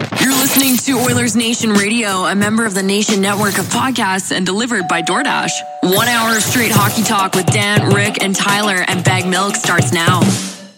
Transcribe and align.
You're 0.00 0.32
listening 0.32 0.76
to 0.78 1.08
Oilers 1.08 1.36
Nation 1.36 1.70
Radio, 1.70 2.24
a 2.24 2.34
member 2.34 2.66
of 2.66 2.74
the 2.74 2.82
Nation 2.82 3.20
network 3.20 3.58
of 3.58 3.66
podcasts 3.66 4.36
and 4.36 4.44
delivered 4.44 4.88
by 4.88 5.02
DoorDash. 5.02 5.52
One 5.84 6.08
hour 6.08 6.36
of 6.36 6.42
straight 6.42 6.72
hockey 6.72 7.04
talk 7.04 7.34
with 7.34 7.46
Dan, 7.46 7.94
Rick, 7.94 8.22
and 8.22 8.34
Tyler 8.34 8.84
and 8.88 9.04
Bag 9.04 9.24
Milk 9.26 9.54
starts 9.54 9.92
now. 9.92 10.20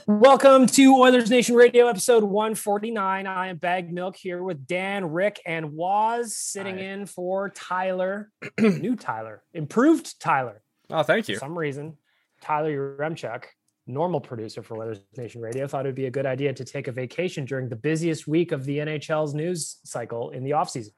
Welcome 0.07 0.67
to 0.67 0.97
Oilers 0.97 1.31
Nation 1.31 1.55
Radio, 1.57 1.89
episode 1.89 2.25
149. 2.25 3.27
I 3.27 3.49
am 3.49 3.57
Bag 3.57 3.91
Milk 3.91 4.17
here 4.17 4.43
with 4.43 4.67
Dan, 4.67 5.07
Rick, 5.07 5.41
and 5.47 5.73
Waz 5.73 6.37
sitting 6.37 6.77
Hi. 6.77 6.85
in 6.85 7.07
for 7.07 7.49
Tyler, 7.49 8.31
new 8.61 8.97
Tyler, 8.97 9.43
improved 9.55 10.21
Tyler. 10.21 10.63
Oh, 10.91 11.03
thank 11.03 11.29
you. 11.29 11.37
For 11.37 11.41
some 11.41 11.59
reason, 11.59 11.97
Tyler 12.43 12.97
Remchuk, 13.01 13.45
normal 13.87 14.21
producer 14.21 14.63
for 14.63 14.77
Oilers 14.83 15.01
Nation 15.17 15.41
Radio, 15.41 15.67
thought 15.67 15.87
it 15.87 15.89
would 15.89 15.95
be 15.95 16.07
a 16.07 16.11
good 16.11 16.27
idea 16.27 16.53
to 16.53 16.65
take 16.65 16.89
a 16.89 16.93
vacation 16.93 17.45
during 17.45 17.69
the 17.69 17.77
busiest 17.77 18.27
week 18.27 18.53
of 18.53 18.65
the 18.65 18.79
NHL's 18.79 19.35
news 19.35 19.79
cycle 19.85 20.31
in 20.31 20.43
the 20.45 20.51
offseason. 20.51 20.91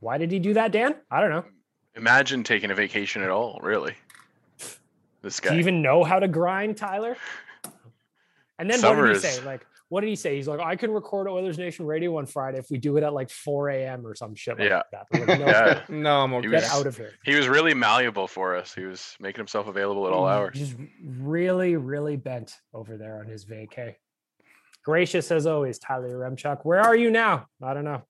Why 0.00 0.18
did 0.18 0.30
he 0.30 0.38
do 0.38 0.54
that, 0.54 0.72
Dan? 0.72 0.96
I 1.10 1.20
don't 1.20 1.30
know. 1.30 1.44
Imagine 1.96 2.42
taking 2.42 2.70
a 2.70 2.74
vacation 2.74 3.22
at 3.22 3.30
all, 3.30 3.60
really. 3.62 3.94
This 5.22 5.40
Do 5.40 5.48
guy. 5.48 5.54
you 5.54 5.60
even 5.60 5.80
know 5.80 6.02
how 6.04 6.18
to 6.18 6.28
grind, 6.28 6.76
Tyler? 6.76 7.16
And 8.58 8.68
then 8.70 8.78
Summer 8.78 9.02
what 9.02 9.06
did 9.08 9.16
is- 9.16 9.22
say? 9.22 9.44
Like, 9.44 9.66
what 9.94 10.00
did 10.00 10.08
he 10.10 10.16
say? 10.16 10.34
He's 10.34 10.48
like, 10.48 10.58
I 10.58 10.74
can 10.74 10.90
record 10.90 11.28
Oilers 11.28 11.56
Nation 11.56 11.86
Radio 11.86 12.18
on 12.18 12.26
Friday 12.26 12.58
if 12.58 12.68
we 12.68 12.78
do 12.78 12.96
it 12.96 13.04
at 13.04 13.14
like 13.14 13.30
4 13.30 13.68
a.m. 13.68 14.04
or 14.04 14.16
some 14.16 14.34
shit 14.34 14.58
like 14.58 14.68
Yeah. 14.68 14.82
that. 14.90 15.06
Like, 15.12 15.38
no, 15.38 15.46
Yeah. 15.46 15.82
No, 15.88 16.20
I'm 16.22 16.34
okay. 16.34 16.48
He 16.48 16.50
get 16.50 16.62
was- 16.62 16.72
out 16.72 16.86
of 16.88 16.96
here. 16.96 17.12
He 17.24 17.36
was 17.36 17.46
really 17.46 17.74
malleable 17.74 18.26
for 18.26 18.56
us. 18.56 18.74
He 18.74 18.82
was 18.86 19.14
making 19.20 19.38
himself 19.38 19.68
available 19.68 20.04
at 20.08 20.12
all 20.12 20.26
hours. 20.26 20.58
Just 20.58 20.74
really, 21.00 21.76
really 21.76 22.16
bent 22.16 22.56
over 22.72 22.96
there 22.96 23.20
on 23.20 23.28
his 23.28 23.44
vacay. 23.46 23.94
Gracious 24.84 25.30
as 25.30 25.46
always, 25.46 25.78
Tyler 25.78 26.18
Remchuk. 26.18 26.64
Where 26.64 26.80
are 26.80 26.96
you 26.96 27.12
now? 27.12 27.46
I 27.62 27.72
don't 27.72 27.84
know. 27.84 28.02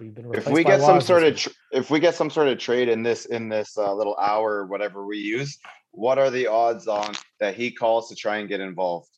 We've 0.00 0.14
been 0.14 0.32
if 0.34 0.48
we 0.48 0.64
get 0.64 0.80
some 0.80 1.02
sort 1.02 1.22
of 1.22 1.34
week. 1.34 1.36
tr- 1.38 1.50
if 1.72 1.90
we 1.90 2.00
get 2.00 2.14
some 2.14 2.30
sort 2.30 2.48
of 2.48 2.58
trade 2.58 2.88
in 2.88 3.02
this 3.02 3.26
in 3.26 3.50
this 3.50 3.76
uh, 3.76 3.92
little 3.94 4.16
hour 4.16 4.54
or 4.56 4.66
whatever 4.66 5.04
we 5.06 5.18
use 5.18 5.58
what 5.92 6.18
are 6.18 6.30
the 6.30 6.46
odds 6.46 6.86
on 6.86 7.14
that 7.40 7.54
he 7.54 7.70
calls 7.70 8.10
to 8.10 8.14
try 8.14 8.36
and 8.36 8.48
get 8.48 8.60
involved 8.60 9.08
Nope. 9.08 9.15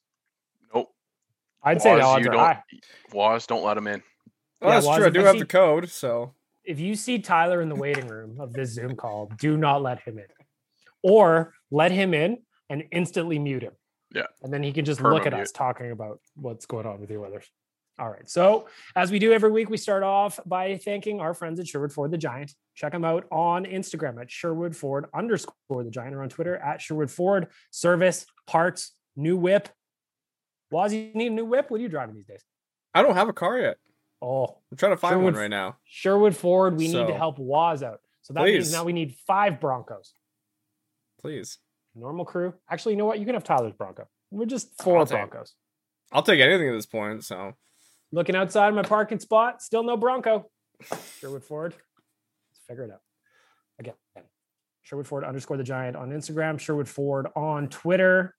I'd 1.63 1.83
say 1.83 1.93
the 1.95 1.99
Waz, 1.99 2.07
odds 2.07 2.25
you 2.25 2.31
are 2.31 2.33
don't, 2.35 2.41
high. 2.45 2.63
Waz, 3.13 3.47
don't 3.47 3.65
let 3.65 3.77
him 3.77 3.87
in. 3.89 4.03
Oh, 4.63 4.69
Yeah, 4.69 4.75
that's 4.75 4.87
Waz, 4.87 4.97
true. 4.99 5.07
I 5.07 5.11
do 5.11 5.21
I 5.21 5.25
have 5.25 5.33
see- 5.35 5.39
the 5.41 5.47
code, 5.47 5.89
so 5.89 6.35
if 6.65 6.79
you 6.79 6.95
see 6.95 7.19
Tyler 7.19 7.61
in 7.63 7.69
the 7.69 7.75
waiting 7.75 8.07
room 8.09 8.41
of 8.41 8.53
this 8.53 8.71
Zoom 8.71 8.95
call, 8.97 9.31
do 9.39 9.57
not 9.57 9.83
let 9.83 10.01
him 10.01 10.19
in. 10.19 10.27
Or 11.03 11.55
let 11.71 11.93
him 11.93 12.13
in 12.15 12.39
and 12.69 12.85
instantly 12.93 13.39
mute 13.39 13.63
him. 13.63 13.73
Yeah. 14.15 14.27
And 14.43 14.53
then 14.53 14.63
he 14.63 14.73
can 14.73 14.85
just 14.85 15.01
look 15.01 15.27
at 15.27 15.33
Perma-mute. 15.33 15.43
us 15.43 15.53
talking 15.53 15.91
about 15.91 16.21
what's 16.35 16.67
going 16.67 16.87
on 16.87 17.01
with 17.01 17.09
the 17.09 17.17
Oilers. 17.19 17.49
All 17.99 18.09
right. 18.11 18.29
So, 18.29 18.69
as 18.95 19.11
we 19.11 19.19
do 19.19 19.33
every 19.33 19.51
week, 19.51 19.71
we 19.71 19.77
start 19.77 20.03
off 20.03 20.39
by 20.47 20.77
thanking 20.77 21.21
our 21.21 21.35
friends 21.35 21.59
at 21.61 21.67
Sherwood 21.67 21.93
Ford 21.93 22.11
the 22.11 22.19
Giant. 22.19 22.53
Check 22.75 22.93
them 22.93 23.05
out 23.05 23.27
on 23.33 23.65
Instagram 23.65 24.21
at 24.21 24.31
Sherwood 24.31 24.75
Ford 24.77 25.07
underscore 25.15 25.83
the 25.85 25.91
Giant 25.91 26.15
or 26.15 26.23
on 26.23 26.29
Twitter 26.29 26.57
at 26.57 26.81
Sherwood 26.81 27.11
Ford. 27.11 27.49
Service, 27.71 28.25
parts, 28.47 28.93
new 29.17 29.37
whip. 29.37 29.69
Waz, 30.71 30.93
you 30.93 31.11
need 31.15 31.29
a 31.29 31.35
new 31.35 31.45
whip? 31.45 31.71
What 31.71 31.79
are 31.79 31.83
you 31.83 31.89
driving 31.89 32.15
these 32.15 32.27
days? 32.27 32.43
I 32.95 33.03
don't 33.03 33.15
have 33.15 33.29
a 33.29 33.33
car 33.33 33.59
yet. 33.59 33.77
Oh, 34.21 34.59
I'm 34.71 34.77
trying 34.77 34.93
to 34.93 34.97
find 34.97 35.13
Sherwood- 35.13 35.25
one 35.35 35.35
right 35.35 35.51
now. 35.51 35.77
Sherwood 35.85 36.37
Ford, 36.37 36.77
we 36.77 36.89
need 36.89 37.07
to 37.07 37.15
help 37.15 37.39
Waz 37.39 37.83
out. 37.83 38.01
So 38.23 38.35
that 38.35 38.45
means 38.45 38.73
now 38.73 38.85
we 38.85 38.93
need 38.93 39.15
five 39.27 39.61
Broncos. 39.61 40.13
Please. 41.21 41.59
Normal 41.95 42.25
crew. 42.25 42.55
Actually, 42.71 42.93
you 42.93 42.99
know 42.99 43.07
what? 43.07 43.19
You 43.19 43.25
can 43.25 43.35
have 43.35 43.45
Tyler's 43.45 43.73
Bronco. 43.73 44.07
We're 44.31 44.45
just 44.47 44.81
4 44.83 44.99
I'll 44.99 45.07
take- 45.07 45.17
Broncos. 45.31 45.55
I'll 46.13 46.23
take 46.23 46.41
anything 46.41 46.69
at 46.69 46.73
this 46.73 46.87
point. 46.87 47.25
So 47.25 47.55
Looking 48.11 48.35
outside 48.37 48.73
my 48.75 48.83
parking 48.83 49.19
spot, 49.19 49.61
still 49.63 49.83
no 49.83 49.97
Bronco. 49.97 50.51
Sherwood 51.19 51.45
Ford. 51.45 51.75
Let's 52.51 52.61
figure 52.67 52.85
it 52.85 52.91
out. 52.91 53.03
Again, 53.79 53.95
Sherwood 54.83 55.07
Ford 55.07 55.25
underscore 55.25 55.59
the 55.59 55.63
giant 55.65 55.95
on 55.97 56.11
Instagram, 56.11 56.59
Sherwood 56.59 56.89
Ford 56.89 57.27
on 57.37 57.69
Twitter. 57.69 58.35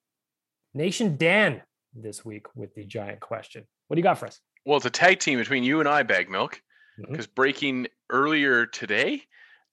Nation 0.74 1.18
Dan 1.18 1.62
this 1.94 2.24
week 2.24 2.46
with 2.56 2.74
the 2.76 2.86
giant 2.86 3.20
question. 3.20 3.66
What 3.88 3.96
do 3.96 4.00
you 4.00 4.04
got 4.04 4.18
for 4.18 4.28
us? 4.28 4.40
Well, 4.66 4.78
it's 4.78 4.86
a 4.86 4.92
tag 4.92 5.20
team 5.20 5.40
between 5.40 5.64
you 5.64 5.80
and 5.80 5.88
I, 5.88 6.04
Bag 6.04 6.30
Milk, 6.30 6.62
because 7.10 7.28
breaking 7.28 7.88
earlier 8.10 8.66
today, 8.66 9.24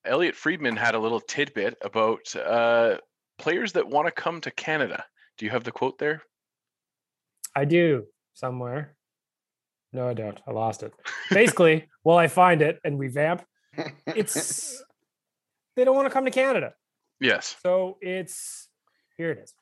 Elliot 0.04 0.34
Friedman 0.34 0.76
had 0.76 0.94
a 0.94 0.98
little 0.98 1.20
tidbit 1.20 1.76
about 1.82 2.34
uh, 2.36 2.98
players 3.38 3.72
that 3.72 3.88
want 3.88 4.06
to 4.06 4.12
come 4.12 4.40
to 4.42 4.50
Canada. 4.50 5.04
Do 5.36 5.44
you 5.44 5.50
have 5.50 5.64
the 5.64 5.72
quote 5.72 5.98
there? 5.98 6.22
I 7.54 7.64
do 7.64 8.04
somewhere. 8.34 8.96
No, 9.92 10.08
I 10.08 10.14
don't. 10.14 10.38
I 10.46 10.52
lost 10.52 10.82
it. 10.82 10.92
Basically, 11.30 11.88
while 12.02 12.18
I 12.18 12.28
find 12.28 12.62
it 12.62 12.80
and 12.84 12.98
revamp, 12.98 13.44
it's 14.06 14.82
they 15.76 15.84
don't 15.84 15.96
want 15.96 16.06
to 16.06 16.12
come 16.12 16.24
to 16.24 16.30
Canada. 16.30 16.74
Yes. 17.20 17.56
So 17.62 17.98
it's 18.00 18.68
here 19.16 19.30
it 19.30 19.38
is. 19.38 19.54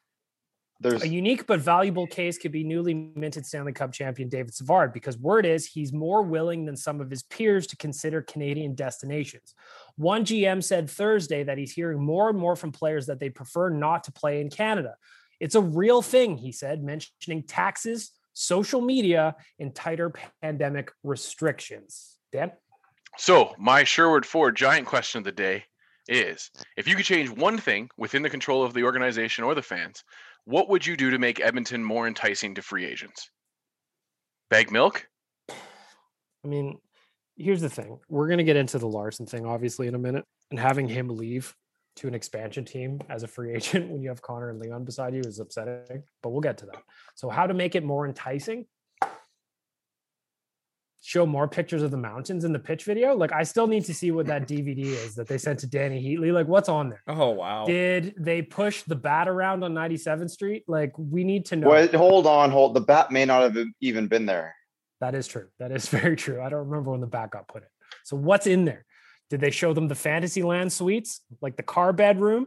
There's 0.81 1.03
A 1.03 1.09
unique 1.09 1.47
but 1.47 1.61
valuable 1.61 2.07
case 2.07 2.37
could 2.37 2.53
be 2.53 2.65
newly 2.65 2.95
minted 3.15 3.47
Stanley 3.47 3.73
Cup 3.73 3.93
champion 3.93 4.29
David 4.29 4.55
Savard 4.55 4.93
because 4.93 5.17
word 5.17 5.47
is 5.47 5.67
he's 5.67 5.93
more 5.93 6.23
willing 6.23 6.65
than 6.65 6.77
some 6.77 7.01
of 7.01 7.11
his 7.11 7.23
peers 7.23 7.67
to 7.69 7.77
consider 7.77 8.23
Canadian 8.23 8.75
destinations. 8.75 9.55
One 9.97 10.25
GM 10.25 10.63
said 10.63 10.91
Thursday 10.91 11.45
that 11.45 11.59
he's 11.59 11.73
hearing 11.73 12.03
more 12.03 12.29
and 12.29 12.39
more 12.39 12.57
from 12.57 12.73
players 12.73 13.07
that 13.07 13.21
they 13.21 13.31
prefer 13.31 13.71
not 13.71 14.05
to 14.05 14.13
play 14.13 14.41
in 14.41 14.51
Canada. 14.51 14.97
It's 15.41 15.55
a 15.55 15.61
real 15.61 16.03
thing, 16.03 16.37
he 16.37 16.53
said, 16.53 16.83
mentioning 16.83 17.45
taxes, 17.45 18.13
social 18.33 18.81
media, 18.81 19.37
and 19.59 19.75
tighter 19.75 20.13
pandemic 20.43 20.91
restrictions. 21.03 22.17
Dan? 22.33 22.53
So, 23.17 23.55
my 23.59 23.85
Sherwood 23.85 24.27
Ford 24.27 24.57
giant 24.57 24.87
question 24.87 25.19
of 25.19 25.25
the 25.25 25.33
day 25.33 25.65
is 26.09 26.51
if 26.77 26.87
you 26.87 26.97
could 26.97 27.05
change 27.05 27.31
one 27.31 27.59
thing 27.59 27.89
within 27.97 28.23
the 28.23 28.31
control 28.31 28.65
of 28.65 28.75
the 28.75 28.85
organization 28.85 29.45
or 29.45 29.55
the 29.55 29.63
fans, 29.63 30.05
what 30.45 30.69
would 30.69 30.87
you 30.87 30.97
do 30.97 31.11
to 31.11 31.19
make 31.19 31.41
Edmonton 31.41 31.83
more 31.83 32.07
enticing 32.07 32.55
to 32.57 32.63
free 32.63 32.85
agents? 32.85 33.31
Bag 34.51 34.71
milk? 34.71 35.07
I 35.49 36.49
mean, 36.49 36.79
here's 37.37 37.61
the 37.61 37.71
thing. 37.71 37.99
We're 38.09 38.29
going 38.29 38.39
to 38.39 38.45
get 38.45 38.57
into 38.57 38.79
the 38.79 38.87
Larsson 38.87 39.27
thing, 39.27 39.47
obviously, 39.47 39.87
in 39.87 39.95
a 39.95 39.99
minute. 39.99 40.25
And 40.51 40.61
having 40.61 40.89
him 40.89 41.09
leave 41.09 41.55
to 41.97 42.09
an 42.09 42.15
expansion 42.15 42.65
team 42.65 43.01
as 43.09 43.23
a 43.23 43.29
free 43.29 43.55
agent 43.57 43.91
when 43.91 44.03
you 44.03 44.09
have 44.09 44.23
Connor 44.23 44.51
and 44.51 44.61
Leon 44.61 44.85
beside 44.85 45.15
you 45.15 45.21
is 45.21 45.39
upsetting, 45.39 46.03
but 46.23 46.31
we'll 46.31 46.41
get 46.41 46.59
to 46.59 46.67
that. 46.67 46.83
So, 47.15 47.29
how 47.29 47.47
to 47.47 47.55
make 47.55 47.75
it 47.75 47.85
more 47.85 48.07
enticing? 48.07 48.67
Show 51.07 51.27
more 51.27 51.47
pictures 51.47 51.83
of 51.83 51.91
the 51.91 51.99
mountains 51.99 52.45
in 52.45 52.55
the 52.55 52.59
pitch 52.59 52.85
video. 52.85 53.15
Like, 53.15 53.31
I 53.31 53.43
still 53.43 53.67
need 53.67 53.85
to 53.85 53.93
see 53.93 54.11
what 54.11 54.25
that 54.25 54.49
DVD 54.49 54.87
is 54.87 55.15
that 55.17 55.29
they 55.29 55.37
sent 55.37 55.59
to 55.59 55.67
Dany 55.67 56.03
Heatley. 56.03 56.33
Like, 56.33 56.49
what's 56.49 56.71
on 56.71 56.89
there? 56.89 57.03
Oh 57.07 57.29
wow. 57.29 57.67
Did 57.67 58.15
they 58.17 58.41
push 58.41 58.85
the 58.85 58.97
bat 58.97 59.29
around 59.29 59.63
on 59.65 59.75
97th 59.75 60.31
Street? 60.31 60.65
Like, 60.67 60.95
we 60.97 61.23
need 61.23 61.45
to 61.47 61.57
know. 61.57 61.69
Wait, 61.69 61.95
hold 61.95 62.27
on, 62.27 62.51
hold. 62.51 62.73
The 62.73 62.81
bat 62.81 63.11
may 63.11 63.27
not 63.27 63.43
have 63.43 63.67
even 63.83 64.09
been 64.09 64.25
there. 64.25 64.55
That 65.03 65.15
is 65.15 65.27
true. 65.27 65.49
That 65.59 65.73
is 65.73 65.87
very 65.91 66.17
true. 66.17 66.41
I 66.41 66.49
don't 66.49 66.71
remember 66.71 66.93
when 66.93 67.03
the 67.03 67.07
bat 67.07 67.33
got 67.33 67.49
put 67.49 67.65
in. 67.65 67.69
So, 68.05 68.17
what's 68.17 68.47
in 68.47 68.65
there? 68.65 68.87
Did 69.29 69.43
they 69.43 69.51
show 69.51 69.75
them 69.75 69.89
the 69.89 69.95
Fantasyland 69.95 70.73
suites, 70.73 71.21
like 71.43 71.59
the 71.59 71.63
car 71.63 71.93
bedroom? 71.93 72.47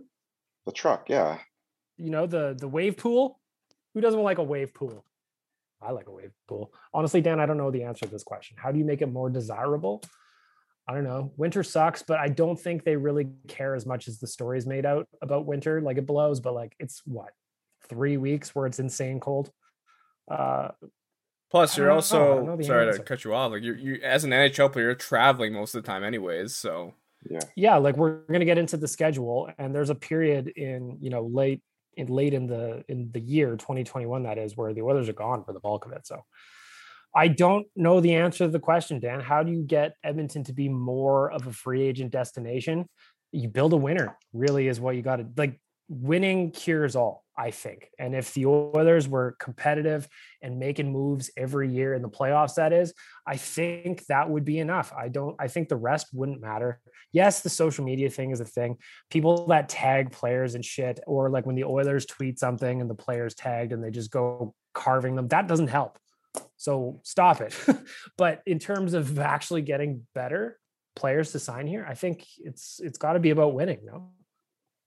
The 0.66 0.72
truck, 0.72 1.12
yeah. 1.12 1.38
You 1.98 2.10
know, 2.10 2.26
the 2.26 2.58
the 2.60 2.68
wave 2.68 2.98
pool. 2.98 3.40
Who 3.94 4.02
doesn't 4.02 4.24
like 4.24 4.40
a 4.40 4.44
wave 4.44 4.74
pool? 4.74 5.06
I 5.82 5.92
like 5.92 6.08
a 6.08 6.12
wave 6.12 6.32
pool. 6.48 6.74
Honestly, 6.94 7.22
Dan, 7.22 7.40
I 7.40 7.46
don't 7.46 7.58
know 7.58 7.72
the 7.72 7.84
answer 7.84 8.06
to 8.06 8.12
this 8.12 8.24
question. 8.24 8.58
How 8.60 8.72
do 8.72 8.80
you 8.80 8.86
make 8.86 9.02
it 9.02 9.12
more 9.12 9.30
desirable? 9.30 10.02
I 10.88 10.94
don't 10.94 11.04
know. 11.04 11.32
Winter 11.38 11.64
sucks, 11.64 12.02
but 12.02 12.18
I 12.20 12.30
don't 12.30 12.60
think 12.60 12.84
they 12.84 12.96
really 12.96 13.28
care 13.48 13.76
as 13.76 13.86
much 13.86 14.08
as 14.08 14.20
the 14.20 14.28
stories 14.28 14.66
made 14.66 14.86
out 14.86 15.08
about 15.22 15.46
winter. 15.46 15.82
Like 15.82 15.98
it 15.98 16.06
blows, 16.06 16.40
but 16.40 16.54
like 16.54 16.76
it's 16.80 17.02
what 17.06 17.30
three 17.90 18.18
weeks 18.18 18.56
where 18.56 18.66
it's 18.66 18.80
insane 18.80 19.20
cold. 19.20 19.52
Uh, 20.30 20.70
Plus, 21.50 21.78
you're 21.78 21.88
don't 21.88 22.12
know. 22.12 22.18
I 22.18 22.36
don't 22.36 22.50
also 22.50 22.58
the 22.58 22.64
sorry 22.64 22.94
to 22.94 23.04
cut 23.04 23.24
you 23.24 23.34
off. 23.34 23.52
Like 23.52 23.64
you, 23.64 23.74
you 23.74 24.00
as 24.04 24.24
an 24.24 24.32
NHL 24.32 24.72
player, 24.72 24.86
you're 24.86 24.96
traveling 24.96 25.54
most 25.54 25.76
of 25.76 25.84
the 25.84 25.88
time, 25.88 26.04
anyways. 26.04 26.56
So 26.56 26.94
Yeah. 27.30 27.40
yeah 27.56 27.76
like 27.78 27.96
we're 27.98 28.20
going 28.28 28.42
to 28.42 28.46
get 28.46 28.58
into 28.58 28.78
the 28.78 28.88
schedule 28.88 29.50
and 29.58 29.74
there's 29.74 29.90
a 29.90 29.96
period 29.96 30.50
in 30.50 30.98
you 31.02 31.10
know 31.10 31.24
late 31.24 31.62
in 31.98 32.08
late 32.08 32.34
in 32.34 32.48
the 32.48 32.84
in 32.88 33.10
the 33.12 33.20
year 33.20 33.52
2021 33.58 34.24
that 34.24 34.38
is 34.38 34.56
where 34.56 34.74
the 34.74 34.82
oilers 34.82 35.10
are 35.10 35.14
gone 35.14 35.44
for 35.44 35.54
the 35.54 35.60
bulk 35.60 35.86
of 35.86 35.92
it. 35.92 36.08
So 36.08 36.24
i 37.16 37.28
don't 37.28 37.66
know 37.76 38.00
the 38.00 38.16
answer 38.16 38.46
to 38.46 38.52
the 38.52 38.60
question 38.60 39.00
dan. 39.00 39.20
How 39.20 39.44
do 39.44 39.52
you 39.52 39.64
get 39.64 39.96
edmonton 40.04 40.44
to 40.46 40.54
be 40.54 40.70
more 40.70 41.32
of 41.32 41.48
a 41.48 41.52
free 41.52 41.82
agent 41.82 42.12
destination? 42.12 42.88
You 43.32 43.50
build 43.50 43.74
a 43.74 43.78
winner 43.78 44.18
really 44.34 44.68
is 44.68 44.80
what 44.80 44.96
you 44.96 45.02
got 45.02 45.18
to 45.18 45.28
like 45.36 45.60
winning 45.90 46.52
cures 46.52 46.96
all 46.96 47.24
i 47.38 47.50
think 47.50 47.90
and 47.98 48.14
if 48.14 48.34
the 48.34 48.46
oilers 48.46 49.08
were 49.08 49.36
competitive 49.40 50.08
and 50.42 50.60
making 50.60 50.92
moves 50.92 51.30
every 51.38 51.72
year 51.72 51.94
in 51.94 52.02
the 52.02 52.10
playoffs 52.10 52.56
that 52.56 52.74
is 52.74 52.94
i 53.26 53.38
think 53.38 54.06
that 54.08 54.30
would 54.30 54.44
be 54.44 54.60
enough 54.60 54.92
i 54.98 55.08
don't 55.08 55.36
i 55.40 55.48
think 55.48 55.70
the 55.70 55.76
rest 55.76 56.08
wouldn't 56.14 56.42
matter 56.42 56.80
yes, 57.12 57.42
the 57.42 57.50
social 57.50 57.84
media 57.84 58.10
thing 58.10 58.32
is 58.32 58.40
a 58.40 58.46
thing. 58.46 58.78
People 59.10 59.48
that 59.48 59.70
tag 59.70 60.12
players 60.12 60.56
and 60.56 60.64
shit, 60.64 61.00
or 61.08 61.30
like 61.30 61.46
when 61.46 61.56
the 61.56 61.64
Oilers 61.64 62.06
tweet 62.06 62.40
something 62.40 62.82
and 62.82 62.90
the 62.90 62.96
players 62.96 63.34
tagged 63.34 63.72
and 63.72 63.84
they 63.84 63.92
just 63.92 64.12
go 64.12 64.54
carving 64.74 65.16
them, 65.16 65.28
that 65.30 65.48
doesn't 65.48 65.68
help. 65.68 65.98
So 66.58 67.02
stop 67.04 67.42
it. 67.42 67.58
but 68.18 68.42
in 68.46 68.60
terms 68.60 68.94
of 68.94 69.18
actually 69.20 69.62
getting 69.62 70.06
better 70.14 70.60
players 70.96 71.32
to 71.32 71.40
sign 71.40 71.68
here, 71.68 71.86
I 71.88 71.94
think 71.94 72.26
it's 72.38 72.80
it's 72.84 72.98
got 72.98 73.14
to 73.14 73.20
be 73.20 73.32
about 73.32 73.54
winning. 73.54 73.80
No, 73.84 74.12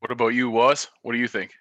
What 0.00 0.11
about 0.11 0.29
you, 0.29 0.50
Waz? 0.50 0.88
What 1.02 1.12
do 1.12 1.19
you 1.19 1.29
think? 1.29 1.55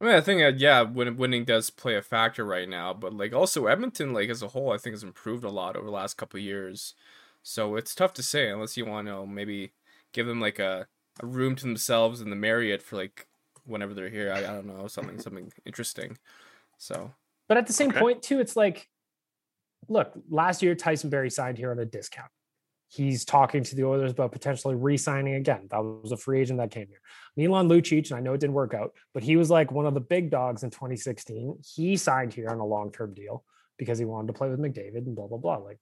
I 0.00 0.04
mean, 0.04 0.14
I 0.14 0.20
think 0.20 0.42
uh, 0.42 0.52
yeah, 0.56 0.82
win- 0.82 1.16
winning 1.16 1.44
does 1.44 1.70
play 1.70 1.96
a 1.96 2.02
factor 2.02 2.44
right 2.44 2.68
now, 2.68 2.92
but 2.92 3.14
like 3.14 3.32
also 3.32 3.66
Edmonton, 3.66 4.12
like 4.12 4.28
as 4.28 4.42
a 4.42 4.48
whole, 4.48 4.72
I 4.72 4.78
think 4.78 4.94
has 4.94 5.02
improved 5.02 5.44
a 5.44 5.50
lot 5.50 5.76
over 5.76 5.86
the 5.86 5.92
last 5.92 6.14
couple 6.14 6.38
of 6.38 6.44
years. 6.44 6.94
So 7.42 7.76
it's 7.76 7.94
tough 7.94 8.12
to 8.14 8.22
say 8.22 8.50
unless 8.50 8.76
you 8.76 8.84
want 8.84 9.08
to 9.08 9.26
maybe 9.26 9.72
give 10.12 10.26
them 10.26 10.40
like 10.40 10.58
a, 10.58 10.86
a 11.22 11.26
room 11.26 11.54
to 11.56 11.62
themselves 11.62 12.20
in 12.20 12.30
the 12.30 12.36
Marriott 12.36 12.82
for 12.82 12.96
like 12.96 13.26
whenever 13.64 13.94
they're 13.94 14.10
here. 14.10 14.32
I, 14.32 14.38
I 14.38 14.54
don't 14.54 14.66
know 14.66 14.86
something 14.88 15.18
something 15.18 15.52
interesting. 15.64 16.18
So 16.78 17.12
but 17.48 17.56
at 17.56 17.66
the 17.66 17.72
same 17.72 17.90
Okay. 17.90 18.00
point 18.00 18.22
too, 18.22 18.40
it's 18.40 18.56
like, 18.56 18.88
look, 19.88 20.12
last 20.28 20.62
year 20.62 20.74
Tyson 20.74 21.10
Barrie 21.10 21.30
signed 21.30 21.56
here 21.58 21.70
on 21.70 21.78
a 21.78 21.86
discount. 21.86 22.30
He's 22.96 23.24
talking 23.26 23.62
to 23.62 23.76
the 23.76 23.84
Oilers 23.84 24.12
about 24.12 24.32
potentially 24.32 24.74
re-signing 24.74 25.34
again. 25.34 25.68
That 25.70 25.84
was 25.84 26.12
a 26.12 26.16
free 26.16 26.40
agent 26.40 26.58
that 26.58 26.70
came 26.70 26.88
here. 26.88 27.00
Milan 27.36 27.68
Lucic, 27.68 28.10
and 28.10 28.18
I 28.18 28.20
know 28.20 28.32
it 28.32 28.40
didn't 28.40 28.54
work 28.54 28.72
out, 28.72 28.94
but 29.12 29.22
he 29.22 29.36
was 29.36 29.50
like 29.50 29.70
one 29.70 29.84
of 29.84 29.92
the 29.92 30.00
big 30.00 30.30
dogs 30.30 30.62
in 30.62 30.70
2016. 30.70 31.58
He 31.62 31.96
signed 31.98 32.32
here 32.32 32.48
on 32.48 32.58
a 32.58 32.64
long-term 32.64 33.12
deal 33.12 33.44
because 33.78 33.98
he 33.98 34.06
wanted 34.06 34.28
to 34.28 34.32
play 34.32 34.48
with 34.48 34.58
McDavid 34.58 35.06
and 35.06 35.14
blah 35.14 35.26
blah 35.26 35.38
blah. 35.38 35.56
Like, 35.56 35.78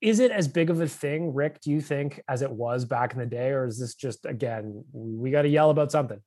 is 0.00 0.18
it 0.18 0.32
as 0.32 0.48
big 0.48 0.70
of 0.70 0.80
a 0.80 0.88
thing, 0.88 1.32
Rick? 1.32 1.60
Do 1.60 1.70
you 1.70 1.80
think 1.80 2.20
as 2.28 2.42
it 2.42 2.50
was 2.50 2.84
back 2.84 3.12
in 3.12 3.20
the 3.20 3.26
day, 3.26 3.50
or 3.50 3.66
is 3.66 3.78
this 3.78 3.94
just 3.94 4.26
again 4.26 4.84
we 4.92 5.30
got 5.30 5.42
to 5.42 5.48
yell 5.48 5.70
about 5.70 5.92
something? 5.92 6.20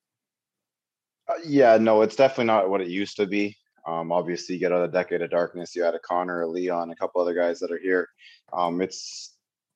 Uh, 1.27 1.39
yeah, 1.45 1.77
no, 1.77 2.01
it's 2.01 2.15
definitely 2.15 2.45
not 2.45 2.69
what 2.69 2.81
it 2.81 2.87
used 2.87 3.17
to 3.17 3.25
be. 3.25 3.57
Um, 3.85 4.11
obviously, 4.11 4.55
you 4.55 4.61
get 4.61 4.71
out 4.71 4.83
of 4.83 4.93
Decade 4.93 5.21
of 5.21 5.29
Darkness. 5.29 5.75
You 5.75 5.83
had 5.83 5.95
a 5.95 5.99
Connor, 5.99 6.41
a 6.41 6.47
Leon, 6.47 6.91
a 6.91 6.95
couple 6.95 7.21
other 7.21 7.33
guys 7.33 7.59
that 7.59 7.71
are 7.71 7.79
here. 7.79 8.09
Um, 8.53 8.81
it's 8.81 9.32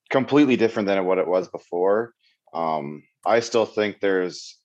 completely 0.09 0.55
different 0.55 0.87
than 0.87 1.05
what 1.05 1.17
it 1.17 1.27
was 1.27 1.47
before. 1.49 2.13
Um, 2.53 3.03
I 3.25 3.39
still 3.39 3.65
think 3.65 3.99
there's 3.99 4.57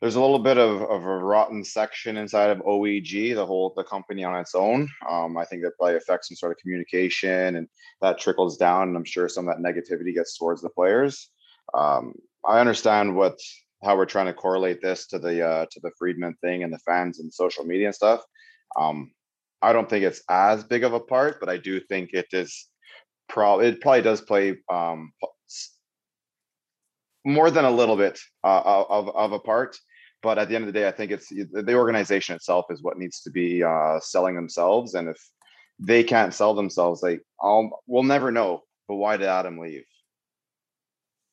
there's 0.00 0.14
a 0.14 0.20
little 0.20 0.38
bit 0.38 0.56
of, 0.56 0.80
of 0.82 1.04
a 1.04 1.18
rotten 1.18 1.62
section 1.62 2.16
inside 2.16 2.48
of 2.48 2.64
OEG, 2.64 3.34
the 3.34 3.44
whole 3.44 3.74
the 3.76 3.84
company 3.84 4.24
on 4.24 4.40
its 4.40 4.54
own. 4.54 4.88
Um, 5.08 5.36
I 5.36 5.44
think 5.44 5.62
that 5.62 5.76
probably 5.76 5.96
affects 5.96 6.28
some 6.28 6.36
sort 6.36 6.52
of 6.52 6.58
communication, 6.58 7.56
and 7.56 7.68
that 8.00 8.18
trickles 8.18 8.56
down. 8.56 8.88
And 8.88 8.96
I'm 8.96 9.04
sure 9.04 9.28
some 9.28 9.46
of 9.46 9.54
that 9.54 9.62
negativity 9.62 10.14
gets 10.14 10.38
towards 10.38 10.62
the 10.62 10.70
players. 10.70 11.30
Um, 11.74 12.14
I 12.46 12.60
understand 12.60 13.14
what 13.14 13.38
how 13.82 13.96
we're 13.96 14.06
trying 14.06 14.26
to 14.26 14.34
correlate 14.34 14.80
this 14.80 15.06
to 15.08 15.18
the 15.18 15.46
uh, 15.46 15.66
to 15.70 15.80
the 15.82 15.90
Friedman 15.98 16.34
thing 16.40 16.62
and 16.62 16.72
the 16.72 16.78
fans 16.78 17.20
and 17.20 17.32
social 17.32 17.64
media 17.64 17.86
and 17.86 17.94
stuff. 17.94 18.22
Um, 18.76 19.12
I 19.62 19.74
don't 19.74 19.88
think 19.88 20.04
it's 20.04 20.22
as 20.30 20.64
big 20.64 20.84
of 20.84 20.94
a 20.94 21.00
part, 21.00 21.40
but 21.40 21.50
I 21.50 21.58
do 21.58 21.80
think 21.80 22.10
it 22.14 22.28
is. 22.32 22.69
Probably 23.30 23.68
it 23.68 23.80
probably 23.80 24.02
does 24.02 24.20
play 24.20 24.56
um, 24.68 25.12
more 27.24 27.50
than 27.50 27.64
a 27.64 27.70
little 27.70 27.96
bit 27.96 28.18
uh, 28.44 28.62
of 28.88 29.08
of 29.08 29.32
a 29.32 29.38
part. 29.38 29.78
But 30.22 30.38
at 30.38 30.48
the 30.48 30.54
end 30.54 30.64
of 30.64 30.72
the 30.72 30.78
day, 30.78 30.86
I 30.86 30.90
think 30.90 31.12
it's 31.12 31.28
the 31.28 31.62
the 31.62 31.74
organization 31.74 32.34
itself 32.34 32.66
is 32.70 32.82
what 32.82 32.98
needs 32.98 33.22
to 33.22 33.30
be 33.30 33.62
uh, 33.62 34.00
selling 34.00 34.34
themselves, 34.34 34.94
and 34.94 35.08
if 35.08 35.18
they 35.78 36.04
can't 36.04 36.34
sell 36.34 36.54
themselves, 36.54 37.02
like 37.02 37.22
I'll, 37.40 37.82
we'll 37.86 38.02
never 38.02 38.30
know. 38.30 38.62
But 38.86 38.96
why 38.96 39.16
did 39.16 39.28
Adam 39.28 39.58
leave? 39.58 39.86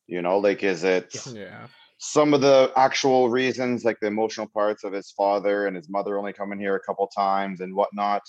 You 0.06 0.22
know, 0.22 0.38
like 0.38 0.64
is 0.64 0.84
it? 0.84 1.14
yeah, 1.34 1.68
some 1.98 2.34
of 2.34 2.42
the 2.42 2.72
actual 2.76 3.30
reasons, 3.30 3.84
like 3.84 4.00
the 4.00 4.08
emotional 4.08 4.48
parts 4.48 4.84
of 4.84 4.94
his 4.94 5.12
father 5.12 5.68
and 5.68 5.76
his 5.76 5.90
mother 5.90 6.18
only 6.18 6.32
coming 6.32 6.60
here 6.60 6.76
a 6.76 6.80
couple 6.80 7.08
times 7.08 7.60
and 7.60 7.76
whatnot. 7.76 8.22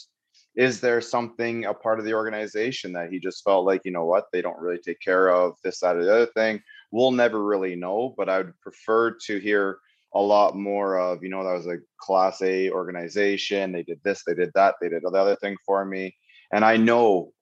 Is 0.58 0.80
there 0.80 1.00
something 1.00 1.66
a 1.66 1.72
part 1.72 2.00
of 2.00 2.04
the 2.04 2.14
organization 2.14 2.92
that 2.94 3.12
he 3.12 3.20
just 3.20 3.44
felt 3.44 3.64
like, 3.64 3.80
you 3.84 3.92
know 3.92 4.04
what, 4.04 4.26
they 4.32 4.42
don't 4.42 4.58
really 4.58 4.80
take 4.80 5.00
care 5.00 5.30
of 5.32 5.54
this, 5.62 5.78
that, 5.78 5.94
or 5.94 6.04
the 6.04 6.12
other 6.12 6.32
thing? 6.34 6.60
We'll 6.90 7.12
never 7.12 7.44
really 7.44 7.76
know, 7.76 8.12
but 8.18 8.28
I 8.28 8.38
would 8.38 8.60
prefer 8.60 9.12
to 9.26 9.38
hear 9.38 9.78
a 10.14 10.20
lot 10.20 10.56
more 10.56 10.98
of, 10.98 11.22
you 11.22 11.28
know, 11.28 11.44
that 11.44 11.52
was 11.52 11.68
a 11.68 11.78
class 12.00 12.42
A 12.42 12.70
organization. 12.72 13.70
They 13.70 13.84
did 13.84 14.00
this, 14.02 14.24
they 14.26 14.34
did 14.34 14.50
that, 14.56 14.74
they 14.80 14.88
did 14.88 15.02
the 15.04 15.10
other 15.10 15.36
thing 15.36 15.56
for 15.64 15.84
me. 15.84 16.16
And 16.52 16.64
I 16.64 16.76
know 16.76 17.32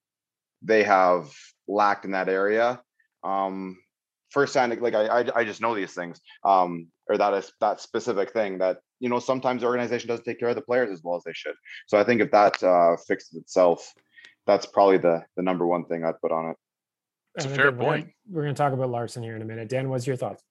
they 0.61 0.83
have 0.83 1.31
lacked 1.67 2.05
in 2.05 2.11
that 2.11 2.29
area. 2.29 2.83
Um, 3.25 3.79
firsthand, 4.29 4.79
like 4.83 4.95
I, 4.95 5.07
I, 5.07 5.41
I 5.41 5.45
just 5.45 5.63
know 5.63 5.75
these 5.75 5.95
things, 5.95 6.21
um, 6.45 6.89
or 7.09 7.17
that 7.17 7.33
is 7.33 7.51
that 7.63 7.81
specific 7.81 8.33
thing 8.33 8.59
that 8.59 8.81
you 9.01 9.09
know 9.09 9.19
sometimes 9.19 9.63
the 9.63 9.67
organization 9.69 10.09
doesn't 10.09 10.25
take 10.25 10.39
care 10.39 10.49
of 10.49 10.57
the 10.57 10.63
players 10.63 10.91
as 10.91 11.03
well 11.03 11.17
as 11.17 11.25
they 11.25 11.33
should. 11.33 11.55
So 11.87 11.99
I 11.99 12.05
think 12.05 12.21
if 12.21 12.31
that 12.31 12.63
uh, 12.63 12.97
fixes 13.07 13.35
itself, 13.35 13.93
that's 14.47 14.67
probably 14.67 14.99
the 14.99 15.25
the 15.37 15.43
number 15.43 15.67
one 15.67 15.85
thing 15.87 16.05
I'd 16.05 16.21
put 16.21 16.33
on 16.33 16.51
it. 16.51 16.57
It's 17.37 17.45
a 17.45 17.49
fair 17.49 17.69
again, 17.69 17.79
we're 17.79 17.85
gonna- 17.85 18.03
point. 18.03 18.13
We're 18.31 18.43
going 18.43 18.55
to 18.55 18.59
talk 18.59 18.73
about 18.73 18.91
Larsson 18.91 19.23
here 19.23 19.37
in 19.37 19.43
a 19.43 19.45
minute. 19.45 19.69
Dan, 19.69 19.89
what's 19.89 20.07
your 20.07 20.17
thoughts? 20.17 20.43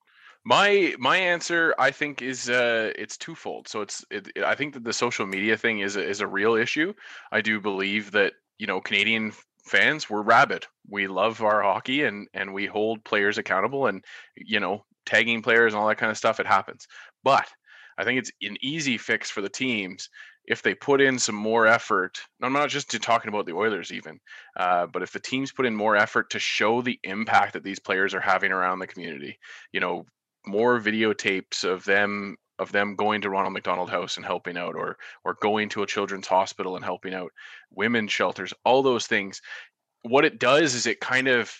My 0.44 0.94
my 0.98 1.16
answer, 1.16 1.74
I 1.78 1.90
think, 1.90 2.22
is 2.22 2.48
uh, 2.48 2.92
it's 2.96 3.16
twofold. 3.16 3.66
So 3.66 3.80
it's 3.80 4.04
it, 4.10 4.30
I 4.44 4.54
think 4.54 4.74
that 4.74 4.84
the 4.84 4.92
social 4.92 5.26
media 5.26 5.56
thing 5.56 5.80
is 5.80 5.96
a, 5.96 6.08
is 6.08 6.20
a 6.20 6.26
real 6.26 6.54
issue. 6.54 6.94
I 7.32 7.40
do 7.40 7.60
believe 7.60 8.12
that 8.12 8.34
you 8.58 8.68
know 8.68 8.80
Canadian 8.80 9.32
fans 9.64 10.08
we're 10.08 10.22
rabid. 10.22 10.64
We 10.88 11.08
love 11.08 11.42
our 11.42 11.62
hockey 11.62 12.04
and 12.04 12.28
and 12.32 12.54
we 12.54 12.66
hold 12.66 13.02
players 13.02 13.38
accountable 13.38 13.88
and 13.88 14.04
you 14.36 14.60
know 14.60 14.84
tagging 15.04 15.42
players 15.42 15.74
and 15.74 15.80
all 15.80 15.88
that 15.88 15.98
kind 15.98 16.12
of 16.12 16.16
stuff. 16.16 16.38
It 16.38 16.46
happens, 16.46 16.86
but 17.24 17.48
I 17.98 18.04
think 18.04 18.18
it's 18.18 18.32
an 18.42 18.56
easy 18.60 18.98
fix 18.98 19.30
for 19.30 19.40
the 19.40 19.48
teams 19.48 20.08
if 20.46 20.62
they 20.62 20.74
put 20.74 21.00
in 21.00 21.18
some 21.18 21.34
more 21.34 21.66
effort, 21.66 22.20
I'm 22.40 22.52
not 22.52 22.68
just 22.68 22.90
talking 23.02 23.28
about 23.28 23.46
the 23.46 23.54
Oilers 23.54 23.92
even, 23.92 24.20
uh, 24.56 24.86
but 24.86 25.02
if 25.02 25.12
the 25.12 25.20
teams 25.20 25.52
put 25.52 25.66
in 25.66 25.74
more 25.74 25.96
effort 25.96 26.30
to 26.30 26.38
show 26.38 26.82
the 26.82 26.98
impact 27.02 27.52
that 27.54 27.64
these 27.64 27.80
players 27.80 28.14
are 28.14 28.20
having 28.20 28.52
around 28.52 28.78
the 28.78 28.86
community, 28.86 29.38
you 29.72 29.80
know, 29.80 30.06
more 30.46 30.80
videotapes 30.80 31.64
of 31.64 31.84
them 31.84 32.36
of 32.58 32.72
them 32.72 32.96
going 32.96 33.20
to 33.20 33.28
Ronald 33.28 33.52
McDonald 33.52 33.90
House 33.90 34.16
and 34.16 34.24
helping 34.24 34.56
out, 34.56 34.76
or 34.76 34.96
or 35.24 35.36
going 35.42 35.68
to 35.70 35.82
a 35.82 35.86
children's 35.86 36.28
hospital 36.28 36.76
and 36.76 36.84
helping 36.84 37.12
out, 37.12 37.32
women's 37.70 38.12
shelters, 38.12 38.54
all 38.64 38.82
those 38.82 39.06
things. 39.06 39.42
What 40.02 40.24
it 40.24 40.38
does 40.38 40.74
is 40.74 40.86
it 40.86 41.00
kind 41.00 41.26
of 41.26 41.52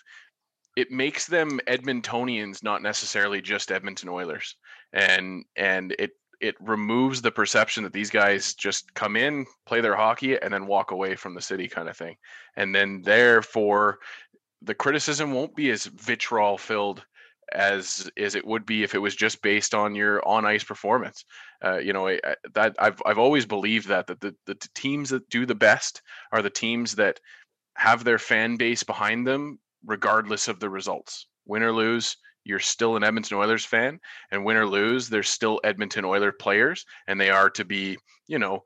it 0.77 0.91
makes 0.91 1.27
them 1.27 1.59
Edmontonians, 1.67 2.63
not 2.63 2.83
necessarily 2.83 3.41
just 3.41 3.73
Edmonton 3.73 4.09
Oilers, 4.09 4.55
and 4.93 5.45
and 5.57 5.95
it 5.99 6.13
it 6.41 6.55
removes 6.61 7.23
the 7.23 7.31
perception 7.31 7.83
that 7.85 7.93
these 7.93 8.11
guys 8.11 8.55
just 8.55 8.93
come 8.95 9.17
in, 9.17 9.47
play 9.67 9.81
their 9.81 9.97
hockey, 9.97 10.39
and 10.41 10.53
then 10.53 10.67
walk 10.67 10.91
away 10.91 11.17
from 11.17 11.35
the 11.35 11.41
city, 11.41 11.69
kind 11.69 11.89
of 11.89 11.97
thing. 11.97 12.17
And 12.57 12.75
then 12.75 13.03
therefore, 13.03 13.99
the 14.63 14.75
criticism 14.75 15.33
won't 15.33 15.55
be 15.55 15.71
as 15.71 15.87
vitriol 15.87 16.59
filled 16.59 17.05
as 17.53 18.11
as 18.17 18.35
it 18.35 18.47
would 18.47 18.67
be 18.67 18.83
if 18.83 18.95
it 18.95 18.99
was 18.99 19.15
just 19.15 19.41
based 19.41 19.75
on 19.75 19.95
your 19.95 20.27
on 20.27 20.45
ice 20.45 20.65
performance. 20.65 21.25
Uh, 21.65 21.79
you 21.79 21.93
know 21.93 22.17
that 22.55 22.75
I've 22.79 23.01
I've 23.07 23.19
always 23.19 23.47
believed 23.47 23.89
that 23.89 24.07
that 24.09 24.21
the, 24.21 24.35
the 24.47 24.57
teams 24.75 25.11
that 25.11 25.29
do 25.31 25.47
the 25.47 25.55
best 25.55 26.03
are 26.33 26.43
the 26.43 26.51
teams 26.51 26.97
that 26.97 27.21
have 27.77 28.05
their 28.05 28.19
fan 28.19 28.57
base 28.57 28.83
behind 28.83 29.27
them 29.27 29.59
regardless 29.85 30.49
of 30.49 30.59
the 30.59 30.69
results. 30.69 31.29
Win 31.47 31.63
or 31.63 31.73
lose, 31.73 32.17
you're 32.47 32.61
still 32.61 32.97
an 32.97 33.03
Edmonton 33.03 33.37
Oilers 33.37 33.65
fan, 33.65 33.99
and 34.31 34.45
win 34.45 34.57
or 34.57 34.67
lose, 34.67 35.09
there's 35.09 35.29
still 35.29 35.61
Edmonton 35.65 36.05
Oilers 36.05 36.35
players, 36.39 36.87
and 37.09 37.21
they 37.21 37.31
are 37.31 37.51
to 37.51 37.65
be, 37.65 37.99
you 38.29 38.39
know, 38.39 38.63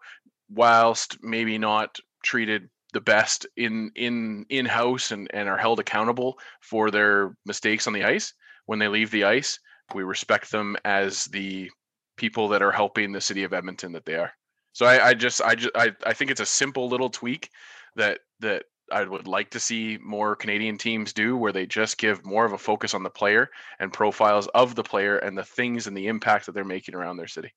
whilst 0.50 1.16
maybe 1.22 1.56
not 1.56 1.96
treated 2.22 2.68
the 2.92 3.00
best 3.00 3.46
in 3.56 3.90
in 3.94 4.44
in 4.50 4.66
house 4.66 5.12
and 5.12 5.30
and 5.32 5.48
are 5.48 5.56
held 5.56 5.80
accountable 5.80 6.38
for 6.60 6.90
their 6.90 7.34
mistakes 7.46 7.86
on 7.86 7.92
the 7.92 8.04
ice 8.04 8.34
when 8.66 8.78
they 8.78 8.88
leave 8.88 9.10
the 9.10 9.24
ice 9.24 9.58
we 9.94 10.02
respect 10.02 10.50
them 10.50 10.76
as 10.84 11.24
the 11.26 11.70
people 12.16 12.48
that 12.48 12.62
are 12.62 12.72
helping 12.72 13.12
the 13.12 13.20
city 13.20 13.44
of 13.44 13.52
edmonton 13.52 13.92
that 13.92 14.04
they 14.04 14.16
are. 14.16 14.32
So 14.72 14.86
i, 14.86 15.08
I 15.08 15.14
just 15.14 15.40
i 15.40 15.54
just 15.54 15.74
I, 15.76 15.92
I 16.04 16.12
think 16.12 16.32
it's 16.32 16.40
a 16.40 16.46
simple 16.46 16.88
little 16.88 17.10
tweak 17.10 17.48
that 17.94 18.18
that 18.40 18.64
I 18.90 19.04
would 19.04 19.26
like 19.26 19.50
to 19.50 19.60
see 19.60 19.98
more 20.02 20.36
Canadian 20.36 20.76
teams 20.76 21.12
do 21.12 21.36
where 21.36 21.52
they 21.52 21.66
just 21.66 21.98
give 21.98 22.24
more 22.24 22.44
of 22.44 22.52
a 22.52 22.58
focus 22.58 22.94
on 22.94 23.02
the 23.02 23.10
player 23.10 23.50
and 23.78 23.92
profiles 23.92 24.46
of 24.48 24.74
the 24.74 24.82
player 24.82 25.18
and 25.18 25.36
the 25.36 25.44
things 25.44 25.86
and 25.86 25.96
the 25.96 26.06
impact 26.06 26.46
that 26.46 26.52
they're 26.52 26.64
making 26.64 26.94
around 26.94 27.16
their 27.16 27.26
city. 27.26 27.52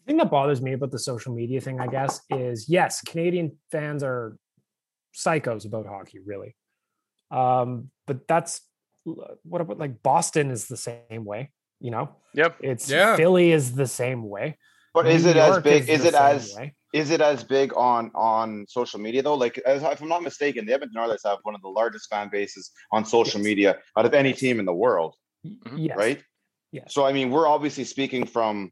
The 0.00 0.10
thing 0.10 0.16
that 0.18 0.30
bothers 0.30 0.60
me 0.60 0.72
about 0.72 0.90
the 0.90 0.98
social 0.98 1.34
media 1.34 1.60
thing, 1.60 1.80
I 1.80 1.86
guess, 1.86 2.20
is 2.30 2.68
yes, 2.68 3.00
Canadian 3.02 3.56
fans 3.70 4.02
are 4.02 4.36
psychos 5.14 5.66
about 5.66 5.86
hockey, 5.86 6.18
really. 6.18 6.56
Um, 7.30 7.90
but 8.06 8.26
that's 8.26 8.60
what 9.04 9.60
about 9.60 9.78
like 9.78 10.02
Boston 10.02 10.50
is 10.50 10.66
the 10.66 10.76
same 10.76 11.24
way, 11.24 11.50
you 11.80 11.90
know? 11.90 12.16
Yep. 12.34 12.56
It's 12.60 12.90
Yeah. 12.90 13.16
Philly 13.16 13.52
is 13.52 13.74
the 13.74 13.86
same 13.86 14.28
way. 14.28 14.58
But 14.94 15.06
is 15.06 15.24
New 15.24 15.30
it 15.30 15.36
as 15.36 15.48
York 15.48 15.64
big? 15.64 15.88
Is 15.88 16.02
the 16.02 16.08
it 16.08 16.14
as 16.14 16.54
way. 16.54 16.74
Is 16.92 17.10
it 17.10 17.20
as 17.20 17.42
big 17.44 17.72
on 17.76 18.10
on 18.14 18.66
social 18.68 19.00
media 19.00 19.22
though? 19.22 19.34
Like, 19.34 19.58
as, 19.58 19.82
if 19.82 20.00
I'm 20.02 20.08
not 20.08 20.22
mistaken, 20.22 20.66
the 20.66 20.74
Edmonton 20.74 20.98
Oilers 21.00 21.22
have 21.24 21.38
one 21.42 21.54
of 21.54 21.62
the 21.62 21.68
largest 21.68 22.08
fan 22.10 22.28
bases 22.30 22.70
on 22.92 23.04
social 23.04 23.40
Yes. 23.40 23.44
media 23.46 23.78
out 23.96 24.06
of 24.06 24.14
any 24.14 24.32
team 24.32 24.58
in 24.60 24.66
the 24.66 24.74
world, 24.74 25.16
Mhm. 25.46 25.74
Yes. 25.88 25.96
right? 25.96 26.22
Yes. 26.70 26.92
So 26.94 27.04
I 27.04 27.12
mean, 27.12 27.30
we're 27.30 27.48
obviously 27.48 27.84
speaking 27.84 28.26
from 28.26 28.70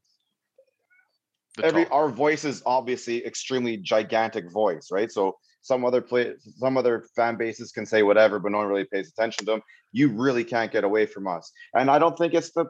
The 1.57 1.65
every 1.67 1.85
top. 1.85 1.93
our 1.95 2.09
voice 2.09 2.45
is 2.45 2.63
obviously 2.67 3.25
extremely 3.27 3.77
gigantic 3.77 4.51
voice, 4.51 4.89
right? 4.93 5.11
So 5.11 5.37
some 5.63 5.85
other 5.85 6.01
play 6.01 6.35
some 6.59 6.77
other 6.77 7.07
fan 7.17 7.37
bases 7.37 7.73
can 7.73 7.85
say 7.87 8.03
whatever, 8.03 8.39
but 8.39 8.53
no 8.53 8.59
one 8.59 8.69
really 8.69 8.85
pays 8.87 9.09
attention 9.09 9.45
to 9.47 9.53
them. 9.53 9.63
You 9.93 10.09
really 10.09 10.45
can't 10.45 10.71
get 10.73 10.85
away 10.85 11.07
from 11.07 11.27
us. 11.27 11.51
And 11.75 11.91
I 11.91 11.99
don't 11.99 12.17
think 12.17 12.35
it's 12.35 12.53
the 12.53 12.67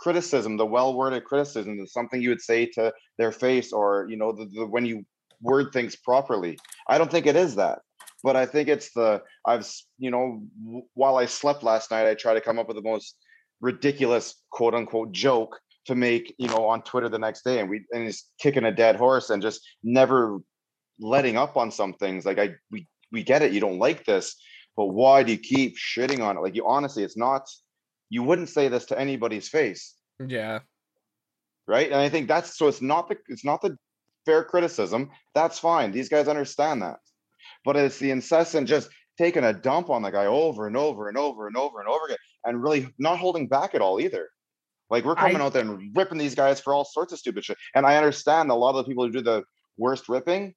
criticism, 0.00 0.56
the 0.56 0.66
well-worded 0.66 1.24
criticism, 1.24 1.78
it's 1.80 1.92
something 1.92 2.20
you 2.20 2.30
would 2.30 2.40
say 2.40 2.66
to 2.66 2.92
their 3.18 3.32
face 3.32 3.72
or 3.72 4.06
you 4.08 4.16
know, 4.16 4.32
the, 4.32 4.46
the 4.46 4.66
when 4.66 4.86
you 4.86 5.04
word 5.42 5.72
things 5.72 5.96
properly. 5.96 6.58
I 6.88 6.98
don't 6.98 7.10
think 7.10 7.26
it 7.26 7.36
is 7.36 7.56
that. 7.56 7.80
But 8.22 8.36
I 8.36 8.46
think 8.46 8.68
it's 8.68 8.92
the 8.92 9.22
I've 9.46 9.66
you 9.98 10.10
know, 10.10 10.42
w- 10.62 10.82
while 10.94 11.16
I 11.16 11.26
slept 11.26 11.62
last 11.62 11.90
night, 11.90 12.06
I 12.06 12.14
try 12.14 12.34
to 12.34 12.40
come 12.40 12.58
up 12.58 12.68
with 12.68 12.76
the 12.76 12.82
most 12.82 13.16
ridiculous 13.60 14.34
quote 14.50 14.74
unquote 14.74 15.12
joke 15.12 15.58
to 15.86 15.94
make 15.94 16.34
you 16.38 16.48
know 16.48 16.66
on 16.66 16.82
Twitter 16.82 17.08
the 17.08 17.18
next 17.18 17.44
day, 17.44 17.60
and 17.60 17.70
we 17.70 17.84
and 17.92 18.04
he's 18.04 18.26
kicking 18.38 18.64
a 18.64 18.72
dead 18.72 18.96
horse 18.96 19.30
and 19.30 19.42
just 19.42 19.60
never 19.82 20.40
letting 21.00 21.36
up 21.36 21.56
on 21.56 21.70
some 21.70 21.94
things. 21.94 22.26
Like 22.26 22.38
I 22.38 22.50
we 22.70 22.86
we 23.10 23.22
get 23.22 23.42
it, 23.42 23.52
you 23.52 23.60
don't 23.60 23.78
like 23.78 24.04
this, 24.04 24.36
but 24.76 24.86
why 24.86 25.22
do 25.22 25.32
you 25.32 25.38
keep 25.38 25.76
shitting 25.76 26.20
on 26.20 26.36
it? 26.36 26.40
Like 26.40 26.54
you 26.54 26.66
honestly, 26.66 27.04
it's 27.04 27.16
not. 27.16 27.42
You 28.10 28.22
wouldn't 28.22 28.48
say 28.48 28.68
this 28.68 28.86
to 28.86 28.98
anybody's 28.98 29.48
face, 29.48 29.94
Yeah. 30.24 30.60
right? 31.66 31.86
And 31.86 32.00
I 32.00 32.08
think 32.08 32.28
that's 32.28 32.56
so. 32.58 32.68
It's 32.68 32.82
not 32.82 33.08
the 33.08 33.16
it's 33.28 33.44
not 33.44 33.62
the 33.62 33.76
fair 34.26 34.44
criticism. 34.44 35.10
That's 35.34 35.58
fine. 35.58 35.92
These 35.92 36.08
guys 36.08 36.28
understand 36.28 36.82
that, 36.82 36.98
but 37.64 37.76
it's 37.76 37.98
the 37.98 38.10
incessant 38.10 38.68
just 38.68 38.90
taking 39.18 39.44
a 39.44 39.52
dump 39.52 39.90
on 39.90 40.02
the 40.02 40.10
guy 40.10 40.26
over 40.26 40.66
and 40.66 40.76
over 40.76 41.08
and 41.08 41.16
over 41.16 41.46
and 41.46 41.56
over 41.56 41.80
and 41.80 41.88
over 41.88 42.06
again, 42.06 42.18
and 42.44 42.62
really 42.62 42.88
not 42.98 43.18
holding 43.18 43.46
back 43.48 43.74
at 43.74 43.80
all 43.80 44.00
either. 44.00 44.28
Like 44.90 45.04
we're 45.04 45.14
coming 45.14 45.36
I- 45.40 45.44
out 45.44 45.52
there 45.52 45.62
and 45.62 45.94
ripping 45.96 46.18
these 46.18 46.34
guys 46.34 46.60
for 46.60 46.74
all 46.74 46.84
sorts 46.84 47.12
of 47.12 47.18
stupid 47.20 47.44
shit. 47.44 47.56
And 47.76 47.86
I 47.86 47.96
understand 47.96 48.50
a 48.50 48.54
lot 48.54 48.70
of 48.70 48.76
the 48.84 48.84
people 48.84 49.04
who 49.06 49.12
do 49.12 49.20
the 49.22 49.44
worst 49.78 50.08
ripping, 50.08 50.54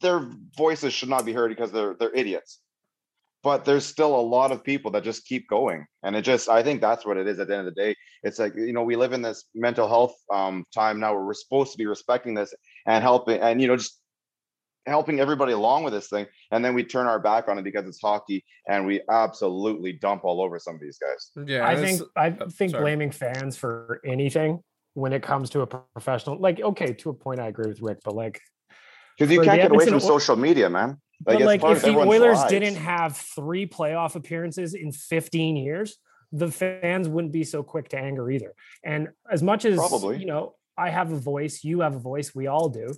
their 0.00 0.30
voices 0.56 0.94
should 0.94 1.10
not 1.10 1.26
be 1.26 1.34
heard 1.34 1.50
because 1.50 1.70
they're 1.70 1.94
they're 2.00 2.14
idiots. 2.14 2.60
But 3.42 3.64
there's 3.64 3.86
still 3.86 4.14
a 4.14 4.20
lot 4.20 4.52
of 4.52 4.62
people 4.62 4.90
that 4.92 5.02
just 5.02 5.24
keep 5.24 5.48
going. 5.48 5.86
And 6.02 6.14
it 6.14 6.22
just 6.22 6.48
I 6.48 6.62
think 6.62 6.80
that's 6.80 7.06
what 7.06 7.16
it 7.16 7.26
is 7.26 7.38
at 7.38 7.48
the 7.48 7.56
end 7.56 7.66
of 7.66 7.74
the 7.74 7.80
day. 7.80 7.96
It's 8.22 8.38
like, 8.38 8.54
you 8.54 8.72
know, 8.72 8.82
we 8.82 8.96
live 8.96 9.12
in 9.12 9.22
this 9.22 9.44
mental 9.54 9.88
health 9.88 10.14
um 10.32 10.64
time 10.74 11.00
now 11.00 11.14
where 11.14 11.24
we're 11.24 11.34
supposed 11.34 11.72
to 11.72 11.78
be 11.78 11.86
respecting 11.86 12.34
this 12.34 12.52
and 12.86 13.02
helping 13.02 13.40
and 13.40 13.60
you 13.60 13.68
know 13.68 13.76
just 13.76 13.98
helping 14.86 15.20
everybody 15.20 15.52
along 15.52 15.84
with 15.84 15.92
this 15.92 16.08
thing 16.08 16.26
and 16.50 16.64
then 16.64 16.74
we 16.74 16.82
turn 16.82 17.06
our 17.06 17.20
back 17.20 17.48
on 17.48 17.58
it 17.58 17.62
because 17.62 17.86
it's 17.86 18.00
hockey 18.00 18.42
and 18.66 18.86
we 18.86 18.98
absolutely 19.10 19.92
dump 19.92 20.24
all 20.24 20.40
over 20.40 20.58
some 20.58 20.74
of 20.74 20.80
these 20.80 20.98
guys 20.98 21.46
Yeah. 21.46 21.68
I 21.68 21.76
think 21.76 22.00
I 22.16 22.34
oh, 22.40 22.48
think 22.48 22.70
sorry. 22.70 22.84
blaming 22.84 23.10
fans 23.10 23.58
for 23.58 24.00
anything 24.06 24.62
when 24.94 25.12
it 25.12 25.22
comes 25.22 25.50
to 25.50 25.60
a 25.60 25.66
professional, 25.66 26.38
like 26.38 26.60
okay, 26.60 26.92
to 26.92 27.10
a 27.10 27.14
point, 27.14 27.40
I 27.40 27.48
agree 27.48 27.68
with 27.68 27.80
Rick, 27.80 27.98
but 28.04 28.14
like, 28.14 28.40
because 29.18 29.32
you 29.32 29.42
can't 29.42 29.60
get 29.60 29.70
away 29.70 29.86
from 29.86 30.00
social 30.00 30.36
media 30.36 30.68
man 30.68 30.98
but 31.20 31.36
it's 31.36 31.44
like 31.44 31.62
if 31.64 31.82
the 31.82 31.96
Oilers 31.96 32.38
lives. 32.38 32.50
didn't 32.50 32.76
have 32.76 33.16
three 33.16 33.66
playoff 33.66 34.14
appearances 34.14 34.74
in 34.74 34.92
15 34.92 35.56
years, 35.56 35.98
the 36.32 36.50
fans 36.50 37.08
wouldn't 37.08 37.32
be 37.32 37.44
so 37.44 37.62
quick 37.62 37.88
to 37.90 37.98
anger 37.98 38.30
either. 38.30 38.54
And 38.84 39.08
as 39.30 39.42
much 39.42 39.64
as 39.64 39.76
Probably. 39.76 40.18
you 40.18 40.26
know, 40.26 40.54
I 40.78 40.90
have 40.90 41.12
a 41.12 41.18
voice, 41.18 41.62
you 41.62 41.80
have 41.80 41.94
a 41.94 41.98
voice, 41.98 42.34
we 42.34 42.46
all 42.46 42.68
do. 42.68 42.94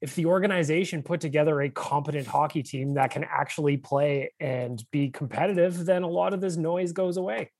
If 0.00 0.14
the 0.14 0.26
organization 0.26 1.02
put 1.02 1.20
together 1.20 1.60
a 1.62 1.70
competent 1.70 2.26
hockey 2.26 2.62
team 2.62 2.94
that 2.94 3.10
can 3.10 3.24
actually 3.24 3.76
play 3.78 4.32
and 4.40 4.82
be 4.90 5.10
competitive, 5.10 5.84
then 5.84 6.02
a 6.02 6.08
lot 6.08 6.34
of 6.34 6.40
this 6.40 6.56
noise 6.56 6.92
goes 6.92 7.16
away. 7.16 7.50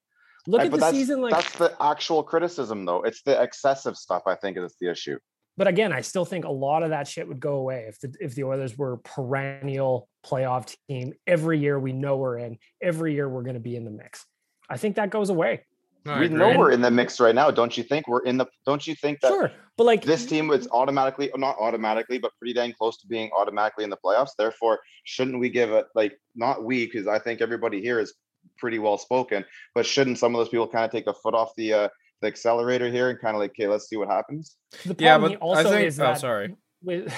Look 0.46 0.60
Right, 0.60 0.72
at 0.72 0.78
the 0.78 0.90
season 0.92 1.20
like 1.22 1.32
that's 1.32 1.58
the 1.58 1.74
actual 1.80 2.22
criticism 2.22 2.84
though 2.84 3.02
it's 3.02 3.22
the 3.22 3.42
excessive 3.42 3.96
stuff 3.96 4.22
i 4.26 4.36
think 4.36 4.56
is 4.56 4.76
the 4.80 4.88
issue 4.88 5.18
but 5.56 5.66
again, 5.66 5.92
I 5.92 6.02
still 6.02 6.24
think 6.24 6.44
a 6.44 6.50
lot 6.50 6.82
of 6.82 6.90
that 6.90 7.08
shit 7.08 7.26
would 7.26 7.40
go 7.40 7.54
away 7.54 7.86
if 7.88 7.98
the 8.00 8.14
if 8.20 8.34
the 8.34 8.44
Oilers 8.44 8.76
were 8.76 8.98
perennial 8.98 10.08
playoff 10.24 10.74
team. 10.88 11.14
Every 11.26 11.58
year 11.58 11.78
we 11.78 11.92
know 11.92 12.16
we're 12.16 12.38
in. 12.38 12.58
Every 12.82 13.14
year 13.14 13.28
we're 13.28 13.42
going 13.42 13.54
to 13.54 13.60
be 13.60 13.76
in 13.76 13.84
the 13.84 13.90
mix. 13.90 14.26
I 14.68 14.76
think 14.76 14.96
that 14.96 15.10
goes 15.10 15.30
away. 15.30 15.64
I 16.06 16.20
we 16.20 16.26
agree. 16.26 16.38
know 16.38 16.58
we're 16.58 16.70
in 16.70 16.80
the 16.80 16.90
mix 16.90 17.18
right 17.18 17.34
now 17.34 17.50
don't 17.50 17.76
you 17.76 17.82
think 17.82 18.06
we're 18.06 18.22
in 18.22 18.36
the 18.36 18.46
don't 18.64 18.86
you 18.86 18.94
think 18.94 19.20
that 19.20 19.28
Sure, 19.28 19.50
but 19.76 19.84
like 19.84 20.02
this 20.02 20.24
team 20.24 20.46
was 20.46 20.68
automatically 20.70 21.30
not 21.36 21.56
automatically 21.58 22.18
but 22.18 22.30
pretty 22.38 22.54
dang 22.54 22.72
close 22.72 22.96
to 22.98 23.08
being 23.08 23.30
automatically 23.36 23.84
in 23.84 23.90
the 23.90 23.96
playoffs 23.96 24.30
therefore 24.38 24.78
shouldn't 25.04 25.38
we 25.38 25.50
give 25.50 25.72
it 25.72 25.86
like 25.96 26.16
not 26.34 26.64
we 26.64 26.86
because 26.86 27.06
i 27.08 27.18
think 27.18 27.40
everybody 27.40 27.80
here 27.80 27.98
is 27.98 28.14
pretty 28.56 28.78
well 28.78 28.96
spoken 28.96 29.44
but 29.74 29.84
shouldn't 29.84 30.18
some 30.18 30.34
of 30.34 30.38
those 30.38 30.48
people 30.48 30.68
kind 30.68 30.84
of 30.84 30.92
take 30.92 31.08
a 31.08 31.14
foot 31.14 31.34
off 31.34 31.50
the 31.56 31.72
uh 31.72 31.88
the 32.22 32.26
accelerator 32.28 32.90
here 32.90 33.10
and 33.10 33.20
kind 33.20 33.34
of 33.36 33.40
like 33.40 33.50
okay 33.50 33.66
let's 33.68 33.88
see 33.88 33.96
what 33.96 34.08
happens 34.08 34.56
the 34.84 34.94
Yeah, 34.98 35.18
but 35.18 35.36
also 35.36 35.68
I 35.68 35.72
think. 35.72 35.86
is 35.86 36.00
oh, 36.00 36.04
that 36.04 36.20
sorry. 36.20 36.56
with 36.82 37.12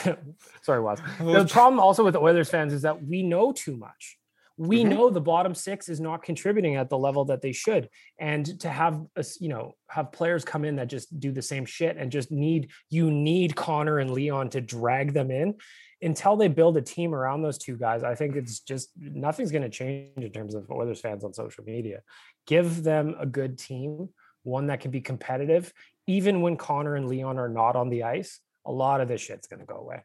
sorry, 0.63 0.81
was 0.81 1.01
the 1.21 1.47
problem 1.51 1.81
also 1.81 2.05
with 2.05 2.15
the 2.15 2.21
Oilers 2.21 2.51
fans 2.51 2.73
is 2.73 2.83
that 2.83 3.05
we 3.05 3.23
know 3.23 3.53
too 3.53 3.77
much. 3.77 4.19
We 4.61 4.83
Mhm. 4.83 4.89
know 4.89 5.11
the 5.11 5.21
bottom 5.21 5.55
six 5.55 5.89
is 5.89 6.01
not 6.01 6.25
contributing 6.25 6.75
at 6.75 6.89
the 6.91 6.99
level 6.99 7.25
that 7.27 7.43
they 7.43 7.53
should, 7.53 7.89
and 8.19 8.45
to 8.61 8.69
have 8.69 9.01
us, 9.17 9.41
you 9.41 9.49
know, 9.49 9.75
have 9.89 10.11
players 10.11 10.45
come 10.45 10.65
in 10.65 10.77
that 10.77 10.89
just 10.89 11.21
do 11.21 11.31
the 11.31 11.43
same 11.43 11.65
shit 11.65 11.97
and 11.97 12.11
just 12.11 12.33
need 12.33 12.71
you 12.91 13.09
need 13.11 13.55
Connor 13.55 13.99
and 13.99 14.11
Leon 14.11 14.51
to 14.51 14.61
drag 14.61 15.13
them 15.13 15.31
in 15.31 15.55
until 16.03 16.37
they 16.37 16.49
build 16.49 16.77
a 16.77 16.83
team 16.83 17.15
around 17.15 17.43
those 17.43 17.59
two 17.59 17.77
guys. 17.77 18.03
I 18.03 18.15
think 18.17 18.35
it's 18.37 18.61
just 18.61 18.91
nothing's 18.99 19.53
going 19.53 19.63
to 19.63 19.69
change 19.69 20.17
in 20.17 20.33
terms 20.33 20.55
of 20.57 20.69
Oilers 20.71 21.01
fans 21.01 21.23
on 21.25 21.33
social 21.35 21.63
media. 21.65 22.03
Give 22.47 22.83
them 22.83 23.15
a 23.19 23.27
good 23.27 23.59
team, 23.59 24.09
one 24.43 24.67
that 24.69 24.81
can 24.81 24.91
be 24.91 25.01
competitive, 25.01 25.73
even 26.07 26.41
when 26.41 26.57
Connor 26.57 26.97
and 26.97 27.09
Leon 27.09 27.39
are 27.39 27.49
not 27.49 27.77
on 27.77 27.89
the 27.89 28.05
ice. 28.05 28.41
A 28.67 28.73
lot 28.73 29.01
of 29.01 29.09
this 29.09 29.21
shit's 29.21 29.47
to 29.47 29.57
go 29.57 29.77
away. 29.77 30.03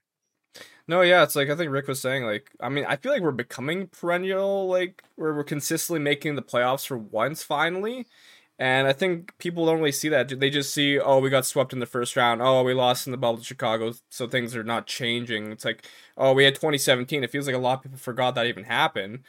No, 0.88 1.02
yeah, 1.02 1.24
it's 1.24 1.36
like 1.36 1.50
I 1.50 1.56
think 1.56 1.72
Rick 1.72 1.88
was 1.88 2.02
saying. 2.02 2.24
Like, 2.24 2.52
I 2.60 2.70
mean, 2.70 2.86
I 2.86 2.98
feel 2.98 3.12
like 3.12 3.22
we're 3.22 3.32
becoming 3.32 3.88
perennial. 3.88 4.68
Like, 4.68 5.04
we're 5.18 5.44
consistently 5.44 6.00
making 6.00 6.36
the 6.36 6.42
playoffs 6.42 6.86
for 6.86 6.98
once 6.98 7.44
finally. 7.44 8.06
And 8.60 8.88
I 8.88 8.94
think 8.94 9.38
people 9.40 9.66
don't 9.66 9.80
really 9.80 9.92
see 9.92 10.10
that. 10.10 10.40
They 10.40 10.50
just 10.50 10.74
see, 10.74 11.00
oh, 11.00 11.20
we 11.20 11.30
got 11.30 11.46
swept 11.46 11.74
in 11.74 11.80
the 11.80 11.86
first 11.86 12.16
round. 12.16 12.42
Oh, 12.42 12.64
we 12.64 12.74
lost 12.74 13.08
in 13.08 13.12
the 13.12 13.18
bubble 13.18 13.40
to 13.40 13.44
Chicago, 13.44 13.94
so 14.10 14.28
things 14.28 14.56
are 14.56 14.64
not 14.64 14.86
changing. 14.86 15.52
It's 15.52 15.66
like, 15.66 15.88
oh, 16.18 16.34
we 16.34 16.44
had 16.44 16.56
2017. 16.56 17.24
It 17.24 17.32
feels 17.32 17.48
like 17.48 17.56
a 17.56 17.60
lot 17.60 17.80
of 17.80 17.84
people 17.84 17.98
forgot 17.98 18.36
that 18.36 18.46
even 18.46 18.66
happened. 18.66 19.24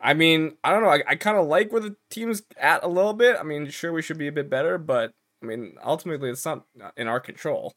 I 0.00 0.14
mean, 0.14 0.56
I 0.64 0.72
don't 0.72 0.82
know. 0.82 0.88
I, 0.88 1.02
I 1.06 1.14
kind 1.16 1.36
of 1.36 1.46
like 1.46 1.72
where 1.72 1.82
the 1.82 1.96
team's 2.10 2.42
at 2.58 2.82
a 2.82 2.88
little 2.88 3.12
bit. 3.12 3.36
I 3.38 3.42
mean, 3.42 3.68
sure, 3.68 3.92
we 3.92 4.02
should 4.02 4.18
be 4.18 4.28
a 4.28 4.32
bit 4.32 4.48
better, 4.48 4.78
but 4.78 5.12
I 5.42 5.46
mean, 5.46 5.74
ultimately, 5.84 6.30
it's 6.30 6.44
not 6.44 6.64
in 6.96 7.06
our 7.06 7.20
control. 7.20 7.74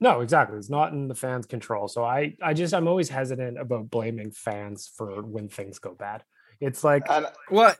No, 0.00 0.20
exactly. 0.20 0.58
It's 0.58 0.70
not 0.70 0.92
in 0.92 1.08
the 1.08 1.14
fans' 1.14 1.46
control. 1.46 1.88
So 1.88 2.04
I, 2.04 2.36
I 2.42 2.54
just, 2.54 2.72
I'm 2.72 2.86
always 2.86 3.08
hesitant 3.08 3.58
about 3.58 3.90
blaming 3.90 4.30
fans 4.30 4.90
for 4.94 5.22
when 5.22 5.48
things 5.48 5.78
go 5.78 5.94
bad. 5.94 6.24
It's 6.60 6.82
like, 6.82 7.08
well, 7.50 7.74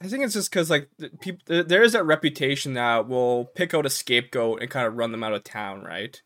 I 0.00 0.06
think 0.06 0.24
it's 0.24 0.34
just 0.34 0.50
because 0.50 0.70
like 0.70 0.88
people, 1.20 1.64
there 1.64 1.82
is 1.82 1.92
that 1.92 2.04
reputation 2.04 2.74
that 2.74 3.08
will 3.08 3.44
pick 3.44 3.74
out 3.74 3.86
a 3.86 3.90
scapegoat 3.90 4.62
and 4.62 4.70
kind 4.70 4.86
of 4.86 4.96
run 4.96 5.12
them 5.12 5.22
out 5.22 5.34
of 5.34 5.44
town, 5.44 5.82
right? 5.82 6.20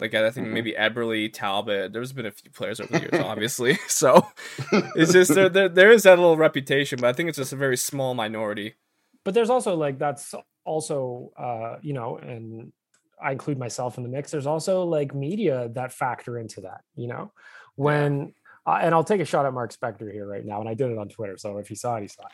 Like 0.00 0.14
I 0.14 0.30
think 0.30 0.46
mm-hmm. 0.46 0.54
maybe 0.54 0.72
Eberle, 0.72 1.32
Talbot. 1.32 1.92
There's 1.92 2.12
been 2.12 2.26
a 2.26 2.30
few 2.30 2.50
players 2.50 2.80
over 2.80 2.92
the 2.92 3.00
years, 3.00 3.20
obviously. 3.24 3.78
So 3.88 4.26
it's 4.94 5.12
just 5.12 5.34
there, 5.34 5.48
there, 5.48 5.68
there 5.68 5.90
is 5.90 6.04
that 6.04 6.18
little 6.18 6.36
reputation, 6.36 7.00
but 7.00 7.08
I 7.08 7.12
think 7.12 7.28
it's 7.28 7.38
just 7.38 7.52
a 7.52 7.56
very 7.56 7.76
small 7.76 8.14
minority. 8.14 8.74
But 9.24 9.34
there's 9.34 9.50
also 9.50 9.74
like 9.74 9.98
that's 9.98 10.34
also 10.64 11.32
uh, 11.36 11.78
you 11.82 11.94
know, 11.94 12.16
and 12.18 12.72
I 13.20 13.32
include 13.32 13.58
myself 13.58 13.96
in 13.96 14.04
the 14.04 14.08
mix. 14.08 14.30
There's 14.30 14.46
also 14.46 14.84
like 14.84 15.14
media 15.14 15.68
that 15.74 15.92
factor 15.92 16.38
into 16.38 16.60
that. 16.60 16.82
You 16.94 17.08
know, 17.08 17.32
when 17.74 18.34
uh, 18.66 18.78
and 18.82 18.94
I'll 18.94 19.04
take 19.04 19.20
a 19.20 19.24
shot 19.24 19.46
at 19.46 19.52
Mark 19.52 19.74
Spector 19.74 20.12
here 20.12 20.26
right 20.26 20.44
now, 20.44 20.60
and 20.60 20.68
I 20.68 20.74
did 20.74 20.90
it 20.90 20.98
on 20.98 21.08
Twitter. 21.08 21.36
So 21.38 21.58
if 21.58 21.68
he 21.68 21.74
saw 21.74 21.96
it, 21.96 22.02
he 22.02 22.08
saw 22.08 22.22
it 22.22 22.32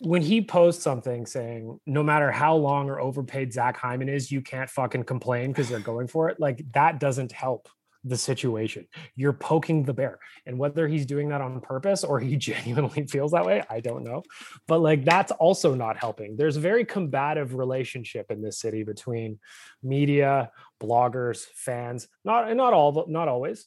when 0.00 0.22
he 0.22 0.40
posts 0.40 0.82
something 0.82 1.26
saying 1.26 1.80
no 1.86 2.02
matter 2.02 2.30
how 2.30 2.54
long 2.54 2.88
or 2.88 3.00
overpaid 3.00 3.52
Zach 3.52 3.76
Hyman 3.76 4.08
is, 4.08 4.30
you 4.30 4.40
can't 4.40 4.70
fucking 4.70 5.04
complain 5.04 5.50
because 5.50 5.68
they're 5.68 5.80
going 5.80 6.06
for 6.06 6.28
it. 6.28 6.38
Like 6.38 6.64
that 6.72 7.00
doesn't 7.00 7.32
help 7.32 7.68
the 8.04 8.16
situation. 8.16 8.86
You're 9.16 9.32
poking 9.32 9.82
the 9.82 9.92
bear. 9.92 10.20
And 10.46 10.56
whether 10.56 10.86
he's 10.86 11.04
doing 11.04 11.28
that 11.30 11.40
on 11.40 11.60
purpose 11.60 12.04
or 12.04 12.20
he 12.20 12.36
genuinely 12.36 13.06
feels 13.06 13.32
that 13.32 13.44
way, 13.44 13.64
I 13.68 13.80
don't 13.80 14.04
know. 14.04 14.22
But 14.68 14.78
like 14.78 15.04
that's 15.04 15.32
also 15.32 15.74
not 15.74 15.96
helping. 15.96 16.36
There's 16.36 16.56
a 16.56 16.60
very 16.60 16.84
combative 16.84 17.54
relationship 17.54 18.30
in 18.30 18.40
this 18.40 18.60
city 18.60 18.84
between 18.84 19.40
media, 19.82 20.52
bloggers, 20.80 21.44
fans. 21.54 22.06
Not 22.24 22.54
not 22.56 22.72
all 22.72 23.04
not 23.08 23.26
always. 23.26 23.66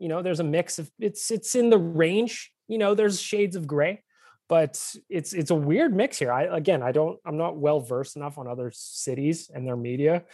You 0.00 0.08
know, 0.08 0.22
there's 0.22 0.40
a 0.40 0.44
mix 0.44 0.80
of 0.80 0.90
it's 0.98 1.30
it's 1.30 1.54
in 1.54 1.70
the 1.70 1.78
range. 1.78 2.52
You 2.66 2.78
know, 2.78 2.94
there's 2.94 3.20
shades 3.20 3.54
of 3.54 3.66
gray 3.66 4.02
but 4.48 4.82
it's 5.08 5.34
it's 5.34 5.50
a 5.50 5.54
weird 5.54 5.94
mix 5.94 6.18
here. 6.18 6.32
I 6.32 6.44
again, 6.44 6.82
I 6.82 6.92
don't, 6.92 7.18
I'm 7.24 7.36
not 7.36 7.56
well 7.56 7.80
versed 7.80 8.16
enough 8.16 8.38
on 8.38 8.48
other 8.48 8.72
cities 8.74 9.50
and 9.54 9.66
their 9.66 9.76
media 9.76 10.24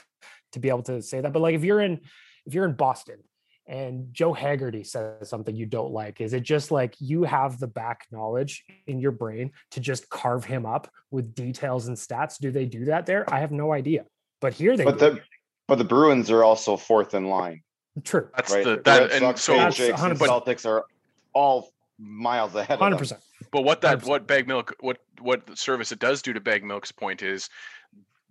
to 0.53 0.61
be 0.61 0.69
able 0.69 0.83
to 0.85 1.03
say 1.03 1.21
that. 1.21 1.33
But 1.33 1.43
like, 1.43 1.55
if 1.55 1.65
you're 1.65 1.81
in, 1.81 2.01
if 2.47 2.55
you're 2.55 2.65
in 2.65 2.75
Boston 2.75 3.19
and 3.67 4.13
Joe 4.13 4.33
Haggerty 4.33 4.85
says 4.85 5.29
something 5.29 5.55
you 5.55 5.67
don't 5.67 5.93
like, 5.93 6.21
is 6.21 6.33
it 6.33 6.45
just 6.45 6.71
like 6.71 6.95
you 7.01 7.25
have 7.25 7.59
the 7.59 7.67
back 7.67 8.07
knowledge 8.13 8.65
in 8.87 9.01
your 9.01 9.13
brain 9.13 9.51
to 9.73 9.81
just 9.81 10.09
carve 10.09 10.45
him 10.45 10.65
up 10.65 10.91
with 11.11 11.35
details 11.35 11.89
and 11.89 11.97
stats? 11.97 12.39
Do 12.39 12.53
they 12.53 12.67
do 12.67 12.87
that 12.87 13.07
there? 13.07 13.25
I 13.33 13.41
have 13.41 13.51
no 13.51 13.73
idea. 13.73 14.05
But 14.41 14.55
here 14.55 14.77
they. 14.77 14.85
But 14.85 14.99
do. 14.99 15.11
the 15.11 15.21
but 15.67 15.79
the 15.79 15.85
Bruins 15.85 16.31
are 16.31 16.45
also 16.45 16.77
fourth 16.77 17.15
in 17.15 17.27
line. 17.27 17.63
True. 18.05 18.29
That's 18.37 18.53
right? 18.53 18.65
the 18.65 18.83
that 18.85 19.11
and 19.11 19.39
so 19.39 19.55
Celtics 19.57 20.67
are 20.67 20.85
all 21.33 21.73
miles 21.99 22.55
ahead. 22.55 22.79
Hundred 22.79 22.99
percent. 22.99 23.21
But 23.55 23.63
what 23.63 23.83
that 23.83 24.01
100%. 24.01 24.09
what 24.09 24.27
Baggedmilk 24.27 24.75
what 24.81 24.99
what 25.21 25.57
service 25.57 25.93
it 25.93 26.01
does 26.01 26.23
do 26.23 26.33
to 26.33 26.41
bag 26.41 26.65
milk's 26.65 26.91
point 26.91 27.23
is 27.23 27.49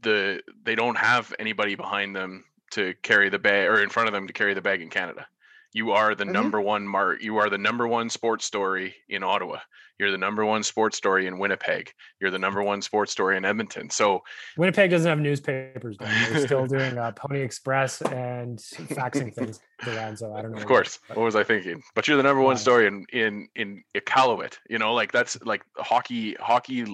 the 0.01 0.41
they 0.65 0.75
don't 0.75 0.97
have 0.97 1.33
anybody 1.39 1.75
behind 1.75 2.13
them 2.13 2.43
to 2.71 2.93
carry 3.03 3.29
the 3.29 3.39
bag 3.39 3.69
or 3.69 3.81
in 3.81 3.87
front 3.87 4.09
of 4.09 4.13
them 4.13 4.27
to 4.27 4.33
carry 4.33 4.53
the 4.53 4.61
bag 4.61 4.81
in 4.81 4.89
Canada. 4.89 5.25
You 5.73 5.91
are 5.91 6.15
the 6.15 6.23
mm-hmm. 6.23 6.33
number 6.33 6.61
one 6.61 6.87
mark. 6.87 7.21
You 7.23 7.37
are 7.37 7.49
the 7.49 7.57
number 7.57 7.87
one 7.87 8.09
sports 8.09 8.45
story 8.45 8.95
in 9.09 9.23
Ottawa. 9.23 9.57
You're 9.99 10.11
the 10.11 10.17
number 10.17 10.43
one 10.43 10.63
sports 10.63 10.97
story 10.97 11.27
in 11.27 11.37
Winnipeg. 11.37 11.93
You're 12.19 12.31
the 12.31 12.39
number 12.39 12.63
one 12.63 12.81
sports 12.81 13.11
story 13.11 13.37
in 13.37 13.45
Edmonton. 13.45 13.89
So 13.89 14.23
Winnipeg 14.57 14.89
doesn't 14.89 15.07
have 15.07 15.19
newspapers. 15.19 15.97
Though. 15.97 16.05
They're 16.05 16.45
still 16.45 16.65
doing 16.65 16.97
uh, 16.97 17.11
Pony 17.11 17.41
Express 17.41 18.01
and 18.01 18.57
faxing 18.59 19.33
things 19.33 19.59
around. 19.87 20.17
So 20.17 20.33
I 20.33 20.41
don't 20.41 20.51
know. 20.51 20.57
Of 20.57 20.65
course. 20.65 20.99
What 21.07 21.23
was 21.23 21.35
I 21.35 21.43
thinking? 21.43 21.83
But 21.95 22.07
you're 22.07 22.17
the 22.17 22.23
number 22.23 22.41
one 22.41 22.57
story 22.57 22.87
in 22.87 23.05
in 23.13 23.47
in 23.55 23.83
Iqaluit. 23.95 24.57
You 24.69 24.79
know, 24.79 24.93
like 24.93 25.11
that's 25.11 25.39
like 25.43 25.63
hockey. 25.77 26.35
Hockey 26.39 26.85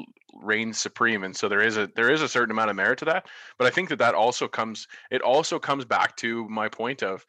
reigns 0.41 0.79
supreme, 0.79 1.23
and 1.23 1.35
so 1.35 1.49
there 1.49 1.61
is 1.61 1.77
a 1.77 1.89
there 1.95 2.11
is 2.11 2.21
a 2.21 2.27
certain 2.27 2.51
amount 2.51 2.69
of 2.69 2.75
merit 2.75 2.99
to 2.99 3.05
that. 3.05 3.27
But 3.57 3.67
I 3.67 3.69
think 3.69 3.89
that 3.89 3.99
that 3.99 4.13
also 4.13 4.47
comes. 4.47 4.87
It 5.09 5.21
also 5.21 5.57
comes 5.57 5.85
back 5.85 6.15
to 6.17 6.47
my 6.49 6.67
point 6.67 7.01
of 7.01 7.25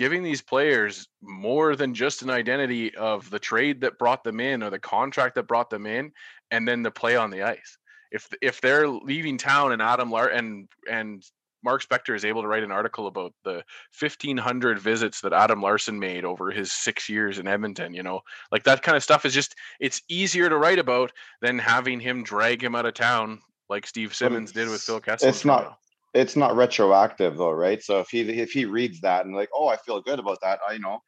giving 0.00 0.22
these 0.22 0.40
players 0.40 1.08
more 1.20 1.76
than 1.76 1.92
just 1.92 2.22
an 2.22 2.30
identity 2.30 2.94
of 2.94 3.28
the 3.28 3.38
trade 3.38 3.82
that 3.82 3.98
brought 3.98 4.24
them 4.24 4.40
in 4.40 4.62
or 4.62 4.70
the 4.70 4.78
contract 4.78 5.34
that 5.34 5.46
brought 5.46 5.68
them 5.68 5.84
in 5.84 6.10
and 6.50 6.66
then 6.66 6.82
the 6.82 6.90
play 6.90 7.16
on 7.16 7.30
the 7.30 7.42
ice 7.42 7.76
if 8.10 8.26
if 8.40 8.62
they're 8.62 8.88
leaving 8.88 9.36
town 9.36 9.72
and 9.72 9.82
Adam 9.82 10.10
Lar 10.10 10.28
and 10.28 10.68
and 10.90 11.22
Mark 11.62 11.86
Spector 11.86 12.16
is 12.16 12.24
able 12.24 12.40
to 12.40 12.48
write 12.48 12.62
an 12.62 12.72
article 12.72 13.08
about 13.08 13.34
the 13.44 13.62
1500 13.98 14.78
visits 14.78 15.20
that 15.20 15.34
Adam 15.34 15.60
Larsson 15.60 15.98
made 15.98 16.24
over 16.24 16.50
his 16.50 16.72
6 16.72 17.10
years 17.10 17.38
in 17.38 17.46
Edmonton, 17.46 17.92
you 17.92 18.02
know. 18.02 18.22
Like 18.50 18.62
that 18.64 18.80
kind 18.80 18.96
of 18.96 19.02
stuff 19.02 19.26
is 19.26 19.34
just 19.34 19.54
it's 19.80 20.00
easier 20.08 20.48
to 20.48 20.56
write 20.56 20.78
about 20.78 21.12
than 21.42 21.58
having 21.58 22.00
him 22.00 22.24
drag 22.24 22.64
him 22.64 22.74
out 22.74 22.86
of 22.86 22.94
town 22.94 23.40
like 23.68 23.86
Steve 23.86 24.14
Simmons 24.14 24.52
did 24.52 24.70
with 24.70 24.80
Phil 24.80 25.00
Kessel. 25.00 25.28
It's 25.28 25.44
not 25.44 25.78
it's 26.14 26.36
not 26.36 26.56
retroactive 26.56 27.36
though, 27.36 27.52
right? 27.52 27.82
So 27.82 28.00
if 28.00 28.08
he 28.08 28.20
if 28.20 28.50
he 28.50 28.64
reads 28.64 29.00
that 29.00 29.26
and 29.26 29.34
like, 29.34 29.50
oh, 29.54 29.68
I 29.68 29.76
feel 29.76 30.00
good 30.00 30.18
about 30.18 30.38
that, 30.42 30.60
I 30.68 30.74
you 30.74 30.80
know, 30.80 31.00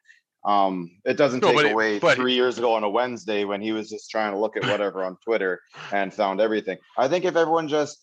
um, 0.45 0.91
it 1.05 1.17
doesn't 1.17 1.41
no, 1.41 1.51
take 1.51 1.71
away 1.71 1.97
it, 1.97 2.15
three 2.15 2.33
years 2.33 2.57
ago 2.57 2.73
on 2.73 2.83
a 2.83 2.89
Wednesday 2.89 3.43
when 3.43 3.61
he 3.61 3.71
was 3.71 3.89
just 3.89 4.09
trying 4.09 4.31
to 4.31 4.39
look 4.39 4.55
at 4.57 4.65
whatever 4.65 5.03
on 5.03 5.17
Twitter 5.23 5.59
and 5.91 6.13
found 6.13 6.39
everything. 6.39 6.77
I 6.97 7.07
think 7.07 7.25
if 7.25 7.35
everyone 7.35 7.67
just 7.67 7.97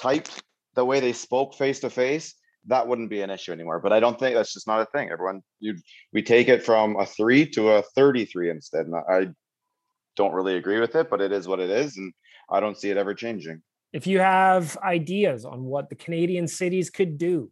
typed 0.00 0.42
the 0.74 0.84
way 0.84 1.00
they 1.00 1.12
spoke 1.12 1.54
face 1.54 1.80
to 1.80 1.90
face, 1.90 2.34
that 2.66 2.86
wouldn't 2.86 3.10
be 3.10 3.22
an 3.22 3.30
issue 3.30 3.52
anymore. 3.52 3.80
But 3.80 3.92
I 3.92 4.00
don't 4.00 4.18
think 4.18 4.34
that's 4.34 4.52
just 4.52 4.66
not 4.66 4.80
a 4.80 4.86
thing. 4.86 5.10
Everyone, 5.10 5.42
you 5.60 5.76
we 6.12 6.22
take 6.22 6.48
it 6.48 6.64
from 6.64 6.96
a 6.96 7.06
three 7.06 7.46
to 7.50 7.70
a 7.70 7.82
33 7.82 8.50
instead. 8.50 8.86
And 8.86 8.94
I 8.96 9.28
don't 10.16 10.32
really 10.32 10.56
agree 10.56 10.80
with 10.80 10.94
it, 10.96 11.08
but 11.08 11.20
it 11.20 11.32
is 11.32 11.46
what 11.46 11.60
it 11.60 11.70
is, 11.70 11.96
and 11.96 12.12
I 12.50 12.60
don't 12.60 12.78
see 12.78 12.90
it 12.90 12.96
ever 12.96 13.14
changing 13.14 13.62
if 13.92 14.06
you 14.06 14.20
have 14.20 14.76
ideas 14.78 15.44
on 15.44 15.64
what 15.64 15.88
the 15.88 15.94
Canadian 15.94 16.48
cities 16.48 16.90
could 16.90 17.18
do 17.18 17.50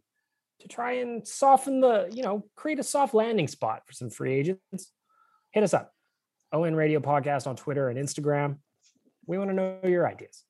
to 0.59 0.67
try 0.67 0.93
and 0.93 1.27
soften 1.27 1.81
the, 1.81 2.09
you 2.11 2.23
know, 2.23 2.45
create 2.55 2.79
a 2.79 2.83
soft 2.83 3.13
landing 3.13 3.47
spot 3.47 3.83
for 3.85 3.93
some 3.93 4.09
free 4.09 4.33
agents, 4.33 4.91
hit 5.51 5.63
us 5.63 5.73
up. 5.73 5.93
ON 6.53 6.75
Radio 6.75 6.99
Podcast 6.99 7.47
on 7.47 7.55
Twitter 7.55 7.89
and 7.89 7.97
Instagram. 7.97 8.57
We 9.25 9.37
want 9.37 9.49
to 9.51 9.55
know 9.55 9.79
your 9.83 10.07
ideas. 10.07 10.43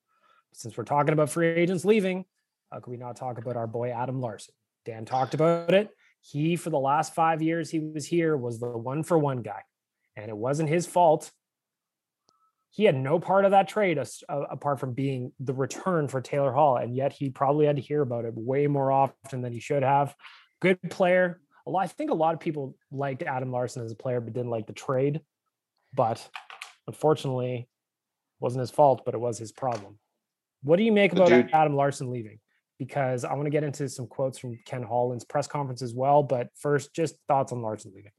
Since 0.52 0.76
we're 0.76 0.84
talking 0.84 1.12
about 1.12 1.30
free 1.30 1.48
agents 1.48 1.84
leaving, 1.84 2.24
how 2.70 2.80
could 2.80 2.90
we 2.90 2.96
not 2.96 3.16
talk 3.16 3.38
about 3.38 3.56
our 3.56 3.66
boy 3.66 3.90
Adam 3.90 4.20
Larsson? 4.20 4.54
Dan 4.84 5.04
talked 5.04 5.34
about 5.34 5.72
it. 5.72 5.90
He, 6.20 6.56
for 6.56 6.70
the 6.70 6.78
last 6.78 7.14
five 7.14 7.42
years 7.42 7.70
he 7.70 7.78
was 7.78 8.06
here, 8.06 8.36
was 8.36 8.58
the 8.58 8.66
one 8.66 9.02
for 9.02 9.18
one 9.18 9.42
guy. 9.42 9.62
And 10.16 10.28
it 10.28 10.36
wasn't 10.36 10.68
his 10.68 10.86
fault 10.86 11.30
he 12.72 12.84
had 12.84 12.96
no 12.96 13.20
part 13.20 13.44
of 13.44 13.50
that 13.50 13.68
trade 13.68 13.98
uh, 13.98 14.04
apart 14.28 14.80
from 14.80 14.94
being 14.94 15.30
the 15.38 15.52
return 15.52 16.08
for 16.08 16.22
Taylor 16.22 16.52
Hall, 16.52 16.78
and 16.78 16.96
yet 16.96 17.12
he 17.12 17.28
probably 17.28 17.66
had 17.66 17.76
to 17.76 17.82
hear 17.82 18.00
about 18.00 18.24
it 18.24 18.32
way 18.34 18.66
more 18.66 18.90
often 18.90 19.42
than 19.42 19.52
he 19.52 19.60
should 19.60 19.82
have. 19.82 20.14
Good 20.60 20.78
player. 20.90 21.40
A 21.66 21.70
lot, 21.70 21.84
I 21.84 21.86
think 21.86 22.10
a 22.10 22.14
lot 22.14 22.32
of 22.32 22.40
people 22.40 22.74
liked 22.90 23.22
Adam 23.22 23.52
Larsson 23.52 23.84
as 23.84 23.92
a 23.92 23.94
player, 23.94 24.20
but 24.22 24.32
didn't 24.32 24.50
like 24.50 24.66
the 24.66 24.72
trade. 24.72 25.20
But 25.94 26.26
unfortunately, 26.86 27.68
wasn't 28.40 28.60
his 28.60 28.70
fault, 28.70 29.02
but 29.04 29.14
it 29.14 29.20
was 29.20 29.38
his 29.38 29.52
problem. 29.52 29.98
What 30.62 30.78
do 30.78 30.82
you 30.82 30.92
make 30.92 31.12
about 31.12 31.28
Dude. 31.28 31.50
Adam 31.52 31.76
Larsson 31.76 32.10
leaving? 32.10 32.38
Because 32.78 33.24
I 33.24 33.34
want 33.34 33.44
to 33.44 33.50
get 33.50 33.64
into 33.64 33.86
some 33.90 34.06
quotes 34.06 34.38
from 34.38 34.58
Ken 34.64 34.82
Holland's 34.82 35.24
press 35.24 35.46
conference 35.46 35.82
as 35.82 35.92
well. 35.92 36.22
But 36.22 36.48
first, 36.56 36.94
just 36.94 37.16
thoughts 37.28 37.52
on 37.52 37.60
Larsson 37.60 37.92
leaving. 37.94 38.12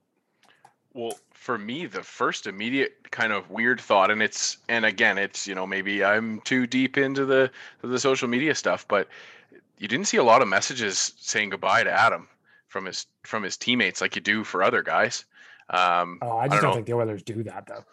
Well, 0.93 1.17
for 1.33 1.57
me, 1.57 1.87
the 1.87 2.03
first 2.03 2.47
immediate 2.47 3.11
kind 3.11 3.33
of 3.33 3.49
weird 3.49 3.81
thought, 3.81 4.11
and 4.11 4.21
it's 4.21 4.57
and 4.69 4.85
again, 4.85 5.17
it's 5.17 5.47
you 5.47 5.55
know 5.55 5.65
maybe 5.65 6.03
I'm 6.03 6.39
too 6.41 6.67
deep 6.67 6.97
into 6.97 7.25
the 7.25 7.51
the 7.81 7.99
social 7.99 8.27
media 8.27 8.55
stuff, 8.55 8.87
but 8.87 9.07
you 9.77 9.87
didn't 9.87 10.05
see 10.05 10.17
a 10.17 10.23
lot 10.23 10.41
of 10.41 10.47
messages 10.47 11.13
saying 11.17 11.49
goodbye 11.49 11.83
to 11.83 11.91
Adam 11.91 12.27
from 12.67 12.85
his 12.85 13.07
from 13.23 13.43
his 13.43 13.57
teammates 13.57 14.01
like 14.01 14.15
you 14.15 14.21
do 14.21 14.43
for 14.43 14.63
other 14.63 14.83
guys. 14.83 15.25
Um, 15.69 16.19
oh, 16.21 16.37
I 16.37 16.47
just 16.47 16.59
I 16.59 16.61
don't, 16.61 16.63
don't 16.63 16.73
think 16.75 16.87
the 16.87 16.93
Oilers 16.93 17.23
do 17.23 17.43
that 17.43 17.67
though. 17.67 17.83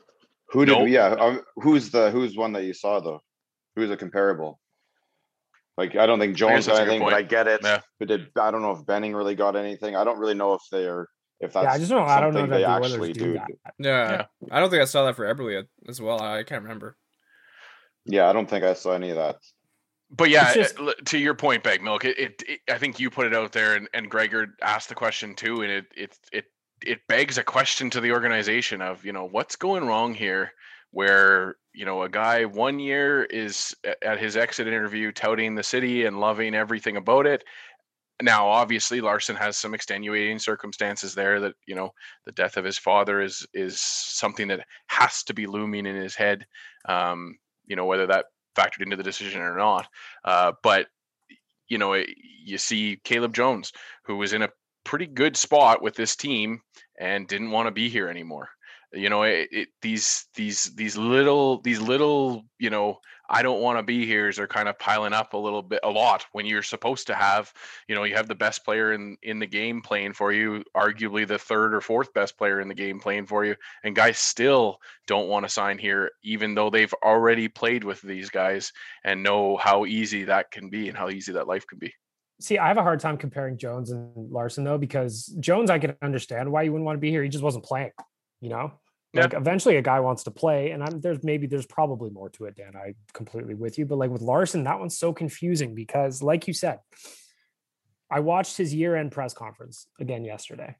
Who 0.50 0.64
did? 0.64 0.78
Nope. 0.78 0.88
Yeah, 0.88 1.06
um, 1.18 1.42
who's 1.56 1.90
the 1.90 2.10
who's 2.10 2.36
one 2.36 2.52
that 2.52 2.64
you 2.64 2.74
saw 2.74 3.00
though? 3.00 3.22
Who's 3.76 3.90
a 3.90 3.96
comparable? 3.96 4.60
Like 5.76 5.96
I 5.96 6.06
don't 6.06 6.18
think 6.18 6.36
Jones 6.36 6.66
got 6.66 6.80
anything, 6.80 7.00
but 7.00 7.14
I 7.14 7.22
get 7.22 7.46
it. 7.46 7.60
Yeah. 7.62 7.80
But 7.98 8.08
did 8.08 8.28
I 8.38 8.50
don't 8.50 8.62
know 8.62 8.72
if 8.72 8.84
Benning 8.84 9.14
really 9.14 9.34
got 9.34 9.56
anything. 9.56 9.96
I 9.96 10.04
don't 10.04 10.18
really 10.18 10.34
know 10.34 10.54
if 10.54 10.62
they're 10.70 11.08
If 11.40 11.54
that's 11.54 11.64
yeah, 11.64 11.72
I 11.72 11.78
just 11.78 11.90
don't. 11.90 12.06
I 12.06 12.20
don't 12.20 12.34
know 12.34 12.40
something 12.40 12.50
that 12.50 12.80
they 12.80 12.86
actually 12.86 13.12
do 13.12 13.20
do. 13.20 13.32
that. 13.34 13.48
Yeah. 13.78 14.10
Yeah. 14.10 14.48
I 14.50 14.60
don't 14.60 14.68
think 14.70 14.82
I 14.82 14.84
saw 14.84 15.06
that 15.06 15.16
for 15.16 15.24
Eberle 15.24 15.66
as 15.88 16.00
well. 16.00 16.20
I 16.20 16.42
can't 16.42 16.62
remember. 16.62 16.96
Yeah, 18.04 18.28
I 18.28 18.32
don't 18.32 18.48
think 18.48 18.64
I 18.64 18.74
saw 18.74 18.92
any 18.92 19.10
of 19.10 19.16
that. 19.16 19.36
But 20.10 20.28
yeah, 20.30 20.52
just- 20.52 20.76
to 21.06 21.18
your 21.18 21.34
point, 21.34 21.62
Bag 21.62 21.82
Milk, 21.82 22.04
it, 22.04 22.18
it, 22.18 22.42
it 22.46 22.60
I 22.68 22.78
think 22.78 22.98
you 22.98 23.10
put 23.10 23.26
it 23.26 23.34
out 23.34 23.52
there, 23.52 23.74
and, 23.74 23.88
and 23.94 24.10
Gregor 24.10 24.48
asked 24.60 24.88
the 24.88 24.94
question 24.94 25.34
too, 25.34 25.62
and 25.62 25.70
it 25.70 25.86
it 25.96 26.18
it 26.32 26.44
it 26.84 26.98
begs 27.08 27.38
a 27.38 27.44
question 27.44 27.90
to 27.90 28.00
the 28.00 28.12
organization 28.12 28.82
of 28.82 29.04
you 29.04 29.12
know 29.12 29.26
what's 29.26 29.56
going 29.56 29.86
wrong 29.86 30.14
here, 30.14 30.52
where 30.90 31.56
you 31.72 31.84
know 31.84 32.02
a 32.02 32.08
guy 32.08 32.44
one 32.44 32.80
year 32.80 33.24
is 33.24 33.74
at 34.02 34.18
his 34.18 34.36
exit 34.36 34.66
interview 34.66 35.12
touting 35.12 35.54
the 35.54 35.62
city 35.62 36.04
and 36.04 36.18
loving 36.20 36.54
everything 36.54 36.96
about 36.96 37.26
it. 37.26 37.44
Now, 38.22 38.48
obviously, 38.48 39.00
Larsson 39.00 39.36
has 39.36 39.56
some 39.56 39.74
extenuating 39.74 40.38
circumstances 40.38 41.14
there. 41.14 41.40
That 41.40 41.54
you 41.66 41.74
know, 41.74 41.90
the 42.26 42.32
death 42.32 42.56
of 42.56 42.64
his 42.64 42.78
father 42.78 43.20
is 43.22 43.46
is 43.54 43.80
something 43.80 44.48
that 44.48 44.66
has 44.88 45.22
to 45.24 45.34
be 45.34 45.46
looming 45.46 45.86
in 45.86 45.96
his 45.96 46.14
head. 46.14 46.46
Um, 46.86 47.36
you 47.66 47.76
know, 47.76 47.86
whether 47.86 48.06
that 48.06 48.26
factored 48.56 48.82
into 48.82 48.96
the 48.96 49.02
decision 49.02 49.40
or 49.40 49.56
not. 49.56 49.88
Uh, 50.24 50.52
but 50.62 50.88
you 51.68 51.78
know, 51.78 51.92
it- 51.94 52.08
you 52.44 52.58
see 52.58 53.00
Caleb 53.04 53.34
Jones, 53.34 53.72
who 54.04 54.16
was 54.16 54.32
in 54.32 54.42
a 54.42 54.50
pretty 54.84 55.06
good 55.06 55.36
spot 55.36 55.82
with 55.82 55.94
this 55.94 56.16
team 56.16 56.60
and 56.98 57.28
didn't 57.28 57.50
want 57.50 57.66
to 57.66 57.70
be 57.70 57.88
here 57.88 58.08
anymore. 58.08 58.48
You 58.92 59.08
know, 59.08 59.22
it, 59.22 59.48
it 59.52 59.68
these 59.82 60.26
these 60.34 60.74
these 60.74 60.96
little 60.96 61.60
these 61.62 61.80
little 61.80 62.44
you 62.58 62.70
know 62.70 62.98
I 63.30 63.42
don't 63.42 63.60
want 63.60 63.78
to 63.78 63.82
be 63.82 64.06
here's 64.06 64.38
are 64.38 64.48
kind 64.48 64.68
of 64.68 64.78
piling 64.78 65.12
up 65.12 65.34
a 65.34 65.38
little 65.38 65.62
bit 65.62 65.80
a 65.84 65.90
lot 65.90 66.26
when 66.32 66.46
you're 66.46 66.64
supposed 66.64 67.06
to 67.06 67.14
have 67.14 67.52
you 67.88 67.94
know 67.94 68.02
you 68.04 68.16
have 68.16 68.28
the 68.28 68.34
best 68.34 68.64
player 68.64 68.92
in 68.92 69.16
in 69.22 69.38
the 69.38 69.46
game 69.46 69.80
playing 69.80 70.12
for 70.12 70.32
you, 70.32 70.64
arguably 70.76 71.26
the 71.26 71.38
third 71.38 71.74
or 71.74 71.80
fourth 71.80 72.12
best 72.12 72.36
player 72.36 72.60
in 72.60 72.68
the 72.68 72.74
game 72.74 72.98
playing 72.98 73.26
for 73.26 73.44
you, 73.44 73.54
and 73.84 73.94
guys 73.94 74.18
still 74.18 74.78
don't 75.06 75.28
want 75.28 75.44
to 75.46 75.48
sign 75.48 75.78
here 75.78 76.10
even 76.24 76.54
though 76.54 76.70
they've 76.70 76.94
already 77.04 77.48
played 77.48 77.84
with 77.84 78.00
these 78.02 78.30
guys 78.30 78.72
and 79.04 79.22
know 79.22 79.56
how 79.56 79.86
easy 79.86 80.24
that 80.24 80.50
can 80.50 80.68
be 80.68 80.88
and 80.88 80.98
how 80.98 81.08
easy 81.08 81.32
that 81.32 81.46
life 81.46 81.66
can 81.66 81.78
be. 81.78 81.92
See, 82.40 82.56
I 82.56 82.68
have 82.68 82.78
a 82.78 82.82
hard 82.82 83.00
time 83.00 83.18
comparing 83.18 83.58
Jones 83.58 83.90
and 83.90 84.10
Larsson 84.14 84.64
though, 84.64 84.78
because 84.78 85.26
Jones, 85.40 85.70
I 85.70 85.78
can 85.78 85.94
understand 86.00 86.50
why 86.50 86.62
you 86.62 86.72
wouldn't 86.72 86.86
want 86.86 86.96
to 86.96 87.00
be 87.00 87.10
here. 87.10 87.22
He 87.22 87.28
just 87.28 87.44
wasn't 87.44 87.64
playing, 87.64 87.92
you 88.40 88.48
know. 88.48 88.72
Yeah. 89.12 89.22
Like 89.22 89.34
eventually, 89.34 89.76
a 89.76 89.82
guy 89.82 90.00
wants 90.00 90.22
to 90.24 90.30
play, 90.30 90.70
and 90.70 90.84
I'm 90.84 91.00
there's 91.00 91.22
maybe 91.24 91.46
there's 91.46 91.66
probably 91.66 92.10
more 92.10 92.30
to 92.30 92.44
it, 92.44 92.56
Dan. 92.56 92.76
I 92.76 92.94
completely 93.12 93.54
with 93.54 93.76
you, 93.76 93.84
but 93.86 93.98
like 93.98 94.10
with 94.10 94.22
Larsson, 94.22 94.64
that 94.64 94.78
one's 94.78 94.96
so 94.96 95.12
confusing 95.12 95.74
because, 95.74 96.22
like 96.22 96.46
you 96.46 96.54
said, 96.54 96.78
I 98.10 98.20
watched 98.20 98.56
his 98.56 98.72
year-end 98.72 99.10
press 99.10 99.34
conference 99.34 99.88
again 99.98 100.24
yesterday, 100.24 100.76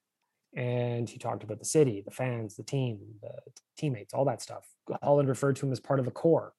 and 0.55 1.09
he 1.09 1.19
talked 1.19 1.43
about 1.43 1.59
the 1.59 1.65
city, 1.65 2.03
the 2.05 2.13
fans, 2.13 2.55
the 2.55 2.63
team, 2.63 3.01
the 3.21 3.33
teammates, 3.77 4.15
all 4.15 4.27
that 4.27 4.43
stuff. 4.43 4.65
Holland 5.03 5.29
referred 5.29 5.57
to 5.57 5.67
him 5.67 5.73
as 5.73 5.81
part 5.81 5.99
of 5.99 6.05
the 6.05 6.13
core. 6.13 6.53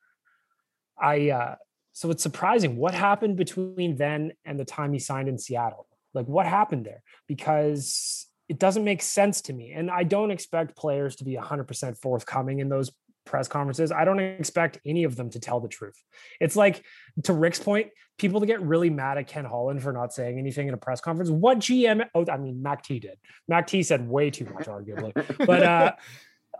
I 0.99 1.29
uh, 1.29 1.55
so 1.93 2.11
it's 2.11 2.23
surprising 2.23 2.77
what 2.77 2.93
happened 2.93 3.37
between 3.37 3.95
then 3.95 4.33
and 4.45 4.59
the 4.59 4.65
time 4.65 4.93
he 4.93 4.99
signed 4.99 5.27
in 5.27 5.37
Seattle. 5.37 5.87
Like 6.13 6.25
what 6.25 6.45
happened 6.45 6.85
there? 6.85 7.03
Because 7.27 8.27
it 8.51 8.59
doesn't 8.59 8.83
make 8.83 9.01
sense 9.01 9.39
to 9.43 9.53
me. 9.53 9.71
And 9.71 9.89
I 9.89 10.03
don't 10.03 10.29
expect 10.29 10.75
players 10.75 11.15
to 11.15 11.23
be 11.23 11.37
100% 11.37 11.97
forthcoming 11.97 12.59
in 12.59 12.67
those 12.67 12.91
press 13.25 13.47
conferences. 13.47 13.93
I 13.93 14.03
don't 14.03 14.19
expect 14.19 14.77
any 14.85 15.05
of 15.05 15.15
them 15.15 15.29
to 15.29 15.39
tell 15.39 15.61
the 15.61 15.69
truth. 15.69 15.95
It's 16.41 16.57
like 16.57 16.83
to 17.23 17.31
Rick's 17.31 17.59
point, 17.59 17.91
people 18.17 18.41
to 18.41 18.45
get 18.45 18.61
really 18.61 18.89
mad 18.89 19.17
at 19.17 19.27
Ken 19.27 19.45
Holland 19.45 19.81
for 19.81 19.93
not 19.93 20.11
saying 20.11 20.37
anything 20.37 20.67
in 20.67 20.73
a 20.73 20.77
press 20.77 20.99
conference. 20.99 21.29
What 21.29 21.59
GM? 21.59 22.05
Oh, 22.13 22.25
I 22.29 22.35
mean, 22.35 22.61
Mac 22.61 22.83
T 22.83 22.99
did. 22.99 23.17
Mac 23.47 23.67
T 23.67 23.83
said 23.83 24.05
way 24.09 24.29
too 24.29 24.43
much, 24.43 24.65
arguably. 24.67 25.13
But 25.47 25.63
uh, 25.63 25.91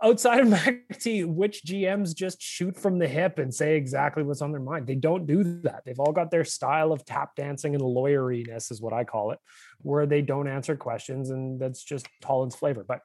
outside 0.02 0.40
of 0.40 0.48
Mac 0.48 0.98
T, 0.98 1.24
which 1.24 1.62
GMs 1.64 2.14
just 2.14 2.42
shoot 2.42 2.76
from 2.76 2.98
the 2.98 3.08
hip 3.08 3.38
and 3.38 3.52
say 3.52 3.76
exactly 3.76 4.22
what's 4.22 4.42
on 4.42 4.52
their 4.52 4.60
mind? 4.60 4.86
They 4.86 4.94
don't 4.94 5.26
do 5.26 5.42
that. 5.62 5.82
They've 5.84 6.00
all 6.00 6.12
got 6.12 6.30
their 6.30 6.44
style 6.44 6.92
of 6.92 7.04
tap 7.04 7.36
dancing 7.36 7.74
and 7.74 7.82
lawyeriness, 7.82 8.70
is 8.70 8.80
what 8.80 8.92
I 8.92 9.04
call 9.04 9.32
it, 9.32 9.38
where 9.78 10.06
they 10.06 10.22
don't 10.22 10.48
answer 10.48 10.76
questions, 10.76 11.30
and 11.30 11.60
that's 11.60 11.82
just 11.82 12.06
Holland's 12.24 12.56
flavor. 12.56 12.84
But 12.86 13.00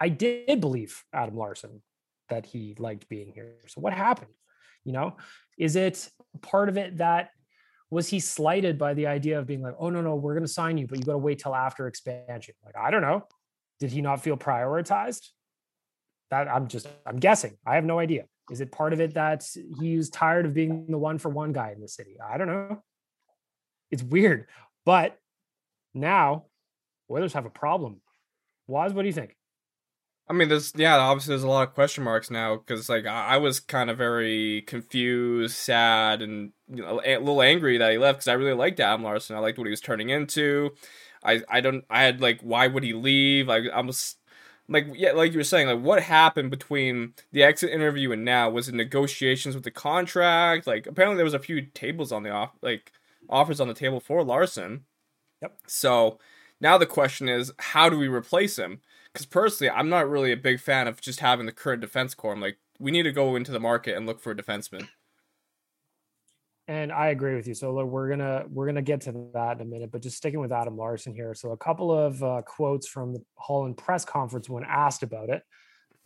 I 0.00 0.08
did 0.08 0.60
believe 0.60 1.02
Adam 1.12 1.36
Larsson 1.36 1.82
that 2.28 2.46
he 2.46 2.74
liked 2.78 3.08
being 3.08 3.32
here. 3.32 3.56
So 3.68 3.80
what 3.80 3.92
happened? 3.92 4.32
You 4.84 4.92
know, 4.92 5.16
is 5.58 5.76
it 5.76 6.08
part 6.40 6.68
of 6.68 6.76
it 6.76 6.96
that 6.98 7.30
was 7.90 8.08
he 8.08 8.20
slighted 8.20 8.78
by 8.78 8.94
the 8.94 9.06
idea 9.06 9.38
of 9.38 9.46
being 9.46 9.60
like, 9.60 9.74
oh 9.78 9.90
no, 9.90 10.00
no, 10.00 10.14
we're 10.14 10.34
gonna 10.34 10.48
sign 10.48 10.78
you, 10.78 10.86
but 10.86 10.98
you 10.98 11.04
gotta 11.04 11.18
wait 11.18 11.38
till 11.38 11.54
after 11.54 11.86
expansion? 11.86 12.54
Like, 12.64 12.74
I 12.76 12.90
don't 12.90 13.02
know. 13.02 13.26
Did 13.80 13.92
he 13.92 14.00
not 14.00 14.22
feel 14.22 14.36
prioritized? 14.36 15.28
That 16.32 16.48
I'm 16.48 16.66
just 16.66 16.88
I'm 17.04 17.18
guessing. 17.18 17.58
I 17.66 17.74
have 17.74 17.84
no 17.84 17.98
idea. 17.98 18.24
Is 18.50 18.62
it 18.62 18.72
part 18.72 18.94
of 18.94 19.02
it 19.02 19.12
that 19.12 19.44
he's 19.78 20.08
tired 20.08 20.46
of 20.46 20.54
being 20.54 20.86
the 20.88 20.96
one 20.96 21.18
for 21.18 21.28
one 21.28 21.52
guy 21.52 21.72
in 21.72 21.80
the 21.82 21.88
city? 21.88 22.16
I 22.26 22.38
don't 22.38 22.46
know. 22.46 22.82
It's 23.90 24.02
weird. 24.02 24.46
But 24.86 25.18
now 25.92 26.46
Oilers 27.10 27.34
have 27.34 27.44
a 27.44 27.50
problem. 27.50 28.00
Waz, 28.66 28.94
what 28.94 29.02
do 29.02 29.08
you 29.08 29.12
think? 29.12 29.36
I 30.26 30.32
mean, 30.32 30.48
there's 30.48 30.72
yeah, 30.74 30.96
obviously 30.96 31.32
there's 31.32 31.42
a 31.42 31.48
lot 31.48 31.68
of 31.68 31.74
question 31.74 32.02
marks 32.02 32.30
now 32.30 32.56
because 32.56 32.88
like 32.88 33.04
I, 33.04 33.34
I 33.34 33.36
was 33.36 33.60
kind 33.60 33.90
of 33.90 33.98
very 33.98 34.62
confused, 34.62 35.54
sad, 35.54 36.22
and 36.22 36.52
you 36.66 36.80
know, 36.80 36.98
a 37.04 37.18
little 37.18 37.42
angry 37.42 37.76
that 37.76 37.92
he 37.92 37.98
left 37.98 38.20
because 38.20 38.28
I 38.28 38.32
really 38.32 38.54
liked 38.54 38.80
Adam 38.80 39.02
Larsson. 39.02 39.36
I 39.36 39.40
liked 39.40 39.58
what 39.58 39.66
he 39.66 39.70
was 39.70 39.82
turning 39.82 40.08
into. 40.08 40.70
I 41.22 41.42
I 41.50 41.60
don't 41.60 41.84
I 41.90 42.04
had 42.04 42.22
like 42.22 42.40
why 42.40 42.68
would 42.68 42.84
he 42.84 42.94
leave? 42.94 43.50
I 43.50 43.82
was 43.82 44.16
like 44.68 44.86
yeah, 44.94 45.12
like 45.12 45.32
you 45.32 45.38
were 45.38 45.44
saying, 45.44 45.68
like 45.68 45.80
what 45.80 46.02
happened 46.02 46.50
between 46.50 47.14
the 47.32 47.42
exit 47.42 47.70
interview 47.70 48.12
and 48.12 48.24
now? 48.24 48.50
Was 48.50 48.68
it 48.68 48.74
negotiations 48.74 49.54
with 49.54 49.64
the 49.64 49.70
contract? 49.70 50.66
Like 50.66 50.86
apparently 50.86 51.16
there 51.16 51.24
was 51.24 51.34
a 51.34 51.38
few 51.38 51.62
tables 51.62 52.12
on 52.12 52.22
the 52.22 52.30
off 52.30 52.52
like 52.62 52.92
offers 53.28 53.60
on 53.60 53.68
the 53.68 53.74
table 53.74 54.00
for 54.00 54.22
Larsson. 54.22 54.84
Yep. 55.40 55.58
So 55.66 56.18
now 56.60 56.78
the 56.78 56.86
question 56.86 57.28
is, 57.28 57.52
how 57.58 57.88
do 57.88 57.98
we 57.98 58.08
replace 58.08 58.58
him? 58.58 58.80
Because 59.12 59.26
personally, 59.26 59.70
I'm 59.70 59.88
not 59.88 60.08
really 60.08 60.32
a 60.32 60.36
big 60.36 60.60
fan 60.60 60.86
of 60.86 61.00
just 61.00 61.20
having 61.20 61.46
the 61.46 61.52
current 61.52 61.80
defense 61.80 62.14
core. 62.14 62.32
I'm 62.32 62.40
like, 62.40 62.58
we 62.78 62.90
need 62.90 63.02
to 63.02 63.12
go 63.12 63.36
into 63.36 63.52
the 63.52 63.60
market 63.60 63.96
and 63.96 64.06
look 64.06 64.20
for 64.20 64.30
a 64.30 64.36
defenseman. 64.36 64.88
And 66.72 66.90
I 66.90 67.08
agree 67.08 67.36
with 67.36 67.46
you. 67.46 67.52
So 67.52 67.70
look, 67.74 67.86
we're 67.86 68.08
gonna 68.08 68.46
we're 68.48 68.64
gonna 68.64 68.80
get 68.80 69.02
to 69.02 69.28
that 69.34 69.56
in 69.56 69.60
a 69.60 69.64
minute, 69.66 69.92
but 69.92 70.00
just 70.00 70.16
sticking 70.16 70.40
with 70.40 70.52
Adam 70.52 70.74
Larsson 70.74 71.14
here. 71.14 71.34
So 71.34 71.50
a 71.50 71.56
couple 71.56 71.92
of 71.92 72.22
uh, 72.22 72.40
quotes 72.46 72.88
from 72.88 73.12
the 73.12 73.22
Holland 73.36 73.76
press 73.76 74.06
conference 74.06 74.48
when 74.48 74.64
asked 74.64 75.02
about 75.02 75.28
it. 75.28 75.42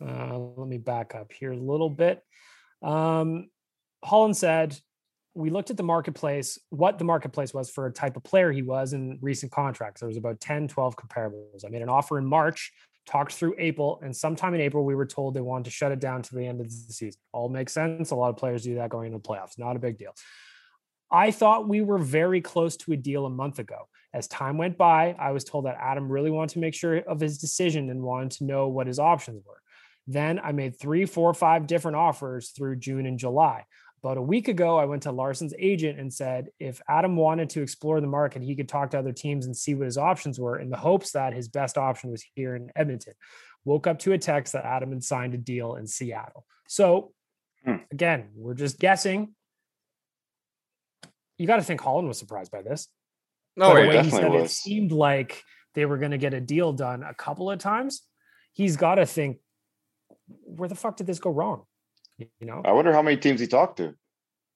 Uh, 0.05 0.37
let 0.37 0.67
me 0.67 0.77
back 0.77 1.15
up 1.15 1.31
here 1.31 1.53
a 1.53 1.57
little 1.57 1.89
bit. 1.89 2.21
Um, 2.81 3.49
Holland 4.03 4.35
said, 4.35 4.77
"We 5.35 5.51
looked 5.51 5.69
at 5.69 5.77
the 5.77 5.83
marketplace, 5.83 6.59
what 6.69 6.97
the 6.97 7.05
marketplace 7.05 7.53
was 7.53 7.71
for 7.71 7.85
a 7.85 7.91
type 7.93 8.17
of 8.17 8.25
player 8.25 8.51
he 8.51 8.61
was 8.61 8.91
in 8.91 9.19
recent 9.21 9.53
contracts. 9.53 10.01
There 10.01 10.09
was 10.09 10.17
about 10.17 10.41
10, 10.41 10.67
12 10.67 10.97
comparables. 10.97 11.63
I 11.65 11.69
made 11.69 11.81
an 11.81 11.87
offer 11.87 12.17
in 12.17 12.25
March, 12.25 12.73
talked 13.05 13.31
through 13.31 13.55
April, 13.57 14.01
and 14.03 14.13
sometime 14.13 14.53
in 14.53 14.59
April 14.59 14.83
we 14.83 14.95
were 14.95 15.05
told 15.05 15.33
they 15.33 15.39
wanted 15.39 15.63
to 15.63 15.71
shut 15.71 15.93
it 15.93 16.01
down 16.01 16.23
to 16.23 16.35
the 16.35 16.45
end 16.45 16.59
of 16.59 16.67
the 16.67 16.93
season. 16.93 17.21
All 17.31 17.47
makes 17.47 17.71
sense. 17.71 18.11
A 18.11 18.15
lot 18.15 18.31
of 18.31 18.35
players 18.35 18.63
do 18.63 18.75
that 18.75 18.89
going 18.89 19.13
into 19.13 19.19
the 19.19 19.29
playoffs. 19.29 19.57
Not 19.57 19.77
a 19.77 19.79
big 19.79 19.97
deal." 19.97 20.11
I 21.11 21.31
thought 21.31 21.69
we 21.69 21.81
were 21.81 21.97
very 21.97 22.41
close 22.41 22.77
to 22.77 22.91
a 22.93 22.97
deal 22.97 23.25
a 23.25 23.29
month 23.29 23.59
ago. 23.59 23.87
As 24.13 24.27
time 24.27 24.57
went 24.57 24.77
by, 24.77 25.15
I 25.19 25.31
was 25.31 25.43
told 25.43 25.65
that 25.65 25.77
Adam 25.79 26.11
really 26.11 26.31
wanted 26.31 26.53
to 26.53 26.59
make 26.59 26.73
sure 26.73 26.97
of 26.97 27.19
his 27.19 27.37
decision 27.37 27.89
and 27.89 28.01
wanted 28.01 28.31
to 28.31 28.45
know 28.45 28.67
what 28.67 28.87
his 28.87 28.99
options 28.99 29.43
were. 29.45 29.61
Then 30.07 30.39
I 30.39 30.53
made 30.53 30.79
three, 30.79 31.05
four, 31.05 31.33
five 31.33 31.67
different 31.67 31.97
offers 31.97 32.49
through 32.49 32.77
June 32.77 33.05
and 33.05 33.19
July. 33.19 33.65
About 34.03 34.17
a 34.17 34.21
week 34.21 34.47
ago, 34.47 34.77
I 34.77 34.85
went 34.85 35.03
to 35.03 35.11
Larsson's 35.11 35.53
agent 35.57 35.99
and 35.99 36.13
said 36.13 36.49
if 36.59 36.81
Adam 36.87 37.15
wanted 37.15 37.49
to 37.51 37.61
explore 37.61 37.99
the 37.99 38.07
market, 38.07 38.41
he 38.41 38.55
could 38.55 38.69
talk 38.69 38.91
to 38.91 38.99
other 38.99 39.11
teams 39.11 39.45
and 39.45 39.57
see 39.57 39.75
what 39.75 39.85
his 39.85 39.97
options 39.97 40.39
were 40.39 40.59
in 40.59 40.69
the 40.69 40.77
hopes 40.77 41.11
that 41.11 41.33
his 41.33 41.47
best 41.47 41.77
option 41.77 42.11
was 42.11 42.23
here 42.35 42.55
in 42.55 42.71
Edmonton. 42.75 43.13
Woke 43.65 43.87
up 43.87 43.99
to 43.99 44.13
a 44.13 44.17
text 44.17 44.53
that 44.53 44.65
Adam 44.65 44.91
had 44.91 45.03
signed 45.03 45.33
a 45.33 45.37
deal 45.37 45.75
in 45.75 45.87
Seattle. 45.87 46.45
So, 46.67 47.13
Hmm. 47.65 47.77
again, 47.91 48.29
we're 48.35 48.53
just 48.53 48.79
guessing 48.79 49.35
you 51.37 51.47
got 51.47 51.57
to 51.57 51.63
think 51.63 51.81
Holland 51.81 52.07
was 52.07 52.17
surprised 52.17 52.51
by 52.51 52.61
this. 52.61 52.87
No, 53.55 53.73
By 53.73 53.87
way 53.87 53.87
he 53.87 54.09
definitely 54.09 54.39
said 54.39 54.45
it 54.45 54.51
seemed 54.51 54.91
like 54.91 55.43
they 55.73 55.85
were 55.85 55.97
going 55.97 56.11
to 56.11 56.17
get 56.17 56.33
a 56.33 56.41
deal 56.41 56.73
done 56.73 57.03
a 57.03 57.13
couple 57.13 57.49
of 57.49 57.59
times. 57.59 58.01
He's 58.53 58.77
got 58.77 58.95
to 58.95 59.05
think, 59.05 59.37
where 60.27 60.69
the 60.69 60.75
fuck 60.75 60.97
did 60.97 61.07
this 61.07 61.19
go 61.19 61.29
wrong? 61.29 61.63
You 62.17 62.27
know, 62.41 62.61
I 62.65 62.71
wonder 62.71 62.91
how 62.93 63.01
many 63.01 63.17
teams 63.17 63.39
he 63.39 63.47
talked 63.47 63.77
to. 63.77 63.93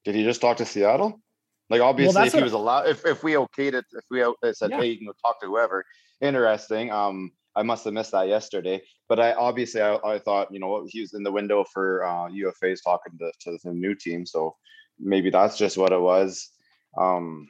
Did 0.03 0.15
he 0.15 0.23
just 0.23 0.41
talk 0.41 0.57
to 0.57 0.65
Seattle? 0.65 1.21
Like 1.69 1.81
obviously, 1.81 2.13
that's 2.13 2.33
if 2.33 2.39
he 2.39 2.43
was 2.43 2.53
allowed, 2.53 2.87
if, 2.87 3.05
if 3.05 3.23
we 3.23 3.33
okayed 3.33 3.73
it, 3.73 3.85
if 3.91 4.03
we 4.09 4.23
uh, 4.23 4.33
said, 4.51 4.71
Yeah. 4.71 4.79
hey, 4.79 4.87
you 4.87 4.97
can 4.97 5.07
go 5.07 5.13
talk 5.23 5.39
to 5.41 5.47
whoever. 5.47 5.85
Interesting. 6.19 6.91
Um, 6.91 7.31
I 7.55 7.63
must 7.63 7.85
have 7.85 7.93
missed 7.93 8.11
that 8.11 8.27
yesterday. 8.27 8.81
But 9.07 9.19
I 9.19 9.33
obviously 9.33 9.81
I, 9.81 9.95
I 10.03 10.19
thought, 10.19 10.51
you 10.51 10.59
know, 10.59 10.85
he 10.87 11.01
was 11.01 11.13
in 11.13 11.23
the 11.23 11.31
window 11.31 11.63
for 11.71 12.03
uh, 12.03 12.29
UFA's 12.29 12.81
talking 12.81 13.17
to, 13.19 13.31
to 13.41 13.57
the 13.63 13.73
new 13.73 13.95
team. 13.95 14.25
So 14.25 14.55
maybe 14.99 15.29
that's 15.29 15.57
just 15.57 15.77
what 15.77 15.91
it 15.91 15.99
was. 15.99 16.49
Um, 16.97 17.47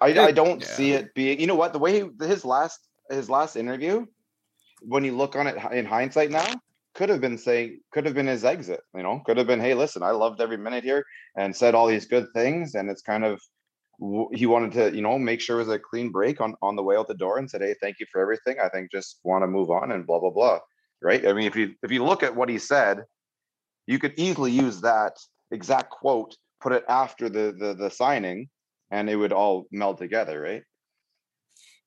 I, 0.00 0.18
I 0.18 0.32
don't 0.32 0.60
yeah. 0.60 0.66
see 0.66 0.92
it 0.92 1.14
being. 1.14 1.40
You 1.40 1.46
know 1.46 1.54
what? 1.54 1.72
The 1.72 1.78
way 1.78 2.02
he, 2.02 2.26
his 2.26 2.44
last 2.44 2.78
his 3.10 3.30
last 3.30 3.56
interview, 3.56 4.06
when 4.82 5.04
you 5.04 5.16
look 5.16 5.36
on 5.36 5.46
it 5.46 5.56
in 5.72 5.86
hindsight 5.86 6.30
now, 6.30 6.46
could 6.94 7.08
have 7.08 7.20
been 7.20 7.38
saying, 7.38 7.80
could 7.92 8.04
have 8.04 8.14
been 8.14 8.26
his 8.26 8.44
exit. 8.44 8.80
You 8.94 9.02
know, 9.02 9.20
could 9.24 9.36
have 9.36 9.46
been, 9.46 9.60
hey, 9.60 9.74
listen, 9.74 10.02
I 10.02 10.10
loved 10.10 10.40
every 10.40 10.56
minute 10.56 10.84
here 10.84 11.04
and 11.36 11.54
said 11.54 11.74
all 11.74 11.86
these 11.86 12.06
good 12.06 12.26
things, 12.34 12.74
and 12.74 12.90
it's 12.90 13.02
kind 13.02 13.24
of 13.24 13.40
he 14.32 14.46
wanted 14.46 14.72
to, 14.72 14.94
you 14.94 15.02
know, 15.02 15.18
make 15.18 15.40
sure 15.40 15.56
it 15.56 15.66
was 15.66 15.74
a 15.74 15.78
clean 15.78 16.10
break 16.10 16.40
on 16.40 16.54
on 16.62 16.76
the 16.76 16.82
way 16.82 16.96
out 16.96 17.08
the 17.08 17.14
door 17.14 17.38
and 17.38 17.48
said, 17.50 17.62
hey, 17.62 17.74
thank 17.80 17.96
you 18.00 18.06
for 18.10 18.20
everything. 18.20 18.56
I 18.62 18.68
think 18.68 18.90
just 18.90 19.20
want 19.22 19.42
to 19.42 19.46
move 19.46 19.70
on 19.70 19.92
and 19.92 20.06
blah 20.06 20.18
blah 20.18 20.30
blah. 20.30 20.58
Right? 21.00 21.26
I 21.26 21.32
mean, 21.32 21.46
if 21.46 21.56
you 21.56 21.74
if 21.82 21.90
you 21.90 22.04
look 22.04 22.22
at 22.22 22.34
what 22.34 22.48
he 22.48 22.58
said, 22.58 23.04
you 23.86 23.98
could 23.98 24.14
easily 24.16 24.50
use 24.50 24.80
that 24.80 25.16
exact 25.50 25.90
quote, 25.90 26.36
put 26.64 26.72
it 26.72 26.84
after 26.88 27.28
the 27.28 27.54
the 27.56 27.74
the 27.74 27.90
signing, 27.90 28.48
and 28.90 29.08
it 29.08 29.14
would 29.14 29.32
all 29.32 29.66
meld 29.70 29.98
together, 29.98 30.40
right? 30.40 30.64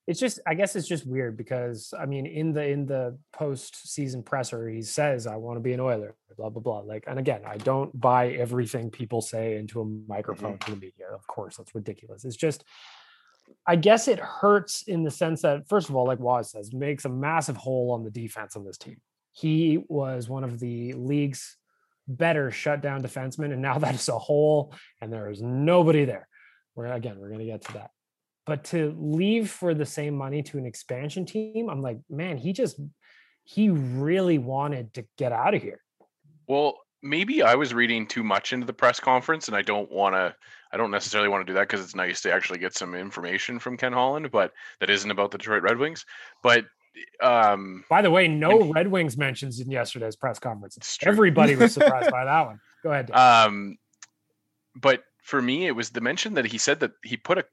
it's 0.08 0.20
just 0.20 0.40
i 0.48 0.54
guess 0.54 0.76
it's 0.76 0.88
just 0.88 1.06
weird 1.06 1.38
because 1.38 1.94
i 2.00 2.06
mean 2.06 2.26
in 2.26 2.54
the 2.54 2.66
in 2.66 2.86
the 2.86 3.18
post 3.34 3.94
season 3.94 4.24
presser 4.24 4.70
he 4.70 4.82
says 4.82 5.28
i 5.28 5.36
want 5.36 5.58
to 5.58 5.62
be 5.62 5.74
an 5.74 5.80
oiler 5.80 6.16
blah 6.38 6.50
blah 6.50 6.62
blah 6.62 6.80
like 6.80 7.04
and 7.08 7.20
again 7.20 7.42
i 7.46 7.58
don't 7.58 8.00
buy 8.00 8.30
everything 8.30 8.90
people 8.90 9.22
say 9.22 9.58
into 9.58 9.82
a 9.82 9.86
microphone 10.08 10.54
mm-hmm. 10.54 10.72
to 10.72 10.72
the 10.72 10.78
media 10.78 11.06
of 11.14 11.28
course 11.28 11.58
that's 11.58 11.76
ridiculous 11.76 12.24
it's 12.24 12.38
just 12.38 12.64
i 13.68 13.76
guess 13.76 14.08
it 14.08 14.20
hurts 14.20 14.84
in 14.84 15.04
the 15.04 15.12
sense 15.12 15.42
that 15.42 15.68
first 15.68 15.90
of 15.90 15.96
all 15.96 16.08
like 16.08 16.20
waz 16.20 16.52
says 16.52 16.74
makes 16.74 17.06
a 17.06 17.10
massive 17.10 17.58
hole 17.58 17.92
on 17.92 18.04
the 18.04 18.12
defense 18.12 18.56
on 18.56 18.64
this 18.64 18.78
team 18.78 18.98
he 19.34 19.84
was 19.88 20.30
one 20.30 20.44
of 20.44 20.60
the 20.60 20.94
league's 20.94 21.58
better 22.08 22.52
shutdown 22.52 23.02
defensemen 23.02 23.52
and 23.52 23.62
now 23.62 23.78
that 23.80 23.96
is 23.96 24.08
a 24.10 24.18
hole 24.18 24.74
and 25.02 25.12
there 25.12 25.30
is 25.30 25.42
nobody 25.42 26.06
there 26.06 26.28
we're 26.76 26.88
again 26.88 27.18
we're 27.20 27.30
going 27.30 27.40
to 27.40 27.46
get 27.46 27.66
to 27.66 27.74
that 27.74 27.92
but 28.48 28.64
to 28.66 28.96
leave 28.98 29.52
for 29.52 29.74
the 29.74 29.86
same 29.86 30.16
money 30.16 30.42
to 30.42 30.58
an 30.58 30.66
expansion 30.66 31.26
team, 31.26 31.70
I'm 31.70 31.82
like, 31.82 32.00
man, 32.10 32.38
he 32.38 32.54
just 32.54 32.80
he 33.44 33.70
really 33.70 34.38
wanted 34.38 34.94
to 34.96 35.06
get 35.18 35.34
out 35.34 35.54
of 35.54 35.62
here. 35.62 35.82
Well, 36.48 36.78
maybe 37.04 37.44
I 37.44 37.56
was 37.56 37.74
reading 37.74 38.08
too 38.08 38.24
much 38.24 38.54
into 38.54 38.66
the 38.66 38.74
press 38.74 39.02
conference, 39.02 39.50
and 39.50 39.56
I 39.56 39.62
don't 39.62 39.92
want 39.92 40.16
to. 40.16 40.34
I 40.72 40.78
don't 40.78 40.92
necessarily 40.92 41.30
want 41.30 41.46
to 41.46 41.52
do 41.52 41.56
that 41.56 41.68
because 41.68 41.82
it's 41.82 41.96
nice 41.96 42.22
to 42.22 42.34
actually 42.34 42.60
get 42.60 42.74
some 42.74 42.96
information 42.96 43.60
from 43.60 43.78
Ken 43.78 43.94
Holland, 43.94 44.32
but 44.32 44.54
that 44.80 44.90
isn't 44.90 45.12
about 45.12 45.32
the 45.32 45.38
Detroit 45.38 45.64
Red 45.64 45.78
Wings. 45.78 46.06
But 46.42 46.66
um 47.22 47.84
by 47.90 48.02
the 48.02 48.12
way, 48.12 48.28
no 48.28 48.72
Red 48.72 48.88
Wings 48.88 49.18
mentions 49.18 49.60
in 49.60 49.70
yesterday's 49.70 50.16
press 50.16 50.40
conference. 50.40 50.98
Everybody 51.04 51.56
was 51.56 51.74
surprised 51.74 52.12
by 52.12 52.26
that 52.26 52.46
one. 52.46 52.60
Go 52.84 52.92
ahead. 52.92 53.08
Dave. 53.08 53.16
Um, 53.16 53.78
but 54.76 55.04
for 55.22 55.42
me, 55.42 55.68
it 55.68 55.76
was 55.76 55.90
the 55.90 56.02
mention 56.02 56.34
that 56.36 56.46
he 56.46 56.58
said 56.58 56.80
that 56.80 56.92
he 57.04 57.18
put 57.18 57.38
a 57.38 57.46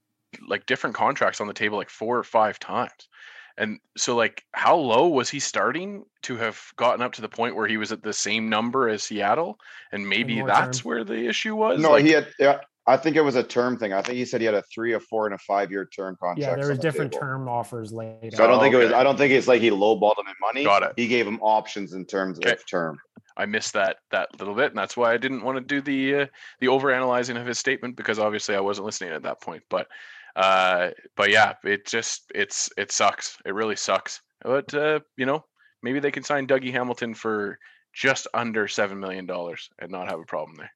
like 0.49 0.67
different 0.67 0.97
contracts 0.97 1.41
on 1.41 1.47
the 1.47 1.55
table 1.55 1.79
like 1.79 1.91
four 1.91 2.17
or 2.19 2.25
five 2.25 2.59
times. 2.59 3.09
And 3.57 3.79
so 3.97 4.17
like 4.17 4.45
how 4.53 4.77
low 4.77 5.09
was 5.09 5.31
he 5.31 5.39
starting 5.39 6.05
to 6.23 6.37
have 6.37 6.61
gotten 6.77 7.03
up 7.03 7.13
to 7.13 7.23
the 7.23 7.29
point 7.29 7.55
where 7.55 7.69
he 7.69 7.77
was 7.77 7.93
at 7.93 8.03
the 8.03 8.13
same 8.13 8.49
number 8.49 8.89
as 8.89 9.05
Seattle? 9.05 9.59
And 9.93 10.09
maybe 10.09 10.43
that's 10.43 10.79
term. 10.79 10.89
where 10.89 11.05
the 11.05 11.27
issue 11.27 11.55
was? 11.55 11.81
No, 11.81 11.93
like, 11.93 12.05
he 12.05 12.11
had 12.11 12.29
yeah, 12.39 12.59
I 12.87 12.99
think 12.99 13.17
it 13.17 13.23
was 13.23 13.35
a 13.35 13.43
term 13.43 13.79
thing. 13.79 13.95
I 13.95 14.03
think 14.03 14.19
he 14.19 14.27
said 14.27 14.41
he 14.41 14.45
had 14.45 14.55
a 14.55 14.63
three, 14.63 14.93
a 14.93 15.01
four, 15.01 15.27
and 15.27 15.35
a 15.35 15.39
five 15.39 15.71
year 15.71 15.87
term 15.87 16.17
contract. 16.21 16.41
Yeah, 16.41 16.55
there 16.55 16.69
was 16.69 16.79
different 16.79 17.13
the 17.13 17.19
term 17.19 17.49
offers 17.49 17.93
laid. 17.93 18.35
So 18.35 18.45
I 18.45 18.47
don't 18.47 18.61
think 18.61 18.75
okay. 18.75 18.83
it 18.83 18.87
was. 18.89 18.95
I 18.95 19.03
don't 19.03 19.17
think 19.17 19.33
it's 19.33 19.49
like 19.49 19.63
he 19.63 19.71
lowballed 19.71 20.19
him 20.19 20.27
in 20.27 20.35
money. 20.41 20.65
Got 20.65 20.83
it. 20.83 20.93
He 20.97 21.09
gave 21.09 21.27
him 21.27 21.41
options 21.41 21.95
in 21.95 22.05
terms 22.05 22.39
okay. 22.39 22.53
of 22.53 22.67
term. 22.67 22.99
I 23.37 23.47
missed 23.47 23.73
that 23.73 23.97
that 24.11 24.39
little 24.39 24.55
bit, 24.55 24.71
and 24.71 24.79
that's 24.79 24.97
why 24.97 25.13
I 25.13 25.17
didn't 25.17 25.43
want 25.43 25.57
to 25.57 25.65
do 25.65 25.81
the 25.81 26.23
uh, 26.23 26.27
the 26.61 26.69
over 26.69 26.93
analyzing 26.93 27.37
of 27.39 27.47
his 27.47 27.59
statement 27.59 27.97
because 27.97 28.19
obviously 28.19 28.55
I 28.55 28.61
wasn't 28.61 28.85
listening 28.87 29.13
at 29.13 29.23
that 29.23 29.41
point. 29.41 29.63
But 29.71 29.89
uh, 30.37 30.91
but 31.17 31.31
yeah, 31.31 31.55
it 31.65 31.87
just 31.87 32.31
it's 32.35 32.69
it 32.77 32.93
sucks. 32.93 33.39
It 33.47 33.55
really 33.55 33.77
sucks. 33.77 34.21
But 34.43 34.73
uh, 34.75 35.01
you 35.17 35.25
know, 35.25 35.45
maybe 35.83 36.01
they 36.01 36.11
can 36.11 36.23
sign 36.23 36.47
Dougie 36.47 36.73
Hamilton 36.73 37.15
for 37.15 37.59
just 37.95 38.27
under 38.35 38.69
seven 38.69 39.01
million 39.01 39.25
dollars 39.25 39.71
and 39.79 39.91
not 39.91 40.11
have 40.11 40.21
a 40.21 40.25
problem 40.25 40.57
there. 40.59 40.71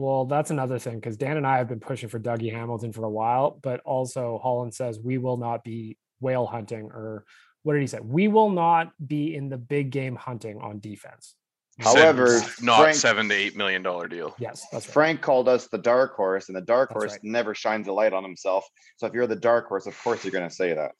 Well, 0.00 0.24
that's 0.24 0.50
another 0.50 0.78
thing 0.78 0.94
because 0.94 1.18
Dan 1.18 1.36
and 1.36 1.46
I 1.46 1.58
have 1.58 1.68
been 1.68 1.78
pushing 1.78 2.08
for 2.08 2.18
Dougie 2.18 2.50
Hamilton 2.50 2.90
for 2.90 3.04
a 3.04 3.10
while, 3.10 3.58
but 3.62 3.80
also 3.80 4.40
Holland 4.42 4.72
says 4.72 4.98
we 4.98 5.18
will 5.18 5.36
not 5.36 5.62
be 5.62 5.98
whale 6.20 6.46
hunting 6.46 6.86
or 6.86 7.24
what 7.64 7.74
did 7.74 7.82
he 7.82 7.86
say? 7.86 7.98
We 8.02 8.28
will 8.28 8.48
not 8.48 8.92
be 9.06 9.34
in 9.34 9.50
the 9.50 9.58
big 9.58 9.90
game 9.90 10.16
hunting 10.16 10.58
on 10.58 10.80
defense. 10.80 11.34
However, 11.78 12.40
not 12.62 12.80
Frank, 12.80 12.96
seven 12.96 13.28
to 13.28 13.34
eight 13.34 13.56
million 13.56 13.82
dollar 13.82 14.08
deal. 14.08 14.34
Yes, 14.38 14.66
right. 14.72 14.82
Frank 14.82 15.20
called 15.20 15.48
us 15.48 15.66
the 15.66 15.78
dark 15.78 16.14
horse, 16.14 16.48
and 16.48 16.56
the 16.56 16.62
dark 16.62 16.88
that's 16.88 16.98
horse 16.98 17.12
right. 17.12 17.24
never 17.24 17.54
shines 17.54 17.86
a 17.86 17.92
light 17.92 18.14
on 18.14 18.22
himself. 18.22 18.66
So 18.96 19.06
if 19.06 19.12
you're 19.12 19.26
the 19.26 19.36
dark 19.36 19.68
horse, 19.68 19.86
of 19.86 20.02
course 20.02 20.24
you're 20.24 20.32
going 20.32 20.48
to 20.48 20.54
say 20.54 20.72
that. 20.72 20.92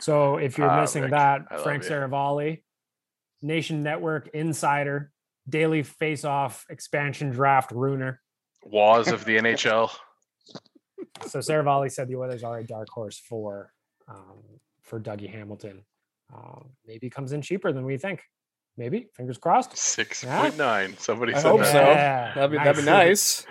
So 0.00 0.36
if 0.36 0.58
you're 0.58 0.70
uh, 0.70 0.82
missing 0.82 1.02
Rick, 1.02 1.12
that, 1.12 1.62
Frank 1.62 1.84
Seravalli, 1.84 2.62
Nation 3.40 3.82
Network 3.82 4.28
insider, 4.28 5.10
daily 5.48 5.82
face-off 5.82 6.66
expansion 6.70 7.30
draft 7.30 7.70
ruiner, 7.72 8.21
was 8.64 9.08
of 9.08 9.24
the 9.24 9.36
NHL. 9.36 9.90
So 11.26 11.40
Seravalli 11.40 11.90
said 11.90 12.08
the 12.08 12.16
Oilers 12.16 12.42
are 12.42 12.58
a 12.58 12.64
dark 12.64 12.88
horse 12.88 13.18
for 13.18 13.72
um, 14.08 14.42
for 14.82 14.98
Dougie 14.98 15.30
Hamilton. 15.30 15.84
Um, 16.34 16.70
maybe 16.86 17.10
comes 17.10 17.32
in 17.32 17.42
cheaper 17.42 17.72
than 17.72 17.84
we 17.84 17.98
think. 17.98 18.22
Maybe 18.76 19.08
fingers 19.14 19.36
crossed. 19.36 19.76
Six 19.76 20.24
point 20.24 20.54
yeah. 20.54 20.64
nine. 20.64 20.96
Somebody 20.98 21.34
I 21.34 21.38
said 21.38 21.48
hope 21.48 21.60
that. 21.60 21.72
so. 21.72 21.78
Yeah. 21.78 22.34
That'd 22.34 22.50
be 22.50 22.56
nice. 22.56 22.64
that'd 22.64 22.84
be 22.84 22.90
nice. 22.90 23.46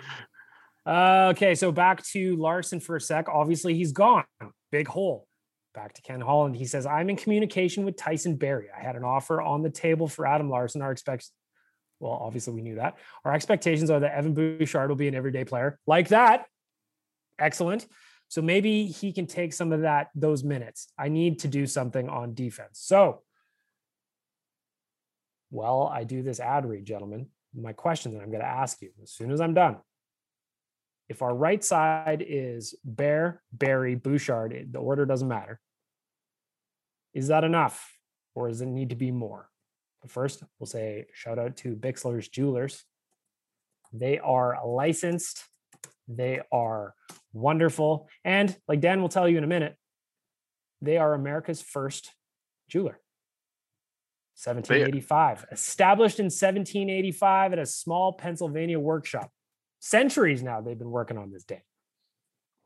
Uh, 0.84 1.28
okay, 1.30 1.54
so 1.54 1.70
back 1.70 2.04
to 2.08 2.36
Larsson 2.36 2.80
for 2.80 2.96
a 2.96 3.00
sec. 3.00 3.28
Obviously, 3.28 3.74
he's 3.74 3.92
gone. 3.92 4.24
Big 4.72 4.88
hole. 4.88 5.28
Back 5.74 5.94
to 5.94 6.02
Ken 6.02 6.20
Holland. 6.20 6.56
He 6.56 6.66
says, 6.66 6.86
"I'm 6.86 7.08
in 7.08 7.16
communication 7.16 7.84
with 7.84 7.96
Tyson 7.96 8.36
Barrie. 8.36 8.68
I 8.76 8.82
had 8.82 8.96
an 8.96 9.04
offer 9.04 9.40
on 9.40 9.62
the 9.62 9.70
table 9.70 10.08
for 10.08 10.26
Adam 10.26 10.50
Larsson. 10.50 10.82
Our 10.82 10.90
expect, 10.92 11.30
well, 12.02 12.18
obviously 12.20 12.52
we 12.52 12.62
knew 12.62 12.74
that. 12.74 12.98
Our 13.24 13.32
expectations 13.32 13.88
are 13.88 14.00
that 14.00 14.12
Evan 14.12 14.34
Bouchard 14.34 14.88
will 14.88 14.96
be 14.96 15.08
an 15.08 15.14
everyday 15.14 15.44
player 15.44 15.78
like 15.86 16.08
that. 16.08 16.46
Excellent. 17.38 17.86
So 18.28 18.42
maybe 18.42 18.86
he 18.86 19.12
can 19.12 19.26
take 19.26 19.52
some 19.52 19.72
of 19.72 19.82
that 19.82 20.08
those 20.14 20.42
minutes. 20.42 20.88
I 20.98 21.08
need 21.08 21.38
to 21.40 21.48
do 21.48 21.66
something 21.66 22.08
on 22.08 22.34
defense. 22.34 22.80
So 22.80 23.22
well, 25.52 25.86
I 25.86 26.04
do 26.04 26.22
this 26.22 26.40
ad 26.40 26.64
read, 26.64 26.86
gentlemen. 26.86 27.26
My 27.54 27.74
question 27.74 28.14
that 28.14 28.22
I'm 28.22 28.30
going 28.30 28.40
to 28.40 28.46
ask 28.46 28.80
you 28.80 28.90
as 29.02 29.12
soon 29.12 29.30
as 29.30 29.40
I'm 29.40 29.52
done. 29.52 29.76
If 31.10 31.20
our 31.20 31.34
right 31.34 31.62
side 31.62 32.24
is 32.26 32.74
Bear, 32.84 33.42
Barrie, 33.52 33.94
Bouchard, 33.94 34.68
the 34.72 34.78
order 34.78 35.04
doesn't 35.04 35.28
matter. 35.28 35.60
Is 37.12 37.28
that 37.28 37.44
enough 37.44 37.94
or 38.34 38.48
does 38.48 38.62
it 38.62 38.66
need 38.66 38.90
to 38.90 38.96
be 38.96 39.10
more? 39.10 39.51
But 40.02 40.10
first, 40.10 40.42
we'll 40.58 40.66
say 40.66 41.06
shout 41.14 41.38
out 41.38 41.56
to 41.58 41.76
Bixler's 41.76 42.28
Jewelers. 42.28 42.84
They 43.92 44.18
are 44.18 44.58
licensed, 44.66 45.44
they 46.08 46.40
are 46.50 46.94
wonderful. 47.32 48.08
And 48.24 48.54
like 48.68 48.80
Dan 48.80 49.00
will 49.00 49.08
tell 49.08 49.28
you 49.28 49.38
in 49.38 49.44
a 49.44 49.48
minute, 49.48 49.76
they 50.80 50.98
are 50.98 51.14
America's 51.14 51.62
first 51.62 52.10
jeweler. 52.68 52.98
1785. 54.42 55.46
Established 55.52 56.18
in 56.18 56.24
1785 56.24 57.52
at 57.52 57.58
a 57.58 57.66
small 57.66 58.14
Pennsylvania 58.14 58.80
workshop. 58.80 59.30
Centuries 59.78 60.42
now 60.42 60.60
they've 60.60 60.78
been 60.78 60.90
working 60.90 61.18
on 61.18 61.30
this 61.30 61.44
day. 61.44 61.62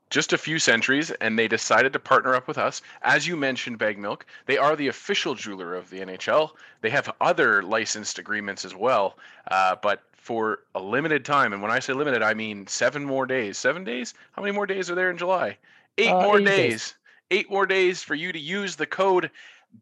Just 0.09 0.31
a 0.31 0.37
few 0.37 0.57
centuries, 0.57 1.11
and 1.11 1.37
they 1.37 1.47
decided 1.47 1.93
to 1.93 1.99
partner 1.99 2.33
up 2.33 2.47
with 2.47 2.57
us. 2.57 2.81
As 3.01 3.27
you 3.27 3.35
mentioned, 3.35 3.77
Bag 3.77 3.97
Milk, 3.97 4.25
they 4.45 4.57
are 4.57 4.75
the 4.75 4.87
official 4.87 5.35
jeweler 5.35 5.75
of 5.75 5.89
the 5.89 5.99
NHL. 5.99 6.51
They 6.81 6.89
have 6.89 7.13
other 7.19 7.61
licensed 7.61 8.17
agreements 8.17 8.63
as 8.63 8.73
well, 8.73 9.17
uh, 9.51 9.75
but 9.81 10.03
for 10.15 10.59
a 10.75 10.81
limited 10.81 11.25
time, 11.25 11.53
and 11.53 11.61
when 11.61 11.71
I 11.71 11.79
say 11.79 11.93
limited, 11.93 12.21
I 12.21 12.33
mean 12.33 12.67
seven 12.67 13.05
more 13.05 13.25
days. 13.25 13.57
Seven 13.57 13.83
days? 13.83 14.13
How 14.31 14.41
many 14.41 14.53
more 14.53 14.65
days 14.65 14.89
are 14.89 14.95
there 14.95 15.09
in 15.09 15.17
July? 15.17 15.57
Eight 15.97 16.11
uh, 16.11 16.21
more 16.21 16.39
eight 16.39 16.45
days. 16.45 16.71
days. 16.71 16.95
Eight 17.31 17.49
more 17.49 17.65
days 17.65 18.03
for 18.03 18.15
you 18.15 18.31
to 18.31 18.39
use 18.39 18.75
the 18.75 18.85
code 18.85 19.31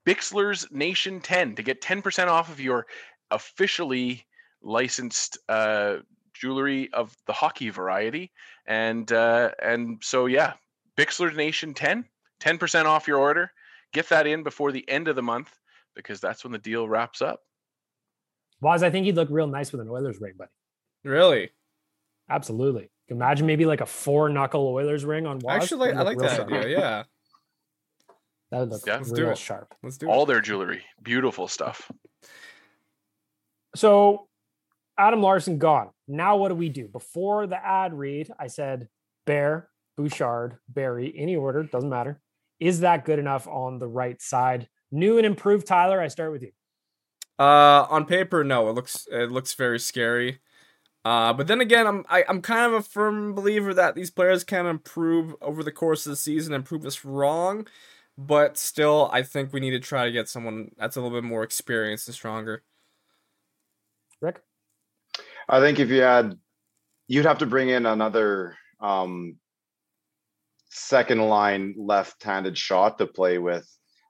Bixler's 0.05 0.67
Nation 0.71 1.19
10 1.19 1.55
to 1.55 1.63
get 1.63 1.81
10% 1.81 2.27
off 2.27 2.49
of 2.49 2.59
your 2.59 2.87
officially 3.31 4.25
licensed 4.61 5.37
uh, 5.49 5.97
jewelry 6.35 6.89
of 6.93 7.15
the 7.25 7.33
hockey 7.33 7.69
variety. 7.69 8.31
And 8.65 9.11
uh, 9.11 9.51
and 9.61 9.97
so 10.01 10.25
yeah, 10.25 10.53
Bixler's 10.97 11.35
Nation 11.35 11.73
10, 11.73 12.05
10% 12.41 12.85
off 12.85 13.07
your 13.07 13.17
order. 13.17 13.51
Get 13.93 14.09
that 14.09 14.27
in 14.27 14.43
before 14.43 14.71
the 14.71 14.87
end 14.89 15.07
of 15.07 15.15
the 15.15 15.23
month 15.23 15.57
because 15.95 16.19
that's 16.19 16.43
when 16.43 16.51
the 16.51 16.59
deal 16.59 16.87
wraps 16.87 17.21
up. 17.21 17.41
Waz, 18.61 18.83
I 18.83 18.89
think 18.89 19.05
he'd 19.05 19.15
look 19.15 19.29
real 19.29 19.47
nice 19.47 19.71
with 19.71 19.81
an 19.81 19.89
Oilers 19.89 20.19
ring, 20.19 20.33
buddy. 20.37 20.51
Really? 21.03 21.51
Absolutely. 22.29 22.89
Imagine 23.09 23.45
maybe 23.45 23.65
like 23.65 23.81
a 23.81 23.85
four 23.85 24.29
knuckle 24.29 24.67
Oilers 24.67 25.05
ring 25.05 25.25
on 25.25 25.39
Waz. 25.39 25.63
Actually, 25.63 25.91
I 25.91 26.01
like 26.01 26.17
that 26.17 26.39
idea. 26.39 26.67
Yeah. 26.67 27.03
That 28.51 28.59
would 28.59 28.69
look 28.69 28.85
yeah, 28.85 28.97
let's 28.97 29.09
real 29.09 29.27
do 29.27 29.29
it. 29.31 29.37
sharp. 29.37 29.75
Let's 29.83 29.97
do 29.97 30.07
all 30.07 30.23
it. 30.23 30.27
their 30.27 30.41
jewelry, 30.41 30.83
beautiful 31.01 31.47
stuff. 31.47 31.91
So, 33.75 34.27
Adam 34.97 35.21
Larsson 35.21 35.57
gone. 35.57 35.89
Now, 36.07 36.37
what 36.37 36.49
do 36.49 36.55
we 36.55 36.69
do? 36.69 36.87
Before 36.87 37.47
the 37.47 37.63
ad 37.63 37.93
read, 37.93 38.31
I 38.39 38.47
said 38.47 38.87
Bear, 39.25 39.69
Bouchard, 39.97 40.57
Barrie, 40.69 41.13
any 41.17 41.35
order 41.35 41.63
doesn't 41.63 41.89
matter. 41.89 42.21
Is 42.59 42.81
that 42.81 43.05
good 43.05 43.19
enough 43.19 43.47
on 43.47 43.79
the 43.79 43.87
right 43.87 44.21
side? 44.21 44.69
New 44.91 45.17
and 45.17 45.25
improved 45.25 45.67
Tyler, 45.67 45.99
I 45.99 46.07
start 46.07 46.31
with 46.31 46.41
you. 46.41 46.51
Uh, 47.37 47.85
on 47.89 48.05
paper, 48.05 48.43
no, 48.43 48.69
it 48.69 48.73
looks 48.73 49.07
it 49.11 49.29
looks 49.29 49.53
very 49.53 49.79
scary. 49.79 50.39
Uh, 51.03 51.33
but 51.33 51.47
then 51.47 51.59
again, 51.59 51.85
I'm 51.85 52.05
I, 52.09 52.19
am 52.21 52.25
i 52.27 52.33
am 52.33 52.41
kind 52.41 52.65
of 52.65 52.73
a 52.73 52.81
firm 52.81 53.35
believer 53.35 53.73
that 53.73 53.95
these 53.95 54.09
players 54.09 54.43
can 54.43 54.65
improve 54.65 55.35
over 55.41 55.61
the 55.61 55.71
course 55.71 56.05
of 56.05 56.11
the 56.11 56.15
season 56.15 56.53
and 56.53 56.63
prove 56.63 56.85
us 56.85 57.03
wrong. 57.03 57.67
But 58.17 58.57
still, 58.57 59.09
I 59.11 59.23
think 59.23 59.51
we 59.51 59.59
need 59.59 59.71
to 59.71 59.79
try 59.79 60.05
to 60.05 60.11
get 60.11 60.29
someone 60.29 60.71
that's 60.77 60.95
a 60.95 61.01
little 61.01 61.15
bit 61.15 61.27
more 61.27 61.43
experienced 61.43 62.07
and 62.07 62.15
stronger. 62.15 62.63
Rick, 64.21 64.41
I 65.47 65.59
think 65.59 65.79
if 65.79 65.89
you 65.89 66.01
had, 66.01 66.37
you'd 67.07 67.25
have 67.25 67.39
to 67.39 67.45
bring 67.45 67.69
in 67.69 67.85
another 67.85 68.57
um, 68.79 69.37
second 70.69 71.19
line 71.19 71.75
left-handed 71.77 72.57
shot 72.57 72.97
to 72.97 73.07
play 73.07 73.37
with. 73.37 73.67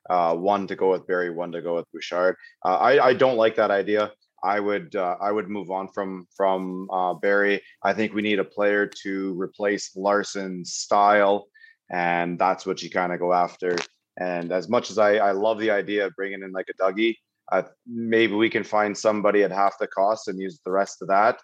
Uh, 0.08 0.36
one 0.36 0.68
to 0.68 0.76
go 0.76 0.92
with 0.92 1.08
Barrie, 1.08 1.32
one 1.32 1.52
to 1.52 1.64
go 1.64 1.76
with 1.76 1.92
Bouchard. 1.92 2.36
Uh, 2.64 2.76
I 2.78 3.08
I 3.08 3.14
don't 3.14 3.38
like 3.38 3.56
that 3.56 3.72
idea. 3.72 4.12
I 4.44 4.60
would 4.60 4.96
uh, 4.96 5.16
I 5.20 5.32
would 5.32 5.50
move 5.50 5.72
on 5.72 5.88
from 5.88 6.28
from 6.38 6.88
uh, 6.92 7.16
Barrie. 7.16 7.64
I 7.82 7.94
think 7.94 8.14
we 8.14 8.22
need 8.22 8.38
a 8.38 8.44
player 8.44 8.86
to 9.04 9.34
replace 9.42 9.96
Larsson's 9.96 10.76
style, 10.76 11.48
and 11.90 12.38
that's 12.38 12.68
what 12.68 12.84
you 12.84 12.92
kind 12.92 13.14
of 13.14 13.20
go 13.20 13.34
after. 13.34 13.78
And 14.18 14.52
as 14.52 14.70
much 14.70 14.92
as 14.92 15.00
I, 15.00 15.16
I 15.16 15.32
love 15.32 15.60
the 15.60 15.72
idea 15.72 16.06
of 16.06 16.16
bringing 16.16 16.44
in 16.44 16.52
like 16.52 16.68
a 16.70 16.82
Dougie, 16.82 17.18
uh, 17.52 17.64
maybe 17.86 18.34
we 18.34 18.50
can 18.50 18.64
find 18.64 18.98
somebody 18.98 19.44
at 19.44 19.52
half 19.52 19.78
the 19.80 19.88
cost 19.88 20.28
and 20.28 20.40
use 20.40 20.60
the 20.66 20.72
rest 20.72 21.02
of 21.02 21.10
that 21.10 21.40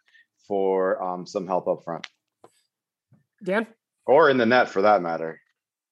for 0.48 1.02
um, 1.02 1.26
some 1.26 1.48
help 1.48 1.68
up 1.68 1.84
front. 1.84 2.08
Dan, 3.44 3.68
or 4.06 4.30
in 4.30 4.38
the 4.38 4.46
net 4.46 4.70
for 4.70 4.82
that 4.82 5.02
matter. 5.02 5.40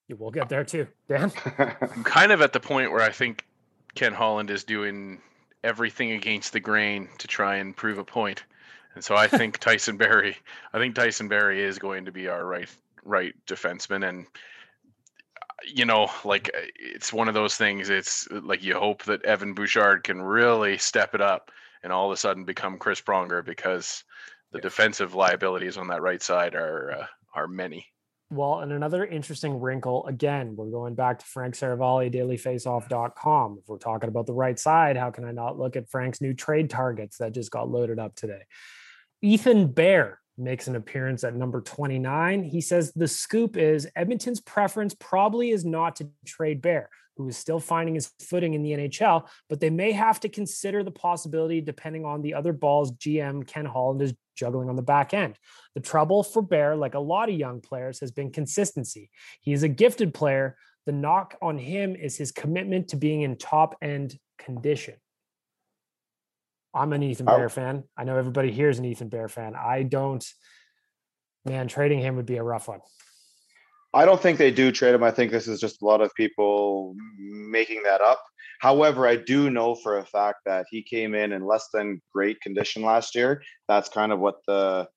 We'll 0.09 0.31
get 0.31 0.49
there 0.49 0.63
too, 0.63 0.87
Dan. 1.07 1.31
I'm 1.57 2.03
kind 2.03 2.31
of 2.31 2.41
at 2.41 2.53
the 2.53 2.59
point 2.59 2.91
where 2.91 3.01
I 3.01 3.11
think 3.11 3.45
Ken 3.93 4.13
Holland 4.13 4.49
is 4.49 4.63
doing 4.63 5.21
everything 5.63 6.11
against 6.11 6.53
the 6.53 6.59
grain 6.59 7.09
to 7.19 7.27
try 7.27 7.57
and 7.57 7.75
prove 7.75 7.97
a 7.97 8.03
point. 8.03 8.43
And 8.95 9.03
so 9.03 9.15
I 9.15 9.27
think 9.37 9.59
Tyson 9.59 9.97
Barrie, 9.97 10.37
I 10.73 10.79
think 10.79 10.95
Tyson 10.95 11.27
Barrie 11.27 11.63
is 11.63 11.77
going 11.77 12.05
to 12.05 12.11
be 12.11 12.27
our 12.27 12.43
right 12.43 12.69
right 13.03 13.33
defenseman 13.47 14.07
and 14.07 14.25
you 15.65 15.85
know, 15.85 16.09
like 16.23 16.49
it's 16.75 17.13
one 17.13 17.27
of 17.27 17.33
those 17.33 17.55
things 17.55 17.89
it's 17.89 18.27
like 18.31 18.63
you 18.63 18.75
hope 18.75 19.03
that 19.03 19.23
Evan 19.25 19.53
Bouchard 19.53 20.03
can 20.03 20.21
really 20.21 20.77
step 20.77 21.15
it 21.15 21.21
up 21.21 21.51
and 21.83 21.93
all 21.93 22.07
of 22.07 22.13
a 22.13 22.17
sudden 22.17 22.43
become 22.45 22.77
Chris 22.77 23.01
Pronger 23.01 23.43
because 23.43 24.03
the 24.51 24.59
defensive 24.59 25.15
liabilities 25.15 25.77
on 25.77 25.87
that 25.87 26.01
right 26.01 26.21
side 26.21 26.55
are 26.55 26.91
uh, 26.91 27.05
are 27.35 27.47
many. 27.47 27.85
Well, 28.31 28.59
and 28.59 28.71
another 28.71 29.05
interesting 29.05 29.59
wrinkle, 29.59 30.05
again, 30.05 30.55
we're 30.55 30.69
going 30.69 30.93
back 30.93 31.17
to 31.17 31.25
Frank 31.25 31.55
Seravalli, 31.55 32.13
dailyfaceoff.com. 32.13 33.57
If 33.59 33.67
we're 33.67 33.79
talking 33.79 34.07
about 34.07 34.27
the 34.27 34.33
right 34.33 34.59
side, 34.59 34.97
how 34.97 35.09
can 35.09 35.25
I 35.25 35.31
not 35.31 35.57
look 35.57 35.75
at 35.75 35.89
Frank's 35.89 36.21
new 36.21 36.35
trade 36.35 36.69
targets 36.69 37.17
that 37.17 37.31
just 37.31 37.49
got 37.49 37.69
loaded 37.69 37.97
up 37.97 38.15
today? 38.15 38.43
Ethan 39.23 39.71
Bear 39.71 40.19
makes 40.39 40.67
an 40.67 40.75
appearance 40.75 41.23
at 41.23 41.35
number 41.35 41.61
29. 41.61 42.43
He 42.43 42.61
says 42.61 42.91
the 42.93 43.07
scoop 43.07 43.57
is 43.57 43.87
Edmonton's 43.95 44.39
preference 44.39 44.95
probably 44.99 45.51
is 45.51 45.65
not 45.65 45.95
to 45.97 46.09
trade 46.25 46.61
Bear, 46.61 46.89
who 47.17 47.27
is 47.27 47.37
still 47.37 47.59
finding 47.59 47.95
his 47.95 48.11
footing 48.21 48.53
in 48.53 48.63
the 48.63 48.71
NHL, 48.71 49.27
but 49.49 49.59
they 49.59 49.69
may 49.69 49.91
have 49.91 50.19
to 50.21 50.29
consider 50.29 50.83
the 50.83 50.91
possibility 50.91 51.61
depending 51.61 52.05
on 52.05 52.21
the 52.21 52.33
other 52.33 52.53
balls 52.53 52.91
GM 52.93 53.45
Ken 53.45 53.65
Holland 53.65 54.01
is 54.01 54.13
juggling 54.35 54.69
on 54.69 54.75
the 54.75 54.81
back 54.81 55.13
end. 55.13 55.37
The 55.75 55.81
trouble 55.81 56.23
for 56.23 56.41
Bear, 56.41 56.75
like 56.75 56.95
a 56.95 56.99
lot 56.99 57.29
of 57.29 57.35
young 57.35 57.59
players, 57.59 57.99
has 57.99 58.11
been 58.11 58.31
consistency. 58.31 59.09
He 59.41 59.51
is 59.51 59.63
a 59.63 59.69
gifted 59.69 60.13
player. 60.13 60.55
The 60.85 60.93
knock 60.93 61.35
on 61.41 61.57
him 61.57 61.95
is 61.95 62.17
his 62.17 62.31
commitment 62.31 62.87
to 62.89 62.95
being 62.95 63.21
in 63.21 63.37
top 63.37 63.75
end 63.81 64.17
condition. 64.37 64.95
I'm 66.73 66.93
an 66.93 67.03
Ethan 67.03 67.25
Bear 67.25 67.49
fan. 67.49 67.83
I 67.97 68.03
know 68.03 68.17
everybody 68.17 68.51
here 68.51 68.69
is 68.69 68.79
an 68.79 68.85
Ethan 68.85 69.09
Bear 69.09 69.27
fan. 69.27 69.55
I 69.55 69.83
don't, 69.83 70.23
man, 71.45 71.67
trading 71.67 71.99
him 71.99 72.15
would 72.15 72.25
be 72.25 72.37
a 72.37 72.43
rough 72.43 72.67
one. 72.67 72.81
I 73.93 74.05
don't 74.05 74.21
think 74.21 74.37
they 74.37 74.51
do 74.51 74.71
trade 74.71 74.93
him. 74.93 75.03
I 75.03 75.09
think 75.09 75.31
this 75.31 75.47
is 75.47 75.59
just 75.59 75.81
a 75.81 75.85
lot 75.85 76.01
of 76.01 76.13
people 76.13 76.95
making 77.17 77.83
that 77.83 78.01
up. 78.01 78.21
However, 78.59 79.07
I 79.07 79.15
do 79.15 79.49
know 79.49 79.73
for 79.73 79.97
a 79.97 80.05
fact 80.05 80.39
that 80.45 80.67
he 80.69 80.83
came 80.83 81.15
in 81.15 81.31
in 81.31 81.45
less 81.45 81.69
than 81.73 82.01
great 82.13 82.39
condition 82.41 82.83
last 82.83 83.15
year. 83.15 83.41
That's 83.67 83.89
kind 83.89 84.11
of 84.11 84.19
what 84.19 84.35
the, 84.47 84.87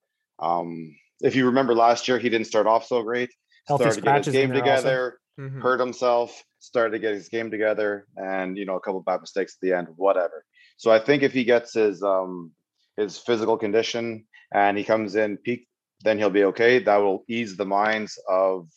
um, 0.41 0.95
if 1.23 1.35
you 1.37 1.47
remember 1.47 1.75
last 1.75 2.07
year, 2.07 2.19
he 2.19 2.29
didn't 2.29 2.49
start 2.49 2.67
off 2.67 2.85
so 2.85 3.03
great. 3.03 3.31
Healthy 3.67 3.93
started 3.93 4.01
to 4.01 4.11
get 4.11 4.25
his 4.25 4.35
game 4.35 4.53
together, 4.53 5.19
mm-hmm. 5.41 5.61
hurt 5.61 5.81
himself, 5.81 6.43
started 6.59 6.91
to 6.91 6.99
get 6.99 7.15
his 7.15 7.29
game 7.29 7.51
together, 7.51 8.07
and 8.17 8.59
you 8.59 8.67
know 8.67 8.75
a 8.75 8.81
couple 8.81 9.01
bad 9.01 9.21
mistakes 9.21 9.55
at 9.55 9.67
the 9.67 9.77
end, 9.77 9.87
whatever. 9.97 10.45
So 10.83 10.91
I 10.91 10.99
think 10.99 11.23
if 11.23 11.33
he 11.33 11.45
gets 11.45 11.75
his 11.75 12.03
um 12.03 12.51
his 12.97 13.17
physical 13.17 13.57
condition 13.57 14.25
and 14.53 14.77
he 14.77 14.83
comes 14.83 15.15
in 15.15 15.37
peak, 15.37 15.69
then 16.03 16.19
he'll 16.19 16.39
be 16.41 16.43
okay. 16.51 16.81
That 16.81 16.97
will 16.97 17.23
ease 17.29 17.57
the 17.57 17.65
minds 17.65 18.19
of 18.29 18.69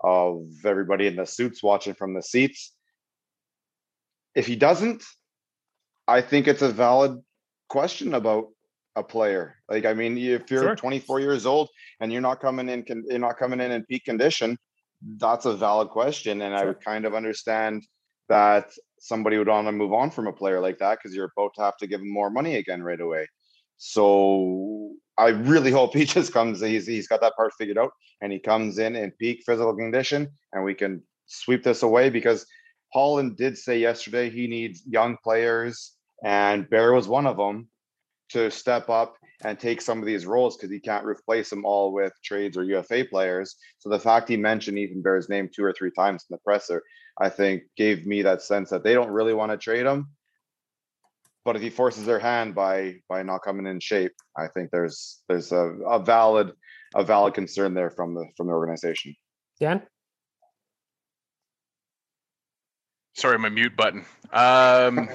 of 0.00 0.44
everybody 0.66 1.06
in 1.06 1.16
the 1.16 1.24
suits 1.24 1.62
watching 1.62 1.94
from 1.94 2.12
the 2.12 2.22
seats. 2.22 2.74
If 4.34 4.46
he 4.46 4.56
doesn't, 4.56 5.02
I 6.06 6.20
think 6.20 6.48
it's 6.48 6.60
a 6.60 6.68
valid 6.68 7.22
question 7.70 8.12
about 8.12 8.48
a 8.94 9.02
player. 9.02 9.56
Like, 9.70 9.86
I 9.86 9.94
mean, 9.94 10.18
if 10.18 10.50
you're 10.50 10.76
sure. 10.76 10.76
24 10.76 11.20
years 11.20 11.46
old 11.46 11.70
and 11.98 12.12
you're 12.12 12.28
not 12.30 12.42
coming 12.42 12.68
in, 12.68 12.84
you're 13.08 13.18
not 13.18 13.38
coming 13.38 13.60
in 13.60 13.72
in 13.72 13.86
peak 13.86 14.04
condition, 14.04 14.58
that's 15.16 15.46
a 15.46 15.56
valid 15.56 15.88
question. 15.88 16.42
And 16.42 16.52
sure. 16.52 16.62
I 16.62 16.66
would 16.66 16.84
kind 16.84 17.06
of 17.06 17.14
understand 17.14 17.84
that 18.28 18.66
somebody 19.04 19.36
would 19.36 19.48
want 19.48 19.68
to 19.68 19.72
move 19.72 19.92
on 19.92 20.10
from 20.10 20.26
a 20.26 20.32
player 20.32 20.60
like 20.60 20.78
that 20.78 20.98
because 20.98 21.14
you're 21.14 21.30
about 21.36 21.52
to 21.54 21.62
have 21.62 21.76
to 21.76 21.86
give 21.86 22.00
him 22.00 22.10
more 22.10 22.30
money 22.30 22.56
again 22.56 22.82
right 22.82 23.00
away. 23.00 23.26
So 23.76 24.92
I 25.18 25.28
really 25.28 25.70
hope 25.70 25.94
he 25.94 26.04
just 26.16 26.32
comes. 26.32 26.60
He's 26.60 26.86
he's 26.86 27.06
got 27.06 27.20
that 27.20 27.36
part 27.36 27.52
figured 27.58 27.78
out, 27.78 27.92
and 28.22 28.32
he 28.32 28.38
comes 28.38 28.78
in 28.78 28.96
in 28.96 29.10
peak 29.12 29.42
physical 29.44 29.76
condition, 29.76 30.30
and 30.52 30.64
we 30.64 30.74
can 30.74 31.02
sweep 31.26 31.62
this 31.62 31.82
away 31.82 32.08
because 32.08 32.46
Holland 32.94 33.36
did 33.36 33.58
say 33.58 33.78
yesterday 33.78 34.30
he 34.30 34.46
needs 34.46 34.82
young 34.86 35.18
players, 35.22 35.92
and 36.24 36.68
Bear 36.70 36.94
was 36.94 37.06
one 37.06 37.26
of 37.26 37.36
them 37.36 37.68
to 38.30 38.50
step 38.50 38.88
up 38.88 39.16
and 39.44 39.60
take 39.60 39.82
some 39.82 39.98
of 39.98 40.06
these 40.06 40.24
roles 40.24 40.56
because 40.56 40.70
he 40.70 40.80
can't 40.80 41.04
replace 41.04 41.50
them 41.50 41.66
all 41.66 41.92
with 41.92 42.12
trades 42.24 42.56
or 42.56 42.64
UFA 42.64 43.04
players. 43.04 43.56
So 43.78 43.90
the 43.90 43.98
fact 43.98 44.30
he 44.30 44.38
mentioned 44.38 44.78
Ethan 44.78 45.02
Bear's 45.02 45.28
name 45.28 45.50
two 45.54 45.64
or 45.64 45.74
three 45.74 45.90
times 45.90 46.24
in 46.28 46.34
the 46.34 46.38
presser, 46.38 46.82
I 47.20 47.28
think 47.28 47.62
gave 47.76 48.06
me 48.06 48.22
that 48.22 48.42
sense 48.42 48.70
that 48.70 48.82
they 48.82 48.94
don't 48.94 49.10
really 49.10 49.34
want 49.34 49.52
to 49.52 49.58
trade 49.58 49.86
him. 49.86 50.08
But 51.44 51.56
if 51.56 51.62
he 51.62 51.70
forces 51.70 52.06
their 52.06 52.18
hand 52.18 52.54
by 52.54 52.96
by 53.08 53.22
not 53.22 53.42
coming 53.42 53.66
in 53.66 53.78
shape, 53.80 54.12
I 54.36 54.48
think 54.48 54.70
there's 54.70 55.22
there's 55.28 55.52
a, 55.52 55.74
a 55.86 55.98
valid 55.98 56.52
a 56.94 57.04
valid 57.04 57.34
concern 57.34 57.74
there 57.74 57.90
from 57.90 58.14
the 58.14 58.26
from 58.36 58.46
the 58.46 58.52
organization. 58.52 59.14
Dan? 59.60 59.82
Sorry, 63.14 63.38
my 63.38 63.48
mute 63.48 63.76
button. 63.76 64.04
Um, 64.32 65.08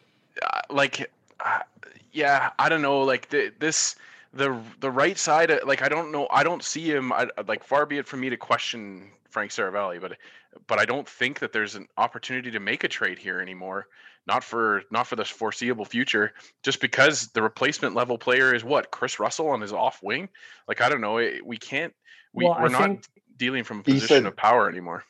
like 0.70 1.10
uh, 1.44 1.60
yeah, 2.12 2.50
I 2.58 2.68
don't 2.68 2.82
know. 2.82 3.02
Like 3.02 3.28
the, 3.28 3.52
this, 3.58 3.96
the 4.32 4.58
the 4.80 4.90
right 4.90 5.18
side, 5.18 5.50
uh, 5.50 5.58
like 5.66 5.82
I 5.82 5.88
don't 5.88 6.12
know. 6.12 6.28
I 6.30 6.42
don't 6.42 6.62
see 6.62 6.90
him. 6.90 7.12
I, 7.12 7.28
like 7.46 7.64
far 7.64 7.86
be 7.86 7.98
it 7.98 8.06
from 8.06 8.20
me 8.20 8.30
to 8.30 8.36
question 8.36 9.10
Frank 9.28 9.50
Seravalli, 9.50 10.00
but 10.00 10.16
but 10.66 10.78
I 10.78 10.84
don't 10.84 11.08
think 11.08 11.38
that 11.40 11.52
there's 11.52 11.74
an 11.74 11.86
opportunity 11.96 12.50
to 12.50 12.60
make 12.60 12.84
a 12.84 12.88
trade 12.88 13.18
here 13.18 13.40
anymore. 13.40 13.86
Not 14.26 14.44
for 14.44 14.82
not 14.90 15.06
for 15.06 15.16
the 15.16 15.24
foreseeable 15.24 15.84
future. 15.84 16.32
Just 16.62 16.80
because 16.80 17.28
the 17.28 17.42
replacement 17.42 17.94
level 17.94 18.18
player 18.18 18.54
is 18.54 18.62
what 18.62 18.90
Kris 18.90 19.18
Russell 19.18 19.48
on 19.48 19.60
his 19.60 19.72
off 19.72 20.00
wing. 20.02 20.28
Like 20.68 20.80
I 20.80 20.88
don't 20.88 21.00
know. 21.00 21.18
Eh, 21.18 21.38
we 21.44 21.56
can't. 21.56 21.92
We, 22.32 22.44
well, 22.44 22.58
we're 22.60 22.74
I 22.76 22.86
not 22.86 23.06
dealing 23.36 23.64
from 23.64 23.80
a 23.80 23.82
position 23.82 24.08
said, 24.08 24.26
of 24.26 24.36
power 24.36 24.68
anymore. 24.68 25.04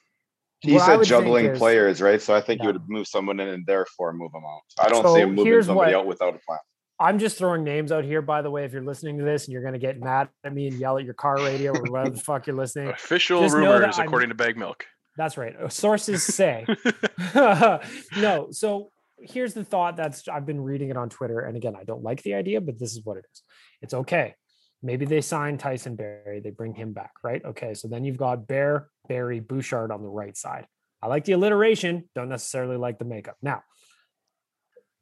He 0.61 0.75
what 0.75 0.87
said 0.87 1.03
juggling 1.05 1.47
is, 1.47 1.59
players, 1.59 2.01
right? 2.01 2.21
So 2.21 2.35
I 2.35 2.41
think 2.41 2.61
yeah. 2.61 2.69
you 2.69 2.73
would 2.75 2.89
move 2.89 3.07
someone 3.07 3.41
in 3.41 3.49
and 3.49 3.67
therefore 3.67 4.13
move 4.13 4.33
them 4.33 4.45
out. 4.45 4.61
I 4.79 4.89
don't 4.89 5.03
so 5.03 5.15
see 5.15 5.21
him 5.21 5.35
moving 5.35 5.63
somebody 5.63 5.93
what, 5.93 6.01
out 6.01 6.07
without 6.07 6.35
a 6.35 6.39
plan. 6.39 6.59
I'm 6.99 7.19
just 7.19 7.39
throwing 7.39 7.65
names 7.65 7.93
out 7.93 8.05
here, 8.05 8.21
by 8.21 8.43
the 8.43 8.51
way. 8.51 8.65
If 8.65 8.73
you're 8.73 8.85
listening 8.85 9.17
to 9.19 9.25
this 9.25 9.47
and 9.47 9.55
you're 9.55 9.63
going 9.63 9.73
to 9.73 9.81
get 9.81 9.99
mad 9.99 10.29
at 10.45 10.55
me 10.55 10.69
and 10.69 10.79
yell 10.79 10.99
at 10.99 11.05
your 11.05 11.15
car 11.15 11.37
radio 11.39 11.73
or 11.73 11.83
whatever 11.85 12.11
the 12.11 12.21
fuck 12.21 12.47
you're 12.47 12.57
listening, 12.57 12.89
official 12.89 13.49
rumors 13.49 13.99
according 13.99 14.29
to 14.29 14.35
Bag 14.35 14.59
Milk. 14.59 14.87
That's 15.21 15.37
right. 15.37 15.55
Uh, 15.55 15.69
sources 15.69 16.23
say. 16.35 16.65
no. 18.17 18.49
So 18.53 18.91
here's 19.19 19.53
the 19.53 19.65
thought 19.65 19.99
that's 19.99 20.27
I've 20.29 20.47
been 20.47 20.63
reading 20.63 20.89
it 20.89 20.97
on 20.97 21.11
Twitter. 21.11 21.41
And 21.41 21.59
again, 21.59 21.77
I 21.79 21.85
don't 21.85 22.03
like 22.03 22.23
the 22.23 22.33
idea, 22.33 22.63
but 22.63 22.79
this 22.79 22.93
is 22.93 23.05
what 23.05 23.19
it 23.19 23.27
is. 23.31 23.43
It's 23.83 23.93
okay. 23.93 24.35
Maybe 24.83 25.05
they 25.05 25.21
sign 25.21 25.59
Tyson 25.59 25.95
Barrie, 25.95 26.41
they 26.41 26.49
bring 26.49 26.73
him 26.73 26.95
back, 26.95 27.13
right? 27.23 27.45
Okay. 27.45 27.75
So 27.75 27.87
then 27.87 28.03
you've 28.03 28.17
got 28.17 28.47
Bear, 28.47 28.89
Barrie, 29.09 29.41
Bouchard 29.41 29.91
on 29.91 30.01
the 30.01 30.09
right 30.09 30.35
side. 30.35 30.67
I 31.03 31.09
like 31.09 31.27
the 31.27 31.33
alliteration, 31.33 32.09
don't 32.15 32.31
necessarily 32.31 32.79
like 32.79 32.99
the 32.99 33.05
makeup. 33.05 33.37
Now, 33.43 33.63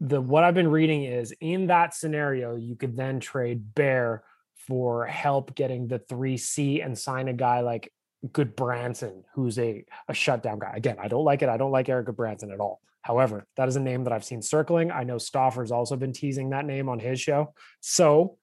the 0.01 0.21
what 0.21 0.43
I've 0.43 0.55
been 0.55 0.71
reading 0.71 1.05
is 1.05 1.33
in 1.41 1.69
that 1.69 1.95
scenario, 1.95 2.57
you 2.57 2.75
could 2.75 2.97
then 2.97 3.21
trade 3.21 3.73
Bear 3.73 4.25
for 4.67 5.07
help 5.07 5.55
getting 5.55 5.87
the 5.87 6.01
3C 6.01 6.85
and 6.85 6.99
sign 6.99 7.29
a 7.29 7.33
guy 7.33 7.61
like 7.61 7.93
Gudbranson, 8.27 9.23
who's 9.35 9.59
a, 9.59 9.85
a 10.09 10.15
shutdown 10.15 10.59
guy. 10.59 10.73
Again, 10.75 10.97
I 11.01 11.09
don't 11.09 11.25
like 11.25 11.43
it. 11.43 11.49
I 11.49 11.57
don't 11.57 11.71
like 11.71 11.89
Erik 11.89 12.07
Gudbranson 12.09 12.53
at 12.53 12.61
all. 12.61 12.81
However, 13.03 13.47
that 13.57 13.69
is 13.69 13.77
a 13.77 13.81
name 13.81 14.05
that 14.05 14.13
I've 14.13 14.25
seen 14.25 14.43
circling. 14.43 14.91
I 14.91 15.05
know 15.05 15.19
Stauffer's 15.19 15.71
also 15.71 15.97
been 15.97 16.13
teasing 16.13 16.51
that 16.51 16.67
name 16.67 16.89
on 16.89 16.99
his 16.99 17.21
show. 17.21 17.55
So 17.81 18.39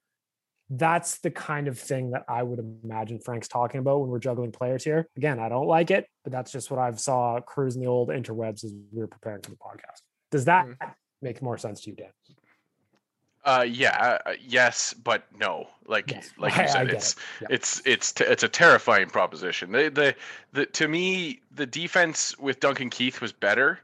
that's 0.70 1.20
the 1.20 1.30
kind 1.30 1.68
of 1.68 1.78
thing 1.78 2.12
that 2.12 2.24
I 2.28 2.42
would 2.42 2.60
imagine 2.84 3.20
Frank's 3.20 3.48
talking 3.48 3.80
about 3.80 4.00
when 4.00 4.10
we're 4.10 4.20
juggling 4.20 4.52
players 4.52 4.84
here. 4.84 5.08
Again, 5.18 5.40
I 5.40 5.50
don't 5.50 5.68
like 5.68 5.92
it, 5.92 6.08
but 6.24 6.32
that's 6.32 6.52
just 6.52 6.72
what 6.72 6.80
I've 6.80 7.00
saw 7.00 7.40
cruising 7.42 7.82
the 7.82 7.88
old 7.88 8.10
interwebs 8.10 8.64
as 8.64 8.74
we 8.92 9.00
were 9.00 9.08
preparing 9.08 9.42
for 9.44 9.52
the 9.52 9.58
podcast. 9.58 10.02
Does 10.32 10.46
that 10.46 10.66
Mm. 10.66 10.94
make 11.22 11.42
more 11.42 11.58
sense 11.58 11.82
to 11.82 11.92
you, 11.92 11.96
Dan? 11.98 12.10
Uh, 13.46 13.64
yeah, 13.68 14.18
uh, 14.26 14.34
yes, 14.46 14.94
but 14.94 15.24
no. 15.40 15.68
Like, 15.88 16.12
Yes, 16.12 16.32
like 16.38 16.58
I- 16.58 16.62
you 16.64 16.68
I 16.68 16.72
said, 16.72 16.90
it's 16.90 17.12
it. 17.14 17.18
Yeah. 17.42 17.48
it's 17.52 17.82
it's 17.86 18.12
t- 18.12 18.24
it's 18.24 18.44
a 18.44 18.50
terrifying 18.50 19.08
proposition. 19.08 19.72
The, 19.72 19.90
the 19.90 20.16
the 20.54 20.66
to 20.66 20.88
me, 20.88 21.42
the 21.54 21.66
defense 21.68 22.38
with 22.40 22.60
Duncan 22.60 22.90
Keith 22.90 23.22
was 23.22 23.32
better 23.32 23.80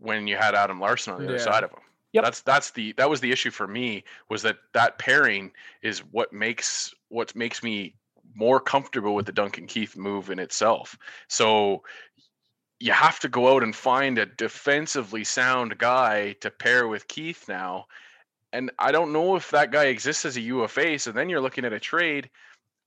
when 0.00 0.26
you 0.28 0.36
had 0.36 0.54
Adam 0.54 0.78
Larsson 0.80 1.14
on 1.14 1.22
the 1.22 1.28
other 1.28 1.38
side 1.40 1.64
of 1.64 1.70
him. 1.70 1.80
Yep. 2.12 2.24
That's 2.24 2.40
that's 2.42 2.70
the 2.70 2.92
that 2.92 3.10
was 3.10 3.20
the 3.20 3.32
issue 3.32 3.50
for 3.50 3.66
me 3.66 4.04
was 4.28 4.42
that 4.42 4.58
that 4.74 4.98
pairing 4.98 5.50
is 5.82 5.98
what 6.12 6.32
makes 6.32 6.94
what 7.08 7.34
makes 7.34 7.62
me 7.64 7.94
more 8.36 8.60
comfortable 8.60 9.14
with 9.16 9.26
the 9.26 9.32
Duncan 9.32 9.66
Keith 9.66 9.96
move 9.96 10.30
in 10.30 10.38
itself. 10.38 10.96
So 11.28 11.82
you 12.78 12.92
have 12.92 13.18
to 13.20 13.28
go 13.28 13.54
out 13.54 13.62
and 13.64 13.74
find 13.74 14.18
a 14.18 14.26
defensively 14.26 15.24
sound 15.24 15.78
guy 15.78 16.32
to 16.40 16.50
pair 16.50 16.86
with 16.86 17.08
Keith 17.08 17.48
now. 17.48 17.86
And 18.54 18.70
I 18.78 18.92
don't 18.92 19.12
know 19.12 19.34
if 19.34 19.50
that 19.50 19.72
guy 19.72 19.86
exists 19.86 20.24
as 20.24 20.36
a 20.36 20.40
UFA. 20.40 20.98
So 20.98 21.12
then 21.12 21.28
you're 21.28 21.40
looking 21.40 21.64
at 21.64 21.72
a 21.72 21.80
trade. 21.80 22.30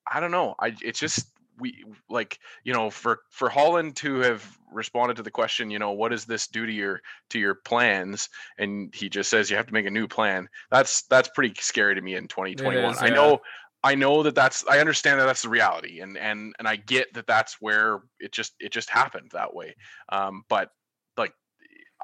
I 0.09 0.19
don't 0.19 0.31
know. 0.31 0.55
I 0.59 0.73
it's 0.81 0.99
just 0.99 1.27
we 1.59 1.83
like 2.09 2.39
you 2.63 2.73
know 2.73 2.89
for 2.89 3.19
for 3.29 3.49
Holland 3.49 3.97
to 3.97 4.19
have 4.19 4.57
responded 4.71 5.17
to 5.17 5.23
the 5.23 5.31
question, 5.31 5.69
you 5.69 5.79
know, 5.79 5.91
what 5.91 6.11
does 6.11 6.25
this 6.25 6.47
do 6.47 6.65
to 6.65 6.71
your 6.71 7.01
to 7.31 7.39
your 7.39 7.55
plans? 7.55 8.29
And 8.57 8.93
he 8.95 9.09
just 9.09 9.29
says 9.29 9.49
you 9.49 9.57
have 9.57 9.67
to 9.67 9.73
make 9.73 9.85
a 9.85 9.91
new 9.91 10.07
plan. 10.07 10.47
That's 10.71 11.03
that's 11.03 11.29
pretty 11.29 11.53
scary 11.59 11.95
to 11.95 12.01
me 12.01 12.15
in 12.15 12.27
2021. 12.27 12.93
is, 12.93 13.01
I 13.01 13.09
know 13.09 13.41
I 13.83 13.95
know 13.95 14.23
that 14.23 14.35
that's 14.35 14.65
I 14.67 14.79
understand 14.79 15.19
that 15.19 15.25
that's 15.25 15.41
the 15.41 15.49
reality 15.49 15.99
and 15.99 16.17
and 16.17 16.55
and 16.59 16.67
I 16.67 16.77
get 16.77 17.13
that 17.13 17.27
that's 17.27 17.61
where 17.61 17.99
it 18.19 18.31
just 18.31 18.53
it 18.59 18.71
just 18.71 18.89
happened 18.89 19.31
that 19.33 19.53
way. 19.53 19.75
Um 20.09 20.43
but 20.49 20.71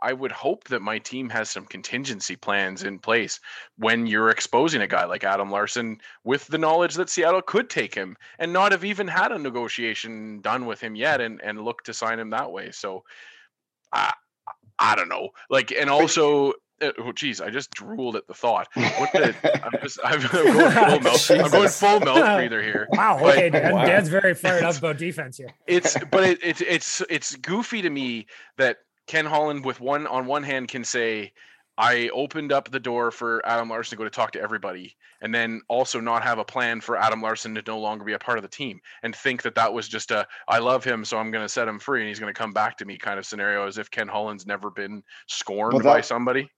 I 0.03 0.11
would 0.13 0.31
hope 0.33 0.65
that 0.65 0.81
my 0.81 0.99
team 0.99 1.29
has 1.29 1.49
some 1.49 1.65
contingency 1.65 2.35
plans 2.35 2.83
in 2.83 2.99
place 2.99 3.39
when 3.77 4.05
you're 4.05 4.29
exposing 4.29 4.81
a 4.81 4.87
guy 4.87 5.05
like 5.05 5.23
Adam 5.23 5.49
Larsson 5.49 5.99
with 6.25 6.45
the 6.47 6.57
knowledge 6.57 6.95
that 6.95 7.09
Seattle 7.09 7.41
could 7.41 7.69
take 7.69 7.95
him 7.95 8.17
and 8.37 8.51
not 8.51 8.73
have 8.73 8.83
even 8.83 9.07
had 9.07 9.31
a 9.31 9.39
negotiation 9.39 10.41
done 10.41 10.65
with 10.65 10.81
him 10.81 10.95
yet 10.95 11.21
and 11.21 11.41
and 11.41 11.61
look 11.63 11.83
to 11.83 11.93
sign 11.93 12.19
him 12.19 12.31
that 12.31 12.51
way. 12.51 12.71
So 12.71 13.03
I 13.93 14.13
I 14.77 14.95
don't 14.95 15.09
know. 15.09 15.29
Like 15.49 15.71
and 15.71 15.89
also 15.89 16.53
uh, 16.81 16.91
oh 16.99 17.11
geez, 17.13 17.39
I 17.39 17.49
just 17.49 17.71
drooled 17.71 18.15
at 18.17 18.27
the 18.27 18.33
thought. 18.33 18.67
What 18.73 19.11
the 19.13 19.33
I'm 19.63 19.71
just 19.81 19.99
I'm 20.03 20.19
going 20.19 20.53
full 20.53 20.99
mouth. 20.99 21.31
I'm 21.31 21.51
going 21.51 21.69
full 21.69 21.99
mouth 22.01 22.15
breather 22.37 22.61
here. 22.61 22.87
Wow. 22.91 23.19
But- 23.21 23.37
Okay, 23.37 23.49
Dan. 23.51 23.73
Wow. 23.73 23.85
Dan's 23.85 24.09
very 24.09 24.33
fired 24.33 24.63
up 24.63 24.77
about 24.79 24.97
defense 24.97 25.37
here. 25.37 25.53
it's 25.67 25.95
but 26.11 26.23
it, 26.23 26.39
it's 26.43 26.61
it's 26.61 27.01
it's 27.09 27.35
goofy 27.37 27.81
to 27.83 27.89
me 27.89 28.25
that 28.57 28.77
Ken 29.07 29.25
Holland 29.25 29.65
with 29.65 29.79
one 29.79 30.07
on 30.07 30.25
one 30.25 30.43
hand 30.43 30.67
can 30.67 30.83
say 30.83 31.33
I 31.77 32.09
opened 32.13 32.51
up 32.51 32.69
the 32.69 32.79
door 32.79 33.09
for 33.09 33.43
Adam 33.45 33.69
Larsson 33.69 33.97
to 33.97 33.97
go 33.97 34.03
to 34.03 34.09
talk 34.09 34.31
to 34.33 34.41
everybody 34.41 34.95
and 35.21 35.33
then 35.33 35.61
also 35.67 35.99
not 35.99 36.23
have 36.23 36.37
a 36.37 36.45
plan 36.45 36.81
for 36.81 36.97
Adam 36.97 37.21
Larsson 37.21 37.55
to 37.55 37.63
no 37.65 37.79
longer 37.79 38.05
be 38.05 38.13
a 38.13 38.19
part 38.19 38.37
of 38.37 38.43
the 38.43 38.47
team 38.47 38.79
and 39.01 39.15
think 39.15 39.41
that 39.41 39.55
that 39.55 39.73
was 39.73 39.87
just 39.87 40.11
a 40.11 40.27
I 40.47 40.59
love 40.59 40.83
him 40.83 41.03
so 41.03 41.17
I'm 41.17 41.31
going 41.31 41.43
to 41.43 41.49
set 41.49 41.67
him 41.67 41.79
free 41.79 42.01
and 42.01 42.07
he's 42.07 42.19
going 42.19 42.33
to 42.33 42.37
come 42.37 42.53
back 42.53 42.77
to 42.77 42.85
me 42.85 42.97
kind 42.97 43.17
of 43.17 43.25
scenario 43.25 43.65
as 43.65 43.77
if 43.77 43.89
Ken 43.89 44.07
Holland's 44.07 44.45
never 44.45 44.69
been 44.69 45.03
scorned 45.27 45.73
But 45.73 45.83
by 45.83 46.01
somebody. 46.01 46.49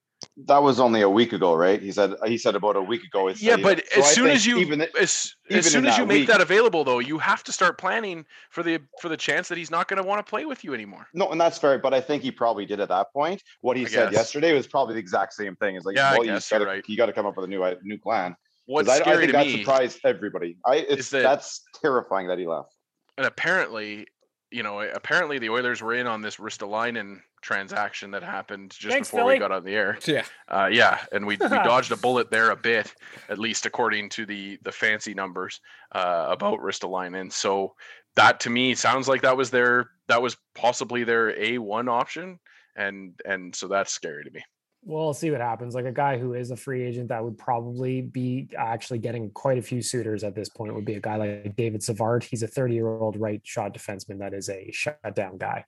That 0.45 0.61
was 0.61 0.79
only 0.81 1.01
a 1.01 1.09
week 1.09 1.31
ago, 1.31 1.53
right? 1.53 1.81
He 1.81 1.91
said 1.93 2.13
he 2.25 2.37
said 2.37 2.55
about 2.55 2.75
a 2.75 2.81
week 2.81 3.03
ago. 3.03 3.29
Yeah, 3.29 3.55
but 3.55 3.81
so 3.89 4.01
as 4.01 4.05
I 4.05 4.11
soon 4.11 4.27
as 4.27 4.45
you 4.45 4.57
even 4.57 4.81
as, 4.99 5.33
even 5.49 5.59
as 5.59 5.71
soon 5.71 5.85
as 5.85 5.97
you 5.97 6.05
make 6.05 6.19
week- 6.21 6.27
that 6.27 6.41
available 6.41 6.83
though, 6.83 6.99
you 6.99 7.17
have 7.19 7.43
to 7.45 7.53
start 7.53 7.77
planning 7.77 8.25
for 8.49 8.61
the 8.61 8.79
for 9.01 9.07
the 9.07 9.15
chance 9.15 9.47
that 9.47 9.57
he's 9.57 9.71
not 9.71 9.87
going 9.87 10.01
to 10.01 10.07
want 10.07 10.25
to 10.25 10.29
play 10.29 10.45
with 10.45 10.63
you 10.63 10.73
anymore. 10.73 11.07
no, 11.13 11.29
and 11.31 11.39
that's 11.39 11.57
fair. 11.57 11.79
But 11.79 11.93
I 11.93 12.01
think 12.01 12.21
he 12.21 12.31
probably 12.31 12.65
did 12.65 12.79
at 12.81 12.89
that 12.89 13.13
point. 13.13 13.41
What 13.61 13.77
he 13.77 13.85
I 13.85 13.87
said 13.89 14.09
guess. 14.11 14.19
yesterday 14.19 14.53
was 14.53 14.67
probably 14.67 14.95
the 14.95 14.99
exact 14.99 15.33
same 15.33 15.55
thing. 15.55 15.77
It's 15.77 15.85
like, 15.85 15.95
Yeah, 15.95 16.09
I 16.09 16.13
well, 16.17 16.23
guess 16.25 16.51
you 16.51 16.57
you're 16.57 16.65
got 16.65 16.71
right. 16.71 16.83
you 16.87 16.97
got 16.97 17.05
to 17.05 17.13
come 17.13 17.25
up 17.25 17.37
with 17.37 17.45
a 17.45 17.49
new 17.49 17.63
i- 17.63 17.75
new 17.83 17.97
plan. 17.97 18.35
What's 18.65 18.89
I, 18.89 18.95
I 18.95 18.99
scary 18.99 19.17
think 19.17 19.27
to 19.27 19.37
that 19.37 19.45
me 19.47 19.57
surprised 19.59 19.99
everybody. 20.03 20.57
I 20.65 20.77
it's 20.77 21.09
that- 21.11 21.23
that's 21.23 21.61
terrifying 21.81 22.27
that 22.27 22.39
he 22.39 22.45
left. 22.47 22.73
and 23.17 23.25
apparently, 23.25 24.07
you 24.51 24.63
know, 24.63 24.79
apparently 24.79 25.39
the 25.39 25.49
Oilers 25.49 25.81
were 25.81 25.93
in 25.93 26.07
on 26.07 26.21
this 26.21 26.37
Ristolainen 26.37 27.21
transaction 27.41 28.11
that 28.11 28.23
happened 28.23 28.71
just 28.71 28.91
Thanks, 28.93 29.09
before 29.09 29.21
Philly. 29.21 29.33
we 29.35 29.39
got 29.39 29.51
on 29.51 29.63
the 29.63 29.73
air. 29.73 29.97
Yeah. 30.05 30.23
Uh, 30.47 30.69
yeah, 30.71 31.05
and 31.11 31.25
we, 31.25 31.37
we 31.39 31.47
dodged 31.49 31.91
a 31.91 31.97
bullet 31.97 32.31
there 32.31 32.51
a 32.51 32.55
bit, 32.55 32.93
at 33.29 33.39
least 33.39 33.65
according 33.65 34.09
to 34.09 34.25
the 34.25 34.57
the 34.63 34.71
fancy 34.71 35.13
numbers 35.13 35.61
uh, 35.91 36.27
about 36.29 36.59
Ristolainen. 36.59 37.31
So 37.31 37.75
that 38.15 38.39
to 38.41 38.49
me 38.49 38.75
sounds 38.75 39.07
like 39.07 39.21
that 39.21 39.37
was 39.37 39.51
their 39.51 39.89
that 40.07 40.21
was 40.21 40.37
possibly 40.53 41.03
their 41.03 41.37
A 41.39 41.57
one 41.57 41.89
option, 41.89 42.39
and 42.75 43.13
and 43.25 43.55
so 43.55 43.67
that's 43.67 43.91
scary 43.91 44.23
to 44.23 44.31
me. 44.31 44.43
Well, 44.87 45.05
we'll 45.05 45.13
see 45.15 45.31
what 45.31 45.41
happens. 45.41 45.73
Like 45.73 45.85
a 45.85 45.91
guy 45.91 46.19
who 46.19 46.35
is 46.35 46.51
a 46.51 46.55
free 46.55 46.83
agent 46.83 47.09
that 47.09 47.23
would 47.23 47.39
probably 47.39 48.01
be 48.01 48.47
actually 48.55 48.99
getting 48.99 49.31
quite 49.31 49.57
a 49.57 49.61
few 49.63 49.81
suitors 49.81 50.23
at 50.23 50.35
this 50.35 50.47
point 50.47 50.75
would 50.75 50.85
be 50.85 50.93
a 50.93 50.99
guy 50.99 51.15
like 51.15 51.55
David 51.55 51.81
Savard. 51.81 52.23
He's 52.23 52.43
a 52.43 52.47
30 52.47 52.75
year 52.75 52.87
old 52.87 53.19
right 53.19 53.41
shot 53.43 53.73
defenseman 53.73 54.19
that 54.19 54.35
is 54.35 54.47
a 54.47 54.69
shutdown 54.71 55.37
guy. 55.39 55.65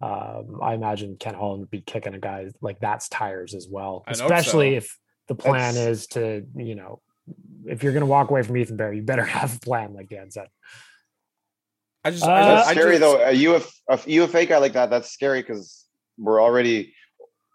Um, 0.00 0.60
I 0.62 0.74
imagine 0.74 1.16
Ken 1.18 1.34
Holland 1.34 1.60
would 1.60 1.70
be 1.70 1.80
kicking 1.80 2.14
a 2.14 2.18
guy 2.20 2.50
like 2.60 2.78
that's 2.80 3.08
tires 3.08 3.54
as 3.54 3.66
well, 3.68 4.04
I'd 4.06 4.12
especially 4.14 4.72
so. 4.72 4.76
if 4.78 4.98
the 5.26 5.34
plan 5.34 5.74
That's- 5.74 5.98
is 5.98 6.06
to, 6.08 6.46
you 6.56 6.76
know, 6.76 7.00
if 7.66 7.82
you're 7.82 7.92
going 7.92 8.00
to 8.00 8.06
walk 8.06 8.30
away 8.30 8.42
from 8.42 8.56
Ethan 8.56 8.76
Bear, 8.76 8.92
you 8.92 9.02
better 9.02 9.24
have 9.38 9.56
a 9.56 9.60
plan, 9.60 9.94
like 9.94 10.08
Dan 10.08 10.30
said. 10.30 10.46
I 12.04 12.12
just, 12.12 12.22
Uh, 12.24 12.30
I 12.30 12.40
That's 12.40 12.60
just, 12.60 12.68
I 12.68 12.72
scary 12.80 12.98
just- 12.98 13.00
though. 13.00 13.24
A 13.26 13.56
UF 13.56 14.06
a 14.06 14.10
UFA 14.10 14.46
guy 14.46 14.58
like 14.58 14.72
that, 14.74 14.90
that's 14.90 15.10
scary 15.10 15.42
because 15.42 15.84
we're 16.16 16.40
already 16.40 16.94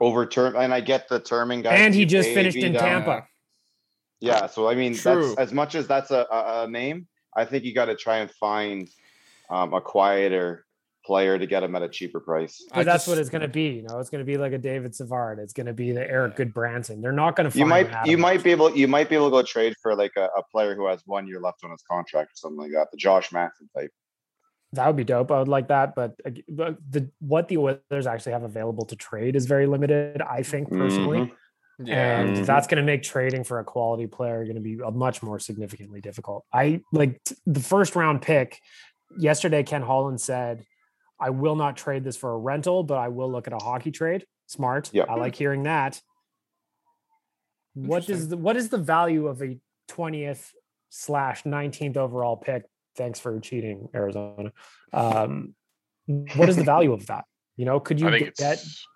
over 0.02 0.26
term. 0.26 0.56
And 0.56 0.74
I 0.74 0.82
get 0.82 1.10
the 1.10 1.20
terming 1.20 1.62
guy. 1.62 1.76
And 1.76 1.94
he 1.94 2.06
just 2.06 2.30
finished 2.30 2.58
in 2.58 2.74
down. 2.74 2.84
Tampa. 2.84 3.28
Yeah, 4.22 4.48
so 4.48 4.68
I 4.68 4.76
mean, 4.76 4.96
True. 4.96 5.28
that's 5.36 5.40
as 5.50 5.54
much 5.54 5.76
as 5.76 5.88
that's 5.88 6.12
a, 6.12 6.26
a, 6.32 6.64
a 6.64 6.68
name. 6.68 7.08
I 7.36 7.46
think 7.46 7.64
you 7.64 7.74
got 7.74 7.86
to 7.86 7.96
try 7.96 8.18
and 8.18 8.32
find 8.32 8.90
um, 9.50 9.74
a 9.74 9.82
quieter 9.82 10.66
player 11.06 11.38
to 11.38 11.46
get 11.46 11.62
him 11.62 11.76
at 11.76 11.84
a 11.84 11.90
cheaper 11.90 12.20
price. 12.20 12.64
But 12.70 12.80
I 12.80 12.84
that's 12.84 13.08
what 13.08 13.18
it's 13.18 13.30
going 13.30 13.42
to 13.42 13.48
be. 13.48 13.68
You 13.68 13.84
know, 13.84 14.00
it's 14.00 14.10
going 14.10 14.20
to 14.20 14.26
be 14.26 14.38
like 14.38 14.54
a 14.54 14.58
David 14.58 14.96
Savard. 14.96 15.40
It's 15.40 15.54
going 15.54 15.68
to 15.68 15.74
be 15.74 15.92
the 15.92 16.02
Erik 16.10 16.36
Gudbranson. 16.36 17.02
They're 17.02 17.12
not 17.12 17.36
going 17.36 17.52
to. 17.52 17.58
You 17.58 17.66
might 17.66 17.90
you 18.06 18.18
might 18.18 18.44
be 18.44 18.52
able 18.52 18.76
you 18.76 18.88
might 18.88 19.10
be 19.10 19.16
able 19.16 19.28
to 19.28 19.32
go 19.32 19.44
trade 19.44 19.76
for 19.82 19.96
like 19.96 20.14
a, 20.18 20.30
a 20.38 20.44
player 20.52 20.76
who 20.76 20.88
has 20.88 21.02
one 21.06 21.28
year 21.28 21.40
left 21.40 21.64
on 21.64 21.72
his 21.72 21.84
contract 21.90 22.32
or 22.32 22.36
something 22.36 22.58
like 22.58 22.72
that. 22.72 22.88
The 22.92 22.98
Josh 22.98 23.32
Manson 23.32 23.70
type. 23.76 23.92
That 24.76 24.88
would 24.88 24.96
be 24.96 25.04
dope. 25.04 25.32
I 25.32 25.40
would 25.40 25.48
like 25.48 25.68
that, 25.70 25.96
but, 25.96 26.16
but 26.48 26.78
the 26.90 27.10
what 27.20 27.48
the 27.48 27.58
Oilers 27.58 28.08
actually 28.08 28.34
have 28.34 28.44
available 28.44 28.86
to 28.86 28.96
trade 28.96 29.36
is 29.36 29.46
very 29.46 29.66
limited. 29.68 30.22
I 30.22 30.44
think 30.44 30.70
personally, 30.70 31.20
Mhm. 31.20 31.88
yeah. 31.88 32.20
and 32.20 32.38
Mhm. 32.38 32.46
that's 32.46 32.68
going 32.68 32.78
to 32.78 32.84
make 32.84 33.04
trading 33.04 33.44
for 33.44 33.60
a 33.60 33.64
quality 33.64 34.08
player 34.08 34.44
going 34.44 34.56
to 34.56 34.62
be 34.62 34.78
a 34.86 34.92
much 34.92 35.24
more 35.24 35.40
significantly 35.40 36.02
difficult. 36.02 36.46
I 36.54 36.82
like 36.92 37.24
t- 37.24 37.36
the 37.46 37.60
first 37.60 37.96
round 37.96 38.22
pick 38.22 38.60
yesterday. 39.18 39.64
Ken 39.64 39.82
Holland 39.82 40.20
said, 40.22 40.66
"I 41.20 41.30
will 41.30 41.56
not 41.56 41.78
trade 41.78 42.04
this 42.04 42.18
for 42.18 42.32
a 42.34 42.38
rental, 42.38 42.84
but 42.84 42.98
I 42.98 43.08
will 43.08 43.32
look 43.32 43.48
at 43.48 43.54
a 43.54 43.58
hockey 43.64 43.92
trade." 43.92 44.26
Smart. 44.48 44.90
Yeah. 44.94 45.04
I 45.10 45.16
like 45.16 45.36
hearing 45.36 45.64
that. 45.64 46.02
What 47.74 48.04
is 48.04 48.10
Interesting. 48.10 48.30
the 48.30 48.38
what 48.38 48.56
is 48.58 48.70
the 48.70 48.78
value 48.78 49.28
of 49.28 49.42
a 49.42 49.58
twentieth 49.88 50.54
slash 50.90 51.46
nineteenth 51.46 51.98
overall 51.98 52.38
pick? 52.38 52.64
Thanks 52.96 53.20
for 53.20 53.40
cheating, 53.40 53.90
Arizona. 53.94 54.52
Um, 54.94 55.56
what 56.08 56.50
is 56.50 56.56
the 56.56 56.64
value 56.64 56.94
of 56.94 57.06
that? 57.08 57.26
You 57.58 57.66
know, 57.66 57.80
could 57.80 58.00
you 58.00 58.10
get 58.10 58.34
it's 58.40 58.88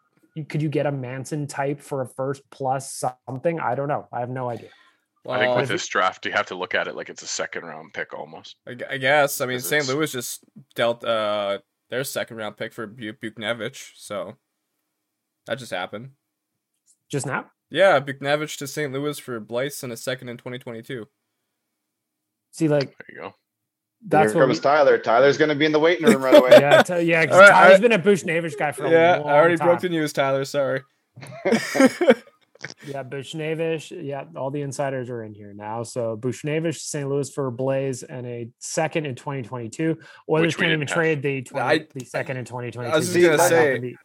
could 0.47 0.62
you 0.62 0.70
get 0.70 0.86
a 0.86 0.91
Manson 0.91 1.47
type 1.47 1.82
for 1.82 2.02
a 2.02 2.08
first 2.08 2.43
plus 2.50 3.04
something? 3.28 3.60
I 3.60 3.76
don't 3.76 3.88
know. 3.88 4.08
I 4.12 4.20
have 4.22 4.30
no 4.30 4.50
idea. 4.50 4.70
I 5.28 5.39
think 5.39 5.56
with 5.56 5.64
if 5.64 5.70
this 5.70 5.88
draft 5.88 6.26
you 6.26 6.32
have 6.32 6.47
to 6.47 6.56
look 6.56 6.74
at 6.74 6.88
it 6.88 6.95
like 6.95 7.10
it's 7.10 7.22
a 7.24 7.28
second 7.28 7.64
round 7.66 7.93
pick 7.93 8.14
almost. 8.14 8.56
I, 8.68 8.76
I 8.89 8.97
guess. 8.97 9.41
I 9.41 9.45
mean, 9.45 9.60
St. 9.60 9.84
it's- 9.84 9.93
Louis 9.95 10.12
just 10.12 10.43
dealt 10.76 11.04
uh 11.04 11.60
their 11.89 12.04
second 12.04 12.38
round 12.38 12.56
pick 12.58 12.72
for 12.74 12.88
Bu- 12.88 13.14
Buchnevich, 13.14 13.91
so 13.95 14.38
that 15.45 15.56
just 15.60 15.72
happened. 15.72 16.12
Just 17.10 17.26
now, 17.26 17.45
Yeah, 17.72 18.00
Buchnevich 18.00 18.58
to 18.60 18.68
St. 18.68 18.93
Louis 18.93 19.18
for 19.18 19.41
Blais 19.41 19.82
and 19.84 19.91
a 19.91 19.97
second 19.97 20.30
in 20.30 20.38
2022. 20.38 21.08
see, 22.52 22.68
like 22.68 22.95
There 22.97 23.08
you 23.10 23.16
go. 23.22 23.34
That's 24.08 24.32
Here 24.34 24.41
what. 24.41 24.47
comes 24.47 24.60
We, 24.60 24.64
Tyler. 24.64 24.97
Tyler's 24.97 25.38
going 25.38 25.50
to 25.50 25.56
be 25.56 25.66
in 25.66 25.72
the 25.72 25.80
waiting 25.80 26.06
room 26.06 26.22
right 26.24 26.36
away. 26.39 26.50
yeah, 26.52 26.82
t- 26.84 27.02
yeah. 27.02 27.26
'cause 27.26 27.36
All 27.36 27.41
right, 27.41 27.50
Tyler's 27.50 27.78
I- 27.78 27.82
been 27.82 27.91
a 27.91 28.00
Buchnevich 28.00 28.58
guy 28.58 28.72
for 28.72 28.86
a 28.86 28.89
Yeah, 28.91 29.18
long 29.18 29.30
I 29.30 29.34
already 29.36 29.58
time. 29.58 29.68
broke 29.68 29.82
the 29.82 29.89
news, 29.89 30.14
Tyler. 30.14 30.45
Sorry. 30.45 30.82
Yeah, 32.86 33.04
Buchnevich. 33.04 34.04
Yeah, 34.06 34.26
all 34.36 34.52
the 34.52 34.62
insiders 34.64 35.10
are 35.10 35.24
in 35.24 35.34
here 35.34 35.54
now. 35.54 35.84
So 35.84 36.18
Buchnevich, 36.18 36.78
St. 36.78 37.08
Louis 37.08 37.30
for 37.34 37.50
Blais, 37.54 38.04
and 38.08 38.28
a 38.28 38.50
second 38.60 39.06
in 39.06 39.16
2022. 39.16 39.97
Oilers 40.30 40.41
Which 40.47 40.58
we 40.58 40.62
can't 40.64 40.74
even 40.74 40.86
have. 40.88 40.93
trade 40.93 41.22
the 41.22 41.41
20, 41.43 41.66
I- 41.66 41.88
the 41.93 42.04
second 42.06 42.36
in 42.36 42.43
2022. 42.43 42.93
I 42.93 42.97
was 42.97 43.16
gonna 43.16 43.38
say, 43.39 43.74
happened 43.76 43.95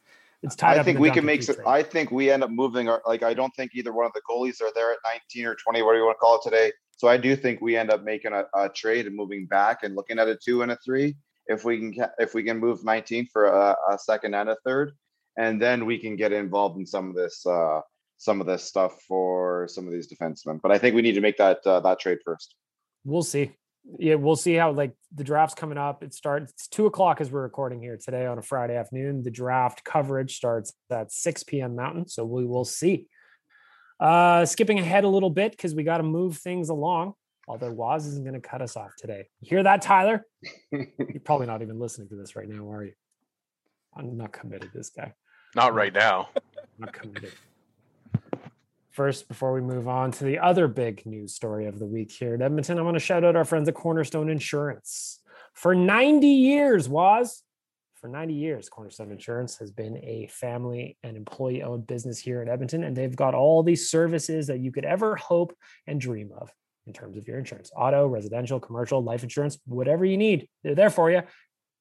it's 0.44 0.54
tied 0.54 0.76
I 0.76 0.80
up. 0.80 0.84
think 0.84 1.00
we 1.00 1.10
can 1.10 1.24
make 1.24 1.40
Keith 1.40 1.56
some. 1.56 1.66
I 1.66 1.82
think 1.82 2.12
we 2.12 2.30
end 2.30 2.44
up 2.44 2.50
moving 2.50 2.88
our. 2.88 3.02
Like, 3.06 3.24
I 3.24 3.34
don't 3.34 3.50
think 3.56 3.72
either 3.74 3.92
one 3.92 4.06
of 4.06 4.12
the 4.12 4.20
goalies 4.30 4.60
are 4.62 4.70
there 4.74 4.92
at 4.92 4.98
19 5.04 5.46
or 5.46 5.56
20, 5.56 5.82
whatever 5.82 5.98
you 5.98 6.04
want 6.04 6.14
to 6.14 6.20
call 6.20 6.36
it 6.36 6.42
today. 6.44 6.70
So 6.96 7.08
I 7.08 7.16
do 7.16 7.36
think 7.36 7.60
we 7.60 7.76
end 7.76 7.90
up 7.90 8.02
making 8.02 8.32
a, 8.32 8.44
a 8.54 8.68
trade 8.68 9.06
and 9.06 9.16
moving 9.16 9.46
back 9.46 9.82
and 9.82 9.94
looking 9.94 10.18
at 10.18 10.28
a 10.28 10.36
two 10.36 10.62
and 10.62 10.72
a 10.72 10.78
three. 10.84 11.16
If 11.46 11.64
we 11.64 11.78
can, 11.78 12.06
if 12.18 12.34
we 12.34 12.42
can 12.42 12.58
move 12.58 12.84
19 12.84 13.28
for 13.32 13.46
a, 13.46 13.76
a 13.90 13.98
second 13.98 14.34
and 14.34 14.48
a 14.48 14.56
third, 14.64 14.92
and 15.36 15.60
then 15.60 15.84
we 15.84 15.98
can 15.98 16.16
get 16.16 16.32
involved 16.32 16.78
in 16.78 16.86
some 16.86 17.10
of 17.10 17.16
this, 17.16 17.44
uh, 17.44 17.80
some 18.16 18.40
of 18.40 18.46
this 18.46 18.64
stuff 18.64 19.02
for 19.06 19.68
some 19.68 19.86
of 19.86 19.92
these 19.92 20.08
defensemen. 20.08 20.60
But 20.62 20.72
I 20.72 20.78
think 20.78 20.94
we 20.94 21.02
need 21.02 21.14
to 21.14 21.20
make 21.20 21.36
that 21.38 21.58
uh, 21.66 21.80
that 21.80 21.98
trade 21.98 22.18
first. 22.24 22.54
we'll 23.04 23.22
see. 23.22 23.52
Yeah, 23.98 24.14
we'll 24.14 24.36
see 24.36 24.54
how 24.54 24.72
like 24.72 24.92
the 25.14 25.24
draft's 25.24 25.54
coming 25.54 25.76
up. 25.76 26.02
It 26.02 26.14
starts 26.14 26.52
it's 26.52 26.68
two 26.68 26.86
o'clock 26.86 27.20
as 27.20 27.30
we're 27.30 27.42
recording 27.42 27.82
here 27.82 27.98
today 28.02 28.24
on 28.24 28.38
a 28.38 28.42
Friday 28.42 28.76
afternoon. 28.76 29.22
The 29.22 29.30
draft 29.30 29.84
coverage 29.84 30.36
starts 30.36 30.72
at 30.90 31.12
6 31.12 31.42
p.m. 31.42 31.76
Mountain, 31.76 32.08
so 32.08 32.24
we 32.24 32.46
will 32.46 32.64
see. 32.64 33.06
Uh 34.00 34.44
skipping 34.44 34.78
ahead 34.78 35.04
a 35.04 35.08
little 35.08 35.30
bit 35.30 35.52
because 35.52 35.74
we 35.74 35.84
got 35.84 35.98
to 35.98 36.02
move 36.02 36.38
things 36.38 36.68
along. 36.68 37.14
Although 37.46 37.72
Waz 37.72 38.06
isn't 38.06 38.24
going 38.24 38.40
to 38.40 38.46
cut 38.46 38.62
us 38.62 38.76
off 38.76 38.96
today. 38.96 39.26
You 39.40 39.50
hear 39.50 39.62
that, 39.62 39.82
Tyler? 39.82 40.24
You're 40.70 40.86
probably 41.24 41.46
not 41.46 41.60
even 41.60 41.78
listening 41.78 42.08
to 42.08 42.16
this 42.16 42.34
right 42.36 42.48
now, 42.48 42.70
are 42.70 42.84
you? 42.84 42.92
I'm 43.94 44.16
not 44.16 44.32
committed. 44.32 44.70
This 44.74 44.90
guy. 44.90 45.12
Not 45.54 45.74
right 45.74 45.92
now. 45.92 46.30
not 46.78 46.92
committed. 46.92 47.32
First, 48.90 49.28
before 49.28 49.52
we 49.52 49.60
move 49.60 49.88
on 49.88 50.12
to 50.12 50.24
the 50.24 50.38
other 50.38 50.68
big 50.68 51.04
news 51.04 51.34
story 51.34 51.66
of 51.66 51.78
the 51.78 51.86
week 51.86 52.12
here 52.12 52.34
at 52.34 52.40
Edmonton, 52.40 52.78
I 52.78 52.82
want 52.82 52.94
to 52.94 53.00
shout 53.00 53.24
out 53.24 53.34
our 53.36 53.44
friends 53.44 53.68
at 53.68 53.74
Cornerstone 53.74 54.30
Insurance. 54.30 55.18
For 55.52 55.74
90 55.74 56.26
years, 56.26 56.88
was 56.88 57.42
for 58.04 58.08
90 58.08 58.34
years, 58.34 58.68
Cornerstone 58.68 59.10
Insurance 59.10 59.56
has 59.56 59.70
been 59.70 59.96
a 59.96 60.28
family 60.30 60.98
and 61.02 61.16
employee 61.16 61.62
owned 61.62 61.86
business 61.86 62.18
here 62.18 62.42
in 62.42 62.50
Edmonton, 62.50 62.84
and 62.84 62.94
they've 62.94 63.16
got 63.16 63.32
all 63.32 63.62
these 63.62 63.88
services 63.88 64.46
that 64.48 64.60
you 64.60 64.70
could 64.70 64.84
ever 64.84 65.16
hope 65.16 65.56
and 65.86 65.98
dream 65.98 66.30
of 66.38 66.52
in 66.86 66.92
terms 66.92 67.16
of 67.16 67.26
your 67.26 67.38
insurance 67.38 67.70
auto, 67.74 68.06
residential, 68.06 68.60
commercial, 68.60 69.02
life 69.02 69.22
insurance, 69.22 69.58
whatever 69.64 70.04
you 70.04 70.18
need. 70.18 70.50
They're 70.62 70.74
there 70.74 70.90
for 70.90 71.10
you. 71.10 71.22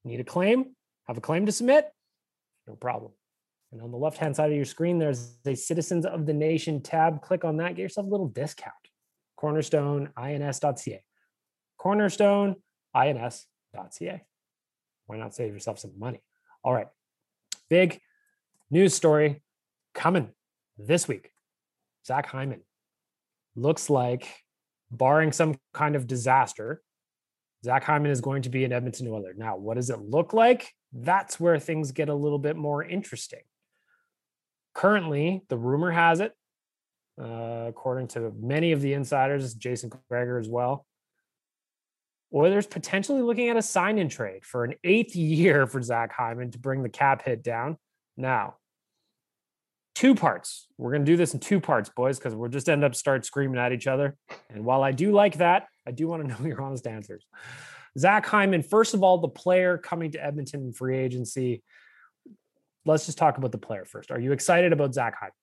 Need 0.06 0.22
a 0.22 0.24
claim? 0.24 0.78
Have 1.08 1.18
a 1.18 1.22
claim 1.22 1.46
to 1.46 1.52
submit? 1.52 1.92
No 2.68 2.76
problem. 2.76 3.12
And 3.74 3.82
on 3.82 3.92
the 3.92 3.98
left 3.98 4.18
hand 4.18 4.38
side 4.38 4.50
of 4.50 4.56
your 4.56 4.64
screen, 4.64 5.00
there's 5.00 5.36
a 5.46 5.56
Citizens 5.56 6.06
of 6.06 6.26
the 6.26 6.34
Nation 6.34 6.82
tab. 6.82 7.22
Click 7.22 7.44
on 7.44 7.58
that, 7.58 7.76
get 7.76 7.82
yourself 7.82 8.08
a 8.08 8.10
little 8.10 8.30
discount. 8.30 8.72
Cornerstoneins.ca. 9.38 11.04
Cornerstoneins.ca. 11.82 14.24
Why 15.06 15.18
not 15.18 15.36
save 15.36 15.54
yourself 15.54 15.80
some 15.80 15.98
money? 15.98 16.22
All 16.64 16.74
right. 16.74 16.88
Big 17.70 18.00
news 18.70 18.94
story 18.94 19.42
coming 19.94 20.30
this 20.78 21.08
week. 21.08 21.32
Zach 22.06 22.26
Hyman 22.28 22.62
looks 23.56 23.90
like, 23.90 24.28
barring 24.92 25.32
some 25.32 25.56
kind 25.74 25.96
of 25.96 26.06
disaster, 26.08 26.82
Zach 27.64 27.84
Hyman 27.84 28.12
is 28.12 28.22
going 28.22 28.42
to 28.44 28.50
be 28.50 28.66
an 28.66 28.74
Edmonton 28.74 29.08
Oiler. 29.08 29.34
Now, 29.36 29.56
what 29.56 29.76
does 29.76 29.90
it 29.90 30.00
look 30.00 30.34
like? 30.34 30.70
That's 30.92 31.40
where 31.40 31.58
things 31.58 31.92
get 31.92 32.10
a 32.10 32.14
little 32.14 32.38
bit 32.40 32.56
more 32.56 32.84
interesting. 32.84 33.40
Currently, 34.74 35.44
the 35.50 35.58
rumor 35.58 35.92
has 35.92 36.20
it, 36.20 36.34
uh, 37.20 37.66
according 37.68 38.08
to 38.10 38.34
many 38.40 38.72
of 38.72 38.82
the 38.82 38.94
insiders, 38.94 39.54
Jason 39.54 39.92
Gregor 40.10 40.38
as 40.38 40.50
well, 40.50 40.86
Oilers 42.34 42.66
potentially 42.66 43.22
looking 43.22 43.50
at 43.50 43.58
a 43.58 43.62
sign 43.62 43.98
in 44.00 44.10
trade 44.10 44.44
for 44.44 44.64
an 44.64 44.74
eighth 44.84 45.16
year 45.16 45.68
for 45.68 45.82
Zach 45.82 46.12
Hyman 46.12 46.52
to 46.52 46.60
bring 46.60 46.82
the 46.82 46.90
cap 46.90 47.24
hit 47.24 47.44
down. 47.44 47.78
Now, 48.18 48.56
two 49.96 50.16
parts. 50.16 50.68
We're 50.78 50.92
going 50.92 51.06
to 51.06 51.12
do 51.12 51.18
this 51.18 51.34
in 51.34 51.40
two 51.40 51.60
parts, 51.60 51.90
boys, 51.90 52.18
because 52.18 52.34
we'll 52.34 52.50
just 52.50 52.70
end 52.70 52.84
up 52.84 52.96
start 52.96 53.26
screaming 53.26 53.60
at 53.60 53.72
each 53.72 53.88
other. 53.88 54.16
And 54.50 54.66
while 54.66 54.84
I 54.84 54.92
do 54.92 55.12
like 55.12 55.38
that, 55.38 55.68
I 55.88 55.92
do 55.92 56.08
want 56.08 56.24
to 56.24 56.28
know 56.42 56.48
your 56.48 56.62
honest 56.62 56.88
answers. 56.88 57.26
Zach 57.98 58.26
Hyman, 58.26 58.64
first 58.64 58.94
of 58.94 59.04
all, 59.04 59.20
the 59.20 59.28
player 59.28 59.78
coming 59.78 60.12
to 60.12 60.24
Edmonton 60.24 60.62
in 60.62 60.74
free 60.74 60.98
agency. 60.98 61.62
Let's 62.86 63.06
just 63.06 63.18
talk 63.18 63.38
about 63.38 63.52
the 63.52 63.60
player 63.60 63.86
first. 63.86 64.12
Are 64.12 64.20
you 64.20 64.32
excited 64.32 64.74
about 64.74 64.94
Zach 64.94 65.16
Hyman? 65.20 65.34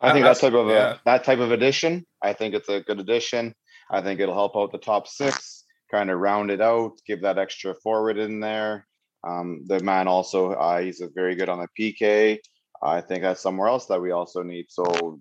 I 0.00 0.12
think 0.12 0.24
uh, 0.24 0.32
that 0.32 0.40
type 0.40 0.54
of 0.54 0.68
a 0.68 0.72
yeah. 0.72 0.96
that 1.04 1.24
type 1.24 1.40
of 1.40 1.52
addition. 1.52 2.06
I 2.22 2.32
think 2.32 2.54
it's 2.54 2.68
a 2.68 2.80
good 2.80 3.00
addition. 3.00 3.54
I 3.90 4.00
think 4.00 4.20
it'll 4.20 4.34
help 4.34 4.56
out 4.56 4.72
the 4.72 4.78
top 4.78 5.08
six, 5.08 5.64
kind 5.90 6.10
of 6.10 6.20
round 6.20 6.50
it 6.50 6.60
out, 6.60 6.92
give 7.06 7.22
that 7.22 7.38
extra 7.38 7.74
forward 7.74 8.18
in 8.18 8.40
there. 8.40 8.86
Um, 9.26 9.64
the 9.66 9.80
man 9.80 10.08
also, 10.08 10.52
uh, 10.52 10.80
he's 10.80 11.00
a 11.00 11.08
very 11.08 11.34
good 11.34 11.48
on 11.48 11.58
the 11.58 11.68
PK. 11.78 12.38
I 12.82 13.00
think 13.00 13.22
that's 13.22 13.42
somewhere 13.42 13.68
else 13.68 13.86
that 13.86 14.00
we 14.00 14.12
also 14.12 14.42
need. 14.42 14.66
So 14.68 15.20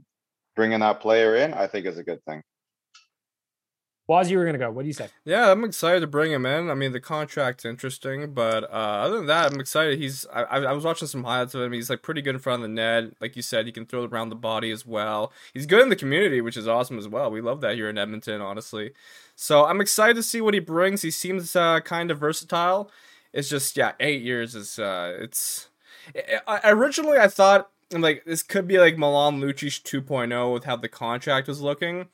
bringing 0.55 0.79
that 0.79 1.01
player 1.01 1.35
in, 1.35 1.53
I 1.53 1.67
think 1.67 1.85
is 1.85 1.97
a 1.97 2.03
good 2.03 2.23
thing. 2.25 2.41
Waz, 4.09 4.31
you 4.31 4.39
were 4.39 4.51
to 4.51 4.57
go. 4.57 4.71
What 4.71 4.81
do 4.81 4.87
you 4.87 4.93
say? 4.93 5.07
Yeah, 5.23 5.51
I'm 5.51 5.63
excited 5.63 5.99
to 5.99 6.07
bring 6.07 6.31
him 6.31 6.43
in. 6.43 6.71
I 6.71 6.73
mean, 6.73 6.93
the 6.93 6.99
contract's 6.99 7.63
interesting, 7.63 8.33
but 8.33 8.63
uh, 8.63 8.75
other 9.05 9.17
than 9.17 9.27
that, 9.27 9.53
I'm 9.53 9.59
excited. 9.59 9.99
He's 9.99 10.25
I, 10.33 10.41
I 10.41 10.73
was 10.73 10.83
watching 10.83 11.07
some 11.07 11.23
highlights 11.23 11.53
of 11.53 11.61
him. 11.61 11.73
He's 11.73 11.91
like 11.91 12.01
pretty 12.01 12.23
good 12.23 12.33
in 12.33 12.41
front 12.41 12.63
of 12.63 12.67
the 12.67 12.73
net. 12.73 13.13
Like 13.21 13.35
you 13.35 13.43
said, 13.43 13.67
he 13.67 13.71
can 13.71 13.85
throw 13.85 14.05
around 14.05 14.29
the 14.29 14.35
body 14.35 14.71
as 14.71 14.83
well. 14.83 15.31
He's 15.53 15.67
good 15.67 15.83
in 15.83 15.89
the 15.89 15.95
community, 15.95 16.41
which 16.41 16.57
is 16.57 16.67
awesome 16.67 16.97
as 16.97 17.07
well. 17.07 17.29
We 17.29 17.39
love 17.39 17.61
that 17.61 17.75
here 17.75 17.87
in 17.87 17.99
Edmonton, 17.99 18.41
honestly. 18.41 18.93
So 19.35 19.65
I'm 19.67 19.79
excited 19.79 20.15
to 20.15 20.23
see 20.23 20.41
what 20.41 20.55
he 20.55 20.59
brings. 20.59 21.03
He 21.03 21.11
seems 21.11 21.55
uh, 21.55 21.79
kind 21.81 22.09
of 22.09 22.17
versatile. 22.17 22.89
It's 23.31 23.47
just 23.47 23.77
yeah, 23.77 23.91
eight 23.99 24.23
years 24.23 24.55
is 24.55 24.79
uh, 24.79 25.17
it's. 25.19 25.69
I- 26.47 26.61
originally, 26.71 27.19
I 27.19 27.27
thought 27.27 27.69
like 27.91 28.23
this 28.25 28.41
could 28.41 28.67
be 28.67 28.79
like 28.79 28.97
Milan 28.97 29.39
Lucic 29.39 29.83
2.0 29.83 30.51
with 30.53 30.63
how 30.63 30.77
the 30.77 30.89
contract 30.89 31.47
was 31.47 31.61
looking. 31.61 32.07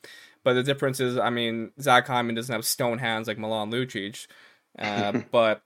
But 0.46 0.52
the 0.52 0.62
difference 0.62 1.00
is, 1.00 1.18
I 1.18 1.30
mean, 1.30 1.72
Zach 1.80 2.06
Hyman 2.06 2.36
doesn't 2.36 2.52
have 2.52 2.64
stone 2.64 2.98
hands 2.98 3.26
like 3.26 3.36
Milan 3.36 3.68
Lucic. 3.68 4.28
Uh, 4.78 5.22
but 5.32 5.60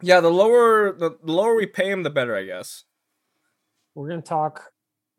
yeah, 0.00 0.20
the 0.20 0.30
lower 0.30 0.92
the, 0.92 1.18
the 1.24 1.32
lower 1.32 1.56
we 1.56 1.66
pay 1.66 1.90
him, 1.90 2.04
the 2.04 2.10
better, 2.10 2.36
I 2.36 2.44
guess. 2.44 2.84
We're 3.96 4.06
going 4.06 4.22
to 4.22 4.28
talk 4.28 4.70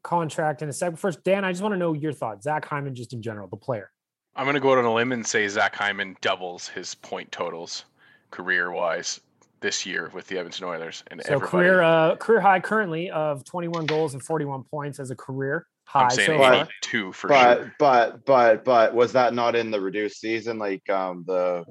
contract 0.03 0.61
in 0.61 0.69
a 0.69 0.73
second. 0.73 0.95
First, 0.95 1.21
Dan, 1.25 1.43
I 1.43 1.51
just 1.51 1.61
want 1.61 1.73
to 1.73 1.77
know 1.77 1.91
your 1.91 2.13
thoughts. 2.13 2.45
Zach 2.45 2.63
Hyman, 2.63 2.95
just 2.95 3.11
in 3.11 3.21
general, 3.21 3.49
the 3.49 3.57
player. 3.57 3.91
I'm 4.37 4.45
going 4.45 4.53
to 4.53 4.61
go 4.61 4.71
out 4.71 4.77
on 4.77 4.85
a 4.85 4.93
limb 4.93 5.11
and 5.11 5.27
say 5.27 5.45
Zach 5.49 5.75
Hyman 5.75 6.15
doubles 6.21 6.69
his 6.69 6.95
point 6.95 7.29
totals 7.29 7.83
career 8.31 8.71
wise 8.71 9.19
this 9.59 9.85
year 9.85 10.11
with 10.13 10.27
the 10.27 10.37
Edmonton 10.37 10.63
Oilers. 10.63 11.03
And 11.07 11.21
So 11.25 11.33
everybody, 11.33 11.51
career 11.51 11.81
uh, 11.81 12.15
career 12.15 12.39
high 12.39 12.61
currently 12.61 13.11
of 13.11 13.43
21 13.43 13.85
goals 13.85 14.13
and 14.13 14.23
41 14.23 14.63
points 14.63 15.01
as 15.01 15.11
a 15.11 15.15
career 15.17 15.67
high 15.87 16.03
I'm 16.03 16.09
saying 16.11 16.27
so 16.27 16.37
far. 16.37 16.53
82 16.55 17.13
for 17.13 17.27
but 17.29 17.57
sure. 17.57 17.75
but 17.79 18.25
but 18.25 18.63
but 18.65 18.93
was 18.93 19.13
that 19.13 19.33
not 19.33 19.55
in 19.55 19.71
the 19.71 19.81
reduced 19.81 20.19
season 20.19 20.59
like 20.59 20.87
um 20.89 21.23
the 21.25 21.63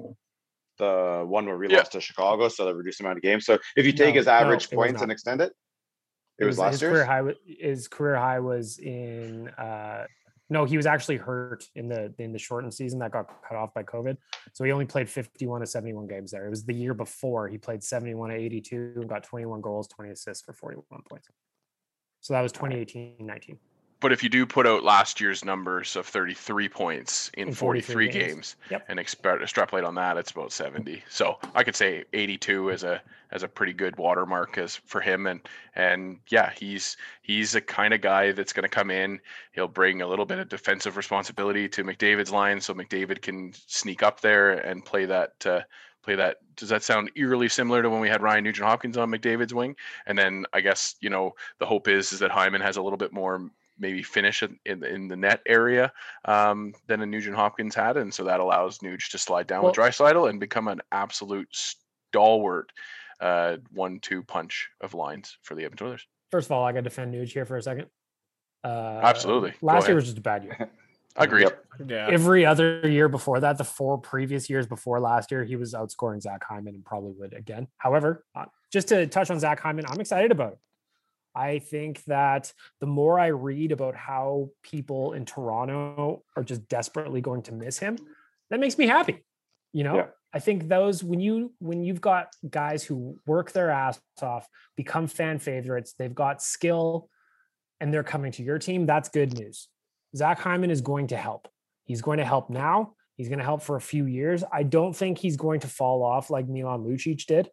the 0.78 1.24
one 1.26 1.46
where 1.46 1.56
we 1.56 1.68
Yeah. 1.68 1.78
lost 1.78 1.92
to 1.92 2.00
chicago 2.00 2.48
so 2.48 2.64
the 2.64 2.74
reduced 2.74 3.00
amount 3.00 3.18
of 3.18 3.22
games 3.22 3.46
so 3.46 3.58
if 3.76 3.86
you 3.86 3.92
take 3.92 4.14
No, 4.14 4.20
his 4.20 4.26
average 4.26 4.64
it 4.64 4.76
was 4.76 4.86
points 4.86 5.02
and 5.02 5.12
extend 5.12 5.40
it 5.40 5.52
it, 6.38 6.44
was, 6.44 6.58
last 6.58 6.72
his 6.72 6.82
year's 6.82 6.92
career 6.92 7.04
high. 7.04 7.22
His 7.46 7.88
career 7.88 8.16
high 8.16 8.40
was 8.40 8.78
in. 8.78 9.48
Uh, 9.48 10.04
no, 10.50 10.64
he 10.66 10.76
was 10.76 10.84
actually 10.86 11.16
hurt 11.16 11.64
in 11.74 11.88
the 11.88 12.12
in 12.18 12.30
the 12.32 12.38
shortened 12.38 12.74
season 12.74 12.98
that 12.98 13.10
got 13.10 13.42
cut 13.48 13.56
off 13.56 13.72
by 13.72 13.82
COVID. 13.82 14.16
So 14.52 14.62
he 14.64 14.70
only 14.70 14.84
played 14.84 15.08
51 15.08 15.62
to 15.62 15.66
71 15.66 16.06
games 16.06 16.30
there. 16.30 16.46
It 16.46 16.50
was 16.50 16.64
the 16.64 16.74
year 16.74 16.92
before 16.94 17.48
he 17.48 17.56
played 17.58 17.82
71 17.82 18.30
to 18.30 18.36
82 18.36 18.92
and 18.96 19.08
got 19.08 19.24
21 19.24 19.62
goals, 19.62 19.88
20 19.88 20.10
assists 20.10 20.44
for 20.44 20.52
41 20.52 20.84
points. 21.08 21.28
So 22.20 22.34
that 22.34 22.42
was 22.42 22.52
2018-19. 22.52 23.56
But 23.98 24.12
if 24.12 24.22
you 24.22 24.28
do 24.28 24.44
put 24.44 24.66
out 24.66 24.84
last 24.84 25.20
year's 25.20 25.44
numbers 25.44 25.96
of 25.96 26.06
33 26.06 26.68
points 26.68 27.30
in, 27.34 27.48
In 27.48 27.54
43, 27.54 27.94
43 27.94 28.08
games, 28.08 28.34
games. 28.34 28.56
Yep. 28.70 28.84
and 28.88 29.00
extra- 29.00 29.42
extrapolate 29.42 29.84
on 29.84 29.94
that, 29.94 30.18
it's 30.18 30.30
about 30.32 30.52
70. 30.52 31.02
So 31.08 31.38
I 31.54 31.64
could 31.64 31.74
say 31.74 32.04
82 32.12 32.70
as 32.70 32.84
a 32.84 33.00
as 33.32 33.42
a 33.42 33.48
pretty 33.48 33.72
good 33.72 33.96
watermark 33.96 34.56
as 34.58 34.76
for 34.76 35.00
him. 35.00 35.26
And 35.26 35.40
and 35.74 36.18
yeah, 36.28 36.52
he's 36.56 36.96
he's 37.22 37.54
a 37.54 37.60
kind 37.60 37.94
of 37.94 38.00
guy 38.02 38.32
that's 38.32 38.52
going 38.52 38.62
to 38.64 38.68
come 38.68 38.90
in. 38.90 39.18
He'll 39.52 39.66
bring 39.66 40.02
a 40.02 40.06
little 40.06 40.26
bit 40.26 40.38
of 40.38 40.48
defensive 40.48 40.96
responsibility 40.96 41.68
to 41.70 41.82
McDavid's 41.82 42.30
line, 42.30 42.60
so 42.60 42.74
McDavid 42.74 43.22
can 43.22 43.52
sneak 43.66 44.02
up 44.02 44.20
there 44.20 44.52
and 44.52 44.84
play 44.84 45.06
that. 45.06 45.46
Uh, 45.46 45.60
play 46.02 46.14
that 46.14 46.36
does 46.54 46.68
that 46.68 46.84
sound 46.84 47.10
eerily 47.16 47.48
similar 47.48 47.82
to 47.82 47.90
when 47.90 48.00
we 48.00 48.08
had 48.08 48.22
Ryan 48.22 48.44
Nugent 48.44 48.64
Hopkins 48.64 48.96
on 48.96 49.10
McDavid's 49.10 49.52
wing 49.52 49.74
and 50.06 50.16
then 50.16 50.46
I 50.52 50.60
guess 50.60 50.94
you 51.00 51.10
know 51.10 51.32
the 51.58 51.66
hope 51.66 51.88
is 51.88 52.12
is 52.12 52.20
that 52.20 52.30
Hyman 52.30 52.60
has 52.60 52.76
a 52.76 52.82
little 52.82 52.96
bit 52.96 53.12
more 53.12 53.50
maybe 53.78 54.02
finish 54.02 54.42
in, 54.42 54.58
in, 54.64 54.84
in 54.84 55.08
the 55.08 55.16
net 55.16 55.40
area 55.46 55.92
um, 56.24 56.72
than 56.86 57.02
a 57.02 57.06
Nugent 57.06 57.36
Hopkins 57.36 57.74
had, 57.74 57.96
and 57.96 58.12
so 58.12 58.24
that 58.24 58.40
allows 58.40 58.78
Nuge 58.78 59.10
to 59.10 59.18
slide 59.18 59.46
down 59.46 59.64
with 59.64 59.76
Well- 59.78 60.26
and 60.26 60.40
become 60.40 60.68
an 60.68 60.80
absolute 60.92 61.48
stalwart 61.52 62.72
uh, 63.20 63.56
one-two 63.72 64.22
punch 64.22 64.68
of 64.80 64.94
lines 64.94 65.38
for 65.42 65.54
the 65.54 65.64
Edmonton 65.64 65.88
Oilers. 65.88 66.06
First 66.30 66.48
of 66.48 66.52
all, 66.52 66.64
I 66.64 66.72
got 66.72 66.78
to 66.78 66.82
defend 66.82 67.14
Nuge 67.14 67.32
here 67.32 67.46
for 67.46 67.56
a 67.56 67.62
second. 67.62 67.86
Uh, 68.64 69.00
Absolutely. 69.02 69.54
Last 69.62 69.86
year 69.86 69.94
was 69.94 70.04
just 70.04 70.18
a 70.18 70.22
bad 70.22 70.44
year. 70.44 70.70
Agreed. 71.16 71.44
Yep. 71.44 71.64
Yeah. 71.86 72.08
Every 72.10 72.44
other 72.44 72.86
year 72.86 73.08
before 73.08 73.40
that, 73.40 73.56
the 73.56 73.64
four 73.64 73.96
previous 73.96 74.50
years 74.50 74.66
before 74.66 75.00
last 75.00 75.30
year, 75.30 75.44
he 75.44 75.56
was 75.56 75.72
outscoring 75.72 76.20
Zach 76.20 76.44
Hyman 76.44 76.74
and 76.74 76.84
probably 76.84 77.12
would 77.18 77.32
again. 77.32 77.68
However, 77.78 78.24
uh, 78.34 78.44
just 78.70 78.88
to 78.88 79.06
touch 79.06 79.30
on 79.30 79.40
Zach 79.40 79.60
Hyman, 79.60 79.86
I'm 79.88 80.00
excited 80.00 80.30
about 80.30 80.52
it. 80.54 80.58
I 81.36 81.58
think 81.58 82.02
that 82.04 82.52
the 82.80 82.86
more 82.86 83.20
I 83.20 83.26
read 83.28 83.72
about 83.72 83.94
how 83.94 84.50
people 84.62 85.12
in 85.12 85.26
Toronto 85.26 86.24
are 86.36 86.42
just 86.42 86.66
desperately 86.68 87.20
going 87.20 87.42
to 87.42 87.52
miss 87.52 87.78
him, 87.78 87.98
that 88.50 88.60
makes 88.60 88.78
me 88.78 88.86
happy. 88.86 89.24
You 89.72 89.84
know, 89.84 89.96
Yeah. 89.96 90.06
I 90.32 90.38
think 90.38 90.68
those 90.68 91.04
when 91.04 91.20
you 91.20 91.52
when 91.58 91.82
you've 91.84 92.00
got 92.00 92.28
guys 92.48 92.84
who 92.84 93.18
work 93.26 93.52
their 93.52 93.70
ass 93.70 94.00
off, 94.20 94.48
become 94.76 95.06
fan 95.06 95.38
favorites, 95.38 95.94
they've 95.98 96.14
got 96.14 96.42
skill, 96.42 97.08
and 97.80 97.92
they're 97.92 98.02
coming 98.02 98.32
to 98.32 98.42
your 98.42 98.58
team. 98.58 98.86
That's 98.86 99.08
good 99.08 99.38
news. 99.38 99.68
Zach 100.14 100.38
Hyman 100.38 100.70
is 100.70 100.80
going 100.80 101.08
to 101.08 101.16
help. 101.16 101.48
He's 101.84 102.02
going 102.02 102.18
to 102.18 102.24
help 102.24 102.50
now. 102.50 102.94
He's 103.16 103.28
going 103.28 103.38
to 103.38 103.44
help 103.44 103.62
for 103.62 103.76
a 103.76 103.80
few 103.80 104.06
years. 104.06 104.44
I 104.52 104.62
don't 104.62 104.94
think 104.94 105.18
he's 105.18 105.36
going 105.36 105.60
to 105.60 105.68
fall 105.68 106.02
off 106.02 106.28
like 106.30 106.48
Milan 106.48 106.84
Lucic 106.84 107.24
did. 107.26 107.48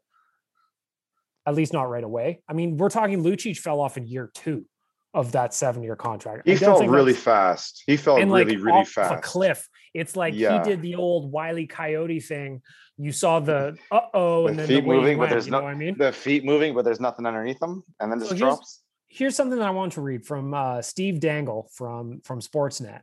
At 1.46 1.56
least 1.56 1.74
not 1.74 1.90
right 1.90 2.04
away. 2.04 2.42
I 2.48 2.54
mean, 2.54 2.78
we're 2.78 2.90
talking 2.90 3.22
Lucic 3.24 3.58
fell 3.58 3.82
off 3.82 3.98
in 3.98 4.08
year 4.08 4.32
two 4.34 4.66
of 5.14 5.34
that 5.34 5.54
seven-year 5.54 5.96
contract. 5.96 6.48
He 6.48 6.56
fell 6.56 6.88
really 6.88 7.14
fast. 7.14 7.84
He 7.86 7.98
fell 7.98 8.16
really, 8.18 8.30
like 8.32 8.48
really 8.48 8.72
off 8.72 8.90
fast. 8.90 9.14
a 9.14 9.18
cliff. 9.22 9.68
It's 9.94 10.16
like 10.16 10.34
Yeah. 10.34 10.64
he 10.64 10.70
did 10.70 10.82
the 10.82 10.96
old 10.96 11.32
Wiley 11.32 11.68
Coyote 11.68 12.20
thing. 12.20 12.62
You 12.98 13.12
saw 13.12 13.40
the 13.40 13.76
uh 13.92 14.00
oh, 14.14 14.44
The 14.44 14.50
and 14.50 14.60
then 14.60 14.68
the 14.68 14.76
feet 14.76 14.86
way 14.86 14.96
he 14.96 15.02
moving, 15.02 15.18
but 15.20 15.30
there's 15.30 15.46
you 15.46 15.52
no- 15.52 15.66
I 15.68 15.76
mean. 15.76 15.98
The 15.98 16.12
feet 16.14 16.46
moving, 16.46 16.74
but 16.74 16.84
there's 16.86 17.00
nothing 17.00 17.26
underneath 17.26 17.60
them, 17.60 17.84
and 18.00 18.12
then 18.12 18.20
So 18.20 18.28
just 18.30 18.40
here's- 18.40 18.56
drops. 18.56 18.80
Here's 19.08 19.36
something 19.36 19.60
that 19.60 19.68
I 19.68 19.72
want 19.72 19.92
to 19.94 20.02
read 20.02 20.26
from 20.26 20.54
uh, 20.56 20.82
Steve 20.82 21.20
Dangle 21.20 21.70
from 21.76 22.22
from 22.24 22.40
Sportsnet. 22.42 23.02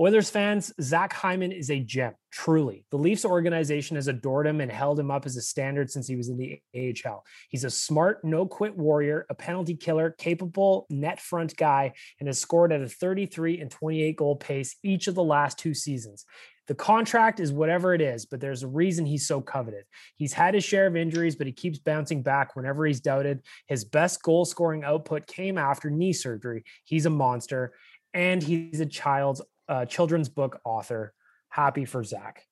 Oilers 0.00 0.30
fans, 0.30 0.72
Zach 0.80 1.12
Hyman 1.12 1.52
is 1.52 1.70
a 1.70 1.78
gem, 1.78 2.14
truly. 2.32 2.86
The 2.90 2.96
Leafs 2.96 3.26
organization 3.26 3.96
has 3.96 4.08
adored 4.08 4.46
him 4.46 4.62
and 4.62 4.72
held 4.72 4.98
him 4.98 5.10
up 5.10 5.26
as 5.26 5.36
a 5.36 5.42
standard 5.42 5.90
since 5.90 6.08
he 6.08 6.16
was 6.16 6.30
in 6.30 6.38
the 6.38 6.58
AHL. 6.74 7.22
He's 7.50 7.64
a 7.64 7.70
smart, 7.70 8.24
no 8.24 8.46
quit 8.46 8.74
warrior, 8.74 9.26
a 9.28 9.34
penalty 9.34 9.74
killer, 9.74 10.14
capable 10.16 10.86
net 10.88 11.20
front 11.20 11.54
guy, 11.54 11.92
and 12.18 12.30
has 12.30 12.38
scored 12.38 12.72
at 12.72 12.80
a 12.80 12.88
33 12.88 13.60
and 13.60 13.70
28 13.70 14.16
goal 14.16 14.36
pace 14.36 14.74
each 14.82 15.06
of 15.06 15.14
the 15.14 15.22
last 15.22 15.58
two 15.58 15.74
seasons. 15.74 16.24
The 16.66 16.74
contract 16.74 17.38
is 17.38 17.52
whatever 17.52 17.92
it 17.92 18.00
is, 18.00 18.24
but 18.24 18.40
there's 18.40 18.62
a 18.62 18.68
reason 18.68 19.04
he's 19.04 19.26
so 19.26 19.42
coveted. 19.42 19.84
He's 20.16 20.32
had 20.32 20.54
his 20.54 20.64
share 20.64 20.86
of 20.86 20.96
injuries, 20.96 21.36
but 21.36 21.46
he 21.46 21.52
keeps 21.52 21.78
bouncing 21.78 22.22
back 22.22 22.56
whenever 22.56 22.86
he's 22.86 23.00
doubted. 23.00 23.42
His 23.66 23.84
best 23.84 24.22
goal 24.22 24.46
scoring 24.46 24.82
output 24.82 25.26
came 25.26 25.58
after 25.58 25.90
knee 25.90 26.14
surgery. 26.14 26.64
He's 26.84 27.04
a 27.04 27.10
monster, 27.10 27.74
and 28.14 28.42
he's 28.42 28.80
a 28.80 28.86
child's 28.86 29.42
uh, 29.70 29.86
children's 29.86 30.28
book 30.28 30.60
author. 30.64 31.14
Happy 31.48 31.84
for 31.84 32.04
Zach. 32.04 32.44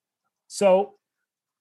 So 0.46 0.94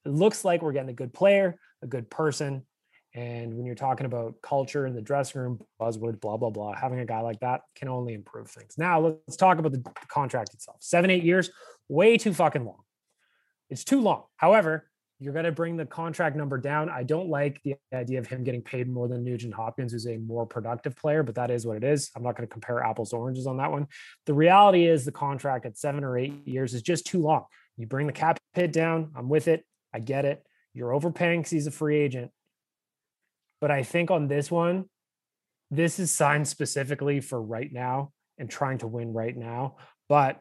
it 0.05 0.12
looks 0.12 0.45
like 0.45 0.62
we're 0.62 0.72
getting 0.72 0.89
a 0.89 0.93
good 0.93 1.14
player, 1.14 1.60
a 1.82 1.88
good 1.88 2.10
person. 2.10 2.66
And 3.14 3.55
when 3.55 3.66
you're 3.66 3.76
talking 3.76 4.05
about 4.05 4.36
culture 4.43 4.86
in 4.86 4.93
the 4.93 5.01
dressing 5.01 5.41
room, 5.41 5.60
buzzword, 5.82 6.22
blah, 6.22 6.38
blah, 6.38 6.51
blah, 6.51 6.76
having 6.76 6.99
a 6.99 7.05
guy 7.05 7.22
like 7.22 7.39
that 7.39 7.62
can 7.76 7.89
only 7.89 8.14
improve 8.14 8.49
things. 8.49 8.76
Now 8.78 8.99
let's 8.99 9.36
talk 9.36 9.58
about 9.58 9.72
the 9.72 9.84
contract 10.08 10.53
itself. 10.53 10.78
Seven, 10.82 11.10
eight 11.10 11.24
years, 11.24 11.49
way 11.89 12.18
too 12.18 12.34
fucking 12.34 12.64
long. 12.64 12.84
It's 13.70 13.84
too 13.84 14.01
long. 14.01 14.24
However, 14.36 14.89
you're 15.20 15.34
going 15.34 15.45
to 15.45 15.51
bring 15.51 15.78
the 15.78 15.86
contract 15.86 16.36
number 16.36 16.57
down. 16.57 16.89
I 16.89 17.03
don't 17.03 17.30
like 17.30 17.61
the 17.63 17.76
idea 17.93 18.20
of 18.20 18.28
him 18.28 18.43
getting 18.43 18.61
paid 18.61 18.88
more 18.88 19.07
than 19.07 19.24
Nugent 19.24 19.53
Hopkins, 19.53 19.91
who's 19.91 20.05
a 20.05 20.18
more 20.18 20.45
productive 20.45 20.95
player, 20.95 21.24
but 21.24 21.36
that 21.36 21.49
is 21.49 21.65
what 21.65 21.78
it 21.78 21.84
is. 21.84 22.11
I'm 22.15 22.22
not 22.22 22.36
going 22.36 22.47
to 22.47 22.51
compare 22.51 22.84
apples 22.84 23.09
to 23.09 23.15
oranges 23.15 23.47
on 23.47 23.57
that 23.57 23.72
one. 23.72 23.88
The 24.28 24.36
reality 24.36 24.86
is 24.86 25.05
the 25.05 25.11
contract 25.11 25.65
at 25.65 25.78
seven 25.78 26.03
or 26.03 26.18
eight 26.18 26.47
years 26.47 26.76
is 26.76 26.84
just 26.84 27.07
too 27.07 27.22
long. 27.22 27.45
You 27.78 27.88
bring 27.88 28.05
the 28.05 28.13
cap 28.13 28.38
hit 28.53 28.72
down. 28.72 29.11
I'm 29.15 29.30
with 29.30 29.47
it. 29.47 29.65
I 29.93 29.99
get 29.99 30.26
it. 30.26 30.45
You're 30.74 30.93
overpaying 30.93 31.41
because 31.41 31.51
he's 31.51 31.68
a 31.68 31.72
free 31.72 31.97
agent. 31.97 32.32
But 33.59 33.72
I 33.72 33.82
think 33.82 34.11
on 34.11 34.28
this 34.28 34.51
one, 34.51 34.86
this 35.72 35.97
is 35.97 36.11
signed 36.11 36.47
specifically 36.47 37.22
for 37.22 37.41
right 37.41 37.72
now 37.72 38.11
and 38.38 38.49
trying 38.49 38.78
to 38.80 38.88
win 38.88 39.13
right 39.13 39.36
now. 39.36 39.78
But 40.07 40.39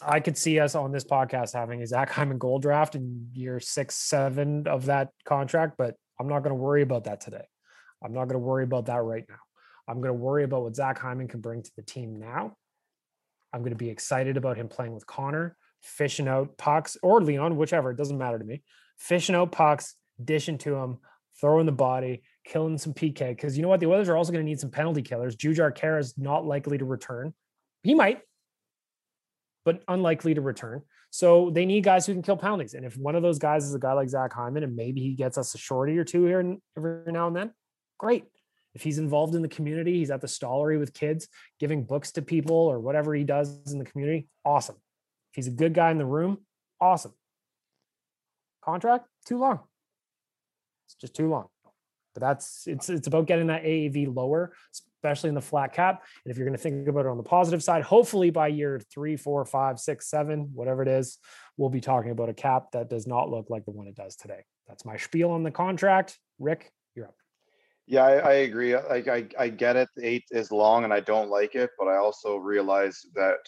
I 0.00 0.20
could 0.20 0.36
see 0.36 0.58
us 0.58 0.74
on 0.74 0.92
this 0.92 1.04
podcast 1.04 1.52
having 1.52 1.82
a 1.82 1.86
Zach 1.86 2.10
Hyman 2.10 2.38
gold 2.38 2.62
draft 2.62 2.94
in 2.94 3.28
year 3.34 3.60
six, 3.60 3.96
seven 3.96 4.66
of 4.66 4.86
that 4.86 5.10
contract, 5.24 5.74
but 5.76 5.94
I'm 6.18 6.28
not 6.28 6.40
going 6.40 6.54
to 6.54 6.60
worry 6.60 6.82
about 6.82 7.04
that 7.04 7.20
today. 7.20 7.44
I'm 8.02 8.12
not 8.12 8.24
going 8.24 8.40
to 8.40 8.46
worry 8.46 8.64
about 8.64 8.86
that 8.86 9.02
right 9.02 9.24
now. 9.28 9.36
I'm 9.88 10.00
going 10.00 10.14
to 10.14 10.20
worry 10.20 10.44
about 10.44 10.62
what 10.62 10.76
Zach 10.76 10.98
Hyman 10.98 11.28
can 11.28 11.40
bring 11.40 11.62
to 11.62 11.70
the 11.76 11.82
team 11.82 12.18
now. 12.18 12.56
I'm 13.52 13.60
going 13.60 13.72
to 13.72 13.76
be 13.76 13.90
excited 13.90 14.36
about 14.36 14.56
him 14.56 14.68
playing 14.68 14.94
with 14.94 15.06
Connor, 15.06 15.56
fishing 15.82 16.28
out 16.28 16.56
pucks 16.56 16.96
or 17.02 17.20
Leon, 17.20 17.56
whichever, 17.56 17.90
it 17.90 17.96
doesn't 17.96 18.18
matter 18.18 18.38
to 18.38 18.44
me. 18.44 18.62
Fishing 18.96 19.34
out 19.34 19.52
pucks, 19.52 19.94
dishing 20.22 20.58
to 20.58 20.76
him, 20.76 20.98
throwing 21.40 21.66
the 21.66 21.72
body, 21.72 22.22
killing 22.44 22.78
some 22.78 22.94
PK. 22.94 23.30
Because 23.30 23.56
you 23.56 23.62
know 23.62 23.68
what? 23.68 23.80
The 23.80 23.86
Oilers 23.86 24.08
are 24.08 24.16
also 24.16 24.32
going 24.32 24.44
to 24.44 24.48
need 24.48 24.60
some 24.60 24.70
penalty 24.70 25.02
killers. 25.02 25.36
Jujhar 25.36 25.76
Khaira 25.76 26.00
is 26.00 26.14
not 26.16 26.46
likely 26.46 26.78
to 26.78 26.84
return. 26.84 27.34
He 27.82 27.94
might, 27.94 28.22
but 29.64 29.82
unlikely 29.88 30.34
to 30.34 30.40
return. 30.40 30.82
So 31.10 31.50
they 31.50 31.66
need 31.66 31.84
guys 31.84 32.06
who 32.06 32.14
can 32.14 32.22
kill 32.22 32.36
penalties. 32.36 32.74
And 32.74 32.86
if 32.86 32.96
one 32.96 33.14
of 33.14 33.22
those 33.22 33.38
guys 33.38 33.64
is 33.64 33.74
a 33.74 33.78
guy 33.78 33.92
like 33.92 34.08
Zach 34.08 34.32
Hyman, 34.32 34.62
and 34.62 34.74
maybe 34.74 35.00
he 35.00 35.14
gets 35.14 35.36
us 35.36 35.54
a 35.54 35.58
shorty 35.58 35.98
or 35.98 36.04
two 36.04 36.24
here 36.24 36.56
every 36.76 37.12
now 37.12 37.26
and 37.26 37.36
then, 37.36 37.52
great. 37.98 38.24
If 38.74 38.82
he's 38.82 38.98
involved 38.98 39.34
in 39.34 39.42
the 39.42 39.48
community, 39.48 39.98
he's 39.98 40.10
at 40.10 40.22
the 40.22 40.26
Stollery 40.26 40.78
with 40.78 40.94
kids, 40.94 41.28
giving 41.60 41.84
books 41.84 42.12
to 42.12 42.22
people 42.22 42.56
or 42.56 42.80
whatever 42.80 43.14
he 43.14 43.24
does 43.24 43.70
in 43.70 43.78
the 43.78 43.84
community, 43.84 44.28
awesome. 44.44 44.76
If 44.76 45.36
he's 45.36 45.48
a 45.48 45.50
good 45.50 45.74
guy 45.74 45.90
in 45.90 45.98
the 45.98 46.06
room, 46.06 46.38
awesome. 46.80 47.12
Contract, 48.64 49.06
too 49.26 49.38
long. 49.38 49.60
It's 50.86 50.94
just 50.94 51.14
too 51.14 51.28
long. 51.28 51.48
But 52.14 52.20
that's 52.20 52.66
it's 52.66 52.90
it's 52.90 53.06
about 53.06 53.26
getting 53.26 53.46
that 53.46 53.64
AAV 53.64 54.14
lower, 54.14 54.52
especially 55.02 55.28
in 55.28 55.34
the 55.34 55.40
flat 55.40 55.72
cap. 55.72 56.04
And 56.24 56.30
if 56.30 56.38
you're 56.38 56.46
going 56.46 56.56
to 56.56 56.62
think 56.62 56.86
about 56.86 57.06
it 57.06 57.08
on 57.08 57.16
the 57.16 57.24
positive 57.24 57.62
side, 57.62 57.82
hopefully 57.82 58.30
by 58.30 58.46
year 58.46 58.80
three, 58.92 59.16
four, 59.16 59.44
five, 59.44 59.80
six, 59.80 60.08
seven, 60.08 60.50
whatever 60.54 60.80
it 60.80 60.88
is, 60.88 61.18
we'll 61.56 61.70
be 61.70 61.80
talking 61.80 62.12
about 62.12 62.28
a 62.28 62.34
cap 62.34 62.70
that 62.72 62.88
does 62.88 63.06
not 63.06 63.28
look 63.28 63.50
like 63.50 63.64
the 63.64 63.72
one 63.72 63.88
it 63.88 63.96
does 63.96 64.14
today. 64.14 64.44
That's 64.68 64.84
my 64.84 64.96
spiel 64.96 65.32
on 65.32 65.42
the 65.42 65.50
contract. 65.50 66.18
Rick, 66.38 66.70
you're 66.94 67.06
up. 67.06 67.16
Yeah, 67.88 68.04
I, 68.04 68.12
I 68.12 68.32
agree. 68.34 68.76
Like 68.76 69.08
I, 69.08 69.26
I 69.36 69.48
get 69.48 69.74
it. 69.74 69.88
Eight 70.00 70.24
is 70.30 70.52
long, 70.52 70.84
and 70.84 70.92
I 70.92 71.00
don't 71.00 71.30
like 71.30 71.56
it. 71.56 71.70
But 71.76 71.88
I 71.88 71.96
also 71.96 72.36
realize 72.36 73.04
that 73.16 73.40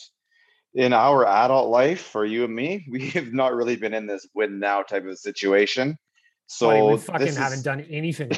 in 0.74 0.92
our 0.92 1.24
adult 1.24 1.70
life, 1.70 2.02
for 2.02 2.24
you 2.24 2.44
and 2.44 2.54
me, 2.54 2.84
we 2.90 3.10
have 3.10 3.32
not 3.32 3.54
really 3.54 3.76
been 3.76 3.94
in 3.94 4.08
this 4.08 4.26
win 4.34 4.58
now 4.58 4.82
type 4.82 5.06
of 5.06 5.18
situation. 5.18 5.96
So 6.46 6.68
Buddy, 6.68 6.82
we 6.82 6.96
fucking 6.98 7.34
haven't 7.34 7.64
done 7.64 7.80
anything 7.90 8.30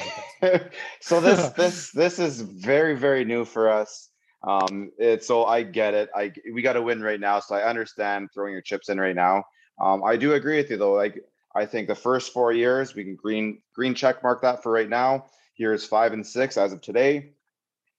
like 0.42 0.72
so 1.00 1.20
this 1.20 1.48
this 1.57 1.90
this 1.90 2.18
is 2.18 2.40
very 2.40 2.96
very 2.96 3.24
new 3.24 3.44
for 3.44 3.68
us. 3.68 4.11
Um, 4.46 4.92
it, 4.98 5.24
so 5.24 5.44
I 5.44 5.62
get 5.62 5.94
it. 5.94 6.09
I 6.14 6.32
we 6.52 6.62
got 6.62 6.74
to 6.74 6.82
win 6.82 7.02
right 7.02 7.20
now. 7.20 7.40
So 7.40 7.54
I 7.54 7.68
understand 7.68 8.28
throwing 8.32 8.52
your 8.52 8.62
chips 8.62 8.88
in 8.88 9.00
right 9.00 9.16
now. 9.16 9.44
Um, 9.80 10.04
I 10.04 10.16
do 10.16 10.34
agree 10.34 10.57
with 10.57 10.70
you 10.70 10.76
though. 10.76 10.92
Like 10.92 11.20
I 11.54 11.66
think 11.66 11.88
the 11.88 11.94
first 11.94 12.32
four 12.32 12.52
years 12.52 12.94
we 12.94 13.04
can 13.04 13.16
green 13.16 13.61
green 13.74 13.94
check 13.94 14.22
mark 14.22 14.42
that 14.42 14.62
for 14.62 14.70
right 14.70 14.88
now. 14.88 15.26
Years 15.57 15.84
five 15.84 16.12
and 16.12 16.26
six 16.26 16.57
as 16.57 16.72
of 16.72 16.80
today 16.82 17.32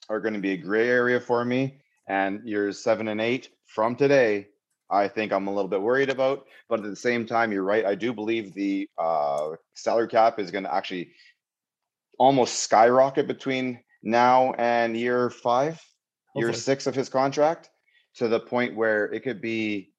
are 0.10 0.22
going 0.22 0.36
to 0.36 0.40
be 0.40 0.54
a 0.54 0.58
gray 0.58 0.88
area 0.88 1.20
for 1.20 1.44
me, 1.44 1.80
and 2.08 2.48
years 2.48 2.82
seven 2.82 3.10
and 3.10 3.20
eight 3.20 3.50
from 3.66 3.96
today. 3.96 4.48
I 4.90 5.08
think 5.08 5.34
I'm 5.34 5.48
a 5.48 5.54
little 5.54 5.70
bit 5.70 5.82
worried 5.82 6.10
about, 6.10 6.46
but 6.70 6.80
at 6.80 6.86
the 6.86 6.96
same 6.96 7.26
time, 7.26 7.52
you're 7.52 7.64
right. 7.64 7.86
I 7.86 7.96
do 7.96 8.14
believe 8.14 8.54
the 8.54 8.90
uh, 8.98 9.52
salary 9.74 10.08
cap 10.08 10.40
is 10.40 10.52
going 10.52 10.64
to 10.64 10.74
actually 10.74 11.12
almost 12.18 12.60
skyrocket 12.60 13.28
between 13.28 13.80
now 14.02 14.54
and 14.54 14.96
year 14.96 15.30
five, 15.30 15.82
year 16.36 16.54
six 16.54 16.88
of 16.88 16.96
his 16.96 17.10
contract 17.10 17.70
to 18.16 18.28
the 18.28 18.40
point 18.40 18.76
where 18.76 19.06
it 19.06 19.24
could 19.24 19.42
be 19.42 19.92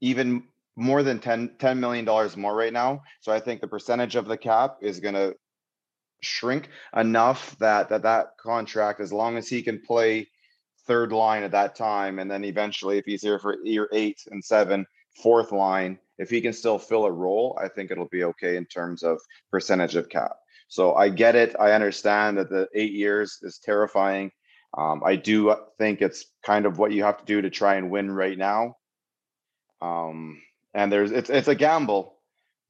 even 0.00 0.44
more 0.76 1.02
than 1.02 1.18
10, 1.18 1.56
$10 1.58 1.78
million 1.78 2.04
more 2.36 2.54
right 2.54 2.72
now. 2.72 3.02
So 3.20 3.32
I 3.32 3.40
think 3.40 3.60
the 3.60 3.68
percentage 3.68 4.16
of 4.16 4.26
the 4.26 4.36
cap 4.36 4.78
is 4.80 5.00
going 5.00 5.14
to 5.14 5.34
shrink 6.20 6.68
enough 6.96 7.56
that, 7.58 7.88
that 7.88 8.02
that 8.02 8.36
contract, 8.40 9.00
as 9.00 9.12
long 9.12 9.36
as 9.36 9.48
he 9.48 9.62
can 9.62 9.80
play 9.80 10.28
third 10.88 11.12
line 11.12 11.44
at 11.44 11.52
that 11.52 11.76
time, 11.76 12.18
and 12.18 12.28
then 12.28 12.42
eventually 12.42 12.98
if 12.98 13.04
he's 13.04 13.22
here 13.22 13.38
for 13.38 13.58
year 13.62 13.88
eight 13.92 14.18
and 14.30 14.44
seven, 14.44 14.86
fourth 15.22 15.52
line, 15.52 15.98
if 16.18 16.30
he 16.30 16.40
can 16.40 16.52
still 16.52 16.78
fill 16.78 17.04
a 17.04 17.12
role, 17.12 17.56
I 17.62 17.68
think 17.68 17.90
it'll 17.90 18.08
be 18.08 18.24
okay 18.24 18.56
in 18.56 18.64
terms 18.66 19.04
of 19.04 19.20
percentage 19.52 19.94
of 19.94 20.08
cap. 20.08 20.32
So 20.68 20.94
I 20.94 21.10
get 21.10 21.36
it. 21.36 21.54
I 21.58 21.72
understand 21.72 22.38
that 22.38 22.50
the 22.50 22.68
eight 22.74 22.92
years 22.92 23.38
is 23.42 23.58
terrifying. 23.58 24.32
Um, 24.76 25.02
I 25.04 25.16
do 25.16 25.54
think 25.78 26.02
it's 26.02 26.26
kind 26.44 26.66
of 26.66 26.78
what 26.78 26.92
you 26.92 27.04
have 27.04 27.18
to 27.18 27.24
do 27.24 27.40
to 27.42 27.50
try 27.50 27.76
and 27.76 27.90
win 27.90 28.10
right 28.10 28.36
now. 28.36 28.74
Um, 29.80 30.42
and 30.74 30.92
there's 30.92 31.10
it's 31.10 31.30
it's 31.30 31.48
a 31.48 31.54
gamble, 31.54 32.18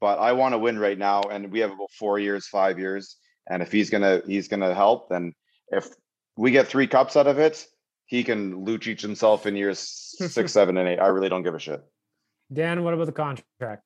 but 0.01 0.19
I 0.19 0.33
want 0.33 0.53
to 0.53 0.59
win 0.59 0.79
right 0.79 0.99
now. 0.99 1.23
And 1.23 1.51
we 1.51 1.61
have 1.61 1.73
about 1.73 1.91
four 1.99 2.19
years, 2.19 2.47
five 2.47 2.79
years. 2.79 3.17
And 3.49 3.63
if 3.63 3.73
he's 3.73 3.91
gonna 3.91 4.23
he's 4.27 4.49
gonna 4.49 4.75
help, 4.75 5.09
then 5.09 5.33
if 5.69 5.89
we 6.37 6.53
get 6.53 6.69
three 6.69 6.87
cups 6.87 7.17
out 7.17 7.27
of 7.27 7.39
it, 7.39 7.67
he 8.09 8.25
can 8.25 8.65
Lucic 8.65 9.01
himself 9.01 9.47
in 9.47 9.55
years 9.55 9.79
six, 10.19 10.53
seven, 10.53 10.77
and 10.77 10.89
eight. 10.89 10.99
I 10.99 11.07
really 11.07 11.29
don't 11.29 11.45
give 11.45 11.55
a 11.55 11.61
shit. 11.61 11.85
Dan, 12.53 12.83
what 12.83 12.95
about 12.95 13.07
the 13.07 13.13
contract? 13.13 13.85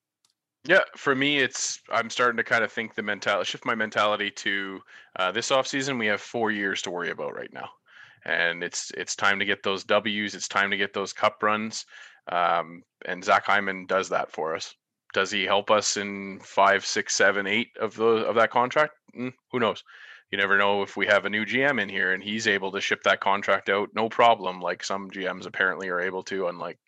Yeah, 0.64 0.82
for 0.96 1.14
me, 1.14 1.38
it's 1.38 1.80
I'm 1.90 2.08
starting 2.08 2.36
to 2.36 2.44
kind 2.44 2.62
of 2.62 2.72
think 2.72 2.94
the 2.94 3.02
mentality 3.02 3.50
shift 3.50 3.66
my 3.66 3.74
mentality 3.74 4.30
to 4.30 4.80
uh, 5.18 5.32
this 5.32 5.50
offseason. 5.50 5.98
We 5.98 6.06
have 6.06 6.20
four 6.20 6.52
years 6.52 6.82
to 6.82 6.90
worry 6.90 7.10
about 7.10 7.34
right 7.34 7.52
now, 7.52 7.68
and 8.24 8.62
it's 8.62 8.92
it's 8.96 9.16
time 9.16 9.40
to 9.40 9.44
get 9.44 9.64
those 9.64 9.82
Ws. 9.82 10.34
It's 10.34 10.46
time 10.46 10.70
to 10.70 10.76
get 10.76 10.94
those 10.94 11.12
cup 11.12 11.42
runs, 11.42 11.84
um, 12.30 12.84
and 13.06 13.24
Zach 13.24 13.44
Hyman 13.44 13.86
does 13.86 14.08
that 14.10 14.30
for 14.30 14.54
us. 14.54 14.72
Does 15.12 15.32
he 15.32 15.42
help 15.42 15.68
us 15.72 15.96
in 15.96 16.38
five, 16.44 16.86
six, 16.86 17.16
seven, 17.16 17.48
eight 17.48 17.70
of 17.80 17.96
the 17.96 18.04
of 18.04 18.36
that 18.36 18.52
contract? 18.52 18.92
Mm, 19.18 19.32
who 19.50 19.58
knows? 19.58 19.82
You 20.32 20.38
never 20.38 20.56
know 20.56 20.82
if 20.82 20.96
we 20.96 21.06
have 21.06 21.26
a 21.26 21.30
new 21.30 21.44
GM 21.44 21.80
in 21.80 21.90
here 21.90 22.14
and 22.14 22.22
he's 22.22 22.46
able 22.46 22.72
to 22.72 22.80
ship 22.80 23.02
that 23.02 23.20
contract 23.20 23.68
out 23.68 23.90
no 23.94 24.08
problem, 24.08 24.60
like 24.60 24.82
some 24.82 25.10
GMs 25.10 25.46
apparently 25.46 25.90
are 25.90 26.00
able 26.00 26.22
to, 26.24 26.48
unlike 26.48 26.78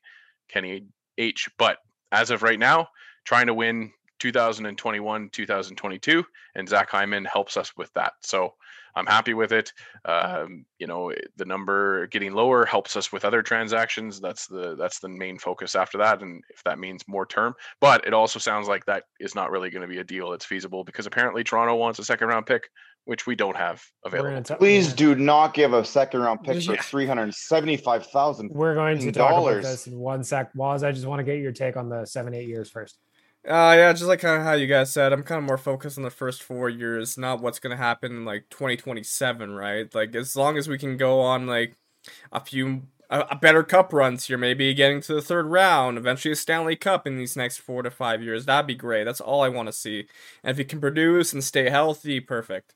Kenny 0.49 0.87
H. 1.19 1.51
But 1.59 1.77
as 2.11 2.31
of 2.31 2.43
right 2.43 2.59
now, 2.59 2.89
trying 3.25 3.47
to 3.49 3.55
win 3.55 3.93
2021, 4.21 5.29
2022, 5.29 6.25
and 6.55 6.69
Zach 6.69 6.89
Hyman 6.89 7.27
helps 7.27 7.59
us 7.59 7.77
with 7.77 7.93
that. 7.93 8.15
So 8.23 8.55
I'm 8.97 9.07
happy 9.07 9.35
with 9.35 9.53
it. 9.53 9.73
Um, 10.05 10.65
you 10.79 10.87
know, 10.87 11.13
the 11.37 11.45
number 11.45 12.07
getting 12.07 12.33
lower 12.33 12.65
helps 12.65 12.97
us 12.97 13.13
with 13.13 13.25
other 13.25 13.43
transactions. 13.43 14.21
That's 14.21 14.47
the 14.47 14.77
that's 14.77 15.01
the 15.01 15.09
main 15.09 15.39
focus 15.39 15.75
after 15.75 15.99
that, 15.99 16.23
and 16.23 16.43
if 16.51 16.63
that 16.65 16.79
means 16.79 17.07
more 17.09 17.27
term. 17.27 17.55
But 17.81 18.07
it 18.07 18.15
also 18.15 18.39
sounds 18.39 18.69
like 18.69 18.87
that 18.87 19.05
is 19.19 19.35
not 19.35 19.51
really 19.51 19.71
going 19.71 19.83
to 19.83 19.93
be 19.93 19.99
a 19.99 20.05
deal 20.05 20.31
that's 20.31 20.45
feasible 20.45 20.85
because 20.85 21.07
apparently 21.07 21.43
Toronto 21.43 21.75
wants 21.75 21.99
a 21.99 22.05
second 22.05 22.29
round 22.29 22.47
pick, 22.47 22.71
which 23.05 23.27
we 23.27 23.35
don't 23.35 23.57
have 23.57 23.83
available. 24.05 24.43
T- 24.43 24.55
Please 24.55 24.93
do 24.93 25.15
not 25.15 25.55
give 25.55 25.73
a 25.73 25.85
second 25.85 26.21
round 26.21 26.43
pick 26.43 26.63
for 26.63 26.77
three 26.83 27.07
hundred 27.07 27.35
seventy 27.35 27.77
five 27.77 28.07
thousand. 28.07 28.51
We're 28.53 28.75
going 28.75 28.99
to 28.99 29.13
talk 29.13 29.33
about 29.33 29.63
this 29.63 29.87
in 29.87 29.99
one 29.99 30.25
sec. 30.25 30.51
Waz, 30.55 30.83
I 30.83 30.93
just 30.93 31.07
want 31.07 31.21
to 31.21 31.25
get 31.25 31.39
your 31.39 31.53
take 31.53 31.77
on 31.77 31.89
the 31.89 32.05
seven 32.05 32.35
eight 32.35 32.49
years 32.49 32.71
first. 32.71 32.99
Uh, 33.47 33.75
yeah, 33.77 33.93
just 33.93 34.05
like 34.05 34.21
kind 34.21 34.41
of 34.41 34.47
how 34.47 34.55
you 34.55 34.67
guys 34.67 34.91
said, 34.91 35.13
I'm 35.13 35.23
kind 35.23 35.39
of 35.39 35.45
more 35.45 35.59
focused 35.59 35.99
on 35.99 36.05
the 36.05 36.11
first 36.11 36.43
four 36.43 36.71
years, 36.71 37.19
not 37.19 37.43
what's 37.43 37.59
gonna 37.59 37.77
happen 37.77 38.13
in 38.13 38.25
like 38.25 38.49
2027, 38.49 39.51
right? 39.55 39.95
Like 39.95 40.15
as 40.15 40.35
long 40.35 40.57
as 40.57 40.67
we 40.67 40.79
can 40.79 40.97
go 40.97 41.21
on 41.21 41.47
like 41.47 41.77
a 42.33 42.41
few 42.41 42.85
a, 43.11 43.21
a 43.33 43.37
better 43.37 43.63
cup 43.63 43.93
runs 43.93 44.27
here, 44.27 44.39
maybe 44.39 44.73
getting 44.75 45.01
to 45.03 45.15
the 45.15 45.23
third 45.23 45.47
round, 45.47 45.99
eventually 45.99 46.33
a 46.33 46.37
Stanley 46.37 46.77
Cup 46.77 47.07
in 47.07 47.17
these 47.17 47.37
next 47.37 47.59
four 47.59 47.83
to 47.83 47.91
five 47.91 48.23
years, 48.23 48.47
that'd 48.47 48.67
be 48.67 48.75
great. 48.75 49.05
That's 49.05 49.21
all 49.21 49.43
I 49.43 49.49
want 49.49 49.69
to 49.69 49.73
see. 49.73 50.07
And 50.43 50.51
if 50.51 50.59
you 50.59 50.65
can 50.65 50.81
produce 50.81 51.33
and 51.33 51.43
stay 51.43 51.71
healthy, 51.71 52.21
perfect. 52.21 52.75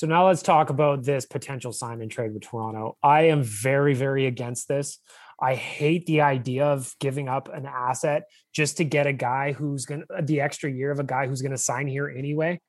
So 0.00 0.06
now 0.06 0.28
let's 0.28 0.40
talk 0.40 0.70
about 0.70 1.04
this 1.04 1.26
potential 1.26 1.74
sign 1.74 2.00
and 2.00 2.10
trade 2.10 2.32
with 2.32 2.40
Toronto. 2.44 2.96
I 3.02 3.24
am 3.24 3.42
very, 3.42 3.92
very 3.92 4.24
against 4.24 4.66
this. 4.66 4.98
I 5.38 5.54
hate 5.54 6.06
the 6.06 6.22
idea 6.22 6.64
of 6.64 6.94
giving 7.00 7.28
up 7.28 7.52
an 7.52 7.66
asset 7.66 8.22
just 8.54 8.78
to 8.78 8.84
get 8.84 9.06
a 9.06 9.12
guy 9.12 9.52
who's 9.52 9.84
going 9.84 10.00
to 10.00 10.22
the 10.22 10.40
extra 10.40 10.72
year 10.72 10.90
of 10.90 11.00
a 11.00 11.04
guy 11.04 11.26
who's 11.26 11.42
going 11.42 11.52
to 11.52 11.58
sign 11.58 11.86
here 11.86 12.08
anyway. 12.08 12.62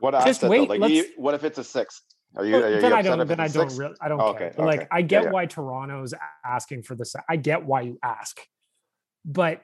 What 0.00 0.14
just 0.14 0.42
asset? 0.42 0.50
Wait, 0.50 0.68
like, 0.68 0.90
you, 0.90 1.04
what 1.16 1.34
if 1.34 1.44
it's 1.44 1.58
a 1.58 1.64
six? 1.64 2.02
Are 2.34 2.44
you, 2.44 2.56
are 2.56 2.68
you 2.68 2.80
then 2.80 2.92
I 2.92 3.02
don't. 3.02 3.24
Then 3.24 3.38
I 3.38 3.46
don't. 3.46 3.72
Really, 3.76 3.94
I 4.00 4.08
don't 4.08 4.20
oh, 4.20 4.34
care. 4.34 4.48
Okay, 4.48 4.60
okay. 4.60 4.64
Like 4.64 4.88
I 4.90 5.02
get 5.02 5.22
yeah, 5.22 5.26
yeah. 5.26 5.32
why 5.32 5.46
Toronto's 5.46 6.12
asking 6.44 6.82
for 6.82 6.96
this. 6.96 7.14
I 7.28 7.36
get 7.36 7.64
why 7.64 7.82
you 7.82 8.00
ask, 8.02 8.36
but 9.24 9.62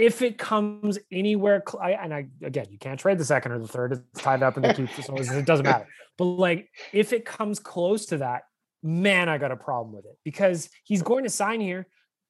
if 0.00 0.22
it 0.22 0.38
comes 0.38 0.98
anywhere, 1.12 1.62
cl- 1.68 1.82
I, 1.82 1.90
and 1.92 2.14
I 2.14 2.26
again, 2.42 2.66
you 2.70 2.78
can't 2.78 2.98
trade 2.98 3.18
the 3.18 3.24
second 3.24 3.52
or 3.52 3.58
the 3.58 3.68
third. 3.68 3.92
It's 3.92 4.22
tied 4.22 4.42
up 4.42 4.56
in 4.56 4.62
the 4.62 4.74
keep, 4.74 4.90
so 4.90 5.14
it 5.16 5.46
doesn't 5.46 5.64
matter. 5.64 5.86
But 6.16 6.24
like, 6.24 6.70
if 6.92 7.12
it 7.12 7.24
comes 7.24 7.58
close 7.58 8.06
to 8.06 8.18
that, 8.18 8.44
man, 8.82 9.28
I 9.28 9.38
got 9.38 9.52
a 9.52 9.56
problem 9.56 9.94
with 9.94 10.06
it 10.06 10.18
because 10.24 10.70
he's 10.84 11.02
going 11.02 11.24
to 11.24 11.30
sign 11.30 11.60
here. 11.60 11.86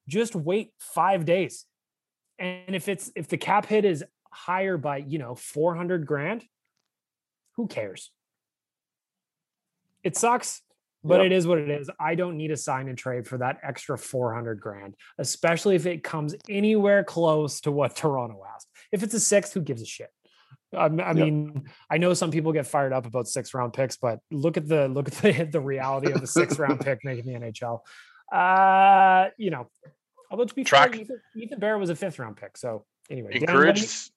Just 0.07 0.35
wait 0.35 0.73
five 0.79 1.25
days. 1.25 1.65
And 2.39 2.75
if 2.75 2.87
it's 2.87 3.11
if 3.15 3.27
the 3.27 3.37
cap 3.37 3.65
hit 3.65 3.85
is 3.85 4.03
higher 4.31 4.77
by, 4.77 4.97
you 4.97 5.19
know, 5.19 5.35
400 5.35 6.05
grand, 6.05 6.43
who 7.55 7.67
cares? 7.67 8.11
It 10.03 10.17
sucks, 10.17 10.61
but 11.03 11.17
yep. 11.17 11.27
it 11.27 11.31
is 11.31 11.47
what 11.47 11.57
it 11.57 11.69
is. 11.69 11.89
I 11.99 12.15
don't 12.15 12.37
need 12.37 12.51
a 12.51 12.57
sign 12.57 12.87
and 12.87 12.97
trade 12.97 13.27
for 13.27 13.37
that 13.39 13.59
extra 13.63 13.97
400 13.97 14.59
grand, 14.59 14.95
especially 15.17 15.75
if 15.75 15.85
it 15.85 16.03
comes 16.03 16.35
anywhere 16.49 17.03
close 17.03 17.61
to 17.61 17.71
what 17.71 17.95
Toronto 17.95 18.43
asked. 18.53 18.67
If 18.91 19.03
it's 19.03 19.13
a 19.13 19.19
sixth, 19.19 19.53
who 19.53 19.61
gives 19.61 19.81
a 19.81 19.85
shit? 19.85 20.09
I, 20.73 20.85
I 20.85 21.13
mean, 21.13 21.51
yep. 21.53 21.63
I 21.89 21.97
know 21.97 22.13
some 22.13 22.31
people 22.31 22.53
get 22.53 22.65
fired 22.65 22.93
up 22.93 23.05
about 23.05 23.27
six 23.27 23.53
round 23.53 23.73
picks, 23.73 23.97
but 23.97 24.19
look 24.31 24.57
at 24.57 24.67
the 24.67 24.87
look 24.87 25.07
at 25.07 25.15
the 25.15 25.43
the 25.51 25.59
reality 25.59 26.11
of 26.11 26.21
the 26.21 26.27
six 26.27 26.57
round 26.59 26.79
pick 26.79 26.99
making 27.03 27.25
the 27.25 27.39
NHL. 27.39 27.79
Uh, 28.31 29.29
you 29.37 29.49
know, 29.49 29.69
although 30.29 30.45
to 30.45 30.53
be 30.53 30.63
Track. 30.63 30.93
fair, 30.93 31.01
Ethan, 31.01 31.21
Ethan 31.35 31.59
Bear 31.59 31.77
was 31.77 31.89
a 31.89 31.95
fifth 31.95 32.19
round 32.19 32.37
pick. 32.37 32.57
So 32.57 32.85
anyway, 33.09 33.31
encourage 33.33 34.09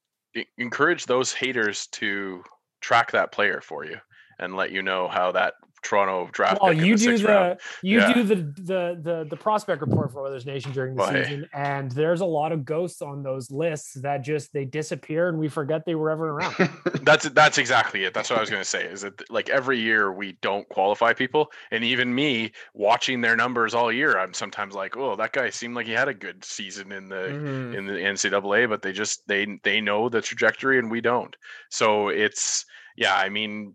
encourage 0.58 1.06
those 1.06 1.32
haters 1.32 1.86
to 1.88 2.42
track 2.80 3.12
that 3.12 3.32
player 3.32 3.60
for 3.60 3.84
you 3.84 3.98
and 4.38 4.56
let 4.56 4.70
you 4.70 4.82
know 4.82 5.08
how 5.08 5.32
that 5.32 5.54
Toronto 5.84 6.28
draft. 6.32 6.60
Well, 6.62 6.72
you 6.72 6.96
do 6.96 7.16
the 7.16 7.24
round. 7.24 7.60
you 7.82 7.98
yeah. 7.98 8.12
do 8.12 8.22
the, 8.22 8.34
the 8.34 9.00
the 9.00 9.26
the 9.30 9.36
prospect 9.36 9.82
report 9.82 10.10
for 10.12 10.26
Oilers 10.26 10.46
Nation 10.46 10.72
during 10.72 10.94
the 10.94 11.02
well, 11.02 11.12
season, 11.12 11.48
hey. 11.52 11.60
and 11.60 11.90
there's 11.92 12.22
a 12.22 12.26
lot 12.26 12.50
of 12.52 12.64
ghosts 12.64 13.02
on 13.02 13.22
those 13.22 13.50
lists 13.50 13.94
that 14.00 14.22
just 14.22 14.52
they 14.52 14.64
disappear 14.64 15.28
and 15.28 15.38
we 15.38 15.48
forget 15.48 15.84
they 15.84 15.94
were 15.94 16.10
ever 16.10 16.30
around. 16.30 16.54
that's 17.02 17.28
that's 17.30 17.58
exactly 17.58 18.04
it. 18.04 18.14
That's 18.14 18.30
what 18.30 18.38
I 18.38 18.40
was 18.40 18.50
going 18.50 18.62
to 18.62 18.68
say. 18.68 18.84
Is 18.84 19.02
that 19.02 19.30
like 19.30 19.50
every 19.50 19.78
year 19.78 20.12
we 20.12 20.32
don't 20.40 20.68
qualify 20.68 21.12
people, 21.12 21.52
and 21.70 21.84
even 21.84 22.14
me 22.14 22.52
watching 22.72 23.20
their 23.20 23.36
numbers 23.36 23.74
all 23.74 23.92
year, 23.92 24.18
I'm 24.18 24.34
sometimes 24.34 24.74
like, 24.74 24.96
oh, 24.96 25.16
that 25.16 25.32
guy 25.32 25.50
seemed 25.50 25.76
like 25.76 25.86
he 25.86 25.92
had 25.92 26.08
a 26.08 26.14
good 26.14 26.44
season 26.44 26.92
in 26.92 27.08
the 27.08 27.16
mm-hmm. 27.16 27.74
in 27.74 27.86
the 27.86 27.92
NCAA, 27.92 28.68
but 28.68 28.82
they 28.82 28.92
just 28.92 29.26
they 29.28 29.58
they 29.62 29.80
know 29.80 30.08
the 30.08 30.22
trajectory 30.22 30.78
and 30.78 30.90
we 30.90 31.00
don't. 31.00 31.36
So 31.70 32.08
it's 32.08 32.64
yeah, 32.96 33.14
I 33.14 33.28
mean 33.28 33.74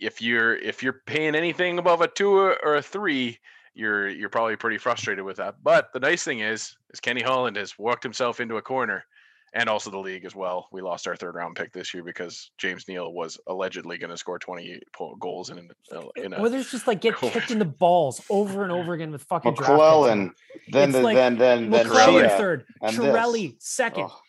if 0.00 0.22
you're 0.22 0.56
if 0.56 0.82
you're 0.82 1.02
paying 1.06 1.34
anything 1.34 1.78
above 1.78 2.00
a 2.00 2.08
two 2.08 2.32
or 2.32 2.76
a 2.76 2.82
three, 2.82 3.38
you're 3.74 4.08
you're 4.08 4.28
probably 4.28 4.56
pretty 4.56 4.78
frustrated 4.78 5.24
with 5.24 5.36
that. 5.36 5.56
But 5.62 5.92
the 5.92 6.00
nice 6.00 6.24
thing 6.24 6.40
is, 6.40 6.76
is 6.92 7.00
Kenny 7.00 7.22
Holland 7.22 7.56
has 7.56 7.78
worked 7.78 8.02
himself 8.02 8.40
into 8.40 8.56
a 8.56 8.62
corner, 8.62 9.04
and 9.52 9.68
also 9.68 9.90
the 9.90 9.98
league 9.98 10.24
as 10.24 10.34
well. 10.34 10.68
We 10.72 10.80
lost 10.80 11.06
our 11.06 11.16
third 11.16 11.34
round 11.34 11.56
pick 11.56 11.72
this 11.72 11.92
year 11.92 12.02
because 12.02 12.50
James 12.58 12.88
Neal 12.88 13.12
was 13.12 13.38
allegedly 13.46 13.98
going 13.98 14.10
to 14.10 14.16
score 14.16 14.38
28 14.38 14.82
goals 15.18 15.50
in, 15.50 15.70
uh, 15.92 16.02
in 16.16 16.32
a. 16.32 16.48
there's 16.48 16.70
just 16.70 16.86
like 16.86 17.00
get 17.00 17.16
kicked 17.18 17.50
in 17.50 17.58
the 17.58 17.64
balls 17.64 18.22
over 18.30 18.62
and 18.62 18.72
over 18.72 18.94
again 18.94 19.12
with 19.12 19.22
fucking. 19.24 19.54
McLellan, 19.54 20.30
then 20.70 20.92
the, 20.92 21.02
like 21.02 21.16
then 21.16 21.36
then 21.36 21.70
then 21.70 21.86
McLellan 21.86 22.36
third, 22.36 22.64
Chiarelli 22.82 23.56
second. 23.60 24.08
Oh. 24.10 24.20